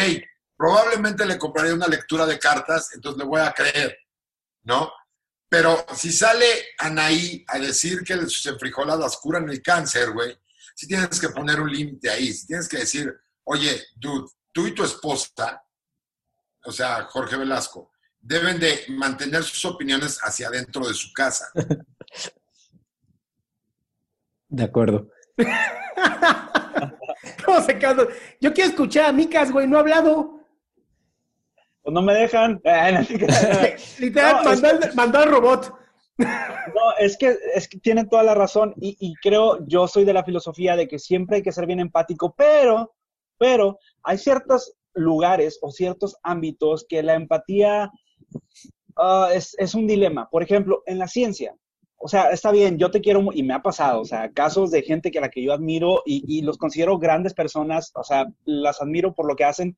probablemente 0.55 1.25
le 1.25 1.37
compraré 1.37 1.73
una 1.73 1.87
lectura 1.87 2.25
de 2.25 2.39
cartas, 2.39 2.89
entonces 2.93 3.19
le 3.19 3.25
voy 3.25 3.41
a 3.41 3.51
creer, 3.51 3.97
¿no? 4.63 4.91
Pero 5.49 5.85
si 5.95 6.11
sale 6.11 6.45
Anaí 6.79 7.43
a 7.47 7.59
decir 7.59 8.03
que 8.03 8.15
sus 8.21 8.45
enfrijoladas 8.45 9.17
curan 9.17 9.49
el 9.49 9.61
cáncer, 9.61 10.11
güey, 10.11 10.35
si 10.75 10.87
tienes 10.87 11.19
que 11.19 11.29
poner 11.29 11.59
un 11.59 11.71
límite 11.71 12.09
ahí, 12.09 12.33
si 12.33 12.47
tienes 12.47 12.67
que 12.67 12.77
decir, 12.77 13.13
oye, 13.43 13.83
dude, 13.95 14.29
tú 14.51 14.65
y 14.65 14.73
tu 14.73 14.83
esposa, 14.83 15.61
o 16.63 16.71
sea, 16.71 17.03
Jorge 17.03 17.35
Velasco, 17.35 17.91
deben 18.19 18.59
de 18.59 18.85
mantener 18.89 19.43
sus 19.43 19.63
opiniones 19.65 20.17
hacia 20.23 20.47
adentro 20.47 20.87
de 20.87 20.93
su 20.93 21.11
casa. 21.13 21.51
De 24.53 24.63
acuerdo. 24.63 25.07
¿Cómo 27.45 27.61
se 27.61 27.77
quedó? 27.77 28.07
Yo 28.39 28.53
quiero 28.53 28.69
escuchar 28.69 29.05
a 29.05 29.11
Micas, 29.11 29.51
güey, 29.51 29.67
no 29.67 29.77
ha 29.77 29.81
hablado. 29.81 30.39
Pues 31.81 31.93
no 31.93 32.01
me 32.01 32.13
dejan. 32.13 32.61
Literal, 33.99 34.45
mandó, 34.95 35.19
al 35.19 35.29
robot. 35.29 35.75
No, 36.17 36.95
es 36.99 37.17
que, 37.17 37.35
es 37.55 37.67
que 37.67 37.79
tienen 37.79 38.07
toda 38.07 38.23
la 38.23 38.35
razón 38.35 38.73
y, 38.77 38.95
y, 38.99 39.15
creo, 39.15 39.65
yo 39.67 39.87
soy 39.87 40.05
de 40.05 40.13
la 40.13 40.23
filosofía 40.23 40.75
de 40.75 40.87
que 40.87 40.99
siempre 40.99 41.37
hay 41.37 41.43
que 41.43 41.51
ser 41.51 41.65
bien 41.65 41.79
empático, 41.79 42.35
pero 42.37 42.93
pero 43.43 43.77
hay 44.03 44.17
ciertos 44.17 44.73
lugares 44.93 45.59
o 45.61 45.69
ciertos 45.69 46.15
ámbitos 46.23 46.85
que 46.87 47.03
la 47.03 47.15
empatía 47.15 47.91
ah, 48.95 49.31
es, 49.33 49.75
un 49.75 49.85
dilema. 49.85 50.29
Por 50.29 50.43
ejemplo, 50.43 50.81
en 50.85 50.97
la 50.97 51.09
ciencia. 51.09 51.53
O 52.05 52.09
sea, 52.09 52.31
está 52.31 52.51
bien, 52.51 52.77
yo 52.77 52.91
te 52.91 52.99
quiero 52.99 53.29
y 53.33 53.43
me 53.43 53.53
ha 53.53 53.61
pasado, 53.61 54.01
o 54.01 54.05
sea, 54.05 54.29
casos 54.33 54.71
de 54.71 54.81
gente 54.81 55.09
que 55.09 55.19
a 55.19 55.21
la 55.21 55.29
que 55.29 55.41
yo 55.41 55.53
admiro 55.53 56.01
y, 56.05 56.41
los 56.41 56.57
considero 56.57 56.99
grandes 56.99 57.33
personas, 57.33 57.93
o 57.95 58.03
sea, 58.03 58.25
las 58.43 58.81
admiro 58.81 59.13
por 59.13 59.25
lo 59.25 59.37
que 59.37 59.45
hacen, 59.45 59.77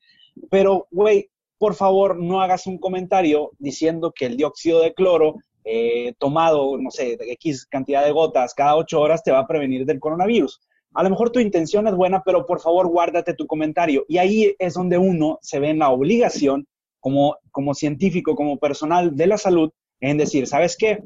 pero, 0.50 0.88
güey, 0.90 1.30
por 1.60 1.76
favor, 1.76 2.18
no 2.18 2.42
hagas 2.42 2.66
un 2.66 2.80
comentario 2.80 3.52
diciendo 3.60 4.12
que 4.12 4.26
el 4.26 4.38
dióxido 4.38 4.82
de 4.82 4.96
cloro 4.96 5.36
eh, 5.64 6.16
tomado, 6.18 6.80
no 6.80 6.90
sé, 6.90 7.16
X 7.20 7.68
cantidad 7.68 8.04
de 8.04 8.12
gotas 8.12 8.56
cada 8.56 8.76
ocho 8.76 9.02
horas 9.02 9.22
te 9.22 9.32
va 9.32 9.42
a 9.42 9.48
prevenir 9.48 9.86
del 9.86 10.00
coronavirus. 10.00 10.62
A 10.96 11.04
lo 11.04 11.12
mejor 11.12 11.30
tu 11.30 11.40
intención 11.40 11.86
es 11.86 11.94
buena, 11.94 12.24
pero 12.24 12.48
por 12.48 12.60
favor 12.60 12.88
guárdate 12.88 13.36
tu 13.36 13.46
comentario. 13.46 14.04
Y 14.08 14.18
ahí 14.18 14.56
es 14.58 14.74
donde 14.74 14.98
uno 14.98 15.38
se 15.44 15.60
ve 15.60 15.70
en 15.70 15.78
la 15.80 15.92
obligación, 15.92 16.66
como, 17.00 17.38
como 17.52 17.76
científico, 17.76 18.34
como 18.34 18.58
personal 18.58 19.16
de 19.16 19.28
la 19.28 19.38
salud, 19.38 19.72
en 20.00 20.18
decir, 20.18 20.48
¿sabes 20.48 20.76
qué? 20.76 21.04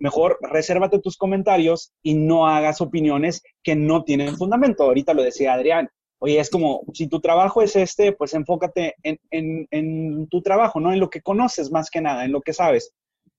Mejor 0.00 0.38
resérvate 0.40 0.98
tus 0.98 1.16
comentarios 1.16 1.92
y 2.02 2.14
no 2.14 2.46
hagas 2.46 2.80
opiniones 2.80 3.42
que 3.62 3.76
no 3.76 4.02
tienen 4.02 4.36
fundamento. 4.36 4.82
Ahorita 4.82 5.14
lo 5.14 5.22
decía 5.22 5.52
Adrián. 5.52 5.88
Oye, 6.18 6.40
es 6.40 6.50
como, 6.50 6.82
si 6.92 7.06
tu 7.06 7.20
trabajo 7.20 7.62
es 7.62 7.76
este, 7.76 8.12
pues 8.12 8.34
enfócate 8.34 8.96
en, 9.02 9.18
en, 9.30 9.68
en 9.70 10.26
tu 10.28 10.42
trabajo, 10.42 10.80
no 10.80 10.92
en 10.92 11.00
lo 11.00 11.08
que 11.08 11.22
conoces 11.22 11.70
más 11.70 11.88
que 11.90 12.00
nada, 12.00 12.24
en 12.24 12.32
lo 12.32 12.40
que 12.40 12.52
sabes. 12.52 12.92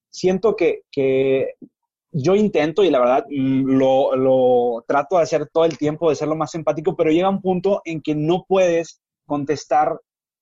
Siento 0.10 0.56
que, 0.56 0.82
que 0.92 1.56
yo 2.12 2.36
intento 2.36 2.84
y 2.84 2.90
la 2.90 3.00
verdad 3.00 3.26
mm, 3.30 3.66
lo, 3.66 4.84
trato 4.88 5.18
de 5.18 5.24
hacer 5.24 5.48
todo 5.48 5.66
el 5.66 5.78
tiempo, 5.78 6.10
de 6.10 6.16
ser 6.16 6.28
lo 6.28 6.36
más 6.36 6.54
empático, 6.56 6.96
pero 6.96 7.12
llega 7.12 7.30
un 7.30 7.42
punto 7.42 7.82
en 7.86 8.02
que 8.02 8.16
no 8.16 8.46
puedes 8.48 9.02
contestar 9.26 10.00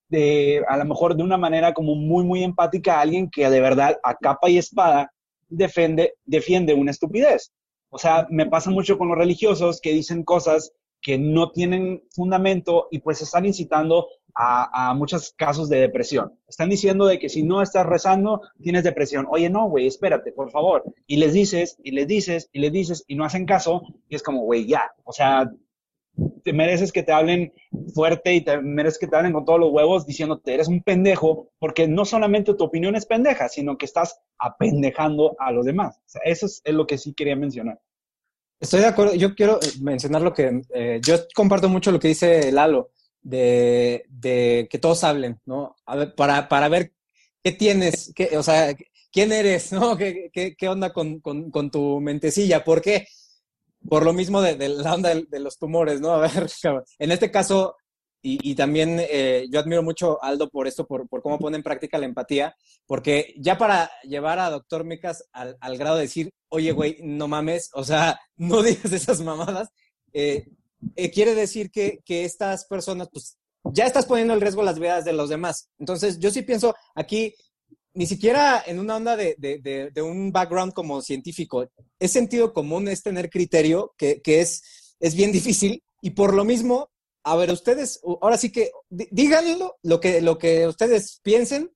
de, 0.09 0.63
a 0.67 0.77
lo 0.77 0.85
mejor 0.85 1.15
de 1.15 1.23
una 1.23 1.37
manera 1.37 1.73
como 1.73 1.95
muy, 1.95 2.23
muy 2.23 2.43
empática 2.43 2.97
a 2.97 3.01
alguien 3.01 3.29
que 3.29 3.49
de 3.49 3.61
verdad 3.61 3.99
a 4.03 4.15
capa 4.15 4.49
y 4.49 4.57
espada 4.57 5.11
defiende, 5.49 6.13
defiende 6.25 6.73
una 6.73 6.91
estupidez. 6.91 7.51
O 7.89 7.97
sea, 7.97 8.27
me 8.29 8.45
pasa 8.45 8.69
mucho 8.69 8.97
con 8.97 9.07
los 9.09 9.17
religiosos 9.17 9.81
que 9.81 9.93
dicen 9.93 10.23
cosas 10.23 10.73
que 11.01 11.17
no 11.17 11.51
tienen 11.51 12.03
fundamento 12.11 12.87
y 12.91 12.99
pues 12.99 13.21
están 13.21 13.45
incitando 13.45 14.07
a, 14.35 14.93
muchos 14.93 15.33
casos 15.35 15.67
de 15.69 15.81
depresión. 15.81 16.33
Están 16.47 16.69
diciendo 16.69 17.05
de 17.05 17.19
que 17.19 17.27
si 17.27 17.43
no 17.43 17.61
estás 17.61 17.85
rezando, 17.85 18.41
tienes 18.61 18.83
depresión. 18.83 19.27
Oye, 19.29 19.49
no, 19.49 19.67
güey, 19.69 19.87
espérate, 19.87 20.31
por 20.31 20.49
favor. 20.49 20.83
Y 21.07 21.17
les 21.17 21.33
dices, 21.33 21.77
y 21.83 21.91
les 21.91 22.07
dices, 22.07 22.49
y 22.53 22.59
les 22.59 22.71
dices, 22.71 23.03
y 23.07 23.15
no 23.15 23.25
hacen 23.25 23.45
caso, 23.45 23.81
y 24.07 24.15
es 24.15 24.23
como, 24.23 24.43
güey, 24.43 24.65
ya. 24.65 24.91
O 25.03 25.11
sea, 25.11 25.51
te 26.43 26.53
mereces 26.53 26.91
que 26.91 27.03
te 27.03 27.11
hablen 27.11 27.53
fuerte 27.93 28.33
y 28.33 28.41
te 28.41 28.59
mereces 28.61 28.99
que 28.99 29.07
te 29.07 29.15
hablen 29.15 29.33
con 29.33 29.45
todos 29.45 29.59
los 29.59 29.71
huevos 29.71 30.05
diciéndote, 30.05 30.53
eres 30.53 30.67
un 30.67 30.81
pendejo, 30.81 31.51
porque 31.59 31.87
no 31.87 32.05
solamente 32.05 32.53
tu 32.53 32.63
opinión 32.63 32.95
es 32.95 33.05
pendeja, 33.05 33.49
sino 33.49 33.77
que 33.77 33.85
estás 33.85 34.19
apendejando 34.37 35.35
a 35.39 35.51
los 35.51 35.65
demás. 35.65 36.01
Eso 36.23 36.45
es, 36.45 36.61
lo 36.65 36.87
que 36.87 36.97
sí 36.97 37.13
quería 37.13 37.35
mencionar. 37.35 37.79
Estoy 38.59 38.81
de 38.81 38.87
acuerdo. 38.87 39.15
Yo 39.15 39.35
quiero 39.35 39.59
mencionar 39.81 40.21
lo 40.21 40.33
que 40.33 40.61
eh, 40.73 40.99
yo 41.03 41.15
comparto 41.33 41.69
mucho 41.69 41.91
lo 41.91 41.99
que 41.99 42.09
dice 42.09 42.51
Lalo 42.51 42.91
de, 43.21 44.67
que 44.69 44.79
todos 44.79 45.03
hablen, 45.03 45.39
¿no? 45.45 45.75
para, 46.15 46.47
para 46.47 46.69
ver 46.69 46.93
qué 47.43 47.51
tienes, 47.51 48.11
qué, 48.15 48.37
o 48.37 48.43
sea, 48.43 48.75
quién 49.11 49.31
eres, 49.31 49.71
¿no? 49.73 49.97
¿Qué, 49.97 50.55
qué, 50.57 50.69
onda 50.69 50.93
con, 50.93 51.19
con, 51.19 51.71
tu 51.71 51.99
mentecilla? 51.99 52.63
¿Por 52.63 52.81
qué? 52.81 53.07
Por 53.87 54.03
lo 54.03 54.13
mismo 54.13 54.41
de, 54.41 54.69
la 54.69 54.93
onda 54.93 55.13
de, 55.13 55.39
los 55.39 55.57
tumores, 55.57 56.01
¿no? 56.01 56.11
A 56.13 56.19
ver, 56.19 56.49
en 56.99 57.11
este 57.11 57.31
caso, 57.31 57.75
y, 58.21 58.53
también 58.55 58.97
eh, 58.99 59.47
yo 59.49 59.59
admiro 59.59 59.81
mucho 59.81 60.21
a 60.21 60.27
Aldo 60.27 60.49
por 60.49 60.67
esto, 60.67 60.85
por, 60.85 61.07
cómo 61.07 61.39
pone 61.39 61.55
en 61.55 61.63
práctica 61.63 61.97
la 61.97 62.05
empatía, 62.05 62.55
porque 62.85 63.33
ya 63.37 63.57
para 63.57 63.89
llevar 64.03 64.39
a 64.39 64.49
Doctor 64.49 64.83
Micas 64.83 65.23
al, 65.31 65.77
grado 65.77 65.95
de 65.95 66.03
decir, 66.03 66.33
oye, 66.49 66.73
güey, 66.73 66.97
no 67.01 67.29
mames, 67.29 67.69
o 67.73 67.83
sea, 67.83 68.19
no 68.35 68.61
digas 68.61 68.91
esas 68.91 69.21
mamadas, 69.21 69.69
eh, 70.11 70.47
eh, 70.95 71.11
quiere 71.11 71.33
decir 71.33 71.71
que, 71.71 72.01
estas 72.07 72.65
personas, 72.65 73.07
pues, 73.11 73.37
ya 73.63 73.85
estás 73.85 74.05
poniendo 74.05 74.33
en 74.33 74.41
riesgo 74.41 74.63
las 74.63 74.79
vidas 74.79 75.05
de 75.05 75.13
los 75.13 75.29
demás. 75.29 75.69
Entonces, 75.77 76.19
yo 76.19 76.31
sí 76.31 76.41
pienso 76.41 76.75
aquí, 76.95 77.33
ni 77.99 78.07
siquiera 78.07 78.63
en 78.65 78.79
una 78.79 78.95
onda 78.95 79.17
de, 79.17 79.91
un 80.01 80.31
background 80.31 80.71
como 80.71 81.01
científico, 81.01 81.67
es 81.99 82.11
sentido 82.13 82.53
común, 82.53 82.87
es 82.87 83.03
tener 83.03 83.29
criterio, 83.29 83.93
que, 83.97 84.21
es, 84.23 84.95
es 85.01 85.15
bien 85.15 85.33
difícil, 85.33 85.83
y 86.01 86.11
por 86.11 86.33
lo 86.33 86.45
mismo, 86.45 86.89
a 87.25 87.35
ver, 87.35 87.51
ustedes, 87.51 87.99
ahora 88.21 88.37
sí 88.37 88.53
que 88.53 88.71
díganlo, 88.89 89.75
lo 89.83 89.99
que, 89.99 90.21
lo 90.21 90.37
que 90.37 90.65
ustedes 90.65 91.19
piensen, 91.23 91.73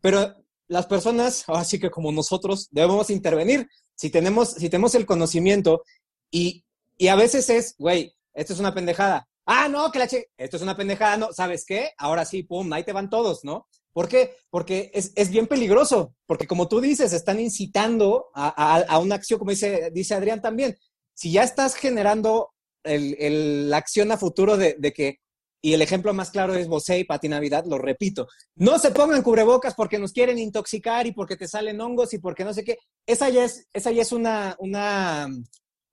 pero 0.00 0.34
las 0.66 0.86
personas, 0.86 1.44
ahora 1.46 1.62
sí 1.62 1.78
que 1.78 1.88
como 1.88 2.10
nosotros, 2.10 2.66
debemos 2.72 3.08
intervenir. 3.08 3.68
si 3.94 4.10
tenemos, 4.10 4.54
si 4.54 4.68
tenemos 4.70 4.96
el 4.96 5.06
conocimiento 5.06 5.84
y, 6.32 6.64
y 6.98 7.06
a 7.06 7.14
veces 7.14 7.48
es, 7.48 7.76
güey, 7.78 8.12
esto 8.34 8.54
es 8.54 8.58
una 8.58 8.74
pendejada. 8.74 9.28
Ah, 9.46 9.68
no, 9.68 9.92
que 9.92 10.00
la 10.00 10.08
che, 10.08 10.30
esto 10.36 10.56
es 10.56 10.64
una 10.64 10.76
pendejada, 10.76 11.16
no, 11.16 11.32
¿sabes 11.32 11.64
qué? 11.64 11.92
Ahora 11.96 12.24
sí, 12.24 12.42
pum, 12.42 12.72
ahí 12.72 12.82
te 12.82 12.92
van 12.92 13.08
todos, 13.08 13.44
¿no? 13.44 13.68
¿Por 13.92 14.08
qué? 14.08 14.36
Porque 14.50 14.90
es, 14.94 15.12
es 15.16 15.30
bien 15.30 15.46
peligroso, 15.46 16.14
porque 16.26 16.46
como 16.46 16.68
tú 16.68 16.80
dices, 16.80 17.12
están 17.12 17.40
incitando 17.40 18.26
a, 18.34 18.48
a, 18.48 18.80
a 18.82 18.98
una 18.98 19.16
acción, 19.16 19.38
como 19.38 19.50
dice, 19.50 19.90
dice 19.92 20.14
Adrián 20.14 20.40
también. 20.40 20.76
Si 21.14 21.32
ya 21.32 21.42
estás 21.42 21.74
generando 21.74 22.50
el, 22.84 23.16
el, 23.18 23.70
la 23.70 23.78
acción 23.78 24.12
a 24.12 24.16
futuro 24.16 24.56
de, 24.56 24.76
de, 24.78 24.92
que, 24.92 25.18
y 25.60 25.74
el 25.74 25.82
ejemplo 25.82 26.14
más 26.14 26.30
claro 26.30 26.54
es 26.54 26.68
Bosé 26.68 27.00
y 27.00 27.04
Pati 27.04 27.28
Navidad, 27.28 27.64
lo 27.66 27.78
repito, 27.78 28.28
no 28.54 28.78
se 28.78 28.90
pongan 28.92 29.22
cubrebocas 29.22 29.74
porque 29.74 29.98
nos 29.98 30.12
quieren 30.12 30.38
intoxicar 30.38 31.06
y 31.06 31.12
porque 31.12 31.36
te 31.36 31.48
salen 31.48 31.80
hongos 31.80 32.14
y 32.14 32.18
porque 32.18 32.44
no 32.44 32.54
sé 32.54 32.64
qué. 32.64 32.78
Esa 33.06 33.28
ya 33.28 33.44
es, 33.44 33.66
esa 33.72 33.90
ya 33.90 34.02
es 34.02 34.12
una, 34.12 34.56
una, 34.58 35.28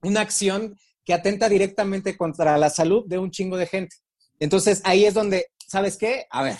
una 0.04 0.22
acción 0.22 0.78
que 1.04 1.14
atenta 1.14 1.50
directamente 1.50 2.16
contra 2.16 2.58
la 2.58 2.70
salud 2.70 3.06
de 3.08 3.18
un 3.18 3.32
chingo 3.32 3.58
de 3.58 3.66
gente. 3.66 3.96
Entonces 4.40 4.82
ahí 4.84 5.06
es 5.06 5.14
donde, 5.14 5.48
¿sabes 5.68 5.98
qué? 5.98 6.26
A 6.30 6.44
ver, 6.44 6.58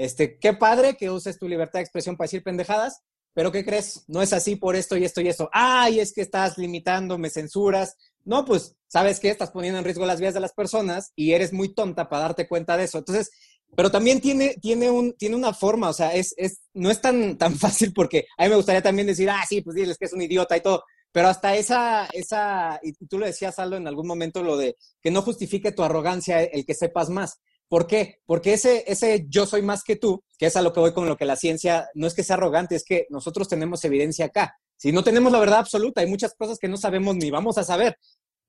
este, 0.00 0.38
qué 0.38 0.54
padre 0.54 0.96
que 0.96 1.10
uses 1.10 1.38
tu 1.38 1.46
libertad 1.46 1.78
de 1.78 1.82
expresión 1.82 2.16
para 2.16 2.26
decir 2.26 2.42
pendejadas, 2.42 3.02
pero 3.34 3.52
¿qué 3.52 3.64
crees? 3.64 4.04
No 4.08 4.22
es 4.22 4.32
así 4.32 4.56
por 4.56 4.74
esto 4.74 4.96
y 4.96 5.04
esto 5.04 5.20
y 5.20 5.28
esto. 5.28 5.50
Ay, 5.52 6.00
es 6.00 6.12
que 6.12 6.22
estás 6.22 6.56
limitando, 6.56 7.18
me 7.18 7.28
censuras. 7.28 7.96
No, 8.24 8.44
pues, 8.44 8.76
¿sabes 8.88 9.20
qué? 9.20 9.28
Estás 9.28 9.50
poniendo 9.50 9.78
en 9.78 9.84
riesgo 9.84 10.06
las 10.06 10.18
vidas 10.18 10.34
de 10.34 10.40
las 10.40 10.54
personas 10.54 11.12
y 11.14 11.32
eres 11.32 11.52
muy 11.52 11.74
tonta 11.74 12.08
para 12.08 12.22
darte 12.22 12.48
cuenta 12.48 12.76
de 12.76 12.84
eso. 12.84 12.98
Entonces, 12.98 13.30
pero 13.76 13.90
también 13.90 14.20
tiene, 14.20 14.56
tiene, 14.60 14.90
un, 14.90 15.12
tiene 15.12 15.36
una 15.36 15.52
forma, 15.52 15.90
o 15.90 15.92
sea, 15.92 16.14
es, 16.14 16.34
es, 16.38 16.62
no 16.72 16.90
es 16.90 17.00
tan, 17.00 17.36
tan 17.36 17.54
fácil 17.58 17.92
porque 17.92 18.26
a 18.38 18.44
mí 18.44 18.48
me 18.48 18.56
gustaría 18.56 18.82
también 18.82 19.06
decir, 19.06 19.28
ah, 19.28 19.44
sí, 19.48 19.60
pues 19.60 19.76
diles 19.76 19.98
que 19.98 20.06
es 20.06 20.12
un 20.12 20.22
idiota 20.22 20.56
y 20.56 20.62
todo, 20.62 20.82
pero 21.12 21.28
hasta 21.28 21.56
esa, 21.56 22.08
esa, 22.12 22.80
y 22.82 22.92
tú 23.06 23.18
lo 23.18 23.26
decías, 23.26 23.58
Aldo, 23.58 23.76
en 23.76 23.86
algún 23.86 24.06
momento, 24.06 24.42
lo 24.42 24.56
de 24.56 24.76
que 25.02 25.10
no 25.10 25.22
justifique 25.22 25.72
tu 25.72 25.82
arrogancia 25.82 26.42
el 26.42 26.64
que 26.64 26.74
sepas 26.74 27.10
más. 27.10 27.38
¿Por 27.70 27.86
qué? 27.86 28.18
Porque 28.26 28.52
ese, 28.52 28.82
ese 28.88 29.26
yo 29.28 29.46
soy 29.46 29.62
más 29.62 29.84
que 29.84 29.94
tú, 29.94 30.24
que 30.36 30.46
es 30.46 30.56
a 30.56 30.60
lo 30.60 30.72
que 30.72 30.80
voy 30.80 30.92
con 30.92 31.08
lo 31.08 31.16
que 31.16 31.24
la 31.24 31.36
ciencia 31.36 31.88
no 31.94 32.08
es 32.08 32.14
que 32.14 32.24
sea 32.24 32.34
arrogante, 32.34 32.74
es 32.74 32.84
que 32.84 33.06
nosotros 33.10 33.48
tenemos 33.48 33.84
evidencia 33.84 34.24
acá. 34.24 34.56
Si 34.76 34.90
no 34.90 35.04
tenemos 35.04 35.30
la 35.30 35.38
verdad 35.38 35.60
absoluta, 35.60 36.00
hay 36.00 36.08
muchas 36.08 36.34
cosas 36.34 36.58
que 36.58 36.66
no 36.66 36.76
sabemos 36.76 37.14
ni 37.14 37.30
vamos 37.30 37.58
a 37.58 37.62
saber. 37.62 37.96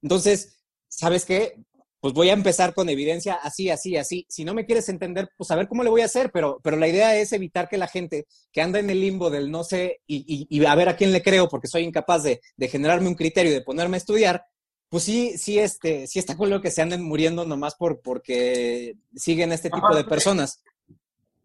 Entonces, 0.02 0.58
¿sabes 0.88 1.26
qué? 1.26 1.54
Pues 2.00 2.16
voy 2.16 2.30
a 2.30 2.34
empezar 2.34 2.74
con 2.74 2.90
evidencia 2.90 3.36
así, 3.36 3.70
así, 3.70 3.96
así. 3.96 4.26
Si 4.28 4.44
no 4.44 4.56
me 4.56 4.66
quieres 4.66 4.90
entender, 4.90 5.30
pues 5.38 5.52
a 5.52 5.56
ver 5.56 5.68
cómo 5.68 5.84
le 5.84 5.92
voy 5.92 6.02
a 6.02 6.06
hacer, 6.06 6.32
pero, 6.34 6.60
pero 6.64 6.78
la 6.78 6.88
idea 6.88 7.16
es 7.16 7.32
evitar 7.32 7.70
que 7.70 7.78
la 7.78 7.88
gente 7.88 8.26
que 8.52 8.64
anda 8.64 8.80
en 8.80 8.90
el 8.90 9.02
limbo 9.02 9.30
del 9.30 9.52
no 9.52 9.64
sé 9.64 10.02
y, 10.08 10.26
y, 10.28 10.48
y 10.50 10.66
a 10.66 10.74
ver 10.74 10.90
a 10.90 10.96
quién 10.96 11.12
le 11.12 11.22
creo 11.22 11.48
porque 11.48 11.68
soy 11.68 11.84
incapaz 11.84 12.24
de, 12.24 12.42
de 12.58 12.68
generarme 12.70 13.08
un 13.08 13.14
criterio 13.14 13.52
y 13.52 13.54
de 13.54 13.62
ponerme 13.62 13.98
a 13.98 14.00
estudiar, 14.00 14.46
pues 14.92 15.06
sí, 15.06 15.38
sí, 15.38 15.58
este, 15.58 16.06
sí 16.06 16.20
está 16.20 16.36
con 16.36 16.50
lo 16.50 16.60
que 16.60 16.70
se 16.70 16.82
anden 16.82 17.02
muriendo 17.02 17.46
nomás 17.46 17.76
por, 17.76 18.02
porque 18.02 18.98
siguen 19.16 19.54
este 19.54 19.70
tipo 19.70 19.88
aparte, 19.88 20.04
de 20.04 20.10
personas. 20.10 20.62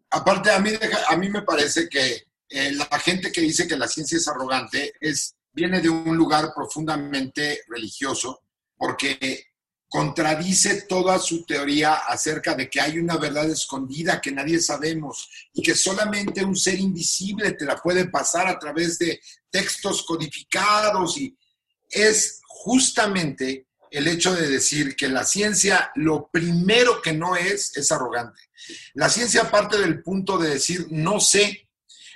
Aparte, 0.09 0.51
a 0.51 0.59
mí, 0.59 0.71
a 1.07 1.15
mí 1.15 1.29
me 1.29 1.43
parece 1.43 1.87
que 1.87 2.23
eh, 2.49 2.73
la 2.73 2.99
gente 2.99 3.31
que 3.31 3.39
dice 3.39 3.65
que 3.65 3.77
la 3.77 3.87
ciencia 3.87 4.17
es 4.17 4.27
arrogante 4.27 4.91
es, 4.99 5.37
viene 5.53 5.79
de 5.79 5.87
un 5.87 6.17
lugar 6.17 6.51
profundamente 6.53 7.61
religioso, 7.69 8.41
porque 8.75 9.45
contradice 9.87 10.81
toda 10.81 11.17
su 11.17 11.45
teoría 11.45 11.93
acerca 11.93 12.53
de 12.53 12.69
que 12.69 12.81
hay 12.81 12.99
una 12.99 13.15
verdad 13.15 13.49
escondida 13.49 14.19
que 14.19 14.33
nadie 14.33 14.59
sabemos 14.59 15.29
y 15.53 15.61
que 15.61 15.73
solamente 15.73 16.43
un 16.43 16.57
ser 16.57 16.77
invisible 16.81 17.53
te 17.53 17.63
la 17.63 17.77
puede 17.77 18.09
pasar 18.09 18.49
a 18.49 18.59
través 18.59 18.99
de 18.99 19.21
textos 19.49 20.03
codificados 20.03 21.17
y 21.17 21.33
es 21.89 22.41
justamente 22.63 23.67
el 23.91 24.07
hecho 24.07 24.33
de 24.33 24.47
decir 24.47 24.95
que 24.95 25.07
la 25.07 25.23
ciencia 25.23 25.91
lo 25.95 26.27
primero 26.27 27.01
que 27.01 27.13
no 27.13 27.35
es 27.35 27.75
es 27.77 27.91
arrogante. 27.91 28.41
La 28.93 29.09
ciencia 29.09 29.49
parte 29.49 29.77
del 29.77 30.01
punto 30.01 30.37
de 30.37 30.49
decir 30.49 30.87
no 30.89 31.19
sé, 31.19 31.69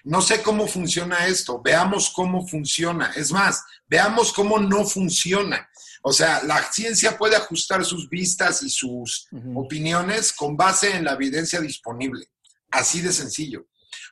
no 0.04 0.22
sé 0.22 0.42
cómo 0.42 0.68
funciona 0.68 1.28
esto, 1.28 1.62
veamos 1.64 2.10
cómo 2.10 2.48
funciona. 2.48 3.12
Es 3.16 3.32
más, 3.32 3.64
veamos 3.88 4.34
cómo 4.34 4.60
no 4.60 4.86
funciona. 4.86 5.70
O 6.04 6.12
sea, 6.12 6.42
la 6.44 6.62
ciencia 6.72 7.18
puede 7.18 7.36
ajustar 7.36 7.86
sus 7.86 8.10
vistas 8.10 8.64
y 8.64 8.70
sus 8.70 9.28
uh 9.32 9.38
-huh. 9.38 9.66
opiniones 9.66 10.34
con 10.34 10.58
base 10.58 10.96
en 10.96 11.06
la 11.06 11.14
evidencia 11.14 11.62
disponible. 11.62 12.28
Así 12.72 13.02
de 13.02 13.14
sencillo. 13.14 13.68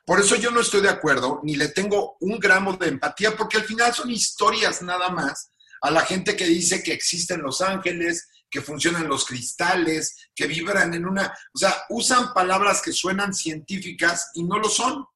Por 0.06 0.20
eso 0.20 0.36
yo 0.36 0.50
no 0.50 0.60
estoy 0.60 0.82
de 0.82 0.88
acuerdo, 0.88 1.40
ni 1.42 1.56
le 1.56 1.68
tengo 1.68 2.16
un 2.20 2.38
gramo 2.38 2.76
de 2.76 2.88
empatía, 2.88 3.36
porque 3.36 3.58
al 3.58 3.64
final 3.64 3.92
son 3.92 4.10
historias 4.10 4.82
nada 4.82 5.10
más 5.10 5.50
a 5.80 5.90
la 5.90 6.02
gente 6.02 6.36
que 6.36 6.46
dice 6.46 6.82
que 6.82 6.92
existen 6.92 7.42
los 7.42 7.60
ángeles, 7.60 8.28
que 8.50 8.60
funcionan 8.60 9.08
los 9.08 9.24
cristales, 9.24 10.16
que 10.34 10.46
vibran 10.46 10.92
en 10.92 11.06
una... 11.06 11.32
O 11.54 11.58
sea, 11.58 11.84
usan 11.88 12.34
palabras 12.34 12.82
que 12.82 12.92
suenan 12.92 13.32
científicas 13.32 14.30
y 14.34 14.44
no 14.44 14.58
lo 14.58 14.68
son. 14.68 15.06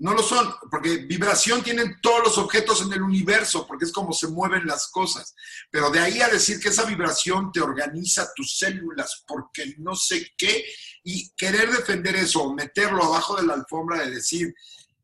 No 0.00 0.12
lo 0.12 0.22
son, 0.22 0.54
porque 0.70 0.98
vibración 0.98 1.60
tienen 1.64 1.96
todos 2.00 2.22
los 2.22 2.38
objetos 2.38 2.82
en 2.82 2.92
el 2.92 3.02
universo, 3.02 3.66
porque 3.66 3.84
es 3.84 3.90
como 3.90 4.12
se 4.12 4.28
mueven 4.28 4.64
las 4.64 4.86
cosas. 4.92 5.34
Pero 5.72 5.90
de 5.90 5.98
ahí 5.98 6.20
a 6.20 6.28
decir 6.28 6.60
que 6.60 6.68
esa 6.68 6.84
vibración 6.84 7.50
te 7.50 7.60
organiza 7.60 8.32
tus 8.32 8.58
células, 8.58 9.24
porque 9.26 9.74
no 9.78 9.96
sé 9.96 10.30
qué, 10.38 10.64
y 11.02 11.28
querer 11.30 11.72
defender 11.72 12.14
eso, 12.14 12.54
meterlo 12.54 13.02
abajo 13.02 13.40
de 13.40 13.46
la 13.48 13.54
alfombra 13.54 14.04
de 14.04 14.12
decir, 14.12 14.54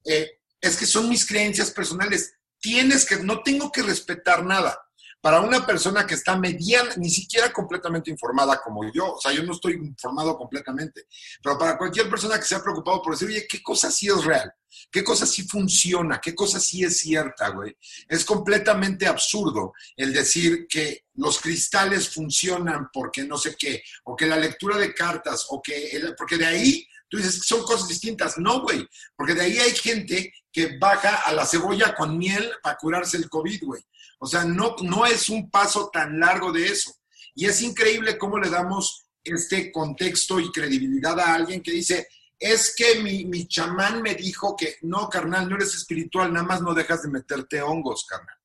eh, 0.05 0.39
es 0.61 0.77
que 0.77 0.87
son 0.87 1.09
mis 1.09 1.27
creencias 1.27 1.73
personales. 1.73 2.35
Tienes 2.61 3.05
que, 3.05 3.17
no 3.17 3.43
tengo 3.43 3.73
que 3.73 3.83
respetar 3.83 4.45
nada 4.45 4.79
para 5.25 5.41
una 5.41 5.65
persona 5.65 6.07
que 6.07 6.17
está 6.17 6.37
mediana, 6.37 6.97
ni 6.99 7.09
siquiera 7.09 7.51
completamente 7.51 8.11
informada 8.11 8.61
como 8.61 8.85
yo, 8.93 9.15
o 9.15 9.19
sea, 9.19 9.33
yo 9.33 9.43
no 9.43 9.55
estoy 9.55 9.73
informado 9.73 10.37
completamente, 10.37 11.07
pero 11.43 11.57
para 11.57 11.79
cualquier 11.79 12.11
persona 12.11 12.39
que 12.39 12.45
se 12.45 12.55
ha 12.55 12.63
preocupado 12.63 13.01
por 13.01 13.15
decir, 13.15 13.29
oye, 13.29 13.47
¿qué 13.49 13.63
cosa 13.63 13.91
sí 13.91 14.07
es 14.07 14.23
real? 14.23 14.53
¿Qué 14.93 15.03
cosa 15.03 15.25
sí 15.25 15.49
funciona? 15.49 16.21
¿Qué 16.21 16.35
cosa 16.35 16.61
sí 16.61 16.85
es 16.85 16.99
cierta, 16.99 17.49
güey? 17.49 17.75
Es 18.07 18.23
completamente 18.23 19.07
absurdo 19.07 19.73
el 19.97 20.13
decir 20.13 20.67
que 20.69 21.07
los 21.15 21.41
cristales 21.41 22.11
funcionan 22.11 22.91
porque 22.93 23.25
no 23.25 23.39
sé 23.39 23.57
qué, 23.59 23.83
o 24.05 24.15
que 24.15 24.27
la 24.27 24.37
lectura 24.37 24.77
de 24.77 24.93
cartas, 24.93 25.47
o 25.49 25.63
que, 25.63 26.03
porque 26.19 26.37
de 26.37 26.45
ahí 26.45 26.87
tú 27.09 27.17
dices 27.17 27.37
que 27.37 27.47
son 27.47 27.63
cosas 27.63 27.89
distintas. 27.89 28.37
No, 28.37 28.61
güey, 28.61 28.87
porque 29.17 29.33
de 29.33 29.41
ahí 29.41 29.59
hay 29.59 29.75
gente 29.75 30.35
que 30.53 30.77
baja 30.79 31.23
a 31.25 31.33
la 31.33 31.47
cebolla 31.47 31.95
con 31.95 32.19
miel 32.19 32.53
para 32.63 32.77
curarse 32.77 33.17
el 33.17 33.31
COVID, 33.31 33.63
güey. 33.65 33.83
O 34.25 34.27
sea, 34.27 34.45
no, 34.45 34.75
no 34.83 35.05
es 35.05 35.29
un 35.29 35.51
paso 35.51 35.91
tan 35.93 36.19
largo 36.19 36.51
de 36.51 36.67
eso. 36.67 36.97
Y 37.35 37.45
es 37.45 37.61
increíble 37.61 38.17
cómo 38.17 38.39
le 38.39 38.49
damos 38.49 39.05
este 39.23 39.71
contexto 39.71 40.41
y 40.41 40.51
credibilidad 40.51 41.21
a 41.21 41.35
alguien 41.35 41.63
que 41.63 41.73
dice, 41.73 42.09
es 42.39 42.75
que 42.75 43.01
mi, 43.01 43.27
mi 43.27 43.47
chamán 43.47 44.01
me 44.01 44.15
dijo 44.15 44.57
que 44.57 44.79
no, 44.81 45.11
carnal, 45.11 45.47
no 45.47 45.57
eres 45.57 45.75
espiritual, 45.75 46.33
nada 46.33 46.47
más 46.47 46.63
no 46.63 46.73
dejas 46.73 47.03
de 47.03 47.11
meterte 47.11 47.61
hongos, 47.61 48.07
carnal. 48.07 48.37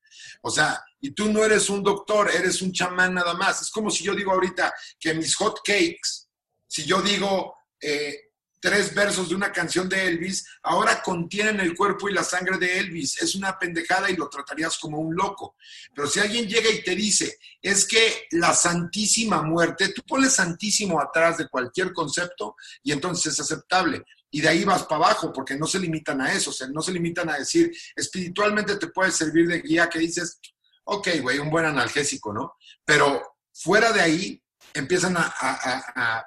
O 0.41 0.51
sea, 0.51 0.83
y 0.99 1.11
tú 1.11 1.31
no 1.31 1.45
eres 1.45 1.69
un 1.69 1.81
doctor, 1.81 2.29
eres 2.29 2.61
un 2.61 2.73
chamán 2.73 3.13
nada 3.13 3.33
más. 3.35 3.61
Es 3.61 3.71
como 3.71 3.89
si 3.89 4.03
yo 4.03 4.13
digo 4.13 4.33
ahorita 4.33 4.73
que 4.99 5.13
mis 5.13 5.33
hot 5.35 5.61
cakes, 5.63 6.27
si 6.67 6.83
yo 6.83 7.01
digo, 7.01 7.55
eh, 7.79 8.28
tres 8.59 8.93
versos 8.93 9.29
de 9.29 9.35
una 9.35 9.51
canción 9.51 9.87
de 9.87 10.07
Elvis, 10.07 10.45
ahora 10.63 11.01
contienen 11.01 11.59
el 11.59 11.75
cuerpo 11.75 12.09
y 12.09 12.13
la 12.13 12.23
sangre 12.23 12.57
de 12.57 12.79
Elvis. 12.79 13.21
Es 13.21 13.35
una 13.35 13.57
pendejada 13.57 14.09
y 14.09 14.15
lo 14.15 14.29
tratarías 14.29 14.77
como 14.77 14.99
un 14.99 15.15
loco. 15.15 15.55
Pero 15.95 16.07
si 16.07 16.19
alguien 16.19 16.47
llega 16.47 16.69
y 16.69 16.83
te 16.83 16.95
dice, 16.95 17.37
es 17.61 17.85
que 17.85 18.27
la 18.31 18.53
Santísima 18.53 19.41
Muerte, 19.41 19.93
tú 19.93 20.01
pones 20.07 20.33
Santísimo 20.33 20.99
atrás 20.99 21.37
de 21.37 21.47
cualquier 21.47 21.93
concepto 21.93 22.55
y 22.83 22.91
entonces 22.91 23.33
es 23.33 23.39
aceptable. 23.39 24.03
Y 24.31 24.41
de 24.41 24.49
ahí 24.49 24.63
vas 24.63 24.83
para 24.83 25.05
abajo, 25.05 25.33
porque 25.33 25.55
no 25.55 25.65
se 25.65 25.79
limitan 25.79 26.21
a 26.21 26.31
eso, 26.33 26.51
o 26.51 26.53
sea, 26.53 26.67
no 26.67 26.81
se 26.81 26.91
limitan 26.91 27.29
a 27.29 27.37
decir, 27.37 27.71
espiritualmente 27.95 28.75
te 28.75 28.87
puede 28.87 29.11
servir 29.11 29.47
de 29.47 29.61
guía 29.61 29.89
que 29.89 29.99
dices, 29.99 30.39
ok, 30.83 31.07
güey, 31.21 31.39
un 31.39 31.49
buen 31.49 31.65
analgésico, 31.65 32.31
¿no? 32.31 32.55
Pero 32.85 33.37
fuera 33.53 33.91
de 33.91 34.01
ahí 34.01 34.43
empiezan 34.73 35.15
a, 35.17 36.25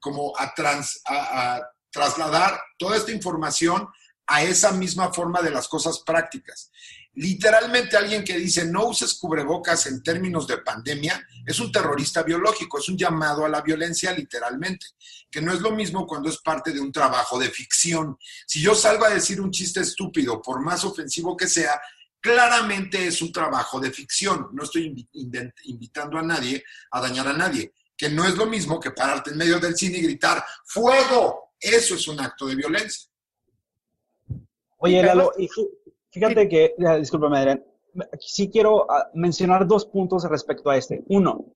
como 0.00 0.32
a, 0.38 0.52
trans, 0.54 1.00
a, 1.06 1.56
a, 1.56 1.62
trasladar 1.90 2.60
toda 2.76 2.96
esta 2.96 3.12
información 3.12 3.88
a 4.26 4.42
esa 4.42 4.72
misma 4.72 5.12
forma 5.12 5.40
de 5.42 5.50
las 5.50 5.68
cosas 5.68 6.00
prácticas. 6.00 6.70
Literalmente 7.16 7.96
alguien 7.96 8.24
que 8.24 8.36
dice 8.36 8.64
no 8.64 8.86
uses 8.86 9.14
cubrebocas 9.14 9.86
en 9.86 10.02
términos 10.02 10.48
de 10.48 10.58
pandemia 10.58 11.24
es 11.46 11.60
un 11.60 11.70
terrorista 11.70 12.24
biológico, 12.24 12.78
es 12.78 12.88
un 12.88 12.98
llamado 12.98 13.44
a 13.44 13.48
la 13.48 13.60
violencia 13.60 14.12
literalmente, 14.12 14.86
que 15.30 15.40
no 15.40 15.52
es 15.52 15.60
lo 15.60 15.70
mismo 15.70 16.06
cuando 16.06 16.28
es 16.28 16.38
parte 16.38 16.72
de 16.72 16.80
un 16.80 16.90
trabajo 16.90 17.38
de 17.38 17.50
ficción. 17.50 18.18
Si 18.46 18.60
yo 18.60 18.74
salgo 18.74 19.04
a 19.04 19.10
decir 19.10 19.40
un 19.40 19.52
chiste 19.52 19.80
estúpido, 19.80 20.42
por 20.42 20.60
más 20.60 20.84
ofensivo 20.84 21.36
que 21.36 21.46
sea, 21.46 21.80
claramente 22.18 23.06
es 23.06 23.22
un 23.22 23.30
trabajo 23.30 23.78
de 23.78 23.92
ficción. 23.92 24.48
No 24.52 24.64
estoy 24.64 25.08
invitando 25.64 26.18
a 26.18 26.22
nadie 26.22 26.64
a 26.90 27.00
dañar 27.00 27.28
a 27.28 27.32
nadie 27.32 27.72
que 27.96 28.08
no 28.08 28.24
es 28.24 28.36
lo 28.36 28.46
mismo 28.46 28.80
que 28.80 28.90
pararte 28.90 29.30
en 29.30 29.38
medio 29.38 29.58
del 29.58 29.76
cine 29.76 29.98
y 29.98 30.02
gritar 30.02 30.44
¡Fuego! 30.64 31.52
Eso 31.60 31.94
es 31.94 32.08
un 32.08 32.20
acto 32.20 32.46
de 32.46 32.56
violencia. 32.56 33.10
Oye, 34.78 35.02
Lalo, 35.02 35.32
y 35.38 35.48
fíjate 36.10 36.48
que, 36.48 36.74
discúlpame, 36.98 37.38
Adrián, 37.38 37.64
sí 38.20 38.50
quiero 38.50 38.90
ah, 38.90 39.08
mencionar 39.14 39.66
dos 39.66 39.86
puntos 39.86 40.28
respecto 40.28 40.70
a 40.70 40.76
este. 40.76 41.02
Uno, 41.08 41.46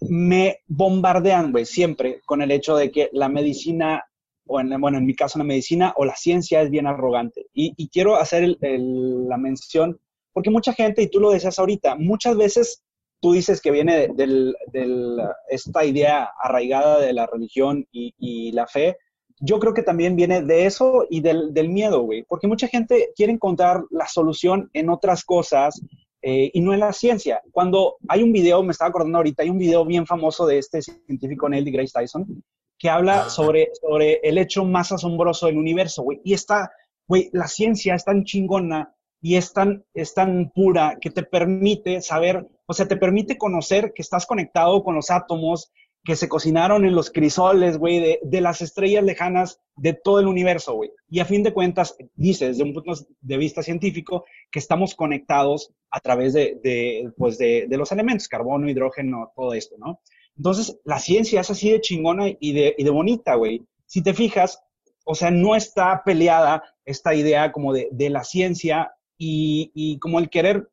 me 0.00 0.60
bombardean, 0.66 1.52
güey, 1.52 1.64
siempre 1.64 2.20
con 2.24 2.42
el 2.42 2.50
hecho 2.50 2.76
de 2.76 2.90
que 2.90 3.10
la 3.12 3.28
medicina, 3.28 4.04
o 4.46 4.60
en, 4.60 4.80
bueno, 4.80 4.98
en 4.98 5.06
mi 5.06 5.14
caso 5.14 5.38
la 5.38 5.44
medicina 5.44 5.94
o 5.96 6.04
la 6.04 6.16
ciencia 6.16 6.62
es 6.62 6.70
bien 6.70 6.86
arrogante. 6.86 7.46
Y, 7.52 7.88
quiero 7.88 8.16
hacer 8.16 8.56
la 8.60 9.36
mención, 9.36 10.00
porque 10.32 10.50
mucha 10.50 10.72
gente, 10.72 11.02
y 11.02 11.08
tú 11.08 11.20
lo 11.20 11.30
decías 11.30 11.58
ahorita, 11.58 11.96
muchas 11.96 12.36
veces 12.36 12.82
tú 13.24 13.32
dices 13.32 13.62
que 13.62 13.70
viene 13.70 14.08
de, 14.08 15.24
esta 15.48 15.82
idea 15.82 16.28
arraigada 16.38 17.00
de 17.00 17.14
la 17.14 17.24
religión 17.26 17.88
y, 17.90 18.52
la 18.52 18.66
fe. 18.66 18.98
Yo 19.40 19.58
creo 19.58 19.72
que 19.72 19.82
también 19.82 20.14
viene 20.14 20.42
de 20.42 20.66
eso 20.66 21.06
y 21.08 21.22
del, 21.22 21.54
del 21.54 21.70
miedo, 21.70 22.02
güey, 22.02 22.24
porque 22.24 22.48
mucha 22.48 22.68
gente 22.68 23.12
quiere 23.16 23.32
encontrar 23.32 23.82
la 23.90 24.06
solución 24.08 24.68
en 24.74 24.90
otras 24.90 25.24
cosas 25.24 25.80
eh, 26.20 26.50
y 26.52 26.60
no 26.60 26.74
en 26.74 26.80
la 26.80 26.92
ciencia. 26.92 27.40
Cuando 27.50 27.96
hay 28.08 28.22
un 28.22 28.30
video, 28.30 28.62
me 28.62 28.72
estaba 28.72 28.90
acordando 28.90 29.16
ahorita, 29.16 29.42
hay 29.42 29.48
un 29.48 29.58
video 29.58 29.86
bien 29.86 30.04
famoso 30.04 30.44
de 30.44 30.58
este 30.58 30.82
científico 30.82 31.48
Neil 31.48 31.64
deGrasse 31.64 31.94
Tyson 31.94 32.44
que 32.78 32.90
habla 32.90 33.30
sobre, 33.30 33.70
sobre 33.80 34.20
el 34.22 34.36
hecho 34.36 34.66
más 34.66 34.92
asombroso 34.92 35.46
del 35.46 35.56
universo, 35.56 36.02
güey. 36.02 36.20
Y 36.24 36.34
está, 36.34 36.70
güey, 37.08 37.30
la 37.32 37.48
ciencia 37.48 37.94
es 37.94 38.04
tan 38.04 38.24
chingona 38.24 38.94
y 39.24 39.36
es 39.36 39.54
tan, 39.54 39.86
es 39.94 40.12
tan 40.12 40.50
pura 40.54 40.98
que 41.00 41.08
te 41.08 41.22
permite 41.22 42.02
saber, 42.02 42.46
o 42.66 42.74
sea, 42.74 42.86
te 42.86 42.98
permite 42.98 43.38
conocer 43.38 43.94
que 43.94 44.02
estás 44.02 44.26
conectado 44.26 44.84
con 44.84 44.94
los 44.94 45.10
átomos, 45.10 45.72
que 46.04 46.14
se 46.14 46.28
cocinaron 46.28 46.84
en 46.84 46.94
los 46.94 47.10
crisoles, 47.10 47.78
güey, 47.78 48.00
de, 48.00 48.20
de, 48.22 48.40
las 48.42 48.60
estrellas 48.60 49.02
lejanas 49.02 49.62
de 49.76 49.94
todo 49.94 50.20
el 50.20 50.26
universo, 50.26 50.74
güey. 50.74 50.90
Y 51.08 51.20
a 51.20 51.24
fin 51.24 51.42
de 51.42 51.54
cuentas, 51.54 51.96
dice 52.14 52.48
desde 52.48 52.64
un 52.64 52.74
punto 52.74 52.92
de 53.22 53.36
vista 53.38 53.62
científico 53.62 54.26
que 54.52 54.58
estamos 54.58 54.94
conectados 54.94 55.72
a 55.90 56.00
través 56.00 56.34
de, 56.34 56.60
de 56.62 57.10
pues 57.16 57.38
de, 57.38 57.64
de, 57.66 57.76
los 57.78 57.92
elementos, 57.92 58.28
carbono, 58.28 58.68
hidrógeno, 58.68 59.32
todo 59.34 59.54
esto, 59.54 59.76
¿no? 59.78 60.02
Entonces, 60.36 60.78
la 60.84 60.98
ciencia 60.98 61.40
es 61.40 61.50
así 61.50 61.70
de 61.70 61.80
chingona 61.80 62.26
y 62.38 62.52
de, 62.52 62.74
y 62.76 62.84
de 62.84 62.90
bonita, 62.90 63.36
güey. 63.36 63.62
Si 63.86 64.02
te 64.02 64.12
fijas, 64.12 64.60
o 65.06 65.14
sea, 65.14 65.30
no 65.30 65.56
está 65.56 66.02
peleada 66.04 66.62
esta 66.84 67.14
idea 67.14 67.52
como 67.52 67.72
de, 67.72 67.88
de 67.90 68.10
la 68.10 68.22
ciencia 68.22 68.92
y, 69.24 69.70
y 69.74 69.98
como 69.98 70.18
el 70.18 70.28
querer, 70.28 70.68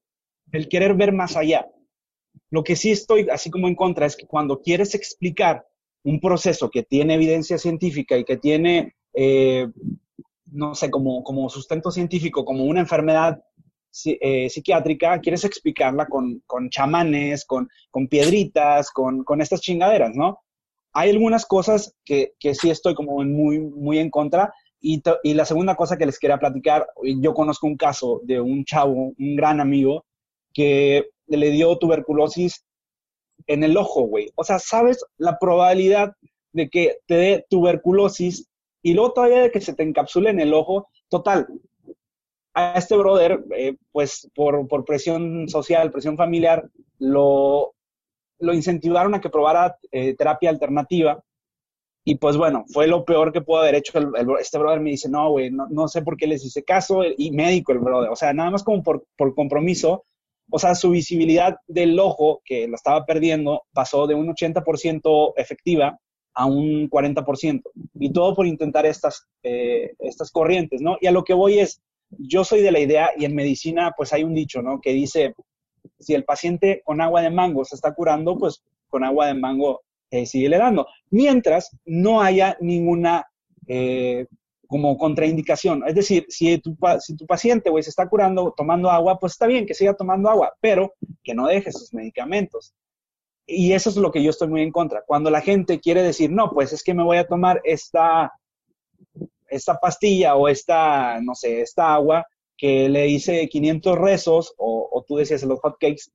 el 0.52 0.68
querer 0.68 0.94
ver 0.96 1.14
más 1.14 1.38
allá. 1.38 1.68
Lo 2.50 2.64
que 2.64 2.76
sí 2.76 2.92
estoy 2.92 3.28
así 3.30 3.50
como 3.50 3.68
en 3.68 3.76
contra 3.76 4.06
es 4.06 4.16
que 4.16 4.28
cuando 4.28 4.62
quieres 4.62 4.94
explicar 4.94 5.66
un 6.04 6.20
proceso 6.20 6.70
que 6.70 6.84
tiene 6.84 7.14
evidencia 7.14 7.58
científica 7.58 8.18
y 8.18 8.26
que 8.26 8.38
tiene, 8.38 8.96
eh, 9.14 9.68
no 10.48 10.76
sé, 10.76 10.90
como, 10.90 11.24
como 11.24 11.50
sustento 11.50 11.92
científico, 11.92 12.44
como 12.44 12.66
una 12.66 12.82
enfermedad 12.82 13.42
eh, 14.06 14.50
psiquiátrica, 14.50 15.20
quieres 15.20 15.46
explicarla 15.46 16.08
con, 16.08 16.42
con 16.46 16.70
chamanes, 16.70 17.46
con, 17.46 17.70
con 17.90 18.08
piedritas, 18.08 18.92
con, 18.92 19.24
con, 19.24 19.42
estas 19.42 19.62
chingaderas, 19.62 20.16
¿no? 20.16 20.40
Hay 20.94 21.10
algunas 21.12 21.46
cosas 21.46 21.96
que, 22.04 22.34
que 22.40 22.54
sí 22.54 22.70
estoy 22.70 22.96
como 22.96 23.24
muy, 23.24 23.60
muy 23.60 24.00
en 24.00 24.10
contra. 24.10 24.54
Y, 24.82 25.02
la 25.34 25.46
segunda 25.46 25.76
cosa 25.76 25.98
que 25.98 26.08
les 26.08 26.18
quería 26.18 26.40
platicar, 26.40 26.88
yo 27.04 27.34
conozco 27.34 27.68
un 27.68 27.78
caso 27.78 28.20
de 28.24 28.42
un 28.42 28.66
chavo, 28.66 29.14
un 29.18 29.36
gran 29.36 29.60
amigo, 29.60 30.06
que 30.54 31.10
le 31.28 31.52
dio 31.52 31.78
tuberculosis 31.78 32.66
en 33.48 33.64
el 33.64 33.78
ojo, 33.78 34.02
güey. 34.02 34.32
O 34.36 34.44
sea, 34.44 34.60
¿sabes 34.60 35.06
la 35.18 35.38
probabilidad 35.38 36.14
de 36.52 36.70
que 36.70 36.98
te 37.06 37.16
dé 37.16 37.46
tuberculosis 37.50 38.48
y 38.82 38.94
luego 38.94 39.14
todavía 39.14 39.44
de 39.44 39.52
que 39.52 39.62
se 39.62 39.74
te 39.74 39.84
encapsule 39.84 40.32
en 40.32 40.40
el 40.40 40.54
ojo? 40.54 40.90
Total. 41.10 41.48
A 42.54 42.74
este 42.74 42.98
brother, 42.98 43.44
eh, 43.56 43.76
pues 43.92 44.30
por, 44.36 44.68
presión 44.86 45.48
social, 45.48 45.92
presión 45.92 46.18
familiar, 46.18 46.70
lo, 46.98 47.76
lo 48.40 48.54
incentivaron 48.54 49.14
a 49.14 49.22
que 49.22 49.30
probara 49.30 49.78
eh, 49.92 50.16
terapia 50.16 50.50
alternativa. 50.50 51.24
Y 52.04 52.16
pues 52.16 52.36
bueno, 52.36 52.66
fue 52.74 52.88
lo 52.88 53.06
peor 53.06 53.32
que 53.32 53.42
pudo 53.42 53.60
haber 53.60 53.76
hecho. 53.76 53.94
este 54.40 54.58
brother 54.58 54.80
me 54.80 54.92
dice, 54.92 55.08
no, 55.10 55.30
güey, 55.30 55.52
no, 55.52 55.68
no, 55.70 55.88
sé 55.88 56.02
por 56.02 56.18
qué 56.18 56.26
les 56.28 56.44
hice 56.44 56.64
caso. 56.64 57.04
Y 57.18 57.32
médico 57.32 57.72
el 57.72 57.80
brother. 57.80 58.10
O 58.10 58.16
sea, 58.16 58.34
nada 58.34 58.50
más 58.50 58.64
como 58.64 58.82
por, 58.82 59.06
por 59.16 59.36
compromiso, 59.36 60.06
o 60.50 60.60
sea, 60.60 60.76
su 60.76 60.90
visibilidad 60.90 61.58
del 61.68 61.98
ojo, 62.00 62.42
que 62.44 62.68
la 62.68 62.76
estaba 62.76 63.06
perdiendo, 63.06 63.64
pasó 63.74 64.08
de 64.08 64.16
un 64.16 64.28
80% 64.28 65.34
efectiva 65.38 65.98
a 66.34 66.46
un 66.46 66.90
40%. 66.90 67.62
Y 67.96 68.12
todo 68.12 68.36
por 68.36 68.48
intentar 68.48 68.86
estas, 68.86 69.28
eh, 69.44 69.94
estas 70.00 70.32
corrientes, 70.32 70.82
¿no? 70.82 70.98
Y 71.00 71.08
a 71.08 71.12
lo 71.12 71.24
que 71.24 71.34
voy 71.34 71.60
es, 71.60 71.82
yo 72.10 72.44
soy 72.44 72.62
de 72.62 72.72
la 72.72 72.80
idea, 72.80 73.12
y 73.18 73.26
en 73.26 73.36
medicina, 73.36 73.94
pues 73.96 74.12
hay 74.12 74.24
un 74.24 74.34
dicho, 74.34 74.62
¿no? 74.62 74.82
Que 74.82 74.92
dice, 74.92 75.36
si 76.00 76.14
el 76.14 76.26
paciente 76.26 76.82
con 76.84 77.00
agua 77.00 77.22
de 77.22 77.30
mango 77.30 77.64
se 77.64 77.76
está 77.76 77.94
curando, 77.94 78.38
pues 78.38 78.64
con 78.90 79.04
agua 79.04 79.28
de 79.28 79.36
mango 79.36 79.82
eh, 80.12 80.26
sigue 80.26 80.50
le 80.50 80.58
dando. 80.58 80.86
Mientras 81.10 81.76
no 81.86 82.22
haya 82.22 82.58
ninguna 82.60 83.26
eh, 83.68 84.28
como 84.68 84.98
contraindicación. 84.98 85.84
Es 85.86 85.96
decir, 85.96 86.26
si 86.30 86.58
tu, 86.60 86.78
si 87.00 87.18
tu 87.18 87.26
paciente, 87.26 87.70
güey, 87.70 87.84
se 87.84 87.90
está 87.90 88.08
curando 88.08 88.54
tomando 88.56 88.90
agua, 88.90 89.20
pues 89.20 89.34
está 89.34 89.46
bien 89.46 89.66
que 89.66 89.74
siga 89.74 89.94
tomando 89.94 90.30
agua, 90.30 90.54
pero 90.62 90.94
que 91.24 91.34
no 91.34 91.48
deje 91.48 91.74
sus 91.74 91.94
medicamentos. 91.94 92.74
Y 93.46 93.74
eso 93.74 93.90
es 93.90 93.98
lo 93.98 94.12
que 94.12 94.24
yo 94.24 94.30
estoy 94.30 94.48
muy 94.48 94.62
en 94.62 94.72
contra. 94.72 95.04
Cuando 95.06 95.30
la 95.30 95.42
gente 95.42 95.82
quiere 95.82 96.04
decir, 96.04 96.32
no, 96.32 96.52
pues 96.52 96.72
es 96.72 96.84
que 96.84 96.94
me 96.94 97.04
voy 97.04 97.18
a 97.18 97.28
tomar 97.28 97.60
esta, 97.66 98.32
esta 99.50 99.76
pastilla 99.76 100.36
o 100.36 100.48
esta, 100.48 101.20
no 101.22 101.36
sé, 101.36 101.60
esta 101.62 101.94
agua 101.94 102.26
que 102.58 102.88
le 102.88 103.08
hice 103.08 103.50
500 103.50 103.98
rezos 103.98 104.54
o, 104.58 105.04
tú 105.06 105.18
decías 105.18 105.44
los 105.44 105.60
hotcakes 105.60 106.12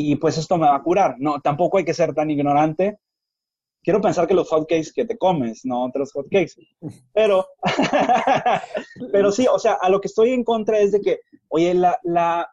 y 0.00 0.16
pues 0.16 0.38
esto 0.38 0.56
me 0.58 0.66
va 0.66 0.76
a 0.76 0.82
curar. 0.82 1.16
No, 1.18 1.40
tampoco 1.40 1.78
hay 1.78 1.84
que 1.84 1.94
ser 1.94 2.14
tan 2.14 2.30
ignorante 2.30 2.98
quiero 3.82 4.00
pensar 4.00 4.26
que 4.26 4.34
los 4.34 4.48
hotcakes 4.50 4.92
que 4.94 5.06
te 5.06 5.16
comes, 5.16 5.64
no 5.64 5.84
otros 5.84 6.12
hotcakes. 6.12 6.54
Pero, 7.14 7.46
pero 9.12 9.32
sí, 9.32 9.46
o 9.50 9.58
sea, 9.58 9.78
a 9.80 9.88
lo 9.88 10.00
que 10.00 10.08
estoy 10.08 10.30
en 10.30 10.44
contra 10.44 10.78
es 10.78 10.92
de 10.92 11.00
que, 11.00 11.20
oye, 11.48 11.72
la, 11.72 11.98
la, 12.02 12.50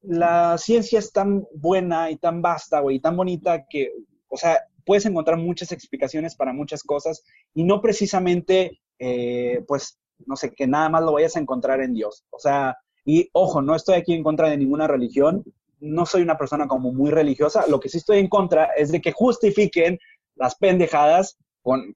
la 0.00 0.56
ciencia 0.58 0.98
es 0.98 1.12
tan 1.12 1.46
buena 1.54 2.10
y 2.10 2.16
tan 2.16 2.40
vasta, 2.42 2.80
güey, 2.80 2.96
y 2.96 3.00
tan 3.00 3.16
bonita 3.16 3.66
que, 3.68 3.92
o 4.28 4.36
sea, 4.36 4.60
puedes 4.84 5.04
encontrar 5.06 5.38
muchas 5.38 5.72
explicaciones 5.72 6.34
para 6.34 6.52
muchas 6.52 6.82
cosas 6.82 7.22
y 7.54 7.64
no 7.64 7.80
precisamente, 7.82 8.80
eh, 8.98 9.62
pues, 9.66 9.98
no 10.26 10.36
sé, 10.36 10.54
que 10.54 10.66
nada 10.66 10.88
más 10.88 11.02
lo 11.02 11.12
vayas 11.12 11.36
a 11.36 11.40
encontrar 11.40 11.82
en 11.82 11.92
Dios. 11.92 12.24
O 12.30 12.38
sea, 12.38 12.78
y 13.04 13.28
ojo, 13.32 13.62
no 13.62 13.74
estoy 13.74 13.96
aquí 13.96 14.14
en 14.14 14.22
contra 14.22 14.48
de 14.48 14.56
ninguna 14.56 14.86
religión, 14.86 15.44
no 15.80 16.06
soy 16.06 16.22
una 16.22 16.38
persona 16.38 16.66
como 16.66 16.92
muy 16.92 17.10
religiosa, 17.10 17.66
lo 17.68 17.80
que 17.80 17.88
sí 17.88 17.98
estoy 17.98 18.18
en 18.18 18.28
contra 18.28 18.66
es 18.76 18.90
de 18.90 19.00
que 19.00 19.12
justifiquen 19.12 19.98
las 20.34 20.54
pendejadas 20.56 21.36
con, 21.62 21.94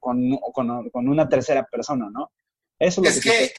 una 0.95 1.29
tercera 1.29 1.65
persona, 1.65 2.09
¿no? 2.11 2.33
Eso 2.79 3.03
es, 3.05 3.21
que, 3.21 3.55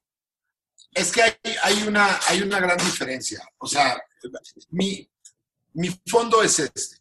es 0.94 1.12
que 1.12 1.22
hay, 1.22 1.84
una, 1.88 2.20
hay 2.28 2.42
una 2.42 2.60
gran 2.60 2.78
diferencia. 2.78 3.42
O 3.58 3.68
sea, 3.68 4.02
mi, 4.70 5.10
mi 5.74 5.90
fondo 6.06 6.44
es 6.44 6.60
este. 6.60 6.98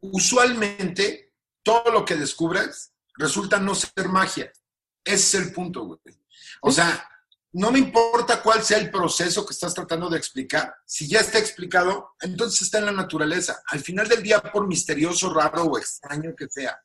Usualmente, 0.00 1.32
todo 1.62 1.90
lo 1.90 2.04
que 2.04 2.16
descubres 2.16 2.92
resulta 3.16 3.58
no 3.58 3.74
ser 3.74 4.08
magia. 4.08 4.52
Ese 5.02 5.38
es 5.38 5.46
el 5.46 5.52
punto, 5.52 5.84
güey. 5.86 5.98
O 6.60 6.70
sea, 6.70 7.08
no 7.54 7.70
me 7.70 7.78
importa 7.78 8.42
cuál 8.42 8.64
sea 8.64 8.78
el 8.78 8.90
proceso 8.90 9.46
que 9.46 9.52
estás 9.52 9.72
tratando 9.72 10.10
de 10.10 10.18
explicar. 10.18 10.74
Si 10.84 11.06
ya 11.06 11.20
está 11.20 11.38
explicado, 11.38 12.14
entonces 12.20 12.62
está 12.62 12.78
en 12.78 12.86
la 12.86 12.92
naturaleza. 12.92 13.62
Al 13.68 13.78
final 13.78 14.08
del 14.08 14.24
día, 14.24 14.40
por 14.40 14.66
misterioso, 14.66 15.32
raro 15.32 15.62
o 15.62 15.78
extraño 15.78 16.34
que 16.36 16.48
sea, 16.48 16.76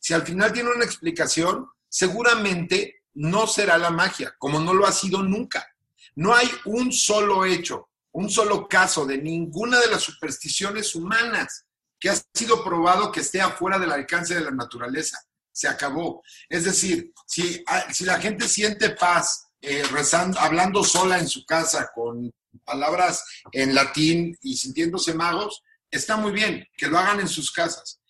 si 0.00 0.12
al 0.12 0.26
final 0.26 0.52
tiene 0.52 0.70
una 0.70 0.84
explicación, 0.84 1.66
seguramente 1.88 3.04
no 3.14 3.46
será 3.46 3.78
la 3.78 3.90
magia, 3.90 4.34
como 4.38 4.60
no 4.60 4.74
lo 4.74 4.86
ha 4.86 4.92
sido 4.92 5.22
nunca. 5.22 5.66
No 6.14 6.34
hay 6.34 6.50
un 6.66 6.92
solo 6.92 7.46
hecho, 7.46 7.88
un 8.12 8.28
solo 8.28 8.68
caso 8.68 9.06
de 9.06 9.16
ninguna 9.16 9.80
de 9.80 9.86
las 9.86 10.02
supersticiones 10.02 10.94
humanas 10.94 11.64
que 11.98 12.10
ha 12.10 12.22
sido 12.34 12.62
probado 12.62 13.10
que 13.10 13.20
esté 13.20 13.40
afuera 13.40 13.78
del 13.78 13.92
alcance 13.92 14.34
de 14.34 14.42
la 14.42 14.50
naturaleza. 14.50 15.18
Se 15.50 15.68
acabó. 15.68 16.22
Es 16.50 16.64
decir, 16.64 17.14
si, 17.26 17.64
ah, 17.66 17.86
si 17.90 18.04
la 18.04 18.20
gente 18.20 18.46
siente 18.46 18.90
paz 18.90 19.47
eh, 19.60 19.82
rezando, 19.90 20.38
hablando 20.38 20.84
sola 20.84 21.18
en 21.18 21.28
su 21.28 21.44
casa 21.44 21.90
con 21.94 22.32
palabras 22.64 23.24
en 23.52 23.74
latín 23.74 24.36
y 24.42 24.56
sintiéndose 24.56 25.14
magos, 25.14 25.62
está 25.90 26.16
muy 26.16 26.32
bien, 26.32 26.66
que 26.76 26.86
lo 26.86 26.98
hagan 26.98 27.20
en 27.20 27.28
sus 27.28 27.50
casas. 27.50 28.00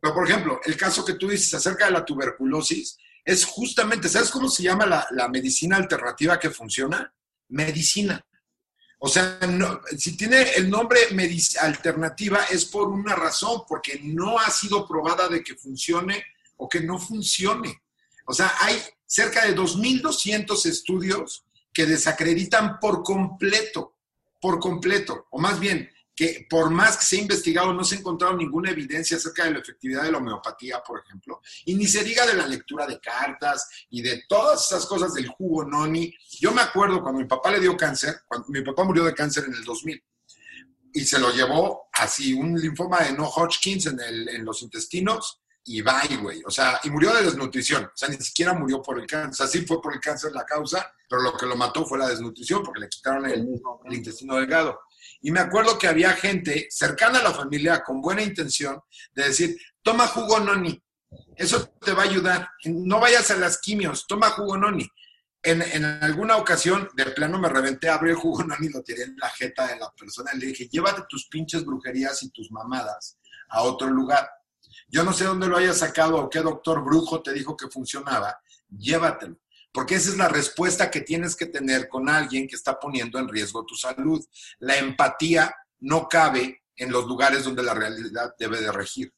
Pero, 0.00 0.14
por 0.14 0.28
ejemplo, 0.28 0.60
el 0.64 0.76
caso 0.76 1.04
que 1.04 1.14
tú 1.14 1.28
dices 1.28 1.52
acerca 1.54 1.86
de 1.86 1.92
la 1.92 2.04
tuberculosis 2.04 2.96
es 3.24 3.44
justamente, 3.44 4.08
¿sabes 4.08 4.30
cómo 4.30 4.48
se 4.48 4.62
llama 4.62 4.86
la, 4.86 5.28
medicina 5.28 5.76
alternativa 5.76 6.38
que 6.38 6.50
funciona? 6.50 7.12
Medicina. 7.48 8.24
O 8.98 9.08
sea, 9.08 9.38
si 9.96 10.16
tiene 10.16 10.42
el 10.56 10.68
nombre 10.68 11.00
alternativa 11.60 12.44
es 12.50 12.66
por 12.66 12.88
una 12.88 13.14
razón, 13.14 13.62
porque 13.68 14.00
no 14.02 14.38
ha 14.38 14.50
sido 14.50 14.86
probada 14.86 15.28
de 15.28 15.42
que 15.42 15.54
funcione 15.54 16.24
o 16.56 16.68
que 16.68 16.80
no 16.80 16.98
funcione. 16.98 17.82
O 18.30 18.34
sea, 18.34 18.54
hay 18.60 18.80
cerca 19.06 19.44
de 19.44 19.56
2.200 19.56 20.66
estudios 20.66 21.44
que 21.72 21.86
desacreditan 21.86 22.78
por 22.80 23.02
completo 23.02 23.96
por 24.40 24.58
completo, 24.58 25.26
o 25.30 25.38
más 25.38 25.60
bien, 25.60 25.90
que 26.16 26.46
por 26.50 26.70
más 26.70 26.98
que 26.98 27.04
se 27.04 27.16
ha 27.16 27.20
investigado, 27.20 27.72
no 27.72 27.84
se 27.84 27.94
ha 27.94 27.98
encontrado 27.98 28.36
ninguna 28.36 28.70
evidencia 28.70 29.16
acerca 29.16 29.44
de 29.44 29.52
la 29.52 29.60
efectividad 29.60 30.02
de 30.02 30.12
la 30.12 30.18
homeopatía, 30.18 30.82
por 30.82 31.00
ejemplo, 31.00 31.40
y 31.64 31.74
ni 31.74 31.86
se 31.86 32.02
diga 32.04 32.26
de 32.26 32.34
la 32.34 32.46
lectura 32.46 32.86
de 32.86 33.00
cartas 33.00 33.68
y 33.90 34.02
de 34.02 34.24
todas 34.28 34.66
esas 34.66 34.86
cosas 34.86 35.14
del 35.14 35.28
jugo 35.28 35.64
noni. 35.64 36.12
Yo 36.40 36.52
me 36.52 36.62
acuerdo 36.62 37.02
cuando 37.02 37.20
mi 37.20 37.26
papá 37.26 37.50
le 37.50 37.60
dio 37.60 37.76
cáncer, 37.76 38.22
cuando 38.26 38.48
mi 38.48 38.62
papá 38.62 38.84
murió 38.84 39.04
de 39.04 39.14
cáncer 39.14 39.44
en 39.44 39.54
el 39.54 39.64
2000, 39.64 40.02
y 40.92 41.04
se 41.04 41.18
lo 41.18 41.32
llevó 41.32 41.88
así, 41.92 42.32
un 42.32 42.58
linfoma 42.60 43.00
de 43.00 43.12
no 43.12 43.28
Hodgkins 43.28 43.86
en, 43.86 44.00
el, 44.00 44.28
en 44.28 44.44
los 44.44 44.62
intestinos, 44.62 45.39
y 45.64 45.82
bye, 45.82 46.16
güey. 46.20 46.42
O 46.46 46.50
sea, 46.50 46.80
y 46.84 46.90
murió 46.90 47.12
de 47.12 47.22
desnutrición. 47.22 47.84
O 47.84 47.96
sea, 47.96 48.08
ni 48.08 48.16
siquiera 48.16 48.52
murió 48.52 48.82
por 48.82 48.98
el 48.98 49.06
cáncer. 49.06 49.30
O 49.30 49.34
sea, 49.34 49.46
sí 49.46 49.66
fue 49.66 49.80
por 49.80 49.92
el 49.92 50.00
cáncer 50.00 50.32
la 50.32 50.44
causa, 50.44 50.92
pero 51.08 51.22
lo 51.22 51.36
que 51.36 51.46
lo 51.46 51.56
mató 51.56 51.84
fue 51.84 51.98
la 51.98 52.08
desnutrición, 52.08 52.62
porque 52.62 52.80
le 52.80 52.88
quitaron 52.88 53.26
el, 53.26 53.46
el 53.84 53.92
intestino 53.92 54.36
delgado. 54.36 54.80
Y 55.22 55.30
me 55.30 55.40
acuerdo 55.40 55.78
que 55.78 55.88
había 55.88 56.12
gente 56.12 56.66
cercana 56.70 57.20
a 57.20 57.24
la 57.24 57.32
familia 57.32 57.82
con 57.82 58.00
buena 58.00 58.22
intención 58.22 58.80
de 59.12 59.24
decir, 59.24 59.56
toma 59.82 60.06
jugo 60.06 60.40
noni, 60.40 60.82
eso 61.36 61.68
te 61.80 61.92
va 61.92 62.02
a 62.02 62.06
ayudar. 62.06 62.48
No 62.64 63.00
vayas 63.00 63.30
a 63.30 63.36
las 63.36 63.58
quimios, 63.58 64.06
toma 64.06 64.30
jugo 64.30 64.56
noni. 64.56 64.88
En, 65.42 65.62
en 65.62 65.84
alguna 65.84 66.36
ocasión, 66.36 66.88
de 66.94 67.06
plano 67.06 67.38
me 67.38 67.48
reventé, 67.48 67.88
abrí 67.88 68.10
el 68.10 68.16
jugo 68.16 68.44
noni 68.44 68.66
y 68.66 68.70
lo 68.70 68.82
tiré 68.82 69.04
en 69.04 69.16
la 69.16 69.28
jeta 69.30 69.66
de 69.66 69.78
la 69.78 69.90
persona 69.92 70.30
y 70.34 70.38
le 70.38 70.46
dije, 70.46 70.68
llévate 70.68 71.02
tus 71.08 71.28
pinches 71.28 71.64
brujerías 71.64 72.22
y 72.22 72.30
tus 72.30 72.50
mamadas 72.50 73.18
a 73.48 73.62
otro 73.62 73.88
lugar. 73.88 74.28
Yo 74.90 75.04
no 75.04 75.12
sé 75.12 75.24
dónde 75.24 75.46
lo 75.46 75.56
hayas 75.56 75.78
sacado 75.78 76.16
o 76.16 76.28
qué 76.28 76.40
doctor 76.40 76.82
brujo 76.84 77.22
te 77.22 77.32
dijo 77.32 77.56
que 77.56 77.68
funcionaba, 77.68 78.40
llévatelo. 78.76 79.36
Porque 79.72 79.94
esa 79.94 80.10
es 80.10 80.16
la 80.16 80.28
respuesta 80.28 80.90
que 80.90 81.00
tienes 81.00 81.36
que 81.36 81.46
tener 81.46 81.88
con 81.88 82.08
alguien 82.08 82.48
que 82.48 82.56
está 82.56 82.78
poniendo 82.78 83.18
en 83.20 83.28
riesgo 83.28 83.64
tu 83.64 83.76
salud. 83.76 84.24
La 84.58 84.76
empatía 84.76 85.54
no 85.78 86.08
cabe 86.08 86.62
en 86.76 86.90
los 86.90 87.06
lugares 87.06 87.44
donde 87.44 87.62
la 87.62 87.74
realidad 87.74 88.34
debe 88.36 88.60
de 88.60 88.72
regir. 88.72 89.12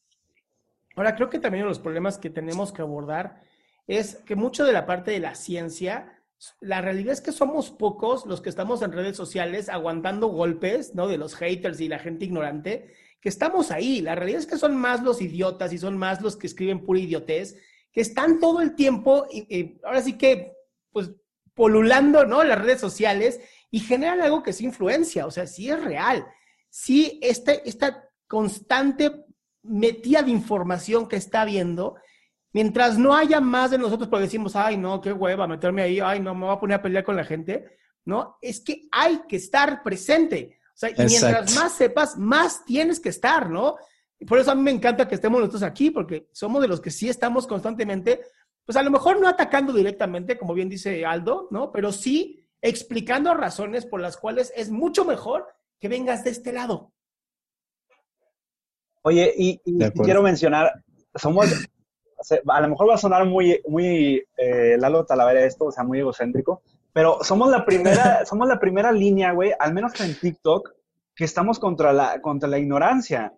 Ahora, 0.95 1.15
creo 1.15 1.31
que 1.31 1.39
también 1.39 1.63
uno 1.63 1.71
de 1.71 1.77
los 1.77 1.83
problemas 1.83 2.19
que 2.19 2.29
tenemos 2.29 2.71
que 2.71 2.83
abordar 2.83 3.41
es 3.87 4.17
que 4.27 4.37
mucho 4.37 4.65
de 4.65 4.73
la 4.73 4.85
parte 4.85 5.11
de 5.11 5.21
la 5.21 5.35
ciencia, 5.35 6.23
la 6.61 6.83
realidad 6.83 7.13
es 7.13 7.23
que 7.23 7.33
somos 7.33 7.71
pocos 7.71 8.27
los 8.27 8.43
que 8.43 8.51
estamos 8.51 8.83
en 8.83 8.93
redes 8.93 9.17
sociales 9.17 9.71
aguantando 9.71 10.27
golpes, 10.27 10.95
¿no? 10.95 11.09
De 11.09 11.17
los 11.17 11.35
haters 11.35 11.81
y 11.81 11.89
la 11.89 11.99
gente 11.99 12.27
ignorante, 12.27 12.95
que 13.23 13.31
estamos 13.31 13.71
ahí. 13.71 14.03
La 14.03 14.15
realidad 14.15 14.41
es 14.41 14.47
que 14.47 14.59
son 14.59 14.77
más 14.77 15.03
los 15.03 15.23
idiotas 15.23 15.73
y 15.73 15.79
son 15.79 15.97
más 15.97 16.21
los 16.21 16.37
que 16.37 16.49
escriben 16.49 16.85
pura 16.85 17.01
idiotez 17.01 17.57
que 17.93 18.01
están 18.01 18.41
todo 18.41 18.61
el 18.61 18.75
tiempo, 18.75 19.27
y, 19.31 19.79
ahora 19.85 20.01
sí 20.01 20.17
que, 20.17 20.55
pues, 20.91 21.11
polulando, 21.55 22.25
¿no? 22.25 22.43
Las 22.43 22.61
redes 22.61 22.81
sociales 22.81 23.41
y 23.71 23.81
generan 23.81 24.23
algo 24.23 24.43
que 24.43 24.51
es 24.51 24.61
influencia, 24.61 25.27
o 25.27 25.31
sea, 25.31 25.47
sí 25.47 25.69
es 25.71 25.83
real. 25.83 26.27
Sí, 26.71 27.19
este, 27.23 27.69
esta 27.69 28.09
constante 28.27 29.27
metida 29.63 30.23
de 30.23 30.31
información 30.31 31.07
que 31.07 31.17
está 31.17 31.43
habiendo, 31.43 31.97
mientras 32.53 32.97
no 32.99 33.15
haya 33.15 33.41
más 33.41 33.71
de 33.71 33.79
nosotros, 33.79 34.09
porque 34.09 34.25
decimos, 34.25 34.57
ay, 34.57 34.79
no, 34.79 35.01
qué 35.01 35.13
hueva 35.13 35.47
meterme 35.47 35.83
ahí, 35.83 36.01
ay, 36.01 36.21
no, 36.21 36.35
me 36.35 36.47
voy 36.47 36.57
a 36.57 36.61
poner 36.61 36.79
a 36.79 36.83
pelear 36.83 37.05
con 37.05 37.17
la 37.17 37.25
gente, 37.25 37.77
¿no? 38.07 38.39
Es 38.41 38.61
que 38.61 38.89
hay 38.91 39.21
que 39.29 39.37
estar 39.37 39.83
presente. 39.83 40.59
O 40.83 40.87
sea, 40.87 40.91
y 40.91 41.09
mientras 41.09 41.55
más 41.55 41.73
sepas, 41.73 42.19
más 42.19 42.65
tienes 42.65 42.99
que 42.99 43.11
estar, 43.11 43.49
¿no? 43.49 43.77
Y 44.19 44.25
por 44.25 44.39
eso 44.39 44.51
a 44.51 44.55
mí 44.55 44.63
me 44.63 44.71
encanta 44.71 45.07
que 45.07 45.15
estemos 45.15 45.39
nosotros 45.39 45.63
aquí, 45.63 45.91
porque 45.91 46.29
somos 46.33 46.61
de 46.61 46.69
los 46.69 46.81
que 46.81 46.91
sí 46.91 47.09
estamos 47.09 47.47
constantemente, 47.47 48.23
pues 48.65 48.77
a 48.77 48.83
lo 48.83 48.91
mejor 48.91 49.21
no 49.21 49.29
atacando 49.29 49.73
directamente, 49.73 50.37
como 50.37 50.55
bien 50.55 50.69
dice 50.69 51.05
Aldo, 51.05 51.49
¿no? 51.51 51.71
Pero 51.71 51.93
sí 51.93 52.45
explicando 52.61 53.35
razones 53.35 53.87
por 53.87 54.01
las 54.01 54.17
cuales 54.17 54.53
es 54.57 54.71
mucho 54.71 55.05
mejor 55.05 55.47
que 55.79 55.89
vengas 55.89 56.25
de 56.25 56.31
este 56.31 56.53
lado. 56.53 56.93
Oye, 59.03 59.33
y, 59.37 59.61
quiero 60.05 60.23
mencionar, 60.23 60.83
somos, 61.15 61.49
a 62.49 62.61
lo 62.61 62.69
mejor 62.69 62.89
va 62.89 62.95
a 62.95 62.99
sonar 62.99 63.25
muy, 63.27 63.61
muy 63.67 64.25
eh, 64.37 64.77
Lalo 64.79 65.05
Talavera 65.05 65.45
esto, 65.45 65.67
o 65.67 65.73
sea, 65.73 65.83
muy 65.83 65.99
egocéntrico, 65.99 66.63
pero 66.93 67.19
somos 67.23 67.51
la 67.51 67.65
primera, 67.65 68.25
somos 68.27 68.49
la 68.49 68.59
primera 68.59 68.93
línea, 68.93 69.33
güey, 69.33 69.53
al 69.59 69.73
menos 69.75 69.99
en 70.01 70.19
TikTok, 70.19 70.75
que 71.15 71.25
estamos 71.25 71.59
contra 71.59 71.93
la, 71.93 72.21
contra 72.21 72.49
la 72.49 72.59
ignorancia. 72.59 73.35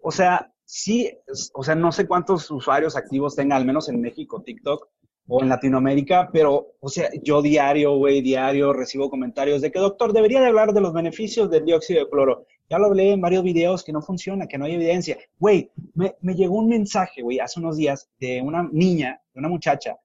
O 0.00 0.10
sea, 0.10 0.52
sí, 0.64 1.10
o 1.54 1.62
sea, 1.62 1.74
no 1.74 1.92
sé 1.92 2.06
cuántos 2.06 2.50
usuarios 2.50 2.96
activos 2.96 3.36
tenga, 3.36 3.56
al 3.56 3.64
menos 3.64 3.88
en 3.88 4.00
México, 4.00 4.42
TikTok 4.42 4.88
o 5.26 5.42
en 5.42 5.48
Latinoamérica, 5.48 6.28
pero, 6.32 6.74
o 6.80 6.88
sea, 6.88 7.08
yo 7.22 7.40
diario, 7.40 7.96
güey, 7.96 8.20
diario 8.20 8.72
recibo 8.72 9.08
comentarios 9.08 9.62
de 9.62 9.70
que, 9.72 9.78
doctor, 9.78 10.12
debería 10.12 10.40
de 10.40 10.48
hablar 10.48 10.72
de 10.72 10.82
los 10.82 10.92
beneficios 10.92 11.50
del 11.50 11.64
dióxido 11.64 12.00
de 12.00 12.10
cloro. 12.10 12.46
Ya 12.68 12.78
lo 12.78 12.86
hablé 12.86 13.12
en 13.12 13.20
varios 13.20 13.42
videos 13.42 13.84
que 13.84 13.92
no 13.92 14.02
funciona, 14.02 14.46
que 14.46 14.58
no 14.58 14.66
hay 14.66 14.74
evidencia. 14.74 15.18
Güey, 15.38 15.70
me, 15.94 16.14
llegó 16.34 16.56
un 16.56 16.68
mensaje, 16.68 17.22
güey, 17.22 17.38
hace 17.38 17.60
unos 17.60 17.76
días 17.76 18.10
de 18.20 18.42
una 18.42 18.68
niña, 18.70 19.20
de 19.32 19.40
una 19.40 19.48
muchacha 19.48 19.96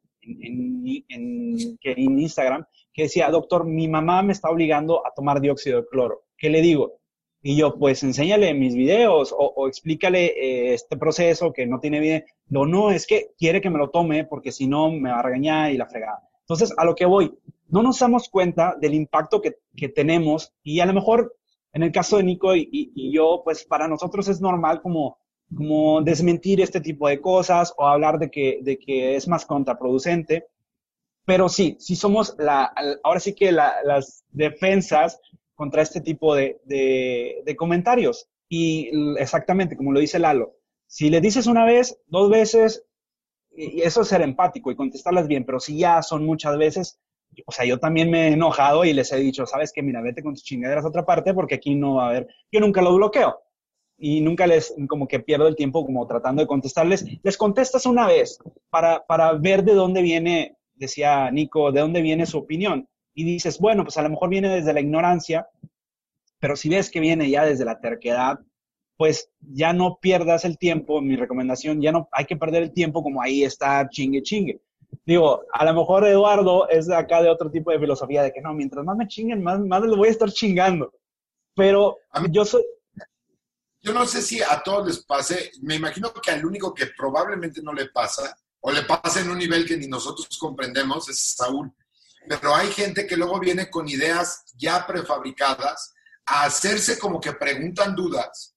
en, 0.41 1.05
en, 1.09 2.19
Instagram, 2.19 2.65
que 2.93 3.03
decía, 3.03 3.29
doctor, 3.29 3.65
mi 3.65 3.87
mamá 3.87 4.21
me 4.21 4.33
está 4.33 4.49
obligando 4.49 5.05
a 5.05 5.13
tomar 5.13 5.41
dióxido 5.41 5.81
de 5.81 5.87
cloro. 5.87 6.23
¿Qué 6.37 6.49
le 6.49 6.61
digo? 6.61 6.99
Y 7.41 7.55
yo, 7.55 7.77
pues, 7.77 8.03
enséñale 8.03 8.53
mis 8.53 8.75
videos 8.75 9.33
o, 9.37 9.67
explícale 9.67 10.25
eh, 10.25 10.73
este 10.73 10.97
proceso 10.97 11.53
que 11.53 11.65
no 11.65 11.79
tiene 11.79 11.99
bien. 11.99 12.25
No, 12.47 12.65
no, 12.65 12.91
es 12.91 13.07
que 13.07 13.31
quiere 13.37 13.61
que 13.61 13.69
me 13.69 13.77
lo 13.77 13.89
tome 13.89 14.25
porque 14.25 14.51
si 14.51 14.67
no 14.67 14.91
me 14.91 15.09
va 15.09 15.19
a 15.19 15.23
regañar 15.23 15.71
y 15.71 15.77
la 15.77 15.87
fregada. 15.87 16.21
Entonces, 16.41 16.73
a 16.77 16.83
lo 16.83 16.95
que 16.95 17.05
voy, 17.05 17.31
no 17.67 17.83
nos 17.83 17.99
damos 17.99 18.27
cuenta 18.29 18.75
del 18.79 18.93
impacto 18.93 19.39
que, 19.39 19.57
que 19.75 19.89
tenemos 19.89 20.53
y 20.63 20.79
a 20.79 20.85
lo 20.85 20.93
mejor 20.93 21.35
en 21.73 21.83
el 21.83 21.91
caso 21.91 22.17
de 22.17 22.23
Nico 22.23 22.55
y, 22.55 22.67
y, 22.71 23.11
yo, 23.13 23.41
pues 23.43 23.63
para 23.63 23.87
nosotros 23.87 24.27
es 24.27 24.41
normal 24.41 24.81
como, 24.81 25.18
como 25.55 26.01
desmentir 26.01 26.61
este 26.61 26.81
tipo 26.81 27.07
de 27.07 27.21
cosas 27.21 27.73
o 27.77 27.87
hablar 27.87 28.19
de 28.19 28.29
que, 28.29 28.59
de 28.61 28.77
que 28.77 29.15
es 29.15 29.27
más 29.27 29.45
contraproducente. 29.45 30.47
Pero 31.25 31.49
sí, 31.49 31.77
sí 31.79 31.95
somos 31.95 32.35
la, 32.37 32.73
ahora 33.03 33.19
sí 33.19 33.33
que 33.33 33.51
la, 33.51 33.75
las 33.83 34.23
defensas 34.31 35.19
contra 35.55 35.81
este 35.81 36.01
tipo 36.01 36.35
de, 36.35 36.59
de, 36.65 37.55
comentarios. 37.55 38.29
Y 38.47 38.89
exactamente, 39.17 39.75
como 39.75 39.91
lo 39.91 39.99
dice 39.99 40.17
Lalo, 40.17 40.55
si 40.87 41.09
le 41.09 41.21
dices 41.21 41.45
una 41.45 41.65
vez, 41.65 41.99
dos 42.07 42.29
veces, 42.29 42.85
y 43.51 43.81
eso 43.81 44.01
es 44.01 44.07
ser 44.07 44.21
empático 44.21 44.71
y 44.71 44.75
contestarlas 44.75 45.27
bien, 45.27 45.45
pero 45.45 45.59
si 45.59 45.77
ya 45.77 46.01
son 46.01 46.25
muchas 46.25 46.57
veces, 46.57 46.99
o 47.45 47.51
sea, 47.51 47.65
yo 47.65 47.77
también 47.77 48.09
me 48.09 48.29
he 48.29 48.33
enojado 48.33 48.85
y 48.85 48.93
les 48.93 49.11
he 49.11 49.17
dicho, 49.17 49.45
sabes 49.45 49.71
que 49.71 49.83
mira, 49.83 50.01
vete 50.01 50.23
con 50.23 50.33
tus 50.33 50.43
chingaderas 50.43 50.85
a 50.85 50.87
otra 50.87 51.05
parte 51.05 51.33
porque 51.33 51.55
aquí 51.55 51.75
no 51.75 51.95
va 51.95 52.05
a 52.05 52.09
haber, 52.09 52.27
yo 52.51 52.59
nunca 52.59 52.81
lo 52.81 52.95
bloqueo 52.95 53.39
y 53.99 54.21
nunca 54.21 54.47
les, 54.47 54.73
como 54.87 55.07
que 55.07 55.19
pierdo 55.19 55.47
el 55.47 55.55
tiempo 55.55 55.85
como 55.85 56.07
tratando 56.07 56.41
de 56.41 56.47
contestarles. 56.47 57.05
Les 57.21 57.37
contestas 57.37 57.85
una 57.85 58.07
vez 58.07 58.39
para, 58.69 59.05
para 59.05 59.33
ver 59.33 59.63
de 59.63 59.73
dónde 59.73 60.01
viene, 60.01 60.55
decía 60.75 61.29
Nico, 61.31 61.71
de 61.71 61.81
dónde 61.81 62.01
viene 62.01 62.25
su 62.25 62.37
opinión 62.37 62.87
y 63.13 63.23
dices, 63.25 63.59
bueno, 63.59 63.83
pues 63.83 63.97
a 63.97 64.01
lo 64.01 64.09
mejor 64.09 64.29
viene 64.29 64.49
desde 64.49 64.73
la 64.73 64.79
ignorancia, 64.79 65.47
pero 66.39 66.55
si 66.55 66.69
ves 66.69 66.89
que 66.89 67.01
viene 67.01 67.29
ya 67.29 67.45
desde 67.45 67.65
la 67.65 67.79
terquedad, 67.79 68.39
pues 68.95 69.29
ya 69.39 69.73
no 69.73 69.97
pierdas 70.01 70.45
el 70.45 70.57
tiempo, 70.57 71.01
mi 71.01 71.15
recomendación, 71.15 71.81
ya 71.81 71.91
no 71.91 72.07
hay 72.11 72.25
que 72.25 72.37
perder 72.37 72.63
el 72.63 72.73
tiempo 72.73 73.03
como 73.03 73.21
ahí 73.21 73.43
está 73.43 73.87
chingue 73.89 74.21
chingue. 74.21 74.61
Digo, 75.05 75.43
a 75.51 75.65
lo 75.65 75.73
mejor 75.73 76.05
Eduardo 76.05 76.67
es 76.69 76.87
de 76.87 76.95
acá 76.95 77.21
de 77.21 77.29
otro 77.29 77.49
tipo 77.49 77.71
de 77.71 77.79
filosofía 77.79 78.23
de 78.23 78.31
que 78.31 78.41
no, 78.41 78.53
mientras 78.53 78.83
más 78.85 78.97
me 78.97 79.07
chinguen, 79.07 79.41
más, 79.41 79.59
más 79.59 79.81
les 79.81 79.95
voy 79.95 80.07
a 80.07 80.11
estar 80.11 80.29
chingando. 80.31 80.93
Pero 81.55 81.97
a 82.11 82.21
mí, 82.21 82.27
yo 82.31 82.45
soy... 82.45 82.63
Yo 83.81 83.93
no 83.93 84.05
sé 84.05 84.21
si 84.21 84.41
a 84.41 84.61
todos 84.61 84.87
les 84.87 84.99
pase, 85.05 85.51
me 85.61 85.75
imagino 85.75 86.13
que 86.13 86.31
al 86.31 86.45
único 86.45 86.73
que 86.73 86.87
probablemente 86.87 87.61
no 87.61 87.73
le 87.73 87.87
pasa, 87.87 88.37
o 88.61 88.71
le 88.71 88.83
pasa 88.83 89.21
en 89.21 89.29
un 89.31 89.37
nivel 89.37 89.65
que 89.65 89.77
ni 89.77 89.87
nosotros 89.87 90.27
comprendemos, 90.37 91.07
es 91.09 91.35
Saúl 91.37 91.73
pero 92.27 92.55
hay 92.55 92.71
gente 92.71 93.07
que 93.07 93.17
luego 93.17 93.39
viene 93.39 93.69
con 93.69 93.87
ideas 93.87 94.43
ya 94.55 94.85
prefabricadas 94.85 95.93
a 96.25 96.43
hacerse 96.43 96.99
como 96.99 97.19
que 97.19 97.33
preguntan 97.33 97.95
dudas, 97.95 98.53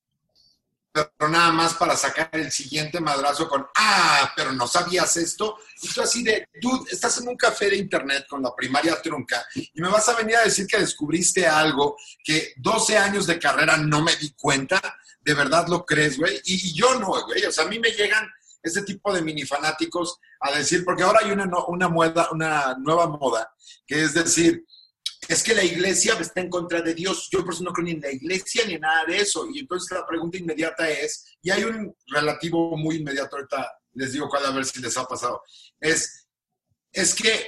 pero 0.92 1.30
nada 1.30 1.50
más 1.52 1.72
para 1.74 1.96
sacar 1.96 2.28
el 2.32 2.52
siguiente 2.52 3.00
madrazo 3.00 3.48
con, 3.48 3.66
ah, 3.74 4.30
pero 4.36 4.52
no 4.52 4.66
sabías 4.66 5.16
esto. 5.16 5.56
Y 5.80 5.88
tú 5.88 6.02
así 6.02 6.22
de, 6.22 6.48
dude, 6.60 6.90
estás 6.90 7.18
en 7.18 7.28
un 7.28 7.36
café 7.36 7.70
de 7.70 7.76
internet 7.76 8.26
con 8.28 8.42
la 8.42 8.54
primaria 8.54 9.00
trunca 9.00 9.42
y 9.54 9.80
me 9.80 9.88
vas 9.88 10.06
a 10.10 10.16
venir 10.16 10.36
a 10.36 10.44
decir 10.44 10.66
que 10.66 10.78
descubriste 10.78 11.46
algo 11.46 11.96
que 12.22 12.52
12 12.56 12.98
años 12.98 13.26
de 13.26 13.38
carrera 13.38 13.78
no 13.78 14.02
me 14.02 14.14
di 14.16 14.34
cuenta. 14.34 14.80
¿De 15.24 15.34
verdad 15.34 15.66
lo 15.68 15.84
crees, 15.84 16.18
güey? 16.18 16.40
Y, 16.44 16.74
yo 16.74 16.98
no, 16.98 17.24
güey. 17.26 17.44
O 17.44 17.52
sea, 17.52 17.64
a 17.64 17.68
mí 17.68 17.78
me 17.78 17.90
llegan 17.92 18.28
este 18.62 18.82
tipo 18.82 19.12
de 19.12 19.22
mini 19.22 19.44
fanáticos 19.44 20.18
a 20.40 20.56
decir, 20.56 20.84
porque 20.84 21.02
ahora 21.02 21.20
hay 21.22 21.30
una, 21.32 21.48
una, 21.66 21.88
moda, 21.88 22.28
una 22.32 22.76
nueva 22.78 23.06
moda, 23.08 23.52
que 23.86 24.02
es 24.02 24.14
decir, 24.14 24.64
es 25.28 25.42
que 25.42 25.54
la 25.54 25.64
iglesia 25.64 26.14
está 26.20 26.40
en 26.40 26.50
contra 26.50 26.80
de 26.82 26.94
Dios. 26.94 27.28
Yo 27.30 27.44
por 27.44 27.54
eso 27.54 27.62
no 27.62 27.72
creo 27.72 27.84
ni 27.84 27.92
en 27.92 28.00
la 28.00 28.10
iglesia 28.10 28.64
ni 28.66 28.74
en 28.74 28.80
nada 28.80 29.04
de 29.04 29.18
eso. 29.18 29.46
Y 29.52 29.60
entonces 29.60 29.96
la 29.96 30.06
pregunta 30.06 30.38
inmediata 30.38 30.88
es, 30.88 31.24
y 31.42 31.50
hay 31.50 31.64
un 31.64 31.94
relativo 32.08 32.76
muy 32.76 32.96
inmediato, 32.96 33.36
ahorita 33.36 33.78
les 33.94 34.12
digo 34.12 34.28
cuál 34.28 34.46
a 34.46 34.50
ver 34.50 34.64
si 34.64 34.80
les 34.80 34.96
ha 34.96 35.04
pasado, 35.04 35.42
es, 35.78 36.26
es 36.92 37.14
que 37.14 37.46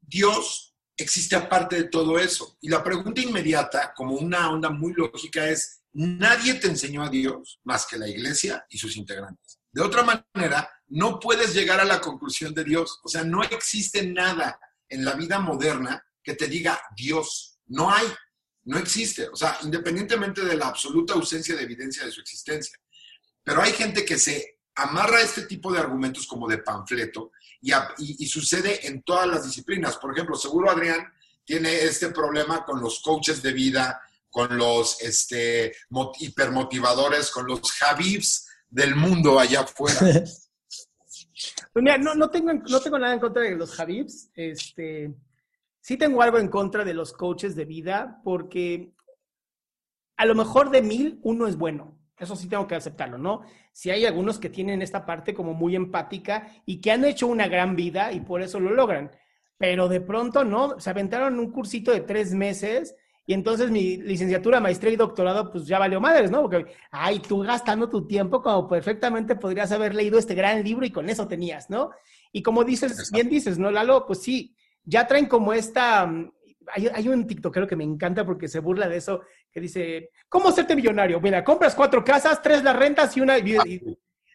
Dios 0.00 0.74
existe 0.96 1.36
aparte 1.36 1.76
de 1.76 1.84
todo 1.84 2.18
eso. 2.18 2.56
Y 2.60 2.68
la 2.68 2.82
pregunta 2.82 3.20
inmediata, 3.20 3.92
como 3.94 4.14
una 4.14 4.50
onda 4.50 4.70
muy 4.70 4.92
lógica, 4.92 5.48
es, 5.48 5.81
nadie 5.92 6.54
te 6.54 6.68
enseñó 6.68 7.02
a 7.02 7.08
Dios 7.08 7.60
más 7.64 7.86
que 7.86 7.98
la 7.98 8.08
iglesia 8.08 8.64
y 8.68 8.78
sus 8.78 8.96
integrantes. 8.96 9.58
De 9.70 9.82
otra 9.82 10.02
manera, 10.02 10.68
no 10.88 11.18
puedes 11.18 11.54
llegar 11.54 11.80
a 11.80 11.84
la 11.84 12.00
conclusión 12.00 12.52
de 12.54 12.64
Dios. 12.64 13.00
O 13.02 13.08
sea, 13.08 13.24
no 13.24 13.42
existe 13.42 14.06
nada 14.06 14.58
en 14.88 15.04
la 15.04 15.14
vida 15.14 15.38
moderna 15.38 16.04
que 16.22 16.34
te 16.34 16.46
diga 16.46 16.80
Dios. 16.94 17.58
No 17.66 17.90
hay, 17.90 18.06
no 18.64 18.78
existe. 18.78 19.28
O 19.28 19.36
sea, 19.36 19.58
independientemente 19.62 20.44
de 20.44 20.56
la 20.56 20.68
absoluta 20.68 21.14
ausencia 21.14 21.56
de 21.56 21.62
evidencia 21.62 22.04
de 22.04 22.12
su 22.12 22.20
existencia. 22.20 22.78
Pero 23.42 23.62
hay 23.62 23.72
gente 23.72 24.04
que 24.04 24.18
se 24.18 24.60
amarra 24.74 25.20
este 25.20 25.42
tipo 25.42 25.72
de 25.72 25.80
argumentos 25.80 26.26
como 26.26 26.48
de 26.48 26.58
panfleto 26.58 27.32
y, 27.60 28.26
sucede 28.26 28.86
en 28.86 29.02
todas 29.02 29.26
las 29.26 29.44
disciplinas. 29.44 29.96
Por 29.96 30.12
ejemplo, 30.12 30.36
seguro 30.36 30.70
Adrián 30.70 31.06
tiene 31.44 31.84
este 31.84 32.10
problema 32.10 32.64
con 32.64 32.80
los 32.80 33.00
coaches 33.00 33.42
de 33.42 33.52
vida, 33.52 34.00
con 34.32 34.56
los 34.56 35.00
este, 35.02 35.74
hipermotivadores, 36.18 37.30
con 37.30 37.46
los 37.46 37.70
Javibs 37.70 38.48
del 38.68 38.96
mundo 38.96 39.38
allá 39.38 39.60
afuera. 39.60 40.00
Pues 41.72 41.82
mira, 41.82 41.98
no, 41.98 42.14
no, 42.14 42.30
tengo, 42.30 42.52
no 42.52 42.80
tengo 42.80 42.98
nada 42.98 43.14
en 43.14 43.18
contra 43.18 43.42
de 43.42 43.56
los 43.56 43.74
Javibs. 43.74 44.30
Este, 44.34 45.12
sí 45.80 45.96
tengo 45.96 46.22
algo 46.22 46.38
en 46.38 46.48
contra 46.48 46.84
de 46.84 46.94
los 46.94 47.12
coaches 47.12 47.56
de 47.56 47.64
vida 47.64 48.20
porque 48.22 48.92
a 50.16 50.26
lo 50.26 50.36
mejor 50.36 50.70
de 50.70 50.82
mil 50.82 51.18
uno 51.22 51.48
es 51.48 51.56
bueno. 51.56 51.98
Eso 52.18 52.36
sí 52.36 52.46
tengo 52.48 52.68
que 52.68 52.76
aceptarlo, 52.76 53.18
¿no? 53.18 53.40
Si 53.72 53.90
hay 53.90 54.04
algunos 54.04 54.38
que 54.38 54.50
tienen 54.50 54.82
esta 54.82 55.04
parte 55.04 55.34
como 55.34 55.54
muy 55.54 55.74
empática 55.74 56.54
y 56.64 56.80
que 56.80 56.92
han 56.92 57.04
hecho 57.04 57.26
una 57.26 57.48
gran 57.48 57.74
vida 57.74 58.12
y 58.12 58.20
por 58.20 58.42
eso 58.42 58.60
lo 58.60 58.70
logran. 58.70 59.10
Pero 59.56 59.88
de 59.88 60.00
pronto, 60.00 60.44
¿no? 60.44 60.78
Se 60.78 60.90
aventaron 60.90 61.40
un 61.40 61.50
cursito 61.50 61.90
de 61.90 62.02
tres 62.02 62.34
meses 62.34 62.94
y 63.24 63.34
entonces 63.34 63.70
mi 63.70 63.98
licenciatura, 63.98 64.60
maestría 64.60 64.92
y 64.92 64.96
doctorado, 64.96 65.50
pues 65.52 65.66
ya 65.66 65.78
valió 65.78 66.00
madres, 66.00 66.30
¿no? 66.30 66.42
Porque, 66.42 66.66
ay, 66.90 67.20
tú 67.20 67.40
gastando 67.40 67.88
tu 67.88 68.06
tiempo 68.06 68.42
como 68.42 68.66
perfectamente 68.66 69.36
podrías 69.36 69.70
haber 69.70 69.94
leído 69.94 70.18
este 70.18 70.34
gran 70.34 70.64
libro 70.64 70.84
y 70.84 70.90
con 70.90 71.08
eso 71.08 71.28
tenías, 71.28 71.70
¿no? 71.70 71.90
Y 72.32 72.42
como 72.42 72.64
dices, 72.64 73.10
bien 73.12 73.28
dices, 73.28 73.58
¿no, 73.58 73.70
Lalo? 73.70 74.06
Pues 74.06 74.22
sí, 74.22 74.56
ya 74.82 75.06
traen 75.06 75.26
como 75.26 75.52
esta, 75.52 76.02
hay, 76.72 76.88
hay, 76.92 77.08
un 77.08 77.24
TikTokero 77.26 77.68
que 77.68 77.76
me 77.76 77.84
encanta 77.84 78.26
porque 78.26 78.48
se 78.48 78.58
burla 78.58 78.88
de 78.88 78.96
eso, 78.96 79.22
que 79.52 79.60
dice, 79.60 80.10
¿cómo 80.28 80.48
hacerte 80.48 80.74
millonario? 80.74 81.20
Mira, 81.20 81.44
compras 81.44 81.76
cuatro 81.76 82.02
casas, 82.02 82.42
tres 82.42 82.64
las 82.64 82.74
rentas 82.74 83.16
y 83.16 83.20
una... 83.20 83.36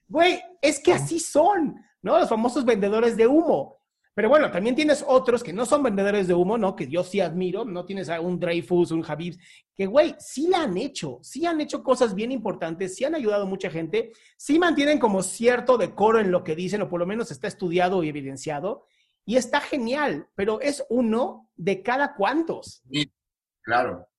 Güey, 0.08 0.42
es 0.62 0.80
que 0.80 0.94
así 0.94 1.20
son, 1.20 1.76
¿no? 2.02 2.18
Los 2.18 2.30
famosos 2.30 2.64
vendedores 2.64 3.18
de 3.18 3.28
humo. 3.28 3.77
Pero 4.18 4.30
bueno, 4.30 4.50
también 4.50 4.76
tienes 4.76 5.06
otros 5.08 5.44
que 5.44 5.54
no 5.54 5.64
son 5.68 5.84
vendedores 5.84 6.28
de 6.28 6.34
humo, 6.34 6.58
¿no? 6.58 6.76
Que 6.76 6.88
yo 6.88 7.04
sí 7.04 7.22
admiro, 7.22 7.66
no 7.66 7.86
tienes 7.86 8.10
a 8.10 8.20
un 8.20 8.40
Dreyfus, 8.40 8.90
un 8.90 9.06
Habib, 9.08 9.38
que 9.76 9.86
güey, 9.86 10.16
sí 10.18 10.48
la 10.48 10.64
han 10.64 10.76
hecho, 10.76 11.20
sí 11.22 11.46
han 11.46 11.62
hecho 11.62 11.84
cosas 11.84 12.16
bien 12.16 12.32
importantes, 12.32 12.96
sí 12.96 13.06
han 13.06 13.14
ayudado 13.14 13.44
a 13.44 13.46
mucha 13.46 13.70
gente, 13.70 14.12
sí 14.36 14.58
mantienen 14.58 14.98
como 14.98 15.22
cierto 15.22 15.78
decoro 15.78 16.20
en 16.20 16.32
lo 16.32 16.44
que 16.44 16.56
dicen, 16.56 16.82
o 16.82 16.90
por 16.90 17.00
lo 17.00 17.06
menos 17.06 17.30
está 17.30 17.48
estudiado 17.48 18.04
y 18.04 18.10
evidenciado, 18.10 18.88
y 19.24 19.36
está 19.36 19.62
genial, 19.62 20.28
pero 20.34 20.62
es 20.62 20.84
uno 20.90 21.52
de 21.56 21.84
cada 21.84 22.16
cuantos. 22.16 22.82
Sí, 22.92 23.14
claro. 23.62 24.10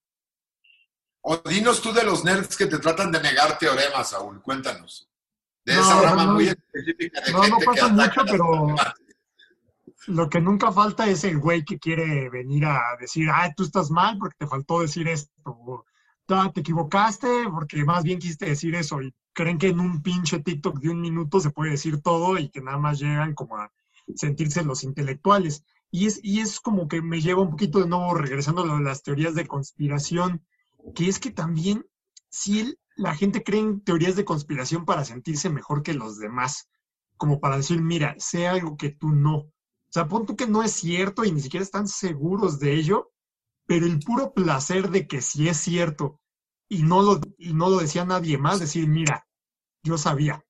O 1.22 1.38
dinos 1.38 1.82
tú 1.82 1.92
de 1.92 2.04
los 2.04 2.24
nerds 2.24 2.56
que 2.56 2.66
te 2.66 2.78
tratan 2.78 3.10
de 3.10 3.20
negar 3.20 3.58
teoremas, 3.58 4.10
Saúl, 4.10 4.40
cuéntanos. 4.42 5.10
De 5.64 5.72
esa 5.72 6.00
rama 6.02 6.34
muy 6.34 6.46
específica 6.46 7.20
de 7.20 7.32
no, 7.32 7.48
no 7.48 7.58
pasa 7.58 7.88
mucho, 7.88 8.20
pero 8.30 8.76
lo 10.08 10.28
que 10.28 10.40
nunca 10.40 10.72
falta 10.72 11.08
es 11.08 11.24
el 11.24 11.38
güey 11.38 11.64
que 11.64 11.78
quiere 11.78 12.28
venir 12.30 12.64
a 12.64 12.96
decir, 12.98 13.28
ah, 13.30 13.52
tú 13.56 13.64
estás 13.64 13.90
mal 13.90 14.18
porque 14.18 14.36
te 14.38 14.46
faltó 14.46 14.80
decir 14.80 15.06
esto, 15.08 15.32
o 15.46 15.84
te 16.52 16.60
equivocaste 16.60 17.28
porque 17.50 17.84
más 17.84 18.04
bien 18.04 18.18
quisiste 18.18 18.46
decir 18.46 18.74
eso, 18.74 19.00
y 19.00 19.14
creen 19.32 19.58
que 19.58 19.68
en 19.68 19.80
un 19.80 20.02
pinche 20.02 20.40
TikTok 20.40 20.78
de 20.80 20.90
un 20.90 21.00
minuto 21.00 21.40
se 21.40 21.50
puede 21.50 21.72
decir 21.72 22.00
todo 22.02 22.38
y 22.38 22.50
que 22.50 22.60
nada 22.60 22.78
más 22.78 22.98
llegan 22.98 23.34
como 23.34 23.56
a 23.56 23.70
sentirse 24.14 24.64
los 24.64 24.82
intelectuales. 24.82 25.64
Y 25.90 26.06
es, 26.06 26.20
y 26.22 26.40
es 26.40 26.60
como 26.60 26.88
que 26.88 27.00
me 27.00 27.20
lleva 27.20 27.42
un 27.42 27.50
poquito 27.50 27.78
de 27.78 27.88
nuevo 27.88 28.14
regresando 28.14 28.62
a 28.62 28.80
las 28.80 29.02
teorías 29.02 29.34
de 29.34 29.46
conspiración, 29.46 30.44
que 30.94 31.08
es 31.08 31.18
que 31.18 31.30
también 31.30 31.86
si 32.28 32.76
la 32.96 33.14
gente 33.14 33.42
cree 33.42 33.60
en 33.60 33.80
teorías 33.80 34.16
de 34.16 34.24
conspiración 34.24 34.84
para 34.84 35.04
sentirse 35.04 35.50
mejor 35.50 35.82
que 35.82 35.94
los 35.94 36.18
demás, 36.18 36.68
como 37.16 37.40
para 37.40 37.56
decir, 37.56 37.80
mira, 37.80 38.14
sé 38.18 38.48
algo 38.48 38.76
que 38.76 38.90
tú 38.90 39.08
no. 39.10 39.46
O 39.88 39.92
sea, 39.92 40.06
pon 40.06 40.26
tú 40.26 40.36
que 40.36 40.46
no 40.46 40.62
es 40.62 40.72
cierto 40.72 41.24
y 41.24 41.32
ni 41.32 41.40
siquiera 41.40 41.64
están 41.64 41.88
seguros 41.88 42.58
de 42.58 42.74
ello, 42.74 43.10
pero 43.66 43.86
el 43.86 43.98
puro 44.00 44.32
placer 44.34 44.90
de 44.90 45.06
que 45.06 45.22
sí 45.22 45.48
es 45.48 45.56
cierto 45.56 46.20
y 46.68 46.82
no 46.82 47.02
lo, 47.02 47.20
y 47.38 47.54
no 47.54 47.70
lo 47.70 47.78
decía 47.78 48.04
nadie 48.04 48.36
más, 48.36 48.60
decir, 48.60 48.86
mira, 48.86 49.26
yo 49.82 49.96
sabía, 49.96 50.44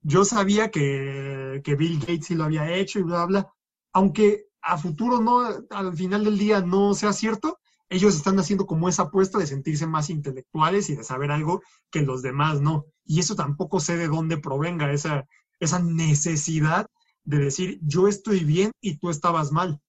yo 0.00 0.24
sabía 0.24 0.70
que, 0.70 1.62
Bill 1.78 1.98
Gates 1.98 2.26
sí 2.26 2.34
lo 2.34 2.44
había 2.44 2.72
hecho 2.72 3.00
y 3.00 3.02
bla, 3.02 3.26
bla, 3.26 3.52
aunque 3.92 4.46
a 4.62 4.78
futuro 4.78 5.20
no, 5.20 5.40
al 5.70 5.96
final 5.96 6.24
del 6.24 6.38
día 6.38 6.60
no 6.60 6.94
sea 6.94 7.12
cierto, 7.12 7.58
ellos 7.88 8.14
están 8.14 8.38
haciendo 8.38 8.66
como 8.66 8.88
esa 8.88 9.04
apuesta 9.04 9.38
de 9.38 9.46
sentirse 9.46 9.86
más 9.86 10.10
intelectuales 10.10 10.88
y 10.88 10.96
de 10.96 11.04
saber 11.04 11.30
algo 11.30 11.62
que 11.90 12.02
los 12.02 12.22
demás 12.22 12.60
no. 12.60 12.86
Y 13.04 13.20
eso 13.20 13.34
tampoco 13.34 13.78
sé 13.80 13.96
de 13.96 14.08
dónde 14.08 14.38
provenga 14.38 14.92
esa, 14.92 15.26
esa 15.60 15.78
necesidad 15.80 16.86
de 17.24 17.38
decir 17.38 17.78
yo 17.82 18.08
estoy 18.08 18.44
bien 18.44 18.70
y 18.80 18.98
tú 18.98 19.10
estabas 19.10 19.50
mal. 19.50 19.80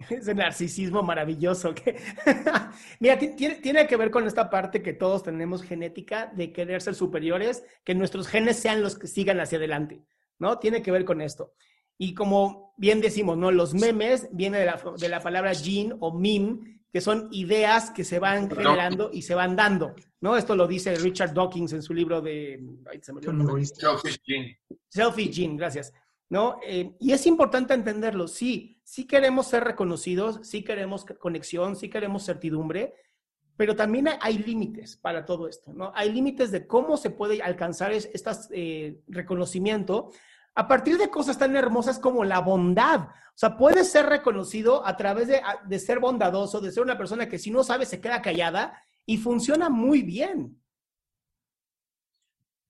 Ese 0.10 0.34
narcisismo 0.34 1.02
maravilloso. 1.02 1.74
Que... 1.74 1.96
Mira, 3.00 3.18
tiene, 3.18 3.56
tiene, 3.56 3.86
que 3.86 3.96
ver 3.96 4.10
con 4.10 4.26
esta 4.26 4.50
parte 4.50 4.82
que 4.82 4.92
todos 4.92 5.22
tenemos 5.22 5.62
genética 5.62 6.26
de 6.34 6.52
querer 6.52 6.82
ser 6.82 6.94
superiores, 6.94 7.64
que 7.84 7.94
nuestros 7.94 8.28
genes 8.28 8.58
sean 8.58 8.82
los 8.82 8.98
que 8.98 9.06
sigan 9.06 9.40
hacia 9.40 9.58
adelante, 9.58 10.02
¿no? 10.38 10.58
Tiene 10.58 10.82
que 10.82 10.90
ver 10.90 11.04
con 11.04 11.20
esto. 11.20 11.54
Y 11.98 12.14
como 12.14 12.72
bien 12.78 13.00
decimos, 13.00 13.36
¿no? 13.36 13.50
Los 13.50 13.74
memes 13.74 14.28
vienen 14.32 14.60
de 14.60 14.66
la, 14.66 14.82
de 14.98 15.08
la 15.08 15.20
palabra 15.20 15.54
gene 15.54 15.94
o 16.00 16.18
meme, 16.18 16.79
que 16.92 17.00
son 17.00 17.28
ideas 17.30 17.90
que 17.90 18.04
se 18.04 18.18
van 18.18 18.50
generando 18.50 19.10
y 19.12 19.22
se 19.22 19.34
van 19.34 19.56
dando, 19.56 19.94
¿no? 20.20 20.36
Esto 20.36 20.56
lo 20.56 20.66
dice 20.66 20.94
Richard 20.96 21.32
Dawkins 21.32 21.72
en 21.72 21.82
su 21.82 21.94
libro 21.94 22.20
de... 22.20 22.60
Selfish 23.00 24.20
Gene. 24.24 24.60
Selfish 24.88 25.34
Gene, 25.34 25.56
gracias. 25.56 25.92
¿no? 26.30 26.60
Eh, 26.64 26.94
y 27.00 27.12
es 27.12 27.26
importante 27.26 27.74
entenderlo, 27.74 28.28
sí, 28.28 28.80
sí 28.84 29.04
queremos 29.04 29.48
ser 29.48 29.64
reconocidos, 29.64 30.38
sí 30.42 30.62
queremos 30.62 31.04
conexión, 31.04 31.74
sí 31.74 31.90
queremos 31.90 32.24
certidumbre, 32.24 32.94
pero 33.56 33.76
también 33.76 34.08
hay, 34.20 34.38
límites 34.38 34.96
para 34.96 35.26
todo 35.26 35.46
esto, 35.48 35.74
¿no? 35.74 35.92
Hay 35.94 36.10
límites 36.10 36.50
de 36.50 36.66
cómo 36.66 36.96
se 36.96 37.10
puede 37.10 37.42
alcanzar 37.42 37.92
este 37.92 38.30
eh, 38.52 39.00
reconocimiento 39.08 40.12
a 40.54 40.68
partir 40.68 40.98
de 40.98 41.10
cosas 41.10 41.38
tan 41.38 41.56
hermosas 41.56 41.98
como 41.98 42.24
la 42.24 42.40
bondad. 42.40 43.00
O 43.00 43.38
sea, 43.40 43.56
puedes 43.56 43.90
ser 43.90 44.06
reconocido 44.06 44.86
a 44.86 44.96
través 44.96 45.28
de, 45.28 45.40
de 45.66 45.78
ser 45.78 46.00
bondadoso, 46.00 46.60
de 46.60 46.72
ser 46.72 46.82
una 46.82 46.98
persona 46.98 47.28
que 47.28 47.38
si 47.38 47.50
no 47.50 47.64
sabe 47.64 47.86
se 47.86 48.00
queda 48.00 48.20
callada 48.20 48.82
y 49.06 49.18
funciona 49.18 49.68
muy 49.70 50.02
bien. 50.02 50.60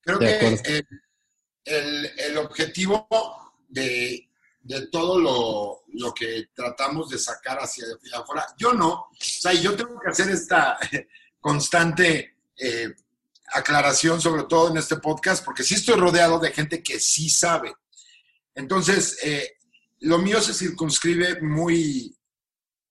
Creo 0.03 0.19
que 0.19 0.85
el, 1.65 2.11
el 2.19 2.39
objetivo 2.39 3.07
de, 3.69 4.29
todo 4.91 5.83
lo, 5.93 6.15
que 6.15 6.49
tratamos 6.55 7.09
de 7.11 7.19
sacar 7.19 7.59
hacia 7.59 7.85
afuera. 8.15 8.47
Yo 8.57 8.73
no, 8.73 8.93
o 8.93 9.09
sea, 9.19 9.53
yo 9.53 9.77
tengo 9.77 9.99
que 10.01 10.11
hacer 10.11 10.31
esta 10.31 10.79
constante 11.41 12.37
eh, 12.57 12.95
aclaración, 13.53 14.21
sobre 14.21 14.45
todo 14.45 14.71
en 14.71 14.77
este 14.77 14.97
podcast, 14.97 15.45
porque 15.45 15.63
sí 15.63 15.75
estoy 15.75 15.97
rodeado 15.97 16.39
de 16.39 16.53
gente 16.53 16.83
que 16.83 17.01
sí 17.01 17.29
sabe. 17.29 17.75
Entonces, 18.55 19.19
eh, 19.23 19.57
lo 20.01 20.19
mío 20.19 20.41
se 20.41 20.55
circunscribe 20.55 21.41
muy, 21.43 22.17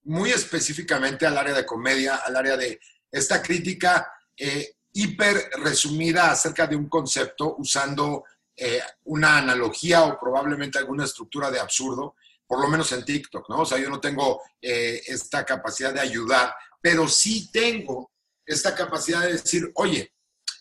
muy 0.03 0.31
específicamente 0.31 1.25
al 1.25 1.37
área 1.37 1.53
de 1.53 1.65
comedia, 1.65 2.15
al 2.15 2.35
área 2.35 2.57
de 2.57 2.79
esta 3.11 3.41
crítica 3.41 4.11
eh, 4.37 4.75
hiper 4.93 5.49
resumida 5.63 6.31
acerca 6.31 6.67
de 6.67 6.75
un 6.75 6.87
concepto 6.87 7.55
usando 7.57 8.23
eh, 8.55 8.81
una 9.05 9.37
analogía 9.37 10.03
o 10.03 10.19
probablemente 10.19 10.77
alguna 10.77 11.05
estructura 11.05 11.49
de 11.49 11.59
absurdo, 11.59 12.15
por 12.45 12.61
lo 12.61 12.67
menos 12.67 12.91
en 12.91 13.05
TikTok, 13.05 13.49
¿no? 13.49 13.59
O 13.59 13.65
sea, 13.65 13.77
yo 13.77 13.89
no 13.89 13.99
tengo 13.99 14.41
esta 14.59 15.45
capacidad 15.45 15.93
de 15.93 15.99
ayudar, 15.99 16.53
pero 16.81 17.07
sí 17.07 17.51
tengo 17.51 18.11
esta 18.45 18.73
capacidad 18.73 19.21
de 19.21 19.33
decir, 19.33 19.71
oye, 19.75 20.11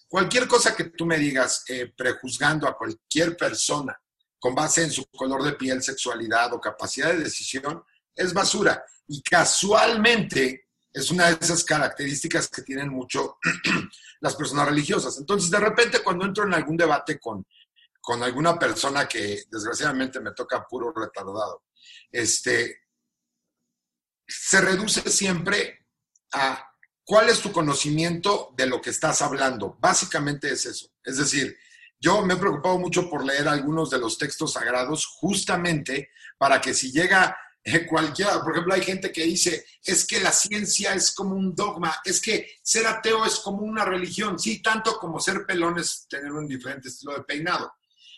cualquier 0.08 0.48
cosa 0.48 0.74
que 0.74 0.84
tú 0.84 1.06
me 1.06 1.18
digas 1.18 1.64
eh, 1.68 1.92
prejuzgando 1.96 2.66
a 2.66 2.76
cualquier 2.76 3.36
persona 3.36 4.00
con 4.38 4.54
base 4.54 4.84
en 4.84 4.90
su 4.90 5.04
color 5.06 5.42
de 5.42 5.52
piel, 5.52 5.82
sexualidad 5.82 6.52
o 6.54 6.60
capacidad 6.60 7.12
de 7.12 7.24
decisión, 7.24 7.82
es 8.14 8.32
basura. 8.32 8.84
Y 9.06 9.22
casualmente 9.22 10.68
es 10.92 11.10
una 11.10 11.30
de 11.30 11.38
esas 11.40 11.64
características 11.64 12.48
que 12.48 12.62
tienen 12.62 12.88
mucho 12.88 13.36
las 14.20 14.36
personas 14.36 14.66
religiosas. 14.66 15.18
Entonces, 15.18 15.50
de 15.50 15.58
repente, 15.58 16.02
cuando 16.02 16.24
entro 16.24 16.44
en 16.44 16.54
algún 16.54 16.76
debate 16.76 17.18
con 17.18 17.44
con 18.08 18.22
alguna 18.22 18.58
persona 18.58 19.06
que 19.06 19.42
desgraciadamente 19.50 20.18
me 20.18 20.32
toca 20.32 20.66
puro 20.66 20.94
retardado. 20.96 21.64
Este, 22.10 22.84
se 24.26 24.62
reduce 24.62 25.02
siempre 25.10 25.86
a 26.32 26.72
cuál 27.08 27.30
es 27.30 27.40
tu 27.40 27.50
conocimiento 27.50 28.52
de 28.54 28.66
lo 28.66 28.82
que 28.82 28.90
estás 28.90 29.22
hablando. 29.22 29.78
Básicamente 29.80 30.52
es 30.52 30.66
eso. 30.66 30.90
Es 31.02 31.16
decir, 31.16 31.56
yo 31.98 32.20
me 32.20 32.34
he 32.34 32.36
preocupado 32.36 32.78
mucho 32.78 33.08
por 33.08 33.24
leer 33.24 33.48
algunos 33.48 33.88
de 33.88 33.98
los 33.98 34.18
textos 34.18 34.52
sagrados 34.52 35.06
justamente 35.06 36.10
para 36.36 36.60
que 36.60 36.74
si 36.74 36.92
llega 36.92 37.34
eh, 37.64 37.86
cualquiera, 37.86 38.42
por 38.42 38.52
ejemplo, 38.52 38.74
hay 38.74 38.82
gente 38.82 39.10
que 39.10 39.24
dice, 39.24 39.64
es 39.82 40.06
que 40.06 40.20
la 40.20 40.32
ciencia 40.32 40.92
es 40.92 41.10
como 41.14 41.34
un 41.34 41.54
dogma, 41.54 41.96
es 42.04 42.20
que 42.20 42.46
ser 42.62 42.86
ateo 42.86 43.24
es 43.24 43.36
como 43.36 43.62
una 43.62 43.86
religión, 43.86 44.38
sí, 44.38 44.60
tanto 44.60 44.98
como 44.98 45.18
ser 45.18 45.46
pelón 45.46 45.78
es 45.78 46.06
tener 46.10 46.30
un 46.30 46.46
diferente 46.46 46.88
estilo 46.88 47.14
de 47.14 47.22
peinado. 47.22 47.72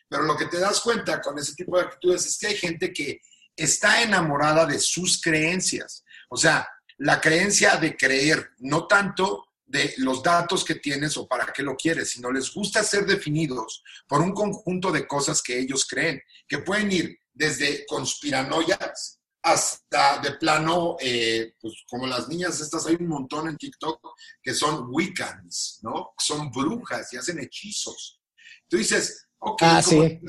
Pero 0.09 0.25
lo 0.25 0.37
que 0.37 0.47
te 0.47 0.59
das 0.59 0.81
cuenta 0.81 1.21
con 1.21 1.39
ese 1.39 1.55
tipo 1.55 1.77
de 1.77 1.85
actitudes 1.85 2.27
es 2.27 2.37
que 2.37 2.49
hay 2.49 2.57
gente 2.57 2.93
que 2.93 3.21
está 3.55 4.03
enamorada 4.03 4.67
de 4.67 4.81
sus 4.81 5.21
creencias. 5.21 6.03
O 6.29 6.37
sea, 6.37 6.69
la 7.01 7.21
creencia 7.21 7.77
de 7.77 7.97
creer, 7.97 8.51
no 8.59 8.87
tanto 8.87 9.47
de 9.67 9.95
los 9.99 10.23
datos 10.23 10.65
que 10.65 10.75
tienes 10.75 11.17
o 11.17 11.27
para 11.27 11.51
qué 11.53 11.63
lo 11.63 11.75
quieres, 11.77 12.11
sino 12.11 12.31
les 12.31 12.53
gusta 12.53 12.83
ser 12.83 13.07
definidos 13.07 13.83
por 14.07 14.21
un 14.21 14.33
conjunto 14.33 14.93
de 14.93 15.07
cosas 15.07 15.41
que 15.43 15.59
ellos 15.59 15.87
creen, 15.87 16.21
que 16.47 16.59
pueden 16.59 16.93
ir 16.93 17.19
desde 17.33 17.87
conspiranoias 17.87 19.19
hasta 19.43 20.19
de 20.19 20.33
plano, 20.33 20.97
eh, 21.01 21.55
pues 21.59 21.85
como 21.89 22.07
las 22.07 22.29
niñas 22.29 22.61
estas, 22.61 22.87
hay 22.87 22.97
un 22.97 23.09
montón 23.09 23.49
en 23.49 23.57
TikTok 23.57 23.99
que 24.43 24.53
son 24.53 24.89
Wiccans, 24.91 25.79
¿no? 25.83 26.13
Son 26.19 26.51
brujas 26.51 27.11
y 27.15 27.17
hacen 27.17 27.39
hechizos. 27.39 28.21
Tú 28.69 28.77
dices, 28.77 29.27
ok, 29.39 29.63
ah, 29.63 29.81
son 29.83 30.21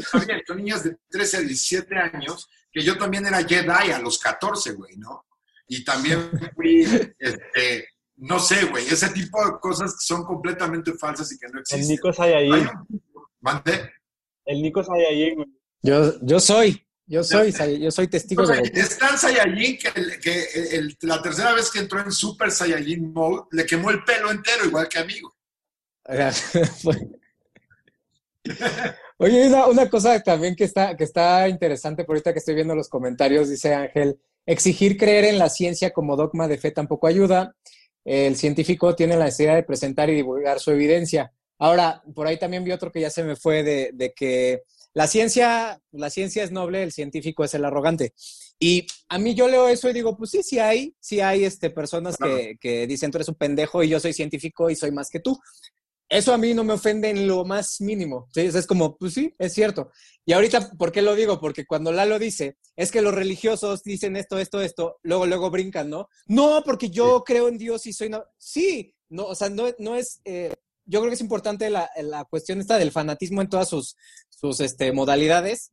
niñas 0.55 0.85
de 0.85 0.97
13 1.09 1.37
a 1.37 1.39
17 1.41 1.97
años, 1.97 2.47
que 2.71 2.81
yo 2.81 2.97
también 2.97 3.25
era 3.25 3.43
Jedi 3.43 3.91
a 3.91 3.99
los 3.99 4.17
14, 4.19 4.71
güey, 4.71 4.95
¿no? 4.95 5.25
Y 5.73 5.85
también 5.85 6.29
fui, 6.53 6.81
este, 7.17 7.87
no 8.17 8.39
sé, 8.39 8.65
güey, 8.65 8.85
ese 8.87 9.07
tipo 9.11 9.41
de 9.45 9.53
cosas 9.61 9.93
que 9.93 10.01
son 10.01 10.25
completamente 10.25 10.91
falsas 10.95 11.31
y 11.31 11.39
que 11.39 11.47
no 11.47 11.61
existen. 11.61 11.83
El 11.83 11.87
Nico 11.87 12.11
Sayayin. 12.11 12.69
¿Mande? 13.39 13.89
El 14.43 14.61
Nico 14.61 14.83
Sayayin, 14.83 15.35
güey. 15.35 15.47
Yo, 15.81 16.19
yo 16.23 16.41
soy. 16.41 16.85
Yo 17.07 17.23
soy, 17.23 17.53
yo 17.79 17.89
soy 17.89 18.09
testigo 18.09 18.45
de 18.45 18.69
Es 18.73 18.97
tan 18.97 19.17
Saiyajin 19.17 19.77
que, 19.77 19.93
que 20.21 20.89
la 21.01 21.21
tercera 21.21 21.53
vez 21.53 21.71
que 21.71 21.79
entró 21.79 22.01
en 22.01 22.11
Super 22.11 22.51
Saiyajin 22.51 23.13
Mode 23.13 23.43
le 23.51 23.65
quemó 23.65 23.91
el 23.91 24.03
pelo 24.03 24.29
entero, 24.29 24.65
igual 24.65 24.89
que 24.89 24.99
a 24.99 25.05
mí. 25.05 25.21
Oye, 29.17 29.47
una, 29.47 29.67
una, 29.67 29.89
cosa 29.89 30.21
también 30.21 30.53
que 30.53 30.65
está, 30.65 30.97
que 30.97 31.05
está 31.05 31.47
interesante, 31.47 32.03
por 32.03 32.15
ahorita 32.15 32.33
que 32.33 32.39
estoy 32.39 32.55
viendo 32.55 32.75
los 32.75 32.89
comentarios, 32.89 33.47
dice 33.49 33.73
Ángel, 33.73 34.19
exigir 34.45 34.97
creer 34.97 35.25
en 35.25 35.39
la 35.39 35.49
ciencia 35.49 35.91
como 35.91 36.15
dogma 36.15 36.47
de 36.47 36.57
fe 36.57 36.71
tampoco 36.71 37.07
ayuda. 37.07 37.55
El 38.03 38.35
científico 38.35 38.95
tiene 38.95 39.15
la 39.15 39.25
necesidad 39.25 39.55
de 39.55 39.63
presentar 39.63 40.09
y 40.09 40.15
divulgar 40.15 40.59
su 40.59 40.71
evidencia. 40.71 41.31
Ahora, 41.59 42.01
por 42.15 42.25
ahí 42.25 42.37
también 42.37 42.63
vi 42.63 42.71
otro 42.71 42.91
que 42.91 43.01
ya 43.01 43.09
se 43.11 43.23
me 43.23 43.35
fue 43.35 43.61
de, 43.61 43.91
de 43.93 44.13
que 44.13 44.63
la 44.93 45.07
ciencia, 45.07 45.79
la 45.91 46.09
ciencia 46.09 46.43
es 46.43 46.51
noble, 46.51 46.83
el 46.83 46.91
científico 46.91 47.43
es 47.43 47.53
el 47.53 47.63
arrogante. 47.63 48.13
Y 48.59 48.85
a 49.09 49.17
mí 49.17 49.33
yo 49.33 49.47
leo 49.47 49.67
eso 49.67 49.89
y 49.89 49.93
digo, 49.93 50.17
pues 50.17 50.31
sí, 50.31 50.43
sí 50.43 50.59
hay, 50.59 50.95
sí 50.99 51.21
hay 51.21 51.45
este, 51.45 51.69
personas 51.69 52.17
que, 52.17 52.57
que, 52.59 52.85
dicen, 52.87 53.09
tú 53.09 53.17
eres 53.17 53.29
un 53.29 53.35
pendejo 53.35 53.83
y 53.83 53.89
yo 53.89 53.99
soy 53.99 54.13
científico 54.13 54.69
y 54.69 54.75
soy 54.75 54.91
más 54.91 55.09
que 55.09 55.19
tú. 55.19 55.39
Eso 56.11 56.33
a 56.33 56.37
mí 56.37 56.53
no 56.53 56.65
me 56.65 56.73
ofende 56.73 57.09
en 57.09 57.25
lo 57.25 57.45
más 57.45 57.79
mínimo. 57.79 58.27
Es 58.35 58.67
como, 58.67 58.97
pues 58.97 59.13
sí, 59.13 59.33
es 59.39 59.53
cierto. 59.53 59.91
Y 60.25 60.33
ahorita, 60.33 60.71
¿por 60.77 60.91
qué 60.91 61.01
lo 61.01 61.15
digo? 61.15 61.39
Porque 61.39 61.65
cuando 61.65 61.93
Lalo 61.93 62.19
dice, 62.19 62.57
es 62.75 62.91
que 62.91 63.01
los 63.01 63.13
religiosos 63.13 63.81
dicen 63.81 64.17
esto, 64.17 64.37
esto, 64.37 64.59
esto, 64.59 64.99
luego, 65.03 65.25
luego 65.25 65.49
brincan, 65.49 65.89
¿no? 65.89 66.09
No, 66.27 66.63
porque 66.65 66.89
yo 66.89 67.23
creo 67.23 67.47
en 67.47 67.57
Dios 67.57 67.85
y 67.85 67.93
soy... 67.93 68.09
No... 68.09 68.25
Sí, 68.37 68.93
no, 69.07 69.27
o 69.27 69.35
sea, 69.35 69.49
no, 69.49 69.73
no 69.79 69.95
es... 69.95 70.19
Eh, 70.25 70.53
yo 70.83 70.99
creo 70.99 71.11
que 71.11 71.15
es 71.15 71.21
importante 71.21 71.69
la, 71.69 71.89
la, 72.01 72.25
cuestión 72.25 72.59
esta 72.59 72.77
del 72.77 72.91
fanatismo 72.91 73.41
en 73.41 73.47
todas 73.47 73.69
sus, 73.69 73.95
sus 74.27 74.59
este, 74.59 74.91
modalidades. 74.91 75.71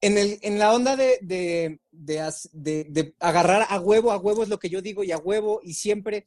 En, 0.00 0.18
el, 0.18 0.40
en 0.42 0.58
la 0.58 0.74
onda 0.74 0.96
de, 0.96 1.20
de, 1.22 1.78
de, 1.92 2.84
de, 2.88 3.14
agarrar 3.20 3.66
a 3.68 3.78
huevo, 3.78 4.10
a 4.10 4.18
huevo 4.18 4.42
es 4.42 4.48
lo 4.48 4.58
que 4.58 4.68
yo 4.68 4.82
digo, 4.82 5.04
y 5.04 5.12
a 5.12 5.18
huevo, 5.18 5.60
y 5.62 5.74
siempre 5.74 6.24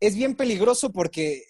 es 0.00 0.16
bien 0.16 0.34
peligroso 0.34 0.90
porque, 0.90 1.44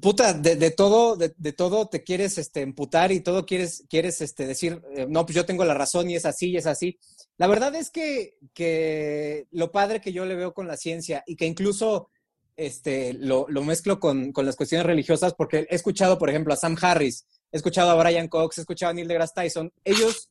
puta, 0.00 0.32
de, 0.32 0.70
todo, 0.70 1.16
de, 1.16 1.52
todo 1.52 1.88
te 1.88 2.02
quieres 2.02 2.38
este, 2.38 2.62
emputar 2.62 3.12
y 3.12 3.20
todo 3.20 3.46
quieres, 3.46 3.84
quieres 3.88 4.20
este, 4.20 4.46
decir, 4.46 4.82
eh, 4.94 5.06
no, 5.08 5.24
pues 5.24 5.36
yo 5.36 5.46
tengo 5.46 5.64
la 5.64 5.74
razón 5.74 6.10
y 6.10 6.16
es 6.16 6.26
así 6.26 6.50
y 6.50 6.56
es 6.56 6.66
así. 6.66 6.98
La 7.36 7.46
verdad 7.46 7.74
es 7.74 7.90
que, 7.90 8.36
que 8.52 9.46
lo 9.50 9.72
padre 9.72 10.00
que 10.00 10.12
yo 10.12 10.24
le 10.24 10.34
veo 10.34 10.54
con 10.54 10.66
la 10.66 10.76
ciencia 10.76 11.22
y 11.26 11.36
que 11.36 11.46
incluso 11.46 12.10
este, 12.56 13.14
lo, 13.14 13.46
lo 13.48 13.62
mezclo 13.62 13.98
con, 14.00 14.32
con, 14.32 14.46
las 14.46 14.56
cuestiones 14.56 14.86
religiosas 14.86 15.34
porque 15.34 15.66
he 15.68 15.74
escuchado, 15.74 16.18
por 16.18 16.30
ejemplo, 16.30 16.54
a 16.54 16.56
Sam 16.56 16.76
Harris, 16.80 17.26
he 17.52 17.56
escuchado 17.56 17.90
a 17.90 18.02
Brian 18.02 18.28
Cox, 18.28 18.58
he 18.58 18.60
escuchado 18.62 18.90
a 18.90 18.94
Neil 18.94 19.08
deGrasse 19.08 19.34
Tyson. 19.34 19.72
Ellos 19.84 20.30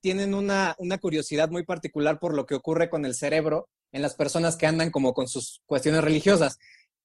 tienen 0.00 0.34
una, 0.34 0.76
una 0.78 0.98
curiosidad 0.98 1.50
muy 1.50 1.64
particular 1.64 2.18
por 2.18 2.34
lo 2.34 2.46
que 2.46 2.54
ocurre 2.54 2.90
con 2.90 3.04
el 3.06 3.14
cerebro 3.14 3.68
en 3.92 4.02
las 4.02 4.14
personas 4.14 4.56
que 4.56 4.66
andan 4.66 4.90
como 4.90 5.14
con 5.14 5.28
sus 5.28 5.62
cuestiones 5.66 6.02
religiosas, 6.02 6.58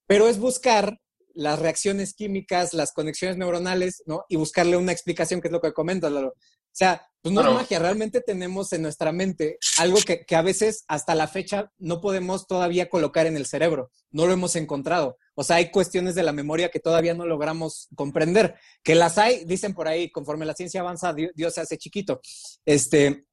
pero 0.06 0.28
es 0.28 0.40
buscar 0.40 1.00
las 1.34 1.60
reacciones 1.60 2.14
químicas, 2.14 2.73
las 2.73 2.91
conexiones 2.91 3.38
neuronales, 3.38 4.03
¿no? 4.06 4.26
Y 4.30 4.35
buscarle 4.35 4.77
una 4.77 4.91
explicación, 4.91 5.41
que 5.41 5.47
es 5.47 5.51
lo 5.51 5.61
que 5.61 5.73
comentas, 5.73 6.11
Lalo. 6.11 6.30
O 6.72 6.76
sea, 6.80 7.06
pues 7.22 7.34
no 7.34 7.41
es 7.41 7.53
magia, 7.53 7.80
realmente 7.80 8.22
tenemos 8.22 8.72
en 8.72 8.84
nuestra 8.84 9.11
mente 9.11 9.57
algo 9.77 9.97
que, 10.06 10.23
que, 10.23 10.35
a 10.35 10.41
veces 10.41 10.85
hasta 10.88 11.15
la 11.15 11.27
fecha 11.27 11.72
no 11.77 11.99
podemos 11.99 12.47
todavía 12.47 12.89
colocar 12.89 13.26
en 13.26 13.35
el 13.35 13.45
cerebro, 13.45 13.91
no 14.11 14.26
lo 14.26 14.34
hemos 14.34 14.56
encontrado. 14.56 15.18
O 15.35 15.43
sea, 15.43 15.57
hay 15.57 15.72
cuestiones 15.72 16.15
de 16.15 16.23
la 16.23 16.31
memoria 16.31 16.69
que 16.69 16.80
todavía 16.80 17.14
no 17.14 17.26
logramos 17.26 17.89
comprender, 17.95 18.56
que 18.84 18.95
las 18.95 19.18
hay, 19.18 19.43
dicen 19.45 19.73
por 19.73 19.88
ahí, 19.88 20.11
conforme 20.11 20.45
la 20.45 20.53
ciencia 20.53 20.81
avanza, 20.81 21.14
Dios, 21.14 21.53
se 21.53 21.61
hace 21.61 21.77
chiquito. 21.77 22.22
Este, 22.65 23.26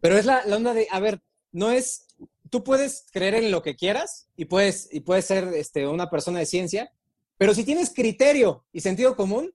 pero 0.00 0.18
es 0.18 0.26
la, 0.26 0.44
la, 0.44 0.56
onda 0.56 0.74
de, 0.74 0.88
a 0.90 1.00
ver, 1.00 1.22
no 1.52 1.70
es, 1.70 2.06
tú 2.50 2.64
puedes 2.64 3.06
creer 3.12 3.34
en 3.34 3.50
lo 3.50 3.62
que 3.62 3.76
quieras 3.76 4.28
y 4.36 4.46
puedes, 4.46 4.88
y 4.92 5.00
puedes 5.00 5.24
ser 5.24 5.48
este, 5.54 5.86
una 5.86 6.10
persona 6.10 6.40
de 6.40 6.46
ciencia, 6.46 6.92
pero 7.42 7.54
si 7.54 7.64
tienes 7.64 7.90
criterio 7.92 8.64
y 8.72 8.82
sentido 8.82 9.16
común, 9.16 9.52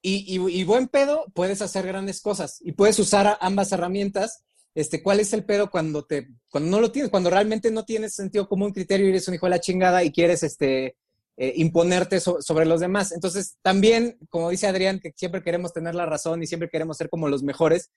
y, 0.00 0.64
buen 0.64 0.88
pedo, 0.88 1.26
puedes 1.34 1.60
hacer 1.60 1.86
grandes 1.86 2.22
cosas 2.22 2.62
y 2.64 2.72
puedes 2.72 2.98
usar 2.98 3.36
ambas 3.42 3.72
herramientas. 3.72 4.42
Este, 4.74 5.02
¿Cuál 5.02 5.20
es 5.20 5.34
el 5.34 5.44
pedo 5.44 5.70
cuando, 5.70 6.06
te, 6.06 6.28
cuando 6.48 6.70
no 6.70 6.80
lo 6.80 6.90
tienes? 6.90 7.10
Cuando 7.10 7.28
realmente 7.28 7.70
no 7.70 7.84
tienes 7.84 8.14
sentido 8.14 8.48
común, 8.48 8.72
criterio 8.72 9.04
y 9.04 9.10
eres 9.10 9.28
un 9.28 9.34
hijo 9.34 9.44
de 9.44 9.50
la 9.50 9.60
chingada 9.60 10.02
y 10.02 10.12
quieres 10.12 10.42
este, 10.42 10.96
eh, 11.36 11.52
imponerte 11.56 12.20
sobre 12.20 12.64
los 12.64 12.80
demás. 12.80 13.12
Entonces, 13.12 13.58
también, 13.60 14.16
como 14.30 14.48
dice 14.48 14.66
Adrián, 14.66 14.98
que 14.98 15.12
siempre 15.14 15.42
queremos 15.42 15.74
tener 15.74 15.94
la 15.94 16.06
razón 16.06 16.42
y 16.42 16.46
siempre 16.46 16.70
queremos 16.70 16.96
ser 16.96 17.10
como 17.10 17.28
los 17.28 17.42
mejores, 17.42 17.90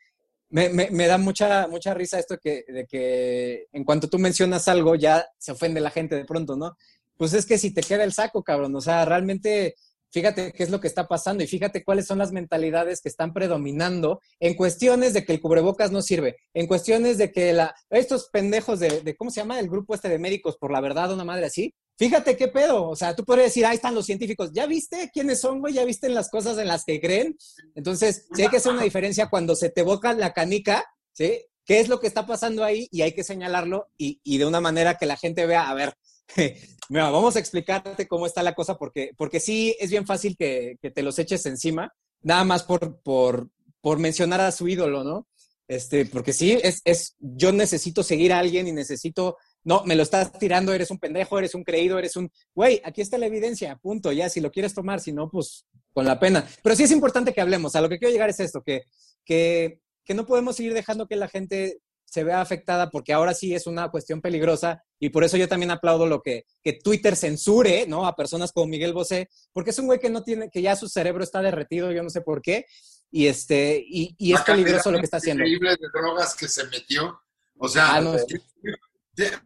me, 0.49 0.67
me, 0.67 1.07
da 1.07 1.17
mucha, 1.17 1.69
mucha 1.69 1.93
risa 1.93 2.19
esto 2.19 2.37
que, 2.39 2.65
de 2.67 2.85
que 2.87 3.67
en 3.71 3.85
cuanto 3.85 4.09
tú 4.09 4.19
mencionas 4.19 4.67
algo 4.67 4.95
ya 4.95 5.25
se 5.37 5.53
ofende 5.53 5.79
la 5.79 5.91
gente 5.91 6.17
de 6.17 6.25
pronto, 6.25 6.57
¿no? 6.57 6.75
Pues 7.17 7.33
es 7.33 7.45
que 7.45 7.57
si 7.57 7.73
te 7.73 7.81
queda 7.81 8.03
el 8.03 8.13
saco, 8.13 8.43
cabrón, 8.43 8.75
o 8.75 8.81
sea, 8.81 9.05
realmente 9.05 9.75
fíjate 10.13 10.53
qué 10.53 10.63
es 10.63 10.69
lo 10.69 10.79
que 10.79 10.87
está 10.87 11.07
pasando 11.07 11.43
y 11.43 11.47
fíjate 11.47 11.83
cuáles 11.83 12.05
son 12.05 12.19
las 12.19 12.31
mentalidades 12.31 13.01
que 13.01 13.09
están 13.09 13.33
predominando 13.33 14.21
en 14.39 14.53
cuestiones 14.53 15.13
de 15.13 15.25
que 15.25 15.33
el 15.33 15.41
cubrebocas 15.41 15.91
no 15.91 16.01
sirve, 16.03 16.37
en 16.53 16.67
cuestiones 16.67 17.17
de 17.17 17.31
que 17.31 17.51
la, 17.51 17.75
estos 17.89 18.29
pendejos 18.29 18.79
de, 18.79 19.15
¿cómo 19.17 19.31
se 19.31 19.41
llama? 19.41 19.59
El 19.59 19.69
grupo 19.69 19.95
este 19.95 20.09
de 20.09 20.19
médicos, 20.19 20.55
por 20.57 20.71
la 20.71 20.81
verdad, 20.81 21.11
una 21.11 21.25
madre 21.25 21.47
así. 21.47 21.73
Fíjate 21.97 22.37
qué 22.37 22.47
pedo, 22.47 22.87
o 22.87 22.95
sea, 22.95 23.15
tú 23.15 23.25
podrías 23.25 23.47
decir, 23.47 23.65
ahí 23.65 23.75
están 23.75 23.95
los 23.95 24.05
científicos, 24.05 24.51
¿ya 24.53 24.67
viste 24.67 25.09
quiénes 25.11 25.41
son, 25.41 25.59
güey? 25.59 25.73
¿Ya 25.73 25.85
viste 25.85 26.09
las 26.09 26.29
cosas 26.29 26.57
en 26.59 26.67
las 26.67 26.85
que 26.85 27.01
creen? 27.01 27.35
Entonces, 27.75 28.27
sí 28.33 28.43
hay 28.43 28.49
que 28.49 28.57
hacer 28.57 28.71
una 28.71 28.83
diferencia 28.83 29.29
cuando 29.29 29.55
se 29.55 29.69
te 29.69 29.81
boca 29.81 30.13
la 30.13 30.33
canica, 30.33 30.85
¿sí? 31.11 31.39
¿Qué 31.65 31.79
es 31.79 31.87
lo 31.87 31.99
que 31.99 32.07
está 32.07 32.25
pasando 32.25 32.63
ahí? 32.63 32.87
Y 32.91 33.03
hay 33.03 33.13
que 33.13 33.23
señalarlo 33.23 33.87
y, 33.97 34.19
y 34.23 34.37
de 34.37 34.45
una 34.45 34.59
manera 34.59 34.97
que 34.97 35.05
la 35.05 35.17
gente 35.17 35.45
vea, 35.45 35.69
a 35.69 35.73
ver, 35.73 35.95
Vamos 36.89 37.35
a 37.35 37.39
explicarte 37.39 38.07
cómo 38.07 38.25
está 38.25 38.43
la 38.43 38.53
cosa, 38.53 38.77
porque, 38.77 39.11
porque 39.17 39.39
sí 39.39 39.75
es 39.79 39.89
bien 39.89 40.05
fácil 40.05 40.35
que, 40.37 40.77
que 40.81 40.91
te 40.91 41.03
los 41.03 41.17
eches 41.19 41.45
encima, 41.45 41.93
nada 42.21 42.43
más 42.43 42.63
por, 42.63 43.01
por, 43.01 43.49
por, 43.81 43.99
mencionar 43.99 44.41
a 44.41 44.51
su 44.51 44.67
ídolo, 44.67 45.03
¿no? 45.03 45.27
Este, 45.67 46.05
porque 46.05 46.33
sí, 46.33 46.59
es, 46.61 46.81
es, 46.83 47.15
yo 47.19 47.51
necesito 47.51 48.03
seguir 48.03 48.33
a 48.33 48.39
alguien 48.39 48.67
y 48.67 48.73
necesito, 48.73 49.37
no, 49.63 49.83
me 49.85 49.95
lo 49.95 50.03
estás 50.03 50.37
tirando, 50.37 50.73
eres 50.73 50.91
un 50.91 50.99
pendejo, 50.99 51.39
eres 51.39 51.55
un 51.55 51.63
creído, 51.63 51.97
eres 51.97 52.15
un, 52.15 52.29
güey, 52.53 52.81
aquí 52.83 53.01
está 53.01 53.17
la 53.17 53.27
evidencia, 53.27 53.77
punto, 53.77 54.11
ya, 54.11 54.29
si 54.29 54.41
lo 54.41 54.51
quieres 54.51 54.73
tomar, 54.73 54.99
si 54.99 55.13
no, 55.13 55.29
pues 55.29 55.65
con 55.93 56.05
la 56.05 56.19
pena. 56.19 56.45
Pero 56.61 56.75
sí 56.75 56.83
es 56.83 56.91
importante 56.91 57.33
que 57.33 57.41
hablemos, 57.41 57.75
a 57.75 57.81
lo 57.81 57.89
que 57.89 57.97
quiero 57.97 58.11
llegar 58.11 58.29
es 58.29 58.39
esto, 58.39 58.61
que, 58.61 58.83
que, 59.23 59.79
que 60.03 60.13
no 60.13 60.25
podemos 60.25 60.57
seguir 60.57 60.73
dejando 60.73 61.07
que 61.07 61.15
la 61.15 61.29
gente 61.29 61.79
se 62.13 62.23
vea 62.23 62.41
afectada 62.41 62.91
porque 62.91 63.11
ahora 63.11 63.33
sí 63.33 63.55
es 63.55 63.65
una 63.65 63.89
cuestión 63.89 64.21
peligrosa 64.21 64.83
y 64.99 65.09
por 65.09 65.23
eso 65.23 65.35
yo 65.35 65.47
también 65.47 65.71
aplaudo 65.71 66.05
lo 66.05 66.21
que, 66.21 66.45
que 66.61 66.73
Twitter 66.73 67.15
censure, 67.15 67.87
¿no? 67.87 68.05
A 68.05 68.15
personas 68.15 68.51
como 68.51 68.67
Miguel 68.67 68.93
Bosé, 68.93 69.31
porque 69.51 69.71
es 69.71 69.79
un 69.79 69.87
güey 69.87 69.99
que 69.99 70.11
no 70.11 70.21
tiene, 70.21 70.51
que 70.51 70.61
ya 70.61 70.75
su 70.75 70.87
cerebro 70.87 71.23
está 71.23 71.41
derretido, 71.41 71.91
yo 71.91 72.03
no 72.03 72.11
sé 72.11 72.21
por 72.21 72.43
qué, 72.43 72.67
y 73.09 73.25
este, 73.25 73.83
y, 73.83 74.13
y 74.19 74.35
es 74.35 74.41
peligroso 74.41 74.91
lo 74.91 74.99
que 74.99 75.05
está 75.05 75.17
haciendo. 75.17 75.43
Increíble 75.43 75.71
de 75.71 75.87
drogas 75.91 76.35
que 76.35 76.47
se 76.47 76.65
metió, 76.67 77.19
o 77.57 77.67
sea, 77.67 77.95
ah, 77.95 78.17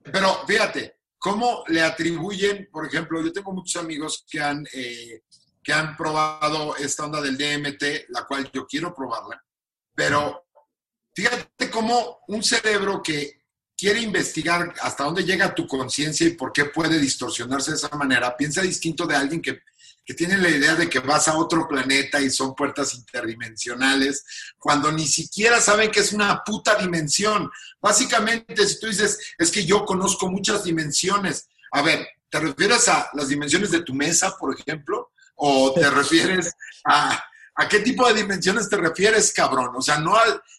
Pero 0.03 0.45
fíjate, 0.45 0.97
¿cómo 1.17 1.63
le 1.67 1.81
atribuyen, 1.81 2.67
por 2.69 2.85
ejemplo, 2.85 3.23
yo 3.23 3.31
tengo 3.31 3.53
muchos 3.53 3.81
amigos 3.81 4.25
que 4.29 4.41
han, 4.41 4.67
eh, 4.73 5.21
que 5.63 5.71
han 5.71 5.95
probado 5.95 6.75
esta 6.75 7.05
onda 7.05 7.21
del 7.21 7.37
DMT, 7.37 8.09
la 8.09 8.25
cual 8.25 8.51
yo 8.53 8.67
quiero 8.67 8.93
probarla, 8.93 9.41
pero 9.95 10.46
fíjate 11.17 11.71
cómo 11.71 12.19
un 12.27 12.43
cerebro 12.43 13.01
que 13.01 13.41
quiere 13.75 14.01
investigar 14.01 14.71
hasta 14.83 15.03
dónde 15.03 15.23
llega 15.23 15.55
tu 15.55 15.67
conciencia 15.67 16.27
y 16.27 16.35
por 16.35 16.53
qué 16.53 16.65
puede 16.65 16.99
distorsionarse 16.99 17.71
de 17.71 17.77
esa 17.77 17.89
manera, 17.97 18.37
piensa 18.37 18.61
distinto 18.61 19.07
de 19.07 19.15
alguien 19.15 19.41
que, 19.41 19.61
que, 20.05 20.13
tiene 20.13 20.37
la 20.37 20.49
idea 20.49 20.75
de 20.75 20.87
que 20.87 20.99
vas 20.99 21.27
a 21.27 21.35
otro 21.35 21.67
planeta 21.67 22.21
y 22.21 22.29
son 22.29 22.53
puertas 22.53 22.93
interdimensionales, 22.93 24.25
cuando 24.59 24.91
ni 24.91 25.07
siquiera 25.07 25.59
saben 25.59 25.89
que 25.89 26.01
es 26.01 26.13
una 26.13 26.43
puta 26.43 26.75
dimensión. 26.75 27.49
Básicamente, 27.81 28.67
si 28.67 28.79
tú 28.79 28.85
dices, 28.85 29.17
es 29.39 29.49
que 29.49 29.65
yo 29.65 29.85
conozco 29.85 30.29
muchas 30.29 30.65
dimensiones, 30.65 31.47
a 31.71 31.81
ver, 31.81 32.07
¿te 32.29 32.39
refieres 32.39 32.87
a 32.89 33.09
las 33.13 33.27
dimensiones 33.27 33.71
de 33.71 33.81
tu 33.81 33.95
mesa, 33.95 34.37
por 34.37 34.55
ejemplo? 34.55 35.13
¿O 35.33 35.73
te 35.73 35.89
refieres 35.89 36.53
a, 36.85 37.23
a 37.57 37.67
qué 37.67 37.79
tipo 37.79 38.07
de 38.07 38.21
dimensiones 38.21 38.69
te 38.69 38.77
refieres, 38.77 39.33
cabrón? 39.33 39.71
O 39.75 39.81
sea, 39.81 39.99
no 39.99 40.15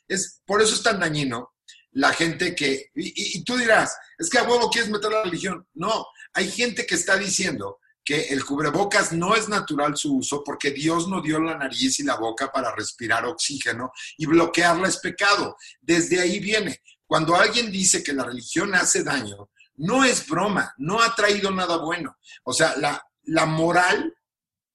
es, 0.08 0.42
por 0.44 0.60
eso 0.60 0.74
es 0.74 0.82
tan 0.82 1.00
dañino 1.00 1.54
la 1.92 2.12
gente 2.12 2.54
que, 2.54 2.90
y, 2.94 3.42
tú 3.44 3.56
dirás, 3.56 3.96
es 4.18 4.28
que 4.28 4.38
a 4.38 4.42
huevo 4.42 4.68
quieres 4.70 4.90
meter 4.90 5.10
la 5.10 5.22
religión. 5.22 5.66
No, 5.74 6.06
hay 6.34 6.50
gente 6.50 6.86
que 6.86 6.96
está 6.96 7.16
diciendo 7.16 7.78
que 8.04 8.28
el 8.28 8.44
cubrebocas 8.44 9.12
no 9.12 9.34
es 9.34 9.48
natural 9.48 9.96
su 9.96 10.16
uso 10.16 10.42
porque 10.44 10.70
Dios 10.70 11.08
no 11.08 11.20
dio 11.20 11.40
la 11.40 11.56
nariz 11.56 12.00
y 12.00 12.04
la 12.04 12.16
boca 12.16 12.50
para 12.50 12.74
respirar 12.74 13.24
oxígeno 13.26 13.92
y 14.16 14.26
bloquearla 14.26 14.88
es 14.88 14.98
pecado. 14.98 15.56
Desde 15.80 16.20
ahí 16.20 16.40
viene. 16.40 16.82
Cuando 17.06 17.36
alguien 17.36 17.70
dice 17.70 18.02
que 18.02 18.12
la 18.12 18.24
religión 18.24 18.74
hace 18.74 19.02
daño, 19.02 19.50
no 19.76 20.04
es 20.04 20.26
broma, 20.26 20.74
no 20.78 21.00
ha 21.00 21.14
traído 21.14 21.50
nada 21.50 21.78
bueno. 21.78 22.16
O 22.44 22.52
sea, 22.52 22.76
la, 22.76 23.02
la 23.24 23.46
moral 23.46 24.14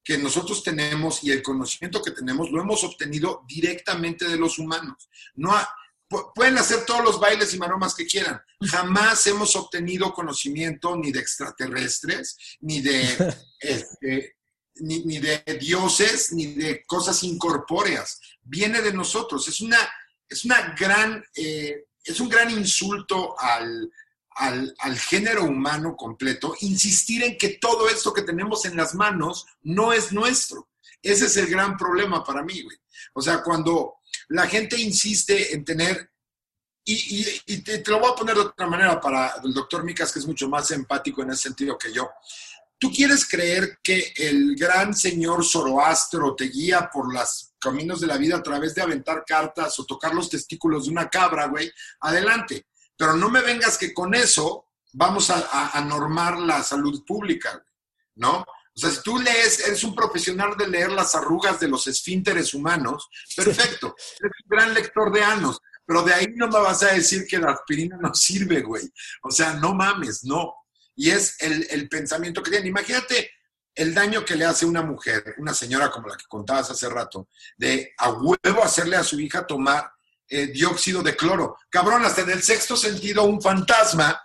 que 0.04 0.18
nosotros 0.18 0.64
tenemos 0.64 1.24
y 1.24 1.32
el 1.32 1.42
conocimiento 1.42 2.02
que 2.02 2.12
tenemos 2.12 2.52
lo 2.52 2.62
hemos 2.62 2.84
obtenido 2.84 3.44
directamente 3.48 4.28
de 4.28 4.38
los 4.38 4.60
humanos. 4.60 5.10
No 5.36 5.54
ha, 5.54 5.68
pueden 6.36 6.58
hacer 6.58 6.86
todos 6.86 7.04
los 7.04 7.20
bailes 7.20 7.54
y 7.54 7.58
maromas 7.58 7.96
que 7.96 8.06
quieran. 8.06 8.42
Jamás 8.62 9.26
hemos 9.28 9.56
obtenido 9.56 10.14
conocimiento 10.14 10.96
ni 10.98 11.12
de 11.12 11.20
extraterrestres, 11.20 12.38
ni 12.62 12.82
de, 12.82 13.36
este, 13.60 14.36
ni, 14.76 15.20
de 15.20 15.42
dioses, 15.60 16.34
ni 16.34 16.48
de 16.48 16.84
cosas 16.86 17.24
incorpóreas. 17.24 18.20
Viene 18.42 18.82
de 18.82 18.94
nosotros. 18.94 19.48
Es 19.48 19.62
una, 19.62 19.78
es 20.28 20.46
una 20.46 20.76
gran, 20.78 21.24
eh, 21.36 21.86
es 22.04 22.20
un 22.20 22.30
gran 22.30 22.50
insulto 22.52 23.40
al, 23.40 23.90
al, 24.36 24.74
al, 24.80 24.98
género 24.98 25.44
humano 25.44 25.96
completo, 25.96 26.56
insistir 26.62 27.24
en 27.24 27.38
que 27.38 27.58
todo 27.60 27.90
esto 27.90 28.14
que 28.14 28.22
tenemos 28.22 28.66
en 28.66 28.76
las 28.76 28.96
manos 28.96 29.46
no 29.62 29.94
es 29.94 30.12
nuestro. 30.12 30.70
Ese 31.02 31.26
es 31.26 31.38
el 31.38 31.48
gran 31.48 31.78
problema 31.78 32.24
para 32.24 32.44
mí, 32.44 32.62
güey. 32.62 32.78
O 33.14 33.22
sea, 33.22 33.44
cuando 33.44 33.96
la 34.30 34.48
gente 34.48 34.80
insiste 34.80 35.54
en 35.54 35.66
tener, 35.66 36.12
y, 36.86 37.26
y, 37.46 37.62
te, 37.62 37.84
lo 37.90 38.00
voy 38.00 38.12
a 38.12 38.16
poner 38.16 38.36
de 38.36 38.42
otra 38.42 38.68
manera 38.68 39.00
para 39.00 39.36
el 39.44 39.54
doctor 39.54 39.84
Micas, 39.84 40.12
que 40.12 40.20
es 40.20 40.28
mucho 40.28 40.50
más 40.50 40.70
empático 40.72 41.22
en 41.22 41.32
ese 41.32 41.44
sentido 41.44 41.78
que 41.78 41.94
yo. 41.94 42.10
¿Tú 42.78 42.92
quieres 42.92 43.26
creer 43.26 43.80
que 43.82 44.14
el 44.18 44.56
gran 44.58 44.94
señor 44.94 45.46
Zoroastro 45.46 46.36
te 46.36 46.46
guía 46.46 46.90
por 46.92 47.14
los 47.14 47.54
caminos 47.58 48.02
de 48.02 48.08
la 48.08 48.18
vida 48.18 48.38
a 48.38 48.44
través 48.44 48.76
de 48.76 48.82
aventar 48.82 49.24
cartas 49.26 49.80
o 49.80 49.86
tocar 49.86 50.14
los 50.14 50.30
testículos 50.30 50.86
de 50.86 50.92
una 50.92 51.10
cabra, 51.10 51.48
güey? 51.48 51.72
Adelante. 52.02 52.66
Pero 52.98 53.16
no 53.16 53.30
me 53.30 53.42
vengas 53.42 53.78
que 53.78 53.94
con 53.94 54.14
eso 54.14 54.70
vamos 54.94 55.30
a, 55.30 55.78
a 55.78 55.82
normar 55.82 56.40
la 56.40 56.64
salud 56.64 57.04
pública, 57.06 57.64
¿no? 58.16 58.46
O 58.76 58.80
sea, 58.80 58.90
si 58.90 59.02
tú 59.04 59.20
lees, 59.20 59.68
eres 59.68 59.84
un 59.84 59.94
profesional 59.94 60.58
de 60.58 60.68
leer 60.68 60.92
las 60.92 61.14
arrugas 61.14 61.60
de 61.60 61.68
los 61.68 61.86
esfínteres 61.86 62.54
humanos, 62.54 63.08
perfecto, 63.36 63.96
eres 64.20 64.34
un 64.46 64.50
gran 64.50 64.74
lector 64.74 65.12
de 65.12 65.24
anos, 65.24 65.60
pero 65.86 66.02
de 66.02 66.14
ahí 66.14 66.28
no 66.36 66.48
me 66.48 66.60
vas 66.60 66.82
a 66.84 66.94
decir 66.94 67.28
que 67.28 67.38
la 67.38 67.52
aspirina 67.52 67.98
no 67.98 68.14
sirve, 68.16 68.62
güey. 68.62 68.92
O 69.22 69.32
sea, 69.32 69.54
no 69.54 69.74
mames, 69.74 70.24
no. 70.24 70.56
Y 70.96 71.10
es 71.10 71.36
el, 71.40 71.90
pensamiento 71.90 72.42
que 72.42 72.52
tienen. 72.52 72.70
Imagínate 72.70 73.32
el 73.76 73.94
daño 73.94 74.24
que 74.24 74.36
le 74.36 74.46
hace 74.46 74.66
una 74.66 74.84
mujer, 74.84 75.36
una 75.38 75.54
señora 75.54 75.90
como 75.90 76.08
la 76.08 76.18
que 76.18 76.26
contabas 76.28 76.70
hace 76.70 76.88
rato, 76.90 77.28
de 77.58 77.94
a 77.98 78.12
huevo 78.12 78.64
hacerle 78.64 78.96
a 78.96 79.04
su 79.04 79.20
hija 79.20 79.48
tomar 79.48 79.92
eh, 80.30 80.48
dióxido 80.48 81.02
de 81.02 81.16
cloro. 81.16 81.58
Cabrón, 81.70 82.06
hasta 82.06 82.22
en 82.22 82.32
el 82.32 82.44
sexto 82.44 82.76
sentido, 82.76 83.24
un 83.24 83.42
fantasma 83.42 84.20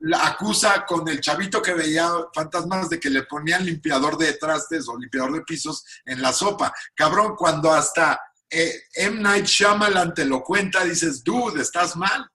la 0.00 0.28
acusa 0.28 0.84
con 0.86 1.06
el 1.08 1.20
chavito 1.20 1.60
que 1.60 1.74
veía 1.74 2.08
fantasmas 2.32 2.88
de 2.88 2.98
que 2.98 3.10
le 3.10 3.24
ponían 3.24 3.66
limpiador 3.66 4.16
de 4.16 4.32
trastes 4.32 4.88
o 4.88 4.98
limpiador 4.98 5.32
de 5.34 5.42
pisos 5.42 5.84
en 6.06 6.22
la 6.22 6.32
sopa. 6.32 6.72
Cabrón, 6.94 7.34
cuando 7.36 7.70
hasta 7.70 8.18
eh, 8.48 8.72
M. 8.94 9.20
Night 9.20 9.44
Shyamalan 9.44 10.14
te 10.14 10.24
lo 10.24 10.42
cuenta, 10.42 10.84
dices, 10.84 11.22
dude, 11.22 11.60
estás 11.60 11.96
mal. 11.96 12.26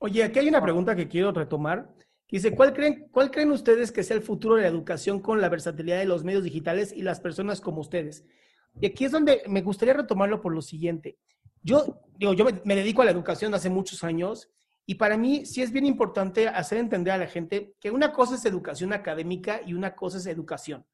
Oye, 0.00 0.22
aquí 0.24 0.38
hay 0.38 0.48
una 0.48 0.62
pregunta 0.62 0.96
que 0.96 1.08
quiero 1.08 1.32
retomar. 1.32 1.88
Dice, 2.30 2.54
¿cuál 2.54 2.72
creen, 2.72 3.08
¿cuál 3.10 3.30
creen 3.30 3.50
ustedes 3.50 3.92
que 3.92 4.02
sea 4.02 4.16
el 4.16 4.22
futuro 4.22 4.56
de 4.56 4.62
la 4.62 4.68
educación 4.68 5.20
con 5.20 5.40
la 5.40 5.48
versatilidad 5.48 5.98
de 5.98 6.04
los 6.04 6.24
medios 6.24 6.44
digitales 6.44 6.92
y 6.92 7.02
las 7.02 7.20
personas 7.20 7.60
como 7.60 7.80
ustedes? 7.80 8.24
Y 8.80 8.86
aquí 8.86 9.04
es 9.04 9.12
donde 9.12 9.42
me 9.46 9.62
gustaría 9.62 9.94
retomarlo 9.94 10.40
por 10.40 10.54
lo 10.54 10.62
siguiente. 10.62 11.18
Yo, 11.62 12.00
digo, 12.18 12.32
yo 12.34 12.46
me 12.64 12.76
dedico 12.76 13.02
a 13.02 13.04
la 13.04 13.10
educación 13.10 13.54
hace 13.54 13.70
muchos 13.70 14.04
años 14.04 14.48
y 14.86 14.94
para 14.94 15.18
mí 15.18 15.44
sí 15.44 15.60
es 15.60 15.70
bien 15.70 15.84
importante 15.84 16.48
hacer 16.48 16.78
entender 16.78 17.12
a 17.12 17.18
la 17.18 17.26
gente 17.26 17.74
que 17.78 17.90
una 17.90 18.10
cosa 18.10 18.36
es 18.36 18.44
educación 18.46 18.94
académica 18.94 19.60
y 19.66 19.74
una 19.74 19.94
cosa 19.94 20.16
es 20.16 20.26
educación, 20.26 20.86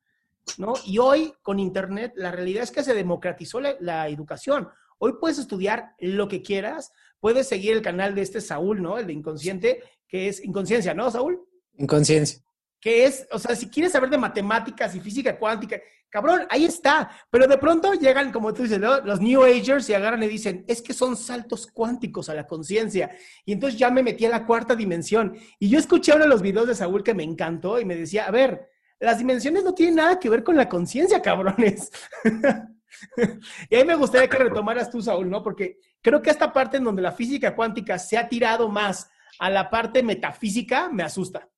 ¿no? 0.59 0.73
Y 0.85 0.99
hoy 0.99 1.33
con 1.43 1.61
Internet 1.61 2.13
la 2.17 2.33
realidad 2.33 2.65
es 2.65 2.73
que 2.73 2.83
se 2.83 2.93
democratizó 2.93 3.61
la, 3.61 4.09
educación. 4.09 4.69
Hoy 4.99 5.13
puedes 5.21 5.39
estudiar 5.39 5.95
lo 6.01 6.27
que 6.27 6.43
quieras, 6.43 6.91
puedes 7.21 7.47
seguir 7.49 7.73
el 7.73 7.83
canal 7.83 8.17
de 8.17 8.23
este 8.23 8.41
Saúl, 8.41 8.83
¿no? 8.83 8.99
El 8.99 9.07
de 9.07 9.13
Inconsciente, 9.13 9.83
que 10.09 10.29
es 10.29 10.45
Inconsciencia, 10.45 10.93
¿no, 10.93 11.09
Saúl? 11.11 11.47
Inconsciencia. 11.79 12.43
Que 12.85 13.07
es, 13.07 13.27
o 13.33 13.39
sea, 13.39 13.57
si 13.57 13.71
quieres 13.71 13.93
saber 13.93 14.11
de 14.11 14.19
matemáticas 14.19 14.95
y 14.95 15.01
física 15.01 15.39
cuántica, 15.39 15.81
Cabrón, 16.11 16.47
ahí 16.49 16.67
está. 16.67 17.11
Pero 17.29 17.49
de 17.49 17.57
pronto 17.57 17.93
llegan, 17.95 18.31
como 18.31 18.53
tú 18.55 18.65
dices, 18.65 18.79
los 18.79 19.21
New 19.21 19.43
Agers 19.43 19.89
y 19.89 19.95
agarran 19.95 20.23
y 20.23 20.29
dicen, 20.29 20.65
es 20.69 20.81
que 20.81 20.93
son 20.93 21.17
saltos 21.17 21.67
cuánticos 21.67 22.29
a 22.29 22.35
la 22.35 22.47
conciencia. 22.47 23.11
Y 23.45 23.53
entonces 23.53 23.77
ya 23.77 23.91
me 23.91 24.01
metí 24.01 24.25
a 24.25 24.29
la 24.29 24.47
cuarta 24.47 24.77
dimensión. 24.77 25.37
Y 25.59 25.71
yo 25.71 25.77
escuché 25.77 26.13
uno 26.13 26.23
de 26.23 26.29
los 26.29 26.41
videos 26.41 26.69
de 26.69 26.77
Saúl 26.77 27.03
que 27.03 27.15
me 27.15 27.25
encantó 27.25 27.81
y 27.81 27.85
me 27.85 27.97
decía, 27.97 28.27
a 28.27 28.31
ver, 28.31 28.71
las 29.01 29.19
dimensiones 29.19 29.65
no 29.65 29.75
tienen 29.75 29.97
nada 29.97 30.21
que 30.21 30.31
ver 30.31 30.45
con 30.45 30.57
la 30.57 30.69
conciencia, 30.69 31.21
cabrones. 31.21 31.91
y 33.71 33.75
ahí 33.75 33.85
me 33.85 33.97
gustaría 33.97 34.29
que 34.29 34.39
retomaras 34.39 34.91
tú, 34.91 35.03
Saúl, 35.03 35.29
¿no? 35.29 35.43
Porque 35.43 35.81
creo 36.01 36.23
que 36.23 36.31
esta 36.31 36.53
parte 36.53 36.77
en 36.77 36.85
donde 36.85 37.03
la 37.03 37.11
física 37.11 37.57
cuántica 37.57 37.99
se 37.99 38.19
ha 38.19 38.29
tirado 38.29 38.69
más 38.69 39.11
a 39.41 39.51
la 39.51 39.69
parte 39.69 40.05
metafísica 40.05 40.89
me 40.91 41.03
asusta. 41.03 41.49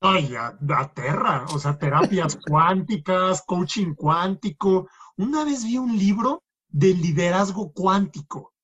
Ay, 0.00 0.34
aterra, 0.36 1.46
o 1.52 1.58
sea, 1.58 1.76
terapias 1.76 2.38
cuánticas, 2.46 3.42
coaching 3.46 3.94
cuántico. 3.94 4.88
Una 5.16 5.44
vez 5.44 5.64
vi 5.64 5.78
un 5.78 5.96
libro 5.96 6.44
de 6.68 6.94
liderazgo 6.94 7.72
cuántico. 7.72 8.54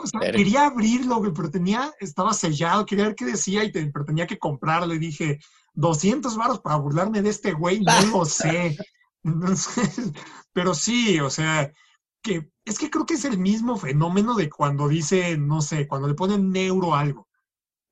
O 0.00 0.06
sea, 0.06 0.20
quería 0.20 0.66
abrirlo, 0.66 1.20
pero 1.34 1.50
tenía, 1.50 1.92
estaba 2.00 2.32
sellado, 2.32 2.86
quería 2.86 3.06
ver 3.06 3.14
qué 3.16 3.24
decía, 3.24 3.64
y 3.64 3.70
pero 3.70 4.04
tenía 4.04 4.26
que 4.26 4.38
comprarlo. 4.38 4.94
Y 4.94 4.98
dije, 4.98 5.38
200 5.74 6.36
varos 6.36 6.60
para 6.60 6.76
burlarme 6.76 7.22
de 7.22 7.30
este 7.30 7.52
güey, 7.52 7.80
no 7.80 8.18
lo 8.18 8.24
sé. 8.24 8.76
pero 10.52 10.74
sí, 10.74 11.20
o 11.20 11.30
sea, 11.30 11.72
que 12.22 12.50
es 12.64 12.78
que 12.78 12.90
creo 12.90 13.06
que 13.06 13.14
es 13.14 13.24
el 13.24 13.38
mismo 13.38 13.76
fenómeno 13.76 14.34
de 14.34 14.50
cuando 14.50 14.88
dice, 14.88 15.36
no 15.36 15.62
sé, 15.62 15.86
cuando 15.86 16.08
le 16.08 16.14
ponen 16.14 16.50
neuro 16.50 16.94
algo 16.94 17.27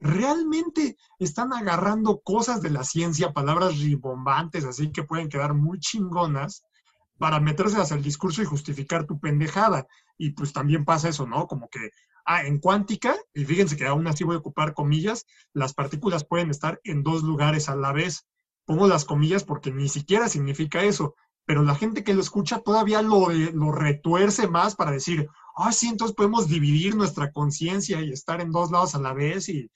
realmente 0.00 0.96
están 1.18 1.52
agarrando 1.52 2.20
cosas 2.20 2.60
de 2.62 2.70
la 2.70 2.84
ciencia, 2.84 3.32
palabras 3.32 3.78
ribombantes, 3.78 4.64
así 4.64 4.92
que 4.92 5.04
pueden 5.04 5.28
quedar 5.28 5.54
muy 5.54 5.78
chingonas, 5.78 6.62
para 7.18 7.40
meterse 7.40 7.80
hacia 7.80 7.96
el 7.96 8.02
discurso 8.02 8.42
y 8.42 8.46
justificar 8.46 9.06
tu 9.06 9.18
pendejada. 9.18 9.86
Y 10.18 10.30
pues 10.30 10.52
también 10.52 10.84
pasa 10.84 11.08
eso, 11.08 11.26
¿no? 11.26 11.46
Como 11.46 11.68
que, 11.68 11.90
ah, 12.24 12.44
en 12.44 12.58
cuántica, 12.58 13.16
y 13.34 13.44
fíjense 13.44 13.76
que 13.76 13.86
aún 13.86 14.06
así 14.06 14.24
voy 14.24 14.36
a 14.36 14.40
ocupar 14.40 14.74
comillas, 14.74 15.26
las 15.52 15.74
partículas 15.74 16.24
pueden 16.24 16.50
estar 16.50 16.80
en 16.84 17.02
dos 17.02 17.22
lugares 17.22 17.68
a 17.68 17.76
la 17.76 17.92
vez. 17.92 18.26
Pongo 18.64 18.86
las 18.86 19.04
comillas 19.04 19.44
porque 19.44 19.70
ni 19.72 19.88
siquiera 19.88 20.28
significa 20.28 20.82
eso, 20.82 21.14
pero 21.44 21.62
la 21.62 21.74
gente 21.74 22.02
que 22.02 22.14
lo 22.14 22.20
escucha 22.20 22.60
todavía 22.60 23.02
lo, 23.02 23.28
lo 23.30 23.72
retuerce 23.72 24.48
más 24.48 24.74
para 24.74 24.90
decir, 24.90 25.28
ah, 25.56 25.72
sí, 25.72 25.88
entonces 25.88 26.14
podemos 26.14 26.48
dividir 26.48 26.94
nuestra 26.94 27.32
conciencia 27.32 28.00
y 28.02 28.12
estar 28.12 28.40
en 28.40 28.50
dos 28.52 28.70
lados 28.70 28.94
a 28.94 29.00
la 29.00 29.12
vez 29.12 29.48
y, 29.48 29.70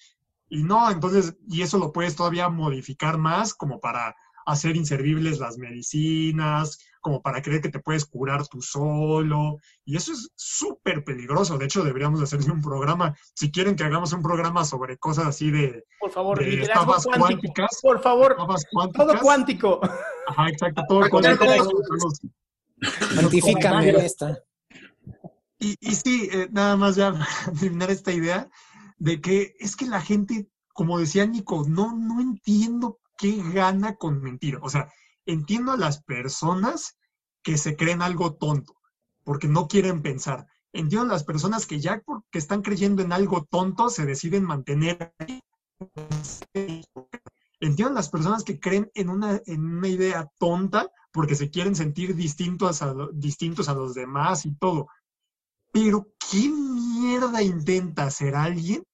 y 0.49 0.63
no, 0.63 0.91
entonces, 0.91 1.37
y 1.49 1.63
eso 1.63 1.79
lo 1.79 1.93
puedes 1.93 2.17
todavía 2.17 2.49
modificar 2.49 3.19
más 3.19 3.55
como 3.55 3.81
para 3.81 4.15
hacer 4.47 4.77
inservibles 4.77 5.39
las 5.39 5.59
medicinas, 5.59 6.79
como 7.01 7.23
para 7.23 7.41
creer 7.41 7.61
que 7.61 7.69
te 7.69 7.81
puedes 7.81 8.05
curar 8.05 8.47
tú 8.47 8.61
solo. 8.61 9.59
Y 9.85 9.97
eso 9.97 10.13
es 10.13 10.31
súper 10.35 11.05
peligroso. 11.05 11.57
De 11.57 11.67
hecho, 11.67 11.85
deberíamos 11.85 12.21
hacerle 12.21 12.51
un 12.51 12.63
programa, 12.63 13.17
si 13.35 13.51
quieren 13.51 13.77
que 13.77 13.85
hagamos 13.85 14.13
un 14.13 14.23
programa 14.23 14.65
sobre 14.65 14.99
cosas 14.99 15.27
así 15.27 15.51
de, 15.51 15.85
Por 15.99 16.11
favor, 16.11 16.39
de 16.39 16.47
liderazgo 16.47 16.97
estabas 16.97 17.05
cuántico. 17.05 17.27
cuánticas. 17.27 17.79
Por 17.81 18.03
favor, 18.03 18.37
todo 18.93 19.21
cuántico. 19.21 19.81
Ajá, 20.27 20.49
exacto, 20.49 20.83
todo 20.89 21.09
cuántico. 21.09 21.47
comentarios. 21.47 21.69
esta. 24.03 24.43
Y, 25.61 25.77
y 25.79 25.95
sí, 25.95 26.29
eh, 26.33 26.49
nada 26.51 26.77
más 26.77 26.97
ya 26.97 27.13
para 27.45 27.59
terminar 27.59 27.91
esta 27.91 28.13
idea 28.13 28.51
de 28.99 29.21
que 29.21 29.55
es 29.61 29.77
que 29.77 29.87
la 29.87 30.01
gente, 30.01 30.49
como 30.73 30.99
decía 30.99 31.27
Nico, 31.27 31.65
no, 31.69 31.97
no 31.97 32.21
entiendo 32.21 32.99
qué 33.17 33.43
gana 33.53 33.97
con 33.97 34.21
mentir. 34.21 34.59
O 34.63 34.71
sea, 34.71 34.91
entiendo 35.27 35.73
a 35.73 35.77
las 35.77 36.03
personas 36.03 36.97
que 37.43 37.59
se 37.59 37.77
creen 37.77 38.03
algo 38.03 38.35
tonto, 38.35 38.75
porque 39.25 39.49
no 39.49 39.69
quieren 39.69 40.03
pensar. 40.03 40.47
Entiendo 40.73 41.11
a 41.11 41.15
las 41.15 41.25
personas 41.25 41.67
que 41.67 41.81
ya 41.81 42.01
porque 42.05 42.39
están 42.39 42.63
creyendo 42.63 43.03
en 43.03 43.13
algo 43.13 43.45
tonto 43.45 43.91
se 43.91 44.07
deciden 44.07 44.45
mantener 44.45 45.13
ahí. 45.19 45.43
Entiendo 47.61 47.91
a 47.91 47.95
las 47.95 48.09
personas 48.09 48.45
que 48.45 48.61
creen 48.61 48.91
en 48.95 49.11
una, 49.11 49.41
en 49.47 49.65
una 49.67 49.89
idea 49.89 50.31
tonta 50.39 50.91
porque 51.13 51.35
se 51.35 51.51
quieren 51.51 51.75
sentir 51.75 52.15
distintos 52.15 52.83
a, 52.83 52.95
distintos 53.13 53.69
a 53.69 53.75
los 53.75 53.95
demás 53.95 54.47
y 54.47 54.55
todo. 54.55 54.89
Pero 55.73 56.13
¿qué 56.31 56.49
mierda 56.49 57.43
intenta 57.43 58.05
hacer 58.05 58.35
alguien 58.35 58.85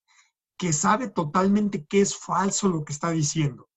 que 0.56 0.72
sabe 0.72 1.08
totalmente 1.08 1.84
que 1.84 2.00
es 2.00 2.16
falso 2.16 2.68
lo 2.68 2.84
que 2.84 2.92
está 2.92 3.10
diciendo? 3.10 3.68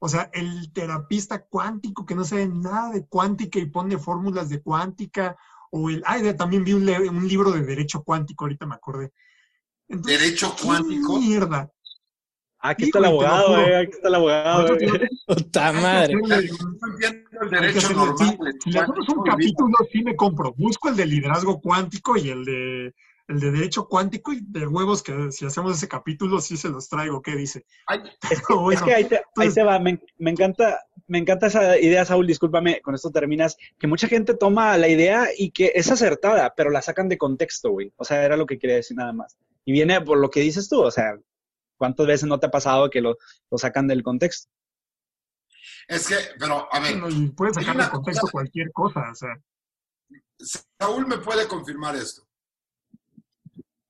O 0.00 0.08
sea, 0.08 0.30
el 0.32 0.72
terapista 0.72 1.44
cuántico 1.44 2.06
que 2.06 2.14
no 2.14 2.24
sabe 2.24 2.48
nada 2.48 2.90
de 2.90 3.06
cuántica 3.06 3.58
y 3.58 3.66
pone 3.66 3.98
fórmulas 3.98 4.48
de 4.48 4.62
cuántica, 4.62 5.36
o 5.70 5.90
el... 5.90 6.02
Ay, 6.06 6.34
también 6.36 6.64
vi 6.64 6.72
un, 6.72 6.88
un 6.88 7.28
libro 7.28 7.50
de 7.50 7.62
derecho 7.62 8.02
cuántico, 8.04 8.44
ahorita 8.44 8.66
me 8.66 8.76
acordé. 8.76 9.12
Entonces, 9.88 10.20
Derecho 10.20 10.54
¿qué 10.56 10.64
cuántico. 10.64 11.18
mierda? 11.18 11.70
Aquí 12.60 12.84
Sí, 12.84 12.88
está 12.88 12.98
el 12.98 13.04
abogado, 13.04 13.58
eh. 13.60 13.76
Aquí 13.76 13.92
está 13.92 14.08
el 14.08 14.14
abogado. 14.14 14.76
Eh. 14.76 15.08
Puta 15.26 15.72
madre. 15.72 16.14
el 16.14 16.50
si 17.80 18.70
le 18.70 18.78
hacemos 18.80 19.08
un 19.08 19.22
capítulo, 19.22 19.74
sí 19.92 20.02
me 20.02 20.16
compro. 20.16 20.52
Busco 20.56 20.88
el 20.88 20.96
de 20.96 21.06
liderazgo 21.06 21.60
cuántico 21.60 22.16
y 22.16 22.30
el 22.30 22.44
de 22.44 22.94
el 23.28 23.40
de 23.40 23.50
derecho 23.50 23.86
cuántico 23.86 24.32
y 24.32 24.40
de 24.40 24.66
huevos 24.66 25.02
que 25.02 25.30
si 25.32 25.44
hacemos 25.44 25.76
ese 25.76 25.86
capítulo 25.86 26.40
sí 26.40 26.56
se 26.56 26.70
los 26.70 26.88
traigo. 26.88 27.20
¿Qué 27.20 27.36
dice? 27.36 27.64
Ay, 27.86 28.00
Es 28.30 28.38
que, 28.40 28.44
Pero 28.48 28.60
bueno, 28.60 28.80
es 28.80 28.86
que 28.86 28.94
ahí, 28.94 29.04
te, 29.04 29.16
ahí 29.16 29.22
pues- 29.34 29.54
te 29.54 29.62
va, 29.62 29.78
me, 29.78 30.00
me 30.18 30.30
encanta, 30.30 30.80
me 31.06 31.18
encanta 31.18 31.46
esa 31.48 31.78
idea, 31.78 32.06
Saúl, 32.06 32.26
discúlpame, 32.26 32.80
con 32.80 32.94
esto 32.94 33.10
terminas, 33.10 33.58
que 33.78 33.86
mucha 33.86 34.08
gente 34.08 34.32
toma 34.34 34.78
la 34.78 34.88
idea 34.88 35.26
y 35.36 35.50
que 35.50 35.72
es 35.74 35.90
acertada, 35.90 36.54
pero 36.56 36.70
la 36.70 36.80
sacan 36.80 37.10
de 37.10 37.18
contexto, 37.18 37.70
güey. 37.70 37.92
O 37.96 38.04
sea, 38.04 38.24
era 38.24 38.36
lo 38.38 38.46
que 38.46 38.58
quería 38.58 38.76
decir 38.76 38.96
nada 38.96 39.12
más. 39.12 39.36
Y 39.66 39.72
viene 39.72 40.00
por 40.00 40.16
lo 40.18 40.30
que 40.30 40.40
dices 40.40 40.70
tú, 40.70 40.80
o 40.80 40.90
sea, 40.90 41.18
¿cuántas 41.78 42.06
veces 42.06 42.28
no 42.28 42.38
te 42.38 42.46
ha 42.46 42.50
pasado 42.50 42.90
que 42.90 43.00
lo, 43.00 43.16
lo 43.50 43.56
sacan 43.58 43.86
del 43.86 44.02
contexto? 44.02 44.50
Es 45.86 46.06
que, 46.06 46.16
pero, 46.38 46.68
a 46.70 46.80
ver, 46.80 47.00
Bueno, 47.00 47.32
puedes 47.34 47.54
sacar 47.54 47.74
de 47.76 47.82
una 47.82 47.90
contexto 47.90 48.20
cosa- 48.22 48.32
cualquier 48.32 48.70
cosa. 48.72 49.10
O 49.10 49.14
sea, 49.14 49.40
Saúl 50.78 51.06
me 51.06 51.18
puede 51.18 51.46
confirmar 51.48 51.96
esto. 51.96 52.26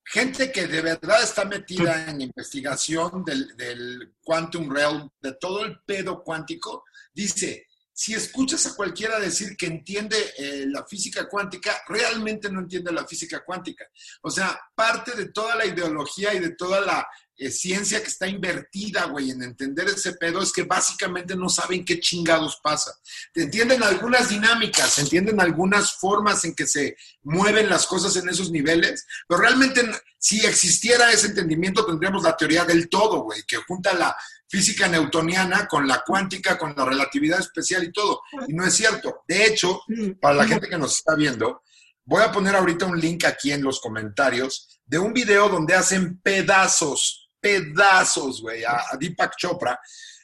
Gente 0.04 0.50
que 0.50 0.66
de 0.66 0.80
verdad 0.80 1.22
está 1.22 1.44
metida 1.44 2.08
en 2.08 2.22
investigación 2.22 3.24
del, 3.24 3.54
del 3.56 4.14
quantum 4.22 4.70
realm, 4.72 5.10
de 5.20 5.34
todo 5.34 5.64
el 5.66 5.80
pedo 5.84 6.22
cuántico, 6.22 6.84
dice, 7.12 7.66
si 7.92 8.14
escuchas 8.14 8.64
a 8.66 8.74
cualquiera 8.74 9.18
decir 9.20 9.54
que 9.56 9.66
entiende 9.66 10.16
eh, 10.38 10.64
la 10.68 10.86
física 10.86 11.28
cuántica, 11.28 11.82
realmente 11.88 12.50
no 12.50 12.60
entiende 12.60 12.90
la 12.90 13.06
física 13.06 13.44
cuántica. 13.44 13.86
O 14.22 14.30
sea, 14.30 14.58
parte 14.74 15.12
de 15.14 15.30
toda 15.30 15.56
la 15.56 15.66
ideología 15.66 16.32
y 16.32 16.38
de 16.38 16.54
toda 16.54 16.80
la 16.80 17.06
eh, 17.38 17.50
ciencia 17.50 18.02
que 18.02 18.08
está 18.08 18.26
invertida, 18.26 19.04
güey, 19.04 19.30
en 19.30 19.42
entender 19.42 19.86
ese 19.86 20.14
pedo 20.14 20.42
es 20.42 20.52
que 20.52 20.64
básicamente 20.64 21.36
no 21.36 21.48
saben 21.48 21.84
qué 21.84 22.00
chingados 22.00 22.58
pasa. 22.62 22.92
Te 23.32 23.42
entienden 23.42 23.82
algunas 23.82 24.28
dinámicas, 24.28 24.98
entienden 24.98 25.40
algunas 25.40 25.94
formas 25.94 26.44
en 26.44 26.54
que 26.54 26.66
se 26.66 26.96
mueven 27.22 27.68
las 27.68 27.86
cosas 27.86 28.16
en 28.16 28.28
esos 28.28 28.50
niveles, 28.50 29.06
pero 29.28 29.40
realmente 29.40 29.88
si 30.18 30.44
existiera 30.44 31.12
ese 31.12 31.28
entendimiento 31.28 31.86
tendríamos 31.86 32.24
la 32.24 32.36
teoría 32.36 32.64
del 32.64 32.88
todo, 32.88 33.22
güey, 33.22 33.42
que 33.46 33.56
junta 33.58 33.94
la 33.94 34.16
física 34.48 34.88
newtoniana 34.88 35.68
con 35.68 35.86
la 35.86 36.02
cuántica, 36.04 36.58
con 36.58 36.74
la 36.76 36.84
relatividad 36.84 37.38
especial 37.38 37.84
y 37.84 37.92
todo. 37.92 38.22
Y 38.48 38.52
no 38.52 38.64
es 38.64 38.74
cierto. 38.74 39.22
De 39.28 39.44
hecho, 39.44 39.82
para 40.20 40.34
la 40.34 40.46
gente 40.46 40.68
que 40.68 40.78
nos 40.78 40.96
está 40.96 41.14
viendo, 41.14 41.62
voy 42.04 42.22
a 42.22 42.32
poner 42.32 42.56
ahorita 42.56 42.86
un 42.86 42.98
link 42.98 43.24
aquí 43.24 43.52
en 43.52 43.62
los 43.62 43.80
comentarios 43.80 44.80
de 44.86 44.98
un 44.98 45.12
video 45.12 45.48
donde 45.48 45.74
hacen 45.74 46.18
pedazos, 46.20 47.27
pedazos, 47.40 48.42
güey, 48.42 48.64
a, 48.64 48.84
a 48.90 48.96
Deepak 48.96 49.36
Chopra 49.36 49.78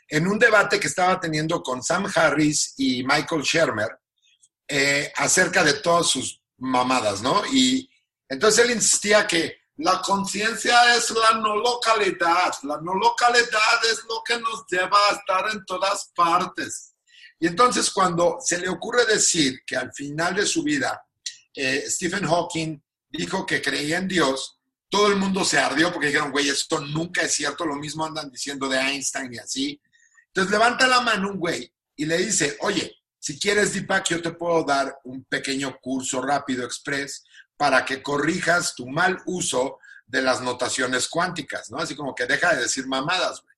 en 0.08 0.26
un 0.26 0.38
debate 0.38 0.78
que 0.78 0.86
estaba 0.86 1.18
teniendo 1.18 1.62
con 1.62 1.82
Sam 1.82 2.10
Harris 2.14 2.74
y 2.76 3.02
Michael 3.02 3.42
Shermer 3.42 3.98
eh, 4.68 5.12
acerca 5.16 5.64
de 5.64 5.74
todas 5.74 6.06
sus 6.06 6.40
mamadas, 6.58 7.22
¿no? 7.22 7.42
Y 7.52 7.90
entonces 8.28 8.64
él 8.64 8.70
insistía 8.72 9.26
que 9.26 9.58
la 9.76 10.00
conciencia 10.02 10.94
es 10.96 11.10
la 11.10 11.38
no 11.38 11.56
localidad, 11.56 12.54
la 12.62 12.80
no 12.80 12.94
localidad 12.94 13.84
es 13.90 14.04
lo 14.08 14.22
que 14.24 14.38
nos 14.38 14.64
lleva 14.68 14.96
a 15.10 15.14
estar 15.14 15.50
en 15.52 15.64
todas 15.64 16.10
partes. 16.14 16.94
Y 17.40 17.48
entonces 17.48 17.90
cuando 17.90 18.38
se 18.40 18.58
le 18.58 18.68
ocurre 18.68 19.04
decir 19.06 19.62
que 19.66 19.76
al 19.76 19.92
final 19.92 20.36
de 20.36 20.46
su 20.46 20.62
vida 20.62 21.04
eh, 21.52 21.84
Stephen 21.88 22.26
Hawking 22.26 22.80
dijo 23.10 23.44
que 23.44 23.60
creía 23.60 23.98
en 23.98 24.08
Dios, 24.08 24.60
todo 24.88 25.08
el 25.08 25.16
mundo 25.16 25.44
se 25.44 25.58
ardió 25.58 25.92
porque 25.92 26.08
dijeron, 26.08 26.30
güey, 26.30 26.48
esto 26.48 26.80
nunca 26.80 27.22
es 27.22 27.32
cierto, 27.34 27.64
lo 27.66 27.74
mismo 27.76 28.04
andan 28.04 28.30
diciendo 28.30 28.68
de 28.68 28.78
Einstein 28.78 29.32
y 29.34 29.38
así. 29.38 29.80
Entonces 30.28 30.50
levanta 30.52 30.86
la 30.86 31.00
mano 31.00 31.30
un 31.30 31.38
güey 31.38 31.72
y 31.96 32.04
le 32.06 32.18
dice, 32.18 32.56
oye, 32.60 32.94
si 33.18 33.38
quieres 33.38 33.72
Deepak, 33.74 34.08
yo 34.08 34.22
te 34.22 34.32
puedo 34.32 34.62
dar 34.64 34.98
un 35.04 35.24
pequeño 35.24 35.78
curso 35.80 36.20
rápido 36.20 36.64
express 36.64 37.24
para 37.56 37.84
que 37.84 38.02
corrijas 38.02 38.74
tu 38.74 38.86
mal 38.88 39.20
uso 39.26 39.78
de 40.06 40.20
las 40.20 40.40
notaciones 40.42 41.08
cuánticas, 41.08 41.70
¿no? 41.70 41.78
Así 41.78 41.94
como 41.96 42.14
que 42.14 42.26
deja 42.26 42.54
de 42.54 42.62
decir 42.62 42.86
mamadas, 42.86 43.40
güey. 43.42 43.54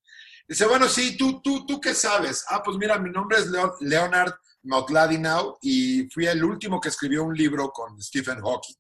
Dice, 0.49 0.65
bueno, 0.67 0.89
sí, 0.89 1.17
¿tú, 1.17 1.41
tú, 1.43 1.67
¿tú 1.67 1.81
qué 1.81 1.93
sabes? 1.95 2.45
Ah, 2.49 2.63
pues 2.63 2.77
mira, 2.77 2.99
mi 2.99 3.11
nombre 3.11 3.39
es 3.39 3.49
Leo- 3.49 3.75
Leonard 3.81 4.33
Motladinow 4.63 5.59
y 5.63 6.09
fui 6.11 6.27
el 6.27 6.45
último 6.45 6.81
que 6.81 6.89
escribió 6.91 7.25
un 7.25 7.35
libro 7.37 7.71
con 7.73 8.01
Stephen 8.01 8.41
Hawking. 8.41 8.77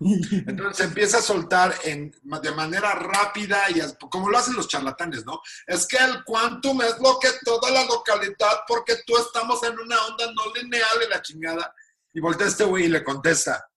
Entonces 0.00 0.86
empieza 0.86 1.18
a 1.18 1.22
soltar 1.22 1.74
de 1.82 2.50
manera 2.52 2.94
rápida 2.94 3.70
y 3.70 3.80
como 4.08 4.30
lo 4.30 4.38
hacen 4.38 4.56
los 4.56 4.66
charlatanes, 4.66 5.26
¿no? 5.26 5.40
Es 5.66 5.86
que 5.86 5.98
el 5.98 6.24
quantum 6.24 6.80
es 6.80 6.98
lo 7.00 7.18
que 7.18 7.28
toda 7.44 7.70
la 7.70 7.84
localidad, 7.84 8.60
porque 8.66 8.96
tú 9.06 9.16
estamos 9.18 9.62
en 9.62 9.78
una 9.78 10.06
onda 10.06 10.32
no 10.32 10.54
lineal 10.54 11.02
y 11.06 11.10
la 11.10 11.20
chingada. 11.20 11.74
Y 12.14 12.20
voltea 12.20 12.46
este 12.46 12.64
güey 12.64 12.86
y 12.86 12.88
le 12.88 13.04
contesta, 13.04 13.70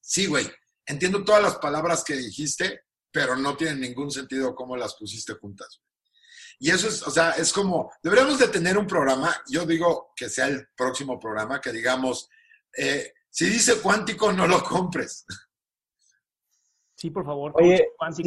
sí, 0.00 0.26
güey, 0.26 0.50
entiendo 0.84 1.24
todas 1.24 1.42
las 1.42 1.56
palabras 1.56 2.02
que 2.02 2.16
dijiste, 2.16 2.82
pero 3.10 3.36
no 3.36 3.56
tienen 3.56 3.80
ningún 3.80 4.10
sentido 4.10 4.54
cómo 4.54 4.76
las 4.76 4.94
pusiste 4.94 5.34
juntas. 5.34 5.80
Y 6.58 6.70
eso 6.70 6.88
es, 6.88 7.02
o 7.06 7.10
sea, 7.10 7.30
es 7.32 7.52
como, 7.52 7.92
deberíamos 8.02 8.38
de 8.38 8.48
tener 8.48 8.76
un 8.76 8.86
programa, 8.86 9.34
yo 9.48 9.64
digo 9.64 10.12
que 10.16 10.28
sea 10.28 10.46
el 10.46 10.68
próximo 10.76 11.18
programa, 11.18 11.60
que 11.60 11.72
digamos, 11.72 12.28
eh, 12.76 13.14
si 13.30 13.46
dice 13.46 13.76
cuántico, 13.76 14.32
no 14.32 14.46
lo 14.46 14.62
compres. 14.62 15.24
Sí, 17.02 17.10
por 17.10 17.24
favor. 17.24 17.52
Oye, 17.56 17.88
sí. 18.12 18.22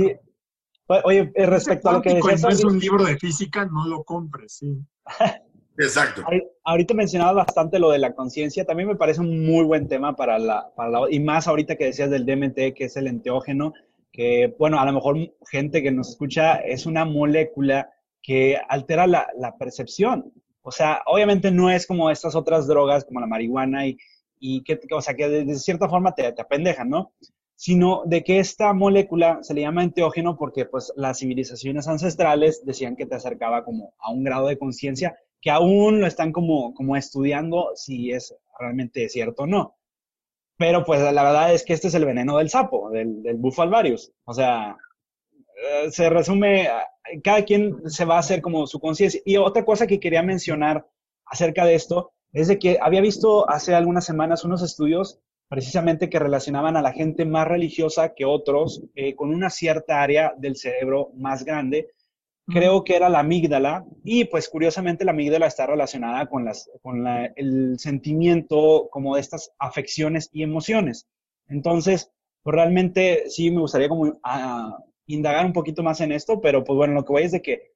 Oye, 1.06 1.32
eh, 1.34 1.46
respecto 1.46 1.88
a 1.90 1.94
lo 1.94 2.02
que 2.02 2.14
decías, 2.16 2.42
no 2.42 2.50
es 2.50 2.64
un 2.66 2.78
libro 2.78 3.06
de 3.06 3.18
física, 3.18 3.64
no 3.66 3.88
lo 3.88 4.04
compres, 4.04 4.58
sí. 4.58 4.78
Exacto. 5.78 6.22
ahori- 6.24 6.46
ahorita 6.66 6.94
mencionabas 6.94 7.36
bastante 7.48 7.80
lo 7.80 7.90
de 7.90 8.00
la 8.00 8.14
conciencia, 8.14 8.66
también 8.66 8.90
me 8.90 8.96
parece 8.98 9.22
un 9.22 9.46
muy 9.46 9.64
buen 9.64 9.88
tema 9.88 10.14
para 10.16 10.38
la, 10.40 10.74
para 10.76 10.90
la, 10.90 11.00
y 11.10 11.22
más 11.22 11.48
ahorita 11.48 11.78
que 11.78 11.86
decías 11.86 12.10
del 12.10 12.26
DMT, 12.26 12.74
que 12.76 12.84
es 12.86 12.98
el 12.98 13.08
enteógeno, 13.08 13.74
que, 14.12 14.54
bueno, 14.60 14.78
a 14.80 14.86
lo 14.86 14.92
mejor 14.92 15.16
gente 15.50 15.82
que 15.82 15.92
nos 15.92 16.10
escucha 16.10 16.56
es 16.58 16.86
una 16.86 17.06
molécula 17.06 17.90
que 18.22 18.58
altera 18.68 19.08
la, 19.08 19.28
la 19.38 19.56
percepción. 19.58 20.34
O 20.64 20.72
sea, 20.72 21.02
obviamente 21.06 21.50
no 21.50 21.70
es 21.72 21.88
como 21.88 22.10
estas 22.10 22.36
otras 22.36 22.68
drogas, 22.68 23.06
como 23.06 23.22
la 23.22 23.28
marihuana, 23.28 23.88
y, 23.88 23.98
y 24.38 24.64
que, 24.64 24.78
o 24.92 25.02
sea, 25.02 25.14
que 25.16 25.30
de, 25.30 25.46
de 25.46 25.56
cierta 25.56 25.88
forma 25.88 26.14
te, 26.14 26.30
te 26.34 26.42
apendejan, 26.42 26.90
¿no? 26.90 27.14
Sino 27.56 28.04
de 28.06 28.24
que 28.24 28.40
esta 28.40 28.74
molécula 28.74 29.40
se 29.42 29.54
le 29.54 29.62
llama 29.62 29.84
enteógeno 29.84 30.38
porque, 30.38 30.66
pues, 30.66 30.92
las 30.96 31.20
civilizaciones 31.20 31.88
ancestrales 31.88 32.64
decían 32.66 32.96
que 32.96 33.06
te 33.06 33.16
acercaba 33.16 33.64
como 33.64 33.94
a 34.00 34.12
un 34.12 34.24
grado 34.24 34.48
de 34.48 34.58
conciencia 34.58 35.18
que 35.42 35.52
aún 35.52 36.02
lo 36.02 36.08
están 36.08 36.32
como, 36.32 36.74
como 36.74 36.96
estudiando 36.98 37.72
si 37.76 38.12
es 38.12 38.36
realmente 38.60 39.08
cierto 39.10 39.44
o 39.44 39.48
no. 39.48 39.76
Pero 40.58 40.86
pues 40.86 41.02
la 41.02 41.24
verdad 41.24 41.54
es 41.54 41.64
que 41.66 41.74
este 41.74 41.88
es 41.90 41.96
el 41.96 42.06
veneno 42.06 42.38
del 42.38 42.50
sapo, 42.50 42.90
del, 42.90 43.22
del 43.24 43.38
bufo 43.38 43.62
alvarius. 43.62 44.12
O 44.26 44.34
sea, 44.34 44.78
eh, 45.58 45.92
se 45.92 46.10
resume, 46.10 46.68
a- 46.68 46.88
cada 47.24 47.44
quien 47.46 47.90
se 47.90 48.06
va 48.06 48.16
a 48.18 48.20
hacer 48.20 48.42
como 48.42 48.68
su 48.68 48.80
conciencia. 48.80 49.22
Y 49.26 49.38
otra 49.38 49.66
cosa 49.66 49.88
que 49.88 50.00
quería 50.00 50.24
mencionar 50.24 50.88
acerca 51.26 51.66
de 51.66 51.76
esto 51.76 52.14
es 52.34 52.48
de 52.48 52.60
que 52.60 52.78
había 52.82 53.02
visto 53.02 53.50
hace 53.50 53.74
algunas 53.76 54.06
semanas 54.06 54.44
unos 54.44 54.62
estudios 54.64 55.20
precisamente 55.48 56.10
que 56.10 56.20
relacionaban 56.20 56.76
a 56.78 56.82
la 56.82 56.92
gente 56.92 57.26
más 57.26 57.48
religiosa 57.48 58.14
que 58.14 58.26
otros 58.26 58.84
eh, 58.96 59.16
con 59.16 59.34
una 59.34 59.50
cierta 59.50 60.02
área 60.02 60.34
del 60.38 60.56
cerebro 60.56 61.12
más 61.16 61.46
grande. 61.46 61.92
Creo 62.48 62.84
que 62.84 62.96
era 62.96 63.10
la 63.10 63.20
amígdala 63.20 63.86
y 64.04 64.26
pues 64.26 64.50
curiosamente 64.50 65.04
la 65.04 65.12
amígdala 65.12 65.48
está 65.48 65.66
relacionada 65.66 66.28
con, 66.28 66.46
las, 66.46 66.70
con 66.84 67.04
la, 67.04 67.26
el 67.36 67.80
sentimiento 67.80 68.88
como 68.92 69.16
de 69.16 69.22
estas 69.22 69.52
afecciones 69.58 70.30
y 70.32 70.44
emociones. 70.44 71.08
Entonces, 71.48 72.12
pues 72.44 72.56
realmente 72.56 73.24
sí 73.30 73.50
me 73.50 73.62
gustaría 73.62 73.90
como 73.90 74.20
ah, 74.24 74.78
indagar 75.08 75.46
un 75.46 75.54
poquito 75.54 75.82
más 75.82 76.02
en 76.02 76.12
esto, 76.12 76.40
pero 76.40 76.64
pues 76.64 76.78
bueno, 76.78 76.94
lo 76.94 77.04
que 77.04 77.14
voy 77.14 77.24
es 77.24 77.32
de 77.32 77.42
que 77.42 77.74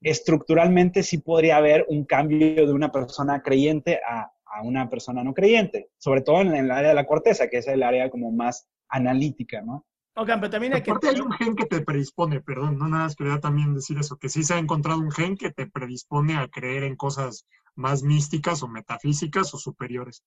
estructuralmente 0.00 1.02
sí 1.02 1.18
podría 1.18 1.56
haber 1.56 1.86
un 1.88 2.04
cambio 2.04 2.66
de 2.66 2.72
una 2.72 2.90
persona 2.90 3.42
creyente 3.42 4.00
a, 4.08 4.32
una 4.62 4.90
persona 4.90 5.24
no 5.24 5.32
creyente, 5.32 5.90
sobre 5.98 6.20
todo 6.20 6.42
en, 6.42 6.54
el 6.54 6.70
área 6.70 6.90
de 6.90 6.94
la 6.94 7.06
corteza, 7.06 7.48
que 7.48 7.58
es 7.58 7.68
el 7.68 7.82
área 7.82 8.10
como 8.10 8.30
más 8.30 8.68
analítica, 8.88 9.62
¿no? 9.62 9.86
Ok, 10.14 10.28
pero 10.34 10.50
también 10.50 10.74
hay 10.74 10.82
que... 10.82 10.92
hay 11.08 11.20
un 11.20 11.32
gen 11.32 11.56
que 11.56 11.64
te 11.64 11.80
predispone, 11.80 12.42
perdón, 12.42 12.78
no 12.78 12.86
nada 12.86 13.04
más 13.04 13.16
quería 13.16 13.40
también 13.40 13.74
decir 13.74 13.98
eso, 13.98 14.18
que 14.18 14.28
sí 14.28 14.42
se 14.42 14.54
ha 14.54 14.58
encontrado 14.58 15.00
un 15.00 15.10
gen 15.10 15.36
que 15.36 15.50
te 15.50 15.66
predispone 15.66 16.36
a 16.36 16.48
creer 16.48 16.84
en 16.84 16.96
cosas 16.96 17.46
más 17.74 18.02
místicas 18.02 18.62
o 18.62 18.68
metafísicas 18.68 19.54
o 19.54 19.58
superiores. 19.58 20.22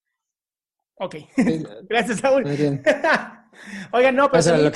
Ok, 0.96 1.16
gracias, 1.90 2.20
Saúl. 2.20 2.44
Oigan, 3.94 4.16
no, 4.16 4.32
pero... 4.32 4.56
E, 4.56 4.72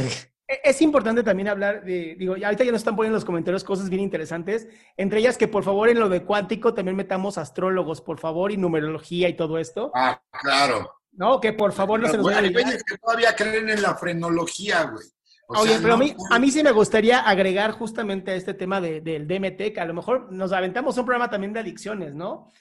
es 0.50 0.82
importante 0.82 1.22
también 1.22 1.48
hablar 1.48 1.84
de, 1.84 2.16
digo, 2.18 2.34
ahorita 2.34 2.64
ya 2.64 2.72
nos 2.72 2.82
están 2.82 2.96
poniendo 2.96 3.16
en 3.16 3.20
los 3.20 3.26
comentarios 3.26 3.64
cosas 3.64 3.88
bien 3.90 4.02
interesantes, 4.02 4.68
entre 4.98 5.20
ellas 5.20 5.38
que 5.38 5.48
por 5.48 5.64
favor 5.64 5.90
en 5.90 6.00
lo 6.00 6.10
de 6.10 6.24
cuántico 6.24 6.74
también 6.74 6.98
metamos 6.98 7.38
astrólogos, 7.38 8.02
por 8.02 8.20
favor, 8.20 8.52
y 8.52 8.58
numerología 8.58 9.30
y 9.30 9.36
todo 9.36 9.60
esto. 9.60 9.92
Ah, 9.94 10.20
claro. 10.42 10.92
No, 11.12 11.40
que 11.40 11.54
por 11.54 11.72
favor 11.72 12.00
no 12.00 12.08
se 12.08 12.18
nos 12.18 12.26
vaya 12.26 12.40
Hay 12.40 12.52
que 12.52 12.98
todavía 13.00 13.36
creen 13.36 13.70
en 13.70 13.82
la 13.82 13.96
frenología, 13.96 14.86
güey. 14.86 15.06
Oye, 15.50 15.80
pero 15.82 15.96
a, 15.96 15.98
mí, 15.98 16.16
a 16.30 16.40
mí 16.40 16.52
sí 16.52 16.64
me 16.64 16.72
gustaría 16.72 17.20
agregar 17.22 17.72
justamente 17.72 18.32
a 18.32 18.36
este 18.36 18.54
tema 18.54 18.82
del 18.82 19.28
DMT, 19.28 19.74
que 19.74 19.80
a 19.80 19.86
lo 19.86 19.94
mejor 19.94 20.32
nos 20.32 20.52
aventamos 20.52 20.98
un 20.98 21.06
programa 21.06 21.30
también 21.30 21.54
de 21.54 21.60
adicciones, 21.60 22.14
¿no? 22.14 22.52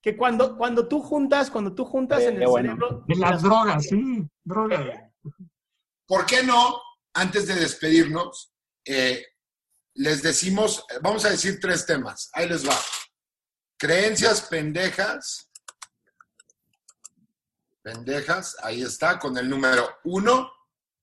Que 0.00 0.16
cuando, 0.16 0.56
cuando 0.56 0.88
tú 0.88 1.00
juntas, 1.00 1.50
cuando 1.50 1.74
tú 1.74 1.84
juntas 1.84 2.22
en 2.22 2.42
el 2.42 2.48
cerebro... 2.48 3.04
En 3.06 3.20
las 3.20 3.42
drogas, 3.42 3.86
sí, 3.86 4.26
drogas. 4.44 4.80
¿Por 6.06 6.26
qué 6.26 6.42
no 6.42 6.80
antes 7.14 7.46
de 7.46 7.54
despedirnos, 7.54 8.52
eh, 8.84 9.24
les 9.94 10.22
decimos, 10.22 10.84
vamos 11.02 11.24
a 11.24 11.30
decir 11.30 11.58
tres 11.60 11.84
temas. 11.86 12.30
Ahí 12.32 12.48
les 12.48 12.66
va. 12.66 12.76
Creencias 13.78 14.42
pendejas. 14.42 15.50
Pendejas, 17.82 18.56
ahí 18.62 18.82
está, 18.82 19.18
con 19.18 19.36
el 19.36 19.48
número 19.48 19.88
uno. 20.04 20.50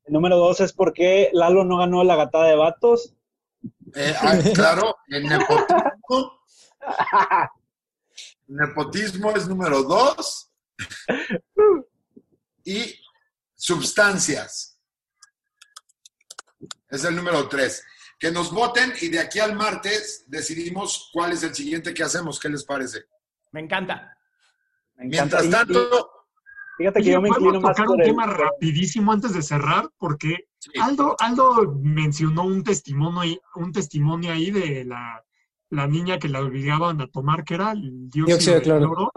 El 0.05 0.13
número 0.13 0.37
dos 0.37 0.59
es 0.61 0.73
por 0.73 0.93
qué 0.93 1.29
Lalo 1.33 1.65
no 1.65 1.77
ganó 1.77 2.03
la 2.03 2.15
gatada 2.15 2.45
de 2.45 2.55
vatos. 2.55 3.13
Eh, 3.95 4.15
ah, 4.21 4.37
claro, 4.55 4.95
el 5.07 5.23
nepotismo. 5.23 6.39
nepotismo 8.47 9.31
es 9.31 9.47
número 9.47 9.83
dos. 9.83 10.51
Y 12.65 12.93
sustancias. 13.55 14.68
Es 16.89 17.03
el 17.03 17.15
número 17.15 17.47
tres. 17.47 17.83
Que 18.17 18.31
nos 18.31 18.51
voten 18.51 18.93
y 19.01 19.09
de 19.09 19.19
aquí 19.19 19.39
al 19.39 19.55
martes 19.55 20.25
decidimos 20.27 21.09
cuál 21.13 21.31
es 21.31 21.43
el 21.43 21.55
siguiente 21.55 21.93
que 21.93 22.03
hacemos. 22.03 22.39
¿Qué 22.39 22.49
les 22.49 22.65
parece? 22.65 23.05
Me 23.51 23.61
encanta. 23.61 24.17
Mientras 24.97 25.49
tanto... 25.49 26.11
Fíjate 26.77 27.01
que 27.01 27.11
yo 27.11 27.21
me 27.21 27.27
inclino 27.27 27.59
más 27.59 27.75
tocar 27.75 27.89
un 27.89 28.01
tema 28.01 28.25
rapidísimo 28.25 29.11
antes 29.11 29.33
de 29.33 29.41
cerrar, 29.41 29.89
porque 29.97 30.47
Aldo, 30.79 31.13
Aldo 31.19 31.75
mencionó 31.81 32.45
un 32.45 32.63
testimonio, 32.63 33.37
un 33.55 33.73
testimonio 33.73 34.31
ahí 34.31 34.49
de 34.49 34.85
la, 34.85 35.87
niña 35.87 36.19
que 36.19 36.29
la 36.29 36.39
obligaban 36.39 37.01
a 37.01 37.07
tomar, 37.07 37.43
que 37.43 37.55
era 37.55 37.73
el 37.73 38.09
dióxido, 38.09 38.55
de 38.55 38.61
cloro. 38.61 39.11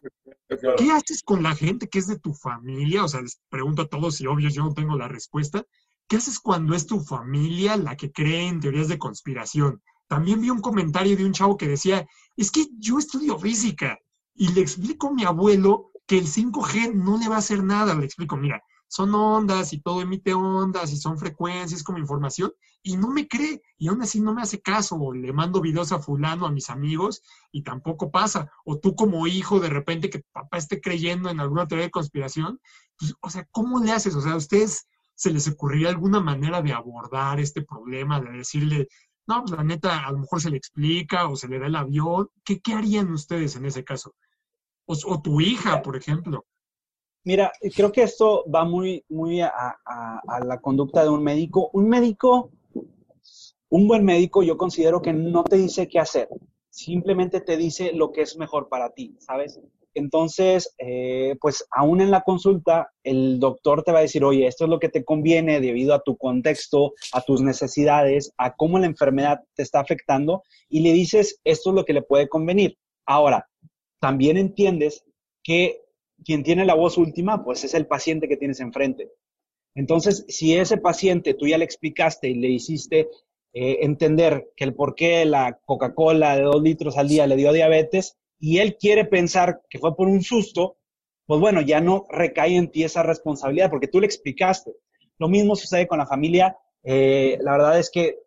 ¿Qué 0.48 0.90
haces 0.90 1.22
con 1.22 1.44
la 1.44 1.54
gente 1.54 1.88
que 1.88 2.00
es 2.00 2.08
de 2.08 2.18
tu 2.18 2.34
familia? 2.34 3.04
O 3.04 3.08
sea, 3.08 3.22
les 3.22 3.40
pregunto 3.48 3.82
a 3.82 3.88
todos 3.88 4.20
y 4.20 4.26
obvio 4.26 4.48
yo 4.48 4.64
no 4.64 4.74
tengo 4.74 4.96
la 4.98 5.06
respuesta. 5.06 5.64
¿Qué 6.08 6.16
haces 6.16 6.38
cuando 6.40 6.74
es 6.74 6.86
tu 6.86 7.00
familia 7.00 7.76
la 7.76 7.96
que 7.96 8.12
cree 8.12 8.48
en 8.48 8.60
teorías 8.60 8.88
de 8.88 8.98
conspiración? 8.98 9.82
También 10.08 10.40
vi 10.40 10.50
un 10.50 10.60
comentario 10.60 11.16
de 11.16 11.24
un 11.24 11.32
chavo 11.32 11.56
que 11.56 11.68
decía, 11.68 12.06
es 12.36 12.50
que 12.50 12.66
yo 12.78 12.98
estudio 12.98 13.38
física 13.38 13.98
y 14.34 14.48
le 14.52 14.60
explico 14.60 15.08
a 15.08 15.12
mi 15.12 15.24
abuelo 15.24 15.90
que 16.06 16.18
el 16.18 16.26
5G 16.26 16.94
no 16.94 17.18
le 17.18 17.28
va 17.28 17.36
a 17.36 17.38
hacer 17.38 17.62
nada. 17.62 17.94
Le 17.94 18.04
explico, 18.04 18.36
mira, 18.36 18.62
son 18.88 19.14
ondas 19.14 19.72
y 19.72 19.80
todo 19.80 20.02
emite 20.02 20.34
ondas 20.34 20.92
y 20.92 20.98
son 20.98 21.16
frecuencias 21.18 21.82
como 21.82 21.96
información 21.96 22.52
y 22.82 22.98
no 22.98 23.08
me 23.08 23.26
cree 23.26 23.62
y 23.78 23.88
aún 23.88 24.02
así 24.02 24.20
no 24.20 24.34
me 24.34 24.42
hace 24.42 24.60
caso 24.60 24.96
o 24.96 25.14
le 25.14 25.32
mando 25.32 25.62
videos 25.62 25.92
a 25.92 25.98
fulano, 25.98 26.44
a 26.44 26.50
mis 26.50 26.68
amigos 26.68 27.22
y 27.52 27.62
tampoco 27.62 28.10
pasa. 28.10 28.50
O 28.66 28.78
tú 28.78 28.94
como 28.94 29.26
hijo 29.26 29.60
de 29.60 29.70
repente 29.70 30.10
que 30.10 30.24
papá 30.32 30.58
esté 30.58 30.80
creyendo 30.80 31.30
en 31.30 31.40
alguna 31.40 31.66
teoría 31.66 31.86
de 31.86 31.90
conspiración, 31.90 32.60
pues, 32.98 33.14
o 33.22 33.30
sea, 33.30 33.46
¿cómo 33.50 33.80
le 33.80 33.92
haces? 33.92 34.14
O 34.14 34.20
sea, 34.20 34.36
ustedes 34.36 34.86
se 35.14 35.30
les 35.30 35.48
ocurriría 35.48 35.88
alguna 35.88 36.20
manera 36.20 36.62
de 36.62 36.72
abordar 36.72 37.40
este 37.40 37.62
problema, 37.62 38.20
de 38.20 38.38
decirle, 38.38 38.88
no, 39.26 39.40
pues 39.42 39.52
la 39.52 39.64
neta, 39.64 40.06
a 40.06 40.12
lo 40.12 40.18
mejor 40.18 40.40
se 40.40 40.50
le 40.50 40.56
explica 40.56 41.28
o 41.28 41.36
se 41.36 41.48
le 41.48 41.58
da 41.58 41.66
el 41.66 41.76
avión. 41.76 42.28
¿Qué, 42.44 42.60
qué 42.60 42.74
harían 42.74 43.12
ustedes 43.12 43.56
en 43.56 43.66
ese 43.66 43.84
caso? 43.84 44.14
O, 44.86 45.22
tu 45.22 45.40
hija, 45.40 45.80
por 45.80 45.96
ejemplo. 45.96 46.44
Mira, 47.24 47.52
creo 47.74 47.92
que 47.92 48.02
esto 48.02 48.44
va 48.52 48.64
muy, 48.64 49.04
muy 49.08 49.40
a, 49.40 49.52
a, 49.86 50.44
la 50.44 50.60
conducta 50.60 51.04
de 51.04 51.08
un 51.08 51.22
médico. 51.22 51.70
Un 51.72 51.88
médico, 51.88 52.50
un 53.68 53.86
buen 53.86 54.04
médico, 54.04 54.42
yo 54.42 54.56
considero 54.56 55.00
que 55.00 55.12
no 55.12 55.44
te 55.44 55.56
dice 55.56 55.88
qué 55.88 56.00
hacer, 56.00 56.28
simplemente 56.68 57.40
te 57.40 57.56
dice 57.56 57.92
lo 57.92 58.10
que 58.10 58.22
es 58.22 58.36
mejor 58.36 58.68
para 58.68 58.90
ti, 58.90 59.16
¿sabes? 59.20 59.60
Entonces, 59.94 60.74
eh, 60.78 61.36
pues 61.40 61.66
aún 61.70 62.00
en 62.00 62.10
la 62.10 62.22
consulta, 62.22 62.90
el 63.02 63.38
doctor 63.38 63.82
te 63.82 63.92
va 63.92 63.98
a 63.98 64.02
decir, 64.02 64.24
oye, 64.24 64.46
esto 64.46 64.64
es 64.64 64.70
lo 64.70 64.78
que 64.78 64.88
te 64.88 65.04
conviene 65.04 65.60
debido 65.60 65.94
a 65.94 66.02
tu 66.02 66.16
contexto, 66.16 66.94
a 67.12 67.20
tus 67.20 67.42
necesidades, 67.42 68.32
a 68.38 68.54
cómo 68.54 68.78
la 68.78 68.86
enfermedad 68.86 69.40
te 69.54 69.62
está 69.62 69.80
afectando, 69.80 70.42
y 70.68 70.80
le 70.80 70.92
dices, 70.92 71.40
esto 71.44 71.70
es 71.70 71.76
lo 71.76 71.84
que 71.84 71.92
le 71.92 72.02
puede 72.02 72.28
convenir. 72.28 72.78
Ahora, 73.06 73.48
también 74.00 74.36
entiendes 74.36 75.04
que 75.42 75.82
quien 76.24 76.42
tiene 76.42 76.64
la 76.64 76.74
voz 76.74 76.98
última, 76.98 77.44
pues 77.44 77.64
es 77.64 77.74
el 77.74 77.86
paciente 77.86 78.28
que 78.28 78.36
tienes 78.36 78.60
enfrente. 78.60 79.10
Entonces, 79.74 80.24
si 80.28 80.56
ese 80.56 80.76
paciente 80.76 81.34
tú 81.34 81.46
ya 81.46 81.58
le 81.58 81.64
explicaste 81.64 82.28
y 82.28 82.34
le 82.34 82.48
hiciste 82.48 83.08
eh, 83.54 83.78
entender 83.82 84.50
que 84.56 84.64
el 84.64 84.74
por 84.74 84.94
qué 84.94 85.24
la 85.24 85.58
Coca-Cola 85.64 86.36
de 86.36 86.42
dos 86.42 86.62
litros 86.62 86.96
al 86.96 87.08
día 87.08 87.26
le 87.26 87.36
dio 87.36 87.52
diabetes, 87.52 88.16
y 88.42 88.58
él 88.58 88.76
quiere 88.76 89.04
pensar 89.04 89.62
que 89.70 89.78
fue 89.78 89.94
por 89.94 90.08
un 90.08 90.20
susto, 90.20 90.76
pues 91.26 91.40
bueno, 91.40 91.60
ya 91.60 91.80
no 91.80 92.06
recae 92.10 92.56
en 92.56 92.72
ti 92.72 92.82
esa 92.82 93.04
responsabilidad 93.04 93.70
porque 93.70 93.86
tú 93.86 94.00
le 94.00 94.06
explicaste. 94.06 94.72
Lo 95.18 95.28
mismo 95.28 95.54
sucede 95.54 95.86
con 95.86 95.98
la 95.98 96.08
familia. 96.08 96.58
Eh, 96.82 97.38
la 97.40 97.52
verdad 97.52 97.78
es 97.78 97.88
que 97.88 98.18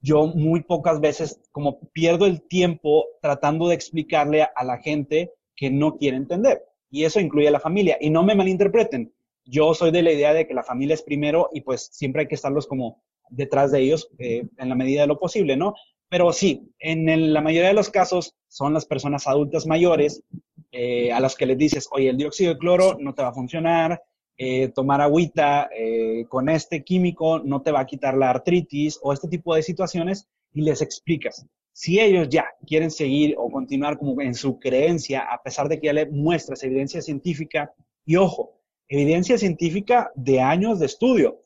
yo 0.00 0.28
muy 0.28 0.62
pocas 0.62 1.00
veces 1.00 1.40
como 1.50 1.80
pierdo 1.92 2.26
el 2.26 2.42
tiempo 2.42 3.06
tratando 3.20 3.66
de 3.66 3.74
explicarle 3.74 4.42
a, 4.42 4.64
la 4.64 4.78
gente 4.78 5.32
que 5.56 5.68
no 5.68 5.96
quiere 5.96 6.16
entender. 6.16 6.62
Y 6.88 7.02
eso 7.02 7.18
incluye 7.18 7.48
a 7.48 7.50
la 7.50 7.58
familia. 7.58 7.98
Y 8.00 8.10
no 8.10 8.22
me 8.22 8.36
malinterpreten. 8.36 9.12
Yo 9.44 9.74
soy 9.74 9.90
de 9.90 10.02
la 10.02 10.12
idea 10.12 10.32
de 10.32 10.46
que 10.46 10.54
la 10.54 10.62
familia 10.62 10.94
es 10.94 11.02
primero 11.02 11.50
y 11.52 11.62
pues 11.62 11.88
siempre 11.90 12.22
hay 12.22 12.28
que 12.28 12.36
estarlos 12.36 12.68
como 12.68 13.02
detrás 13.30 13.72
de 13.72 13.80
ellos 13.80 14.08
eh, 14.20 14.46
en 14.58 14.68
la 14.68 14.76
medida 14.76 15.00
de 15.00 15.08
lo 15.08 15.18
posible, 15.18 15.56
¿no? 15.56 15.74
Pero 16.10 16.32
sí, 16.32 16.74
en 16.80 17.32
la 17.32 17.40
mayoría 17.40 17.68
de 17.68 17.74
los 17.74 17.88
casos 17.88 18.36
son 18.48 18.74
las 18.74 18.84
personas 18.84 19.28
adultas 19.28 19.64
mayores 19.66 20.24
eh, 20.72 21.12
a 21.12 21.20
las 21.20 21.36
que 21.36 21.46
les 21.46 21.56
dices, 21.56 21.88
oye, 21.92 22.10
el 22.10 22.16
dióxido 22.16 22.52
de 22.52 22.58
cloro 22.58 22.96
no 22.98 23.14
te 23.14 23.22
va 23.22 23.28
a 23.28 23.32
funcionar, 23.32 24.02
eh, 24.36 24.68
tomar 24.74 25.00
agüita 25.00 25.70
eh, 25.72 26.24
con 26.28 26.48
este 26.48 26.82
químico 26.82 27.38
no 27.38 27.62
te 27.62 27.70
va 27.70 27.80
a 27.80 27.86
quitar 27.86 28.16
la 28.16 28.30
artritis 28.30 28.98
o 29.02 29.12
este 29.12 29.28
tipo 29.28 29.54
de 29.54 29.62
situaciones 29.62 30.26
y 30.52 30.62
les 30.62 30.82
explicas. 30.82 31.46
Si 31.72 32.00
ellos 32.00 32.28
ya 32.28 32.46
quieren 32.66 32.90
seguir 32.90 33.36
o 33.38 33.48
continuar 33.48 33.96
como 33.96 34.20
en 34.20 34.34
su 34.34 34.58
creencia, 34.58 35.20
a 35.20 35.40
pesar 35.42 35.68
de 35.68 35.78
que 35.78 35.86
ya 35.86 35.92
le 35.92 36.06
muestras 36.06 36.64
evidencia 36.64 37.02
científica, 37.02 37.72
y 38.04 38.16
ojo, 38.16 38.58
evidencia 38.88 39.38
científica 39.38 40.10
de 40.16 40.40
años 40.40 40.80
de 40.80 40.86
estudio, 40.86 41.40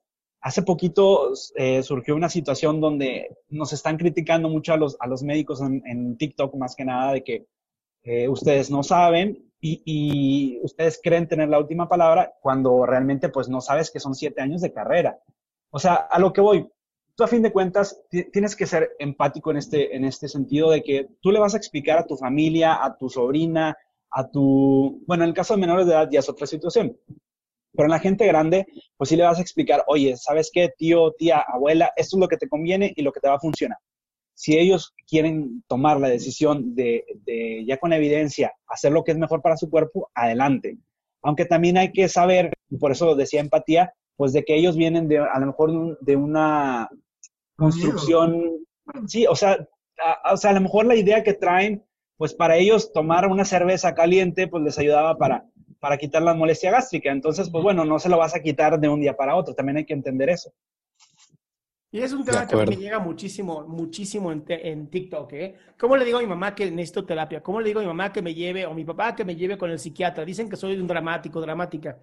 Hace 0.44 0.60
poquito 0.60 1.32
eh, 1.54 1.82
surgió 1.82 2.14
una 2.14 2.28
situación 2.28 2.78
donde 2.78 3.34
nos 3.48 3.72
están 3.72 3.96
criticando 3.96 4.50
mucho 4.50 4.74
a 4.74 4.76
los, 4.76 4.94
a 5.00 5.06
los 5.06 5.22
médicos 5.22 5.62
en, 5.62 6.18
TikTok, 6.18 6.54
más 6.56 6.76
que 6.76 6.84
nada, 6.84 7.14
de 7.14 7.24
que 7.24 7.46
eh, 8.02 8.28
ustedes 8.28 8.70
no 8.70 8.82
saben 8.82 9.50
y, 9.58 9.80
y, 9.86 10.60
ustedes 10.62 11.00
creen 11.02 11.28
tener 11.28 11.48
la 11.48 11.58
última 11.58 11.88
palabra 11.88 12.34
cuando 12.42 12.84
realmente 12.84 13.30
pues 13.30 13.48
no 13.48 13.62
sabes 13.62 13.90
que 13.90 14.00
son 14.00 14.14
siete 14.14 14.42
años 14.42 14.60
de 14.60 14.70
carrera. 14.70 15.18
O 15.70 15.78
sea, 15.78 15.94
a 15.94 16.18
lo 16.18 16.30
que 16.34 16.42
voy, 16.42 16.70
tú 17.14 17.24
a 17.24 17.28
fin 17.28 17.40
de 17.40 17.50
cuentas 17.50 18.02
tienes 18.10 18.54
que 18.54 18.66
ser 18.66 18.90
empático 18.98 19.50
en 19.50 19.56
este, 19.56 19.96
en 19.96 20.04
este 20.04 20.28
sentido 20.28 20.70
de 20.70 20.82
que 20.82 21.08
tú 21.22 21.32
le 21.32 21.40
vas 21.40 21.54
a 21.54 21.56
explicar 21.56 21.96
a 21.96 22.06
tu 22.06 22.18
familia, 22.18 22.84
a 22.84 22.98
tu 22.98 23.08
sobrina, 23.08 23.78
a 24.10 24.28
tu, 24.30 25.02
bueno, 25.06 25.24
en 25.24 25.30
el 25.30 25.34
caso 25.34 25.54
de 25.54 25.60
menores 25.60 25.86
de 25.86 25.92
edad 25.92 26.10
ya 26.12 26.18
es 26.18 26.28
otra 26.28 26.46
situación, 26.46 26.94
pero 27.74 27.86
en 27.86 27.92
la 27.92 27.98
gente 27.98 28.26
grande, 28.26 28.66
pues 28.96 29.10
sí 29.10 29.16
le 29.16 29.24
vas 29.24 29.38
a 29.38 29.42
explicar, 29.42 29.84
oye, 29.86 30.16
¿sabes 30.16 30.50
qué, 30.52 30.70
tío, 30.76 31.12
tía, 31.12 31.44
abuela? 31.46 31.92
Esto 31.96 32.16
es 32.16 32.20
lo 32.20 32.28
que 32.28 32.36
te 32.36 32.48
conviene 32.48 32.92
y 32.94 33.02
lo 33.02 33.12
que 33.12 33.20
te 33.20 33.28
va 33.28 33.36
a 33.36 33.40
funcionar. 33.40 33.78
Si 34.34 34.58
ellos 34.58 34.94
quieren 35.06 35.62
tomar 35.68 36.00
la 36.00 36.08
decisión 36.08 36.74
de, 36.74 37.04
de 37.24 37.64
ya 37.66 37.78
con 37.78 37.92
evidencia 37.92 38.52
hacer 38.66 38.92
lo 38.92 39.04
que 39.04 39.12
es 39.12 39.18
mejor 39.18 39.42
para 39.42 39.56
su 39.56 39.70
cuerpo, 39.70 40.10
adelante. 40.14 40.78
Aunque 41.22 41.44
también 41.44 41.78
hay 41.78 41.92
que 41.92 42.08
saber, 42.08 42.52
y 42.68 42.76
por 42.76 42.92
eso 42.92 43.14
decía 43.14 43.40
empatía, 43.40 43.94
pues 44.16 44.32
de 44.32 44.44
que 44.44 44.56
ellos 44.56 44.76
vienen 44.76 45.08
de 45.08 45.18
a 45.18 45.38
lo 45.38 45.46
mejor 45.46 45.98
de 46.00 46.16
una 46.16 46.88
construcción, 47.56 48.64
sí, 49.06 49.26
o 49.26 49.34
sea, 49.34 49.66
o 50.30 50.36
sea, 50.36 50.50
a 50.50 50.54
lo 50.54 50.60
mejor 50.60 50.86
la 50.86 50.96
idea 50.96 51.22
que 51.22 51.34
traen, 51.34 51.84
pues 52.16 52.34
para 52.34 52.56
ellos 52.56 52.92
tomar 52.92 53.28
una 53.28 53.44
cerveza 53.44 53.94
caliente, 53.94 54.48
pues 54.48 54.62
les 54.62 54.78
ayudaba 54.78 55.16
para, 55.16 55.46
para 55.84 55.98
quitar 55.98 56.22
la 56.22 56.32
molestia 56.32 56.70
gástrica. 56.70 57.12
Entonces, 57.12 57.50
pues 57.50 57.62
bueno, 57.62 57.84
no 57.84 57.98
se 57.98 58.08
lo 58.08 58.16
vas 58.16 58.34
a 58.34 58.40
quitar 58.40 58.80
de 58.80 58.88
un 58.88 59.02
día 59.02 59.14
para 59.14 59.36
otro, 59.36 59.54
también 59.54 59.76
hay 59.76 59.84
que 59.84 59.92
entender 59.92 60.30
eso. 60.30 60.50
Y 61.92 62.00
es 62.00 62.10
un 62.14 62.24
tema 62.24 62.46
que 62.46 62.56
me 62.56 62.74
llega 62.74 62.98
muchísimo, 62.98 63.66
muchísimo 63.68 64.32
en, 64.32 64.46
en, 64.48 64.88
TikTok, 64.88 65.32
¿eh? 65.34 65.54
¿Cómo 65.78 65.98
le 65.98 66.06
digo 66.06 66.16
a 66.16 66.22
mi 66.22 66.26
mamá 66.26 66.54
que 66.54 66.70
necesito 66.70 67.04
terapia? 67.04 67.42
¿Cómo 67.42 67.60
le 67.60 67.66
digo 67.66 67.80
a 67.80 67.82
mi 67.82 67.86
mamá 67.86 68.10
que 68.14 68.22
me 68.22 68.32
lleve, 68.32 68.64
o 68.64 68.72
mi 68.72 68.86
papá 68.86 69.14
que 69.14 69.26
me 69.26 69.36
lleve 69.36 69.58
con 69.58 69.70
el 69.70 69.78
psiquiatra? 69.78 70.24
Dicen 70.24 70.48
que 70.48 70.56
soy 70.56 70.74
un 70.74 70.86
dramático, 70.86 71.38
dramática. 71.38 71.98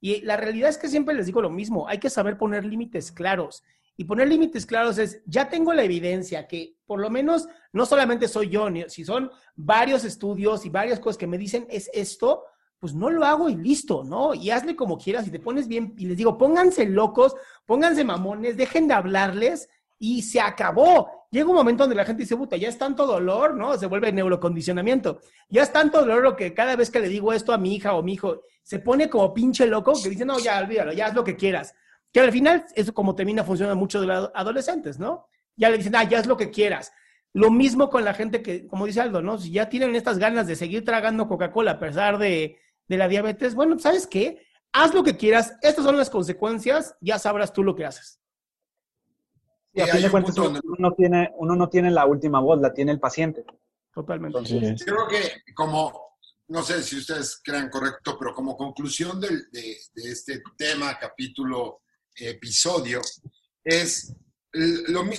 Y 0.00 0.22
la 0.22 0.38
realidad 0.38 0.70
es 0.70 0.78
que 0.78 0.88
siempre 0.88 1.14
les 1.14 1.26
digo 1.26 1.42
lo 1.42 1.50
mismo, 1.50 1.86
hay 1.86 1.98
que 1.98 2.08
saber 2.08 2.38
poner 2.38 2.64
límites 2.64 3.12
claros. 3.12 3.62
Y 3.98 4.04
poner 4.04 4.28
límites 4.28 4.64
claros 4.64 4.96
es, 4.96 5.22
ya 5.26 5.50
tengo 5.50 5.74
la 5.74 5.84
evidencia 5.84 6.48
que 6.48 6.76
por 6.86 7.00
lo 7.00 7.10
menos 7.10 7.48
no 7.70 7.84
solamente 7.84 8.28
soy 8.28 8.48
yo, 8.48 8.66
si 8.88 9.04
son 9.04 9.30
varios 9.54 10.06
estudios 10.06 10.64
y 10.64 10.70
varias 10.70 11.00
cosas 11.00 11.18
que 11.18 11.26
me 11.26 11.36
dicen 11.36 11.66
es 11.68 11.90
esto, 11.92 12.42
pues 12.78 12.94
no 12.94 13.10
lo 13.10 13.24
hago 13.24 13.48
y 13.48 13.56
listo, 13.56 14.04
¿no? 14.04 14.34
Y 14.34 14.50
hazle 14.50 14.76
como 14.76 14.98
quieras 14.98 15.26
y 15.26 15.30
te 15.30 15.40
pones 15.40 15.66
bien. 15.66 15.94
Y 15.96 16.06
les 16.06 16.16
digo, 16.16 16.36
pónganse 16.36 16.86
locos, 16.86 17.34
pónganse 17.64 18.04
mamones, 18.04 18.56
dejen 18.56 18.86
de 18.88 18.94
hablarles 18.94 19.68
y 19.98 20.22
se 20.22 20.40
acabó. 20.40 21.26
Llega 21.30 21.48
un 21.48 21.56
momento 21.56 21.84
donde 21.84 21.96
la 21.96 22.04
gente 22.04 22.22
dice, 22.22 22.36
puta, 22.36 22.56
ya 22.56 22.68
es 22.68 22.78
tanto 22.78 23.06
dolor, 23.06 23.56
¿no? 23.56 23.76
Se 23.78 23.86
vuelve 23.86 24.12
neurocondicionamiento. 24.12 25.20
Ya 25.48 25.62
es 25.62 25.72
tanto 25.72 26.00
dolor 26.00 26.22
lo 26.22 26.36
que 26.36 26.52
cada 26.54 26.76
vez 26.76 26.90
que 26.90 27.00
le 27.00 27.08
digo 27.08 27.32
esto 27.32 27.52
a 27.52 27.58
mi 27.58 27.74
hija 27.74 27.94
o 27.94 28.02
mi 28.02 28.14
hijo, 28.14 28.42
se 28.62 28.78
pone 28.78 29.08
como 29.08 29.32
pinche 29.32 29.66
loco 29.66 29.92
que 30.02 30.10
dice, 30.10 30.24
no, 30.24 30.38
ya 30.38 30.58
olvídalo, 30.58 30.92
ya 30.92 31.06
haz 31.06 31.14
lo 31.14 31.24
que 31.24 31.36
quieras. 31.36 31.74
Que 32.12 32.20
al 32.20 32.32
final, 32.32 32.64
eso 32.74 32.92
como 32.92 33.14
termina 33.14 33.42
funcionando 33.42 33.78
mucho 33.78 34.00
de 34.00 34.06
los 34.06 34.30
adolescentes, 34.34 34.98
¿no? 34.98 35.28
Ya 35.56 35.70
le 35.70 35.78
dicen, 35.78 35.96
ah, 35.96 36.04
ya 36.04 36.18
haz 36.18 36.26
lo 36.26 36.36
que 36.36 36.50
quieras. 36.50 36.92
Lo 37.32 37.50
mismo 37.50 37.90
con 37.90 38.04
la 38.04 38.14
gente 38.14 38.42
que, 38.42 38.66
como 38.66 38.86
dice 38.86 39.00
Aldo, 39.00 39.20
¿no? 39.22 39.38
Si 39.38 39.50
ya 39.50 39.68
tienen 39.68 39.94
estas 39.94 40.18
ganas 40.18 40.46
de 40.46 40.56
seguir 40.56 40.84
tragando 40.84 41.28
Coca-Cola 41.28 41.72
a 41.72 41.78
pesar 41.78 42.18
de, 42.18 42.58
de 42.88 42.96
la 42.96 43.08
diabetes, 43.08 43.54
bueno, 43.54 43.78
¿sabes 43.78 44.06
qué? 44.06 44.46
Haz 44.72 44.94
lo 44.94 45.02
que 45.02 45.16
quieras, 45.16 45.54
estas 45.62 45.84
son 45.84 45.96
las 45.96 46.10
consecuencias, 46.10 46.94
ya 47.00 47.18
sabrás 47.18 47.52
tú 47.52 47.62
lo 47.62 47.74
que 47.74 47.86
haces. 47.86 48.20
Y 49.72 49.80
a 49.80 49.86
fin 49.86 50.02
de 50.02 50.10
cuentas, 50.10 50.36
uno, 50.38 50.60
no 50.78 50.92
tiene, 50.92 51.30
uno 51.36 51.54
no 51.54 51.68
tiene 51.68 51.90
la 51.90 52.06
última 52.06 52.40
voz, 52.40 52.60
la 52.60 52.72
tiene 52.72 52.92
el 52.92 53.00
paciente. 53.00 53.44
Totalmente. 53.92 54.38
creo 54.84 55.08
que 55.08 55.52
como 55.54 56.06
no 56.48 56.62
sé 56.62 56.82
si 56.82 56.98
ustedes 56.98 57.40
crean 57.42 57.68
correcto, 57.68 58.16
pero 58.18 58.34
como 58.34 58.56
conclusión 58.56 59.20
de, 59.20 59.28
este 59.94 60.42
tema, 60.56 60.96
capítulo, 60.98 61.82
episodio, 62.14 63.00
es 63.64 64.14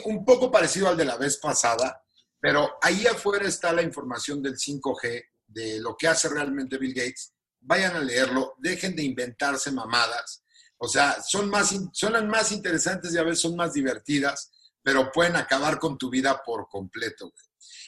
un 0.05 0.25
poco 0.25 0.49
parecido 0.49 0.87
al 0.87 0.97
de 0.97 1.05
la 1.05 1.17
vez 1.17 1.37
pasada, 1.37 2.01
pero 2.39 2.77
ahí 2.81 3.05
afuera 3.07 3.45
está 3.45 3.73
la 3.73 3.81
información 3.81 4.41
del 4.41 4.55
5G, 4.55 5.23
de 5.47 5.79
lo 5.79 5.95
que 5.97 6.07
hace 6.07 6.29
realmente 6.29 6.77
Bill 6.77 6.93
Gates. 6.93 7.33
Vayan 7.67 7.97
a 7.97 7.99
leerlo, 7.99 8.55
dejen 8.59 8.95
de 8.95 9.03
inventarse 9.03 9.71
mamadas. 9.71 10.41
O 10.77 10.87
sea, 10.87 11.21
son 11.21 11.49
más, 11.49 11.75
son 11.91 12.27
más 12.27 12.51
interesantes 12.53 13.13
y 13.13 13.17
a 13.17 13.23
veces 13.23 13.41
son 13.41 13.57
más 13.57 13.73
divertidas, 13.73 14.51
pero 14.81 15.11
pueden 15.11 15.35
acabar 15.35 15.77
con 15.77 15.97
tu 15.97 16.09
vida 16.09 16.41
por 16.45 16.69
completo. 16.69 17.33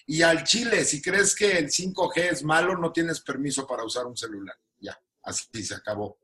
Y 0.05 0.21
al 0.21 0.43
Chile, 0.43 0.83
si 0.83 1.01
crees 1.01 1.33
que 1.33 1.57
el 1.57 1.69
5G 1.69 2.31
es 2.31 2.43
malo, 2.43 2.77
no 2.77 2.91
tienes 2.91 3.21
permiso 3.21 3.65
para 3.65 3.85
usar 3.85 4.05
un 4.05 4.17
celular. 4.17 4.55
Ya, 4.79 4.99
así 5.23 5.63
se 5.63 5.75
acabó. 5.75 6.17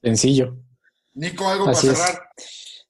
Sencillo. 0.00 0.56
Nico, 1.14 1.48
¿algo 1.48 1.64
para 1.64 1.76
cerrar? 1.76 2.30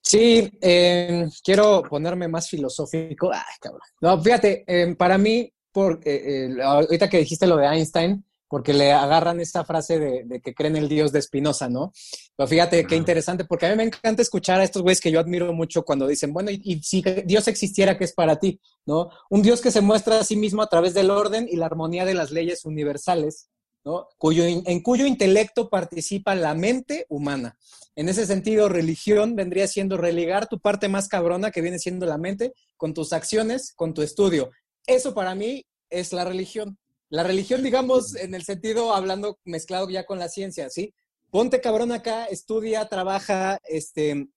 Sí, 0.03 0.51
em, 0.61 1.31
quiero 1.43 1.83
ponerme 1.89 2.29
más 2.29 2.51
filosófico. 2.51 3.31
Ay, 3.33 3.55
cabrón. 3.59 3.81
No, 4.03 4.21
fíjate, 4.23 4.65
em, 4.67 4.97
para 4.97 5.17
mí, 5.17 5.51
por, 5.71 6.01
eh, 6.05 6.51
eh, 6.59 6.63
ahorita 6.63 7.09
que 7.09 7.19
dijiste 7.19 7.47
lo 7.47 7.57
de 7.57 7.67
Einstein, 7.67 8.23
porque 8.53 8.75
le 8.75 8.93
agarran 8.93 9.41
esta 9.41 9.65
frase 9.65 9.99
de, 9.99 10.43
que 10.43 10.53
creen 10.53 10.77
el 10.77 10.87
Dios 10.87 11.11
de 11.11 11.23
Spinoza, 11.23 11.71
¿no? 11.71 11.91
Pero 12.37 12.47
fíjate 12.47 12.87
qué 12.87 12.97
interesante, 12.97 13.47
porque 13.47 13.65
a 13.65 13.71
mí 13.71 13.77
me 13.77 13.85
encanta 13.85 14.21
escuchar 14.21 14.61
a 14.61 14.65
estos 14.65 14.83
güeyes 14.83 15.01
que 15.01 15.11
yo 15.11 15.21
admiro 15.21 15.51
mucho 15.55 15.87
cuando 15.87 16.07
dicen, 16.07 16.35
bueno, 16.35 16.51
y, 16.51 16.83
si 16.83 17.03
Dios 17.25 17.49
existiera, 17.49 17.97
¿qué 17.97 18.05
es 18.05 18.13
para 18.13 18.39
ti? 18.39 18.61
¿No? 18.85 19.09
Un 19.31 19.41
Dios 19.41 19.63
que 19.63 19.71
se 19.71 19.81
muestra 19.81 20.21
a 20.21 20.25
sí 20.25 20.37
mismo 20.37 20.61
a 20.61 20.67
través 20.67 20.93
del 20.93 21.11
orden 21.11 21.49
y 21.51 21.57
la 21.57 21.65
armonía 21.65 22.05
de 22.05 22.13
las 22.13 22.31
leyes 22.31 22.67
universales, 22.67 23.49
¿no? 23.87 24.09
Cuyo, 24.19 24.45
en 24.45 24.83
cuyo 24.83 25.07
intelecto 25.07 25.71
participa 25.71 26.35
la 26.35 26.53
mente 26.53 27.07
humana. 27.09 27.57
En 27.97 28.11
ese 28.11 28.27
sentido, 28.27 28.69
religión 28.69 29.35
vendría 29.35 29.67
siendo 29.67 29.97
religar 29.97 30.47
tu 30.47 30.61
parte 30.61 30.91
más 30.91 31.09
cabrona, 31.09 31.53
que 31.53 31.63
viene 31.63 31.79
siendo 31.79 32.05
la 32.05 32.19
mente, 32.19 32.53
con 32.77 32.93
tus 32.93 33.15
acciones, 33.15 33.73
con 33.75 33.95
tu 33.95 34.03
estudio. 34.03 34.51
Eso 34.87 35.15
para 35.15 35.35
mí 35.35 35.65
es 35.89 36.13
la 36.13 36.27
religión. 36.27 36.77
La 37.13 37.25
religión, 37.25 37.63
digamos, 37.63 38.17
en 38.17 38.35
el 38.35 38.43
sentido 38.43 38.95
hablando 38.95 39.39
mezclado 39.45 39.91
ya 39.91 40.07
con 40.07 40.19
la 40.19 40.31
ciencia, 40.31 40.71
¿sí? 40.71 40.95
Ponte 41.31 41.61
cabrón 41.61 41.93
acá, 41.93 42.25
estudia, 42.25 42.89
trabaja, 42.89 43.59
este, 43.65 44.29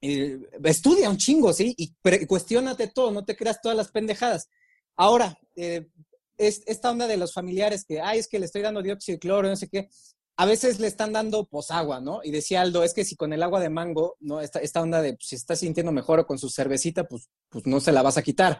estudia 0.00 1.10
un 1.10 1.18
chingo, 1.18 1.52
¿sí? 1.52 1.74
Y 1.76 1.94
cuestionate 2.26 2.88
todo, 2.88 3.10
no 3.10 3.26
te 3.26 3.36
creas 3.36 3.60
todas 3.60 3.76
las 3.76 3.90
pendejadas. 3.90 4.48
Ahora, 4.96 5.38
eh, 5.56 5.88
es, 6.38 6.62
esta 6.64 6.90
onda 6.90 7.06
de 7.06 7.18
los 7.18 7.34
familiares 7.34 7.84
que, 7.84 8.00
ay, 8.00 8.20
es 8.20 8.28
que 8.28 8.38
le 8.38 8.46
estoy 8.46 8.62
dando 8.62 8.80
dióxido 8.80 9.16
de 9.16 9.20
cloro, 9.20 9.48
no 9.50 9.56
sé 9.56 9.68
qué, 9.68 9.90
a 10.38 10.46
veces 10.46 10.80
le 10.80 10.86
están 10.86 11.12
dando 11.12 11.44
posagua, 11.44 12.00
¿no? 12.00 12.20
Y 12.24 12.30
decía 12.30 12.62
Aldo, 12.62 12.82
es 12.82 12.94
que 12.94 13.04
si 13.04 13.14
con 13.14 13.34
el 13.34 13.42
agua 13.42 13.60
de 13.60 13.68
mango, 13.68 14.16
¿no? 14.20 14.40
Esta, 14.40 14.60
esta 14.60 14.80
onda 14.80 15.02
de 15.02 15.12
pues, 15.12 15.28
si 15.28 15.36
está 15.36 15.54
sintiendo 15.54 15.92
mejor 15.92 16.20
o 16.20 16.26
con 16.26 16.38
su 16.38 16.48
cervecita, 16.48 17.04
pues, 17.04 17.28
pues 17.50 17.66
no 17.66 17.78
se 17.78 17.92
la 17.92 18.00
vas 18.00 18.16
a 18.16 18.22
quitar. 18.22 18.58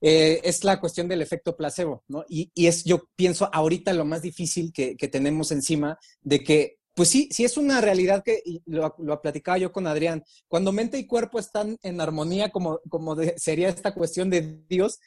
Eh, 0.00 0.40
es 0.44 0.62
la 0.62 0.78
cuestión 0.78 1.08
del 1.08 1.22
efecto 1.22 1.56
placebo, 1.56 2.04
¿no? 2.08 2.24
Y, 2.28 2.50
es, 2.54 2.84
yo 2.84 3.08
pienso, 3.16 3.48
ahorita 3.52 3.92
lo 3.92 4.04
más 4.04 4.22
difícil 4.22 4.72
que, 4.72 4.94
tenemos 5.10 5.50
encima 5.50 5.98
de 6.20 6.44
que, 6.44 6.78
pues 6.94 7.08
sí, 7.08 7.28
sí 7.32 7.44
es 7.44 7.56
una 7.56 7.80
realidad 7.80 8.22
que, 8.24 8.42
lo, 8.66 8.94
lo 8.98 9.20
platicaba 9.20 9.58
yo 9.58 9.72
con 9.72 9.86
Adrián, 9.86 10.22
cuando 10.46 10.72
mente 10.72 10.98
y 10.98 11.06
cuerpo 11.06 11.38
están 11.38 11.76
en 11.82 12.00
armonía, 12.00 12.50
como, 12.50 12.80
como 12.88 13.16
sería 13.36 13.68
esta 13.68 13.92
cuestión 13.92 14.30
de 14.30 14.60
Dios, 14.68 14.98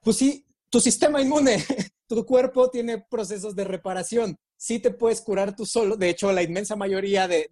pues 0.00 0.16
sí, 0.16 0.46
tu 0.70 0.80
sistema 0.80 1.20
inmune, 1.20 1.58
tu 2.06 2.24
cuerpo 2.24 2.70
tiene 2.70 3.04
procesos 3.10 3.54
de 3.54 3.64
reparación, 3.64 4.38
sí 4.58 4.80
te 4.80 4.90
puedes 4.90 5.22
curar 5.22 5.56
tú 5.56 5.64
solo. 5.64 5.96
De 5.96 6.10
hecho, 6.10 6.30
la 6.32 6.42
inmensa 6.42 6.76
mayoría 6.76 7.26
de, 7.28 7.48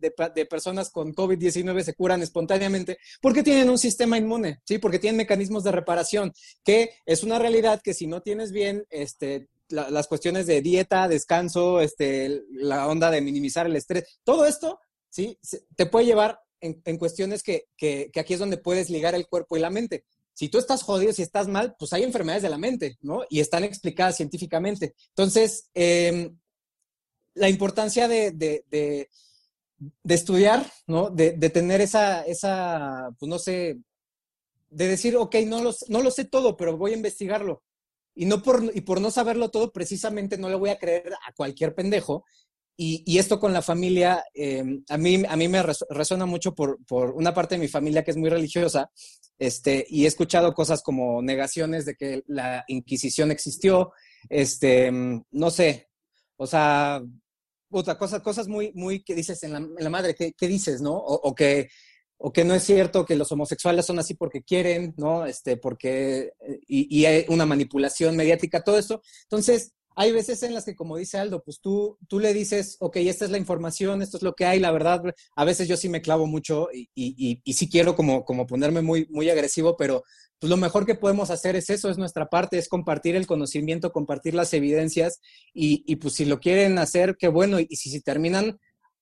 personas 0.50 0.90
con 0.90 1.14
COVID-19 1.14 1.82
se 1.82 1.94
curan 1.94 2.22
espontáneamente 2.22 2.98
porque 3.22 3.42
tienen 3.42 3.70
un 3.70 3.78
sistema 3.78 4.18
inmune, 4.18 4.60
¿sí? 4.64 4.78
Porque 4.78 4.98
tienen 4.98 5.16
mecanismos 5.16 5.64
de 5.64 5.72
reparación, 5.72 6.32
que 6.64 6.90
es 7.06 7.22
una 7.22 7.38
realidad 7.38 7.80
que 7.82 7.94
si 7.94 8.06
no 8.06 8.20
tienes 8.20 8.52
bien 8.52 8.84
este, 8.90 9.48
las 9.68 10.08
cuestiones 10.08 10.46
de 10.46 10.60
dieta, 10.60 11.08
descanso, 11.08 11.80
este, 11.80 12.42
la 12.50 12.88
onda 12.88 13.10
de 13.10 13.20
minimizar 13.20 13.66
el 13.66 13.76
estrés, 13.76 14.18
todo 14.24 14.44
esto, 14.44 14.80
¿sí? 15.08 15.38
Te 15.76 15.86
puede 15.86 16.06
llevar 16.06 16.40
en, 16.60 16.98
cuestiones 16.98 17.42
que, 17.42 17.66
que, 17.76 18.10
aquí 18.18 18.34
es 18.34 18.40
donde 18.40 18.58
puedes 18.58 18.90
ligar 18.90 19.14
el 19.14 19.28
cuerpo 19.28 19.56
y 19.56 19.60
la 19.60 19.70
mente 19.70 20.04
si 20.34 20.50
tú 20.50 20.58
estás 20.58 20.82
jodido, 20.82 21.14
si 21.14 21.22
estás 21.22 21.48
mal, 21.48 21.76
pues 21.78 21.94
hay 21.94 22.02
enfermedades 22.02 22.42
de 22.42 22.50
la 22.50 22.58
mente, 22.58 22.98
¿no? 23.00 23.22
Y 23.30 23.40
están 23.40 23.64
explicadas 23.64 24.18
científicamente. 24.18 24.94
Entonces, 25.08 25.70
eh, 25.72 26.30
la 27.36 27.48
importancia 27.48 28.08
de, 28.08 28.32
de, 28.32 29.08
estudiar, 30.08 30.66
¿no? 30.86 31.10
De, 31.10 31.32
tener 31.50 31.80
esa, 31.80 32.22
esa, 32.22 33.10
pues 33.18 33.28
no 33.28 33.38
sé, 33.38 33.78
de 34.70 34.88
decir, 34.88 35.16
ok, 35.16 35.36
no 35.46 35.62
lo, 35.62 35.74
no 35.88 36.02
lo 36.02 36.10
sé 36.10 36.24
todo, 36.24 36.56
pero 36.56 36.76
voy 36.76 36.92
a 36.92 36.96
investigarlo. 36.96 37.62
Y, 38.14 38.24
no 38.24 38.42
por, 38.42 38.72
y 38.74 38.80
por 38.80 39.00
no 39.00 39.10
saberlo 39.10 39.50
todo, 39.50 39.72
precisamente 39.72 40.38
no 40.38 40.48
le 40.48 40.56
voy 40.56 40.70
a 40.70 40.78
creer 40.78 41.12
a 41.12 41.32
cualquier 41.34 41.74
pendejo. 41.74 42.24
Y, 42.78 43.02
y 43.06 43.18
esto 43.18 43.38
con 43.38 43.52
la 43.52 43.62
familia, 43.62 44.24
em, 44.34 44.82
a, 44.88 44.98
mí, 44.98 45.22
a 45.28 45.36
mí 45.36 45.48
me 45.48 45.62
resuena 45.62 46.26
mucho 46.26 46.54
por, 46.54 46.78
por, 46.86 47.10
una 47.12 47.32
parte 47.32 47.54
de 47.54 47.60
mi 47.60 47.68
familia 47.68 48.02
que 48.02 48.10
es 48.10 48.16
muy 48.16 48.28
religiosa, 48.28 48.90
este, 49.38 49.86
y 49.88 50.04
he 50.04 50.08
escuchado 50.08 50.54
cosas 50.54 50.82
como 50.82 51.22
negaciones 51.22 51.84
de 51.84 51.94
que 51.94 52.22
la 52.26 52.64
Inquisición 52.68 53.30
existió, 53.30 53.92
este, 54.28 54.90
no 55.30 55.50
sé, 55.50 55.88
o 56.36 56.46
sea, 56.46 57.02
otra 57.78 57.98
cosa, 57.98 58.23
cosas 58.23 58.48
muy, 58.48 58.73
muy 58.74 59.03
que 59.03 59.15
dices 59.15 59.43
en 59.43 59.53
la, 59.53 59.90
madre, 59.90 60.15
¿qué, 60.15 60.48
dices, 60.48 60.81
no? 60.81 60.94
O, 60.94 61.35
que, 61.35 61.69
o 62.19 62.32
que 62.32 62.44
no 62.44 62.55
es 62.55 62.62
cierto 62.62 63.05
que 63.05 63.16
los 63.16 63.31
homosexuales 63.32 63.86
son 63.86 63.98
así 63.98 64.15
porque 64.15 64.43
quieren, 64.43 64.94
¿no? 64.97 65.27
Este, 65.27 65.57
porque, 65.57 66.32
y, 66.66 67.05
hay 67.05 67.24
una 67.28 67.47
manipulación 67.47 68.16
mediática, 68.16 68.62
todo 68.62 68.78
eso. 68.78 69.03
Entonces, 69.24 69.73
hay 69.98 70.12
veces 70.12 70.43
en 70.43 70.53
las 70.53 70.66
que, 70.66 70.77
como 70.77 70.98
dice 70.98 71.19
Aldo, 71.19 71.43
pues 71.43 71.61
tú, 71.61 71.98
tú 72.07 72.20
le 72.20 72.35
dices, 72.35 72.77
ok, 72.81 72.97
esta 72.97 73.24
es 73.24 73.31
la 73.31 73.39
información, 73.39 74.03
esto 74.03 74.19
es 74.19 74.23
lo 74.23 74.35
que 74.35 74.44
hay, 74.44 74.61
la 74.61 74.70
verdad, 74.70 75.03
a 75.35 75.44
veces 75.44 75.69
yo 75.69 75.77
sí 75.78 75.89
me 75.89 76.03
clavo 76.03 76.27
mucho 76.27 76.69
y, 76.73 76.90
y, 76.94 77.40
y, 77.43 77.53
sí 77.55 77.70
quiero 77.70 77.97
como, 77.97 78.24
como 78.27 78.47
ponerme 78.47 78.82
muy, 78.82 79.07
muy 79.11 79.31
agresivo, 79.31 79.74
pero 79.78 80.05
pues 80.38 80.50
lo 80.50 80.56
mejor 80.56 80.84
que 80.86 80.94
podemos 80.94 81.30
hacer 81.30 81.56
es 81.56 81.70
eso, 81.70 81.88
es 81.88 81.98
nuestra 81.98 82.26
parte, 82.26 82.58
es 82.58 82.68
compartir 82.68 83.16
el 83.16 83.26
conocimiento, 83.26 83.92
compartir 83.92 84.34
las 84.34 84.52
evidencias 84.52 85.20
y, 85.54 85.82
y 85.86 85.96
pues 85.96 86.14
si 86.14 86.24
lo 86.24 86.40
quieren 86.40 86.78
hacer, 86.78 87.16
qué 87.18 87.28
bueno, 87.28 87.58
y 87.58 87.66
si, 87.76 87.90
si 87.90 88.00
terminan 88.00 88.58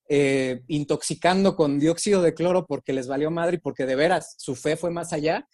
eh, 0.08 0.60
intoxicando 0.68 1.56
con 1.56 1.78
dióxido 1.78 2.20
de 2.20 2.34
cloro 2.34 2.66
porque 2.66 2.92
les 2.92 3.08
valió 3.08 3.30
madre 3.30 3.56
y 3.56 3.60
porque 3.60 3.86
de 3.86 3.96
veras 3.96 4.34
su 4.38 4.54
fe 4.54 4.76
fue 4.76 4.90
más 4.90 5.14
allá, 5.14 5.48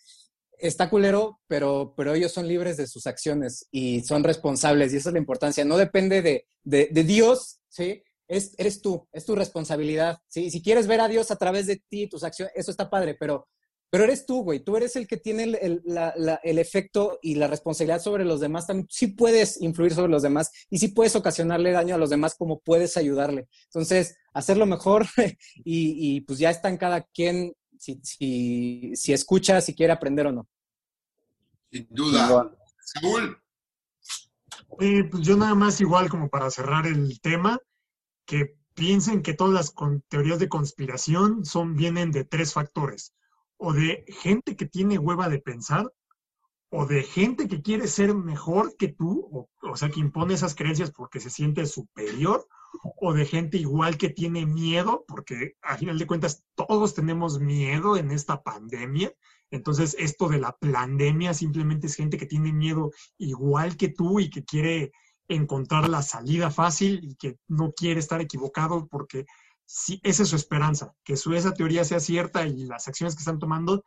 está 0.59 0.91
culero, 0.91 1.41
pero, 1.47 1.95
pero 1.97 2.15
ellos 2.15 2.33
son 2.33 2.49
libres 2.49 2.77
de 2.77 2.87
sus 2.87 3.07
acciones 3.07 3.67
y 3.71 4.03
son 4.03 4.25
responsables 4.25 4.93
y 4.93 4.97
esa 4.97 5.11
es 5.11 5.13
la 5.13 5.21
importancia. 5.21 5.65
No 5.65 5.77
depende 5.77 6.21
de, 6.21 6.47
de, 6.65 7.05
Dios, 7.05 7.61
¿sí? 7.69 8.03
Es, 8.29 8.55
eres 8.59 8.83
tú, 8.83 9.09
es 9.13 9.25
tu 9.25 9.35
responsabilidad. 9.35 10.19
¿sí? 10.29 10.51
Si 10.51 10.63
quieres 10.63 10.87
ver 10.87 11.01
a 11.01 11.09
Dios 11.09 11.31
a 11.31 11.37
través 11.37 11.67
de 11.67 11.83
ti, 11.89 12.09
tus 12.09 12.25
acciones, 12.25 12.53
eso 12.57 12.71
está 12.71 12.91
padre, 12.91 13.17
pero 13.19 13.49
pero 13.91 14.05
eres 14.05 14.25
tú, 14.25 14.45
güey. 14.45 14.61
Tú 14.61 14.77
eres 14.77 14.95
el 14.95 15.09
que 15.09 15.17
tiene 15.17 15.43
el, 15.43 15.83
el, 16.45 16.59
efecto 16.61 17.19
y 17.21 17.35
la 17.35 17.49
responsabilidad 17.49 18.01
sobre 18.01 18.25
los 18.25 18.39
demás. 18.39 18.69
También 18.69 18.87
sí 18.89 19.09
puedes 19.09 19.61
influir 19.61 19.93
sobre 19.93 20.13
los 20.13 20.23
demás 20.23 20.53
y 20.71 20.79
sí 20.79 20.89
puedes 20.89 21.17
ocasionarle 21.17 21.73
daño 21.73 21.97
a 21.97 21.99
los 21.99 22.09
demás 22.09 22.37
como 22.39 22.61
puedes 22.61 22.97
ayudarle. 22.97 23.49
Entonces, 23.65 24.17
hacerlo 24.33 24.65
mejor 24.65 25.07
y, 25.57 26.17
y 26.17 26.21
pues 26.21 26.39
ya 26.39 26.51
está 26.51 26.69
en 26.69 26.77
cada 26.77 27.03
quien 27.03 27.53
si, 27.79 28.01
si, 28.05 28.93
si 28.95 29.13
escucha, 29.13 29.61
si 29.61 29.75
quiere 29.75 29.93
aprender 29.93 30.29
o 30.29 30.33
no. 30.33 30.49
Sin 31.73 31.89
duda. 31.91 32.57
Saúl. 32.85 33.43
pues 34.69 35.27
yo 35.27 35.37
nada 35.37 35.57
más 35.57 35.81
igual 35.81 36.09
como 36.09 36.29
para 36.29 36.51
cerrar 36.51 36.87
el 36.87 37.21
tema, 37.21 37.59
que 38.25 38.57
piensen 38.75 39.23
que 39.23 39.35
todas 39.35 39.53
las 39.53 39.75
teorías 40.09 40.39
de 40.39 40.49
conspiración 40.49 41.45
son, 41.45 41.75
vienen 41.75 42.13
de 42.13 42.25
tres 42.25 42.53
factores 42.53 43.15
o 43.61 43.75
de 43.75 44.05
gente 44.09 44.57
que 44.57 44.65
tiene 44.65 44.99
hueva 44.99 45.29
de 45.29 45.39
pensar, 45.39 45.93
o 46.71 46.87
de 46.87 47.03
gente 47.03 47.47
que 47.47 47.61
quiere 47.61 47.87
ser 47.89 48.15
mejor 48.15 48.75
que 48.77 48.89
tú, 48.89 49.49
o, 49.61 49.77
sea, 49.77 49.91
que 49.91 50.01
impone 50.01 50.35
esas 50.35 50.55
creencias 50.55 50.91
porque 50.91 51.21
se 51.21 51.29
siente 51.29 51.67
superior, 51.67 52.47
o 52.83 53.13
de 53.13 53.27
gente 53.27 53.59
igual 53.59 53.99
que 53.99 54.09
tiene 54.09 54.47
miedo, 54.47 55.05
porque 55.07 55.57
a 55.61 55.77
final 55.77 55.99
de 55.99 56.07
cuentas 56.07 56.43
todos 56.55 56.95
tenemos 56.95 57.39
miedo 57.39 57.97
en 57.97 58.13
esta 58.13 58.43
pandemia. 58.43 59.13
Entonces, 59.51 59.95
esto 59.99 60.29
de 60.29 60.39
la 60.39 60.57
pandemia 60.57 61.35
simplemente 61.35 61.89
es 61.89 61.97
gente 61.97 62.17
que 62.17 62.27
tiene 62.27 62.53
miedo 62.53 62.93
igual 63.19 63.77
que 63.77 63.89
tú 63.89 64.21
y 64.21 64.31
que 64.31 64.45
quiere 64.45 64.93
encontrar 65.29 65.89
la 65.89 66.03
salida 66.03 66.51
fácil 66.51 67.01
y 67.03 67.15
que 67.17 67.37
no 67.49 67.73
quiere 67.73 68.01
estar 68.01 68.21
equivocado 68.21 68.87
porque 68.89 69.27
si 69.73 70.01
esa 70.03 70.25
es 70.25 70.29
su 70.29 70.35
esperanza, 70.35 70.93
que 71.05 71.17
su, 71.17 71.33
esa 71.33 71.55
teoría 71.55 71.85
sea 71.85 72.01
cierta 72.01 72.45
y 72.45 72.65
las 72.65 72.89
acciones 72.89 73.15
que 73.15 73.21
están 73.21 73.39
tomando 73.39 73.85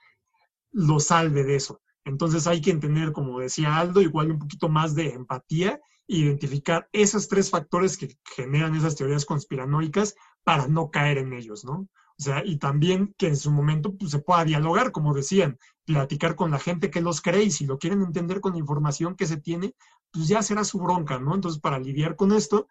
lo 0.72 1.02
salve 1.02 1.44
de 1.44 1.58
eso. 1.58 1.82
Entonces 2.06 2.48
hay 2.48 2.62
que 2.62 2.74
tener, 2.76 3.12
como 3.12 3.38
decía 3.40 3.78
Aldo, 3.78 4.00
igual 4.00 4.32
un 4.32 4.40
poquito 4.40 4.70
más 4.70 4.96
de 4.96 5.10
empatía 5.10 5.82
e 6.08 6.18
identificar 6.20 6.88
esos 6.94 7.28
tres 7.28 7.50
factores 7.50 7.98
que 7.98 8.18
generan 8.24 8.76
esas 8.76 8.96
teorías 8.96 9.26
conspiranoicas 9.26 10.16
para 10.46 10.70
no 10.70 10.90
caer 10.90 11.18
en 11.18 11.34
ellos, 11.34 11.66
¿no? 11.66 11.90
O 12.18 12.24
sea, 12.24 12.46
y 12.46 12.60
también 12.60 13.14
que 13.18 13.28
en 13.28 13.36
su 13.36 13.52
momento 13.52 13.94
pues, 13.98 14.12
se 14.12 14.20
pueda 14.20 14.46
dialogar, 14.46 14.94
como 14.94 15.14
decían, 15.14 15.58
platicar 15.84 16.36
con 16.38 16.50
la 16.50 16.60
gente 16.60 16.92
que 16.92 17.02
los 17.02 17.20
cree 17.20 17.44
y 17.44 17.52
si 17.52 17.66
lo 17.66 17.78
quieren 17.78 18.04
entender 18.04 18.40
con 18.40 18.56
información 18.56 19.18
que 19.18 19.28
se 19.28 19.36
tiene, 19.36 19.76
pues 20.12 20.30
ya 20.30 20.44
será 20.44 20.64
su 20.64 20.80
bronca, 20.80 21.20
¿no? 21.20 21.36
Entonces, 21.36 21.60
para 21.60 21.78
lidiar 21.78 22.16
con 22.16 22.32
esto, 22.32 22.70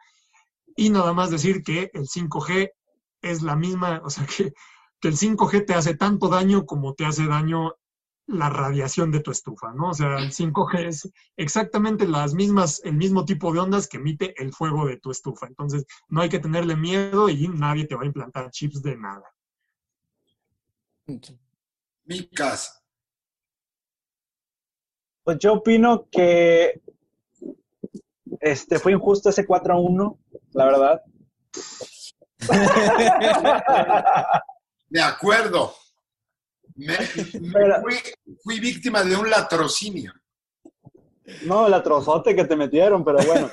y 0.75 0.89
nada 0.89 1.13
más 1.13 1.31
decir 1.31 1.63
que 1.63 1.91
el 1.93 2.09
5G 2.09 2.71
es 3.23 3.43
la 3.43 3.57
misma, 3.57 4.03
o 4.05 4.11
sea, 4.11 4.27
que, 4.27 4.53
el 5.03 5.16
5G 5.16 5.66
te 5.66 5.74
hace 5.74 5.97
tanto 5.97 6.28
daño 6.28 6.65
como 6.65 6.94
te 6.94 7.05
hace 7.05 7.27
daño 7.27 7.74
la 8.27 8.49
radiación 8.49 9.11
de 9.11 9.19
tu 9.19 9.32
estufa, 9.32 9.73
¿no? 9.74 9.90
O 9.90 9.94
sea, 9.94 10.19
el 10.19 10.31
5G 10.31 10.86
es 10.86 11.12
exactamente 11.36 12.07
las 12.07 12.35
mismas, 12.35 12.81
el 12.85 12.94
mismo 12.94 13.24
tipo 13.24 13.53
de 13.53 13.59
ondas 13.59 13.89
que 13.89 13.97
emite 13.97 14.32
el 14.40 14.53
fuego 14.53 14.86
de 14.86 14.99
tu 14.99 15.11
estufa. 15.11 15.49
Entonces, 15.49 15.86
no 16.09 16.20
hay 16.20 16.28
que 16.28 16.39
tenerle 16.39 16.77
miedo 16.77 17.28
y 17.28 17.49
nadie 17.49 17.86
te 17.86 17.97
va 17.97 18.03
a 18.03 18.07
implantar 18.07 18.51
chips 18.53 18.81
de 18.81 18.97
nada. 18.97 19.24
Micas. 22.05 22.81
Pues 25.24 25.39
yo 25.39 25.55
opino 25.55 26.09
que 26.11 26.81
este 28.40 28.78
fue 28.78 28.93
injusto 28.93 29.31
ese 29.31 29.47
4 29.47 29.74
a 29.74 29.81
1, 29.81 30.19
la 30.53 30.65
verdad. 30.65 31.03
De 34.89 35.01
acuerdo. 35.01 35.74
fui, 38.43 38.60
víctima 38.60 39.02
de 39.02 39.16
un 39.16 39.28
latrocinio. 39.31 40.12
No, 41.44 41.66
el 41.66 41.70
latrozote 41.70 42.35
que 42.35 42.44
te 42.44 42.56
metieron, 42.56 43.05
pero 43.05 43.19
bueno. 43.24 43.51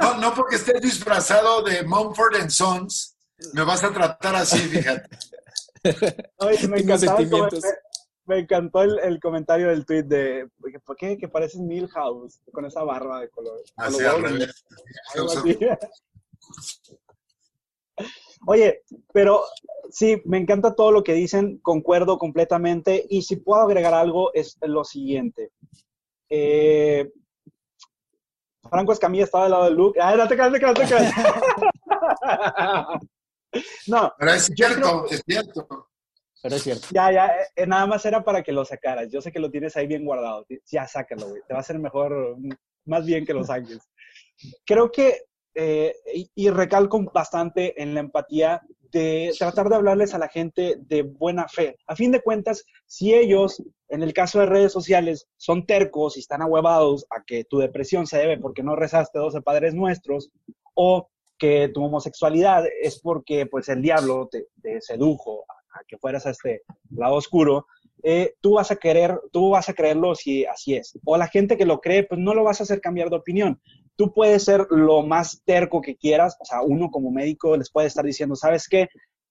No, 0.00 0.14
no 0.18 0.34
porque 0.34 0.56
estés 0.56 0.80
disfrazado 0.80 1.62
de 1.62 1.82
Mumford 1.82 2.50
Sons, 2.50 3.16
me 3.54 3.64
vas 3.64 3.82
a 3.82 3.92
tratar 3.92 4.36
así, 4.36 4.58
fíjate. 4.58 5.08
me, 6.68 6.82
me, 8.26 8.38
encantó 8.38 8.82
el, 8.82 9.20
comentario 9.20 9.68
del 9.68 9.84
tweet 9.86 10.04
de 10.04 10.48
¿por 10.84 10.96
qué? 10.96 11.16
Que 11.16 11.28
pareces 11.28 11.60
Milhouse 11.60 12.40
con 12.52 12.64
esa 12.64 12.82
barra 12.82 13.20
de 13.20 13.28
color. 13.28 13.62
Así, 13.76 14.02
Oye, 18.46 18.82
pero 19.12 19.42
sí, 19.90 20.20
me 20.26 20.38
encanta 20.38 20.74
todo 20.74 20.92
lo 20.92 21.02
que 21.02 21.14
dicen, 21.14 21.58
concuerdo 21.58 22.18
completamente. 22.18 23.06
Y 23.08 23.22
si 23.22 23.36
puedo 23.36 23.62
agregar 23.62 23.94
algo, 23.94 24.34
es 24.34 24.58
lo 24.62 24.84
siguiente. 24.84 25.50
Eh, 26.28 27.10
Franco 28.68 28.92
Escamilla 28.92 29.24
estaba 29.24 29.44
del 29.44 29.52
lado 29.52 29.64
de 29.64 29.70
Luke. 29.70 29.98
¡Ay, 30.00 30.16
no 30.16 30.24
te 30.24 30.30
te 30.34 30.36
caes, 30.36 30.52
te 30.52 30.60
caes! 30.60 31.12
no. 33.86 34.12
Pero 34.18 34.32
es 34.32 34.50
cierto, 34.54 35.06
es 35.10 35.22
cierto. 35.26 35.88
Pero 36.42 36.56
es 36.56 36.62
cierto. 36.62 36.88
Ya, 36.90 37.12
ya, 37.12 37.30
nada 37.66 37.86
más 37.86 38.04
era 38.04 38.24
para 38.24 38.42
que 38.42 38.52
lo 38.52 38.64
sacaras. 38.64 39.10
Yo 39.10 39.20
sé 39.20 39.32
que 39.32 39.38
lo 39.38 39.50
tienes 39.50 39.76
ahí 39.76 39.86
bien 39.86 40.04
guardado. 40.04 40.46
Ya, 40.70 40.86
sácalo, 40.86 41.28
güey. 41.28 41.42
Te 41.46 41.54
va 41.54 41.60
a 41.60 41.64
ser 41.64 41.78
mejor, 41.78 42.36
más 42.84 43.06
bien 43.06 43.24
que 43.24 43.34
lo 43.34 43.44
saques. 43.44 43.78
Creo 44.66 44.90
que, 44.90 45.22
eh, 45.54 45.94
y, 46.34 46.50
recalco 46.50 47.00
bastante 47.12 47.80
en 47.80 47.94
la 47.94 48.00
empatía 48.00 48.60
de 48.90 49.32
tratar 49.38 49.68
de 49.68 49.76
hablarles 49.76 50.14
a 50.14 50.18
la 50.18 50.28
gente 50.28 50.76
de 50.80 51.02
buena 51.02 51.48
fe. 51.48 51.76
A 51.86 51.96
fin 51.96 52.10
de 52.10 52.20
cuentas, 52.20 52.64
si 52.86 53.14
ellos, 53.14 53.62
en 53.88 54.02
el 54.02 54.12
caso 54.12 54.40
de 54.40 54.46
redes 54.46 54.72
sociales, 54.72 55.28
son 55.36 55.66
tercos 55.66 56.16
y 56.16 56.20
están 56.20 56.42
ahuevados 56.42 57.06
a 57.10 57.22
que 57.24 57.44
tu 57.44 57.58
depresión 57.58 58.06
se 58.06 58.18
debe 58.18 58.38
porque 58.38 58.62
no 58.62 58.76
rezaste 58.76 59.18
12 59.18 59.42
padres 59.42 59.74
nuestros, 59.74 60.30
o 60.74 61.08
que 61.38 61.68
tu 61.68 61.84
homosexualidad 61.84 62.64
es 62.80 63.00
porque 63.00 63.46
pues 63.46 63.68
el 63.68 63.82
diablo 63.82 64.28
te, 64.30 64.46
sedujo 64.80 65.44
que 65.86 65.98
fueras 65.98 66.26
a 66.26 66.30
este 66.30 66.62
lado 66.90 67.14
oscuro, 67.14 67.66
eh, 68.02 68.34
tú 68.40 68.54
vas 68.54 68.70
a 68.70 68.76
querer, 68.76 69.18
tú 69.32 69.50
vas 69.50 69.68
a 69.68 69.72
creerlo 69.72 70.14
si 70.14 70.44
así 70.44 70.74
es. 70.74 70.98
O 71.04 71.16
la 71.16 71.26
gente 71.26 71.56
que 71.56 71.64
lo 71.64 71.80
cree, 71.80 72.04
pues 72.04 72.20
no 72.20 72.34
lo 72.34 72.44
vas 72.44 72.60
a 72.60 72.64
hacer 72.64 72.80
cambiar 72.80 73.08
de 73.08 73.16
opinión. 73.16 73.60
Tú 73.96 74.12
puedes 74.12 74.44
ser 74.44 74.66
lo 74.70 75.02
más 75.02 75.42
terco 75.44 75.80
que 75.80 75.96
quieras, 75.96 76.36
o 76.40 76.44
sea, 76.44 76.62
uno 76.62 76.90
como 76.90 77.10
médico 77.10 77.56
les 77.56 77.70
puede 77.70 77.86
estar 77.86 78.04
diciendo, 78.04 78.36
¿sabes 78.36 78.68
qué? 78.68 78.88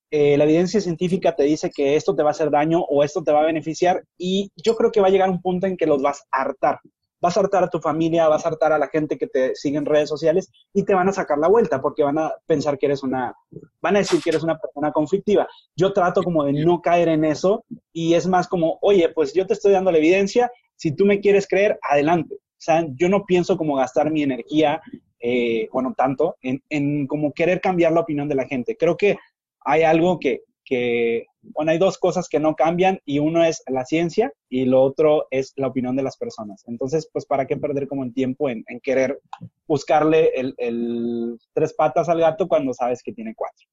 Eh, 0.09 0.37
la 0.37 0.43
evidencia 0.43 0.79
científica 0.79 1.35
te 1.35 1.43
dice 1.43 1.69
que 1.69 1.95
esto 1.95 2.15
te 2.15 2.23
va 2.23 2.29
a 2.29 2.31
hacer 2.31 2.51
daño 2.51 2.81
o 2.81 3.03
esto 3.03 3.23
te 3.23 3.31
va 3.31 3.41
a 3.41 3.45
beneficiar 3.45 4.03
y 4.17 4.51
yo 4.55 4.75
creo 4.75 4.91
que 4.91 5.01
va 5.01 5.07
a 5.07 5.09
llegar 5.09 5.29
un 5.29 5.41
punto 5.41 5.65
en 5.65 5.75
que 5.75 5.87
los 5.87 6.01
vas 6.01 6.23
a 6.31 6.43
hartar 6.43 6.79
vas 7.23 7.37
a 7.37 7.39
hartar 7.39 7.63
a 7.63 7.69
tu 7.69 7.79
familia, 7.79 8.27
vas 8.27 8.45
a 8.45 8.49
hartar 8.49 8.73
a 8.73 8.77
la 8.77 8.89
gente 8.89 9.17
que 9.17 9.27
te 9.27 9.55
sigue 9.55 9.77
en 9.77 9.85
redes 9.85 10.09
sociales 10.09 10.51
y 10.73 10.83
te 10.83 10.93
van 10.93 11.07
a 11.07 11.13
sacar 11.13 11.37
la 11.37 11.47
vuelta 11.47 11.81
porque 11.81 12.03
van 12.03 12.19
a 12.19 12.33
pensar 12.45 12.77
que 12.77 12.87
eres 12.87 13.01
una, 13.01 13.33
van 13.81 13.95
a 13.95 13.99
decir 13.99 14.19
que 14.21 14.29
eres 14.29 14.43
una 14.43 14.59
persona 14.59 14.91
conflictiva. 14.91 15.47
Yo 15.73 15.93
trato 15.93 16.21
como 16.21 16.43
de 16.43 16.51
no 16.51 16.81
caer 16.81 17.07
en 17.07 17.23
eso 17.23 17.63
y 17.93 18.13
es 18.15 18.27
más 18.27 18.49
como, 18.49 18.77
oye, 18.81 19.07
pues 19.07 19.33
yo 19.33 19.47
te 19.47 19.53
estoy 19.53 19.71
dando 19.71 19.89
la 19.89 19.99
evidencia, 19.99 20.51
si 20.75 20.93
tú 20.93 21.05
me 21.05 21.21
quieres 21.21 21.47
creer, 21.47 21.79
adelante. 21.89 22.35
O 22.35 22.65
sea, 22.65 22.85
yo 22.93 23.07
no 23.07 23.23
pienso 23.23 23.55
como 23.55 23.77
gastar 23.77 24.11
mi 24.11 24.21
energía, 24.21 24.81
eh, 25.21 25.69
bueno, 25.71 25.93
tanto, 25.95 26.35
en, 26.41 26.61
en 26.67 27.07
como 27.07 27.31
querer 27.31 27.61
cambiar 27.61 27.93
la 27.93 28.01
opinión 28.01 28.27
de 28.27 28.35
la 28.35 28.47
gente. 28.47 28.75
Creo 28.75 28.97
que 28.97 29.15
hay 29.61 29.83
algo 29.83 30.19
que, 30.19 30.41
que, 30.65 31.27
bueno, 31.43 31.71
hay 31.71 31.77
dos 31.77 31.97
cosas 31.97 32.29
que 32.29 32.39
no 32.39 32.55
cambian 32.55 32.99
y 33.05 33.19
uno 33.19 33.43
es 33.43 33.61
la 33.67 33.85
ciencia 33.85 34.31
y 34.49 34.65
lo 34.65 34.81
otro 34.81 35.27
es 35.29 35.53
la 35.57 35.67
opinión 35.67 35.95
de 35.95 36.03
las 36.03 36.17
personas. 36.17 36.63
Entonces, 36.67 37.09
pues, 37.11 37.25
¿para 37.25 37.45
qué 37.45 37.57
perder 37.57 37.87
como 37.87 38.03
el 38.03 38.13
tiempo 38.13 38.49
en, 38.49 38.63
querer 38.81 39.19
buscarle 39.67 40.31
el, 40.35 41.37
tres 41.53 41.73
patas 41.73 42.07
al 42.09 42.19
gato 42.19 42.47
cuando 42.47 42.73
sabes 42.73 43.03
que 43.03 43.13
tiene 43.13 43.35
cuatro? 43.35 43.67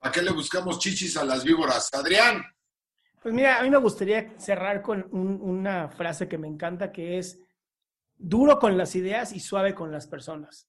¿A 0.00 0.10
qué 0.10 0.22
le 0.22 0.32
buscamos 0.32 0.78
chichis 0.80 1.16
a 1.16 1.24
las 1.24 1.44
víboras? 1.44 1.88
Adrián. 1.94 2.42
Pues 3.22 3.32
mira, 3.32 3.60
a 3.60 3.62
mí 3.62 3.70
me 3.70 3.78
gustaría 3.78 4.36
cerrar 4.38 4.82
con 4.82 5.06
un- 5.12 5.40
una 5.40 5.88
frase 5.88 6.26
que 6.26 6.38
me 6.38 6.48
encanta, 6.48 6.90
que 6.90 7.18
es 7.18 7.38
duro 8.16 8.58
con 8.58 8.76
las 8.76 8.96
ideas 8.96 9.32
y 9.32 9.38
suave 9.38 9.74
con 9.74 9.92
las 9.92 10.08
personas. 10.08 10.68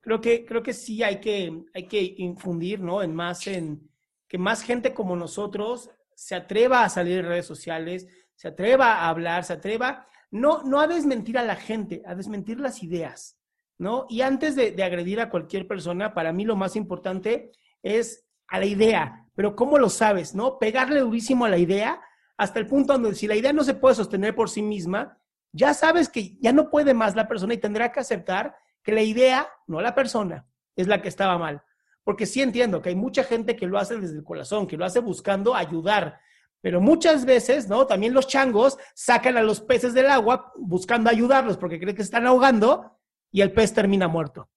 Creo 0.00 0.20
que, 0.20 0.44
creo 0.44 0.64
que 0.64 0.72
sí 0.74 1.00
hay 1.04 1.20
que, 1.20 1.62
hay 1.72 1.86
que 1.86 2.14
infundir, 2.18 2.80
¿no? 2.80 3.04
En 3.04 3.14
más, 3.14 3.46
en 3.46 3.88
que 4.32 4.38
más 4.38 4.62
gente 4.62 4.94
como 4.94 5.14
nosotros 5.14 5.90
se 6.14 6.34
atreva 6.34 6.84
a 6.84 6.88
salir 6.88 7.18
en 7.18 7.26
redes 7.26 7.44
sociales, 7.44 8.08
se 8.34 8.48
atreva 8.48 8.94
a 8.94 9.10
hablar, 9.10 9.44
se 9.44 9.52
atreva, 9.52 10.06
no, 10.30 10.62
no 10.62 10.80
a 10.80 10.86
desmentir 10.86 11.36
a 11.36 11.44
la 11.44 11.54
gente, 11.54 12.02
a 12.06 12.14
desmentir 12.14 12.58
las 12.58 12.82
ideas, 12.82 13.36
¿no? 13.76 14.06
Y 14.08 14.22
antes 14.22 14.56
de, 14.56 14.70
de 14.70 14.84
agredir 14.84 15.20
a 15.20 15.28
cualquier 15.28 15.68
persona, 15.68 16.14
para 16.14 16.32
mí 16.32 16.46
lo 16.46 16.56
más 16.56 16.76
importante 16.76 17.52
es 17.82 18.24
a 18.48 18.58
la 18.58 18.64
idea, 18.64 19.28
pero 19.34 19.54
¿cómo 19.54 19.76
lo 19.76 19.90
sabes, 19.90 20.34
no? 20.34 20.58
Pegarle 20.58 21.00
durísimo 21.00 21.44
a 21.44 21.50
la 21.50 21.58
idea 21.58 22.00
hasta 22.38 22.58
el 22.58 22.66
punto 22.66 22.94
donde 22.94 23.14
si 23.14 23.26
la 23.26 23.36
idea 23.36 23.52
no 23.52 23.64
se 23.64 23.74
puede 23.74 23.96
sostener 23.96 24.34
por 24.34 24.48
sí 24.48 24.62
misma, 24.62 25.18
ya 25.52 25.74
sabes 25.74 26.08
que 26.08 26.38
ya 26.40 26.54
no 26.54 26.70
puede 26.70 26.94
más 26.94 27.14
la 27.16 27.28
persona 27.28 27.52
y 27.52 27.58
tendrá 27.58 27.92
que 27.92 28.00
aceptar 28.00 28.56
que 28.82 28.92
la 28.92 29.02
idea, 29.02 29.46
no 29.66 29.82
la 29.82 29.94
persona, 29.94 30.46
es 30.74 30.88
la 30.88 31.02
que 31.02 31.08
estaba 31.08 31.36
mal. 31.36 31.62
Porque 32.04 32.26
sí 32.26 32.42
entiendo 32.42 32.82
que 32.82 32.90
hay 32.90 32.96
mucha 32.96 33.24
gente 33.24 33.56
que 33.56 33.66
lo 33.66 33.78
hace 33.78 33.98
desde 33.98 34.16
el 34.16 34.24
corazón, 34.24 34.66
que 34.66 34.76
lo 34.76 34.84
hace 34.84 35.00
buscando 35.00 35.54
ayudar, 35.54 36.20
pero 36.62 36.80
muchas 36.80 37.24
veces, 37.24 37.68
¿no? 37.68 37.86
También 37.86 38.14
los 38.14 38.28
changos 38.28 38.78
sacan 38.94 39.36
a 39.36 39.42
los 39.42 39.60
peces 39.60 39.94
del 39.94 40.08
agua 40.08 40.52
buscando 40.56 41.10
ayudarlos 41.10 41.56
porque 41.56 41.78
creen 41.78 41.96
que 41.96 42.02
están 42.02 42.26
ahogando 42.26 42.98
y 43.32 43.40
el 43.40 43.52
pez 43.52 43.74
termina 43.74 44.06
muerto. 44.06 44.48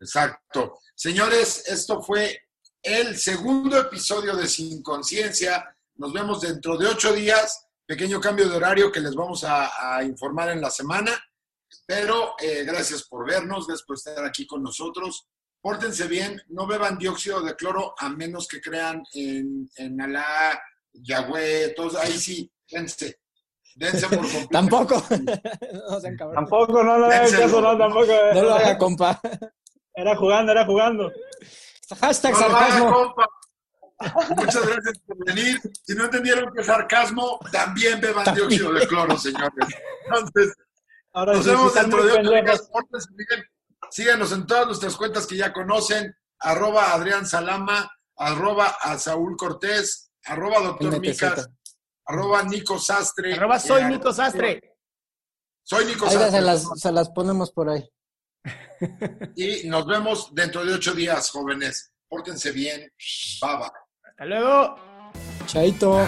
Exacto. 0.00 0.78
Señores, 0.94 1.68
esto 1.68 2.02
fue 2.02 2.36
el 2.82 3.16
segundo 3.16 3.78
episodio 3.78 4.34
de 4.34 4.48
Sin 4.48 4.82
Conciencia. 4.82 5.76
Nos 5.94 6.12
vemos 6.12 6.40
dentro 6.40 6.76
de 6.76 6.88
ocho 6.88 7.12
días. 7.12 7.68
Pequeño 7.86 8.20
cambio 8.20 8.48
de 8.48 8.56
horario 8.56 8.90
que 8.90 9.00
les 9.00 9.14
vamos 9.14 9.44
a, 9.44 9.96
a 9.96 10.02
informar 10.02 10.50
en 10.50 10.60
la 10.60 10.70
semana. 10.70 11.12
Pero 11.86 12.34
eh, 12.40 12.64
gracias 12.64 13.04
por 13.04 13.24
vernos, 13.24 13.66
gracias 13.66 13.86
por 13.86 13.96
estar 13.96 14.24
aquí 14.24 14.46
con 14.46 14.62
nosotros. 14.62 15.28
Pórtense 15.62 16.08
bien, 16.08 16.42
no 16.48 16.66
beban 16.66 16.98
dióxido 16.98 17.40
de 17.40 17.54
cloro 17.54 17.94
a 17.96 18.08
menos 18.08 18.48
que 18.48 18.60
crean 18.60 19.02
en, 19.14 19.70
en 19.76 20.00
Alá, 20.00 20.60
Yahweh, 20.92 21.72
todos. 21.76 21.94
Ahí 21.96 22.18
sí, 22.18 22.50
dense. 22.68 23.20
Dense 23.76 24.06
por 24.08 24.18
completo. 24.22 24.48
Tampoco. 24.50 25.04
no 25.88 26.00
sean 26.00 26.16
cabrones. 26.16 26.50
Tampoco, 26.50 26.82
no, 26.82 26.98
no 26.98 27.08
Dénselo. 27.08 27.42
caso, 27.44 27.60
no, 27.60 27.78
tampoco. 27.78 28.12
No 28.34 28.42
lo 28.42 28.54
haga, 28.54 28.76
compa. 28.76 29.20
Era 29.94 30.16
jugando, 30.16 30.52
era 30.52 30.66
jugando. 30.66 31.12
Hashtag 32.00 32.32
No 32.32 32.38
lo 32.40 32.48
sarcasmo. 32.48 32.92
compa. 32.92 33.26
Muchas 34.36 34.66
gracias 34.66 34.98
por 35.06 35.24
venir. 35.26 35.60
Si 35.84 35.94
no 35.94 36.04
entendieron 36.06 36.52
que 36.52 36.60
es 36.60 36.66
sarcasmo, 36.66 37.38
también 37.52 38.00
beban 38.00 38.34
dióxido 38.34 38.72
de 38.72 38.86
cloro, 38.88 39.16
señores. 39.16 39.52
Entonces, 40.06 40.54
Ahora 41.12 41.34
nos 41.34 41.44
sí, 41.44 41.50
sí 41.50 41.56
vemos 41.56 41.66
están 41.68 41.90
dentro 41.90 42.04
de 42.04 42.12
ocho 42.12 42.30
Síganos 43.92 44.32
en 44.32 44.46
todas 44.46 44.66
nuestras 44.66 44.96
cuentas 44.96 45.26
que 45.26 45.36
ya 45.36 45.52
conocen. 45.52 46.16
Arroba 46.38 46.94
Adrián 46.94 47.26
Salama, 47.26 47.90
arroba 48.16 48.68
a 48.80 48.98
Saúl 48.98 49.36
Cortés, 49.36 50.10
arroba 50.24 50.60
Doctor. 50.60 50.98
Micas, 50.98 51.46
arroba 52.06 52.42
Nico 52.42 52.78
Sastre. 52.78 53.34
Arroba 53.34 53.58
soy 53.60 53.84
Nico 53.84 54.10
Sastre. 54.10 54.76
Soy 55.62 55.84
Nico 55.84 56.06
Ahí 56.06 56.12
Sastre. 56.14 56.30
se 56.30 56.40
las, 56.40 56.66
se 56.74 56.90
las 56.90 57.10
ponemos 57.10 57.52
por 57.52 57.68
ahí. 57.68 57.86
Y 59.36 59.68
nos 59.68 59.86
vemos 59.86 60.34
dentro 60.34 60.64
de 60.64 60.72
ocho 60.72 60.94
días, 60.94 61.30
jóvenes. 61.30 61.92
Pórtense 62.08 62.50
bien. 62.50 62.90
Bye. 63.42 63.70
Hasta 64.02 64.24
luego. 64.24 64.74
Chaito. 65.46 65.98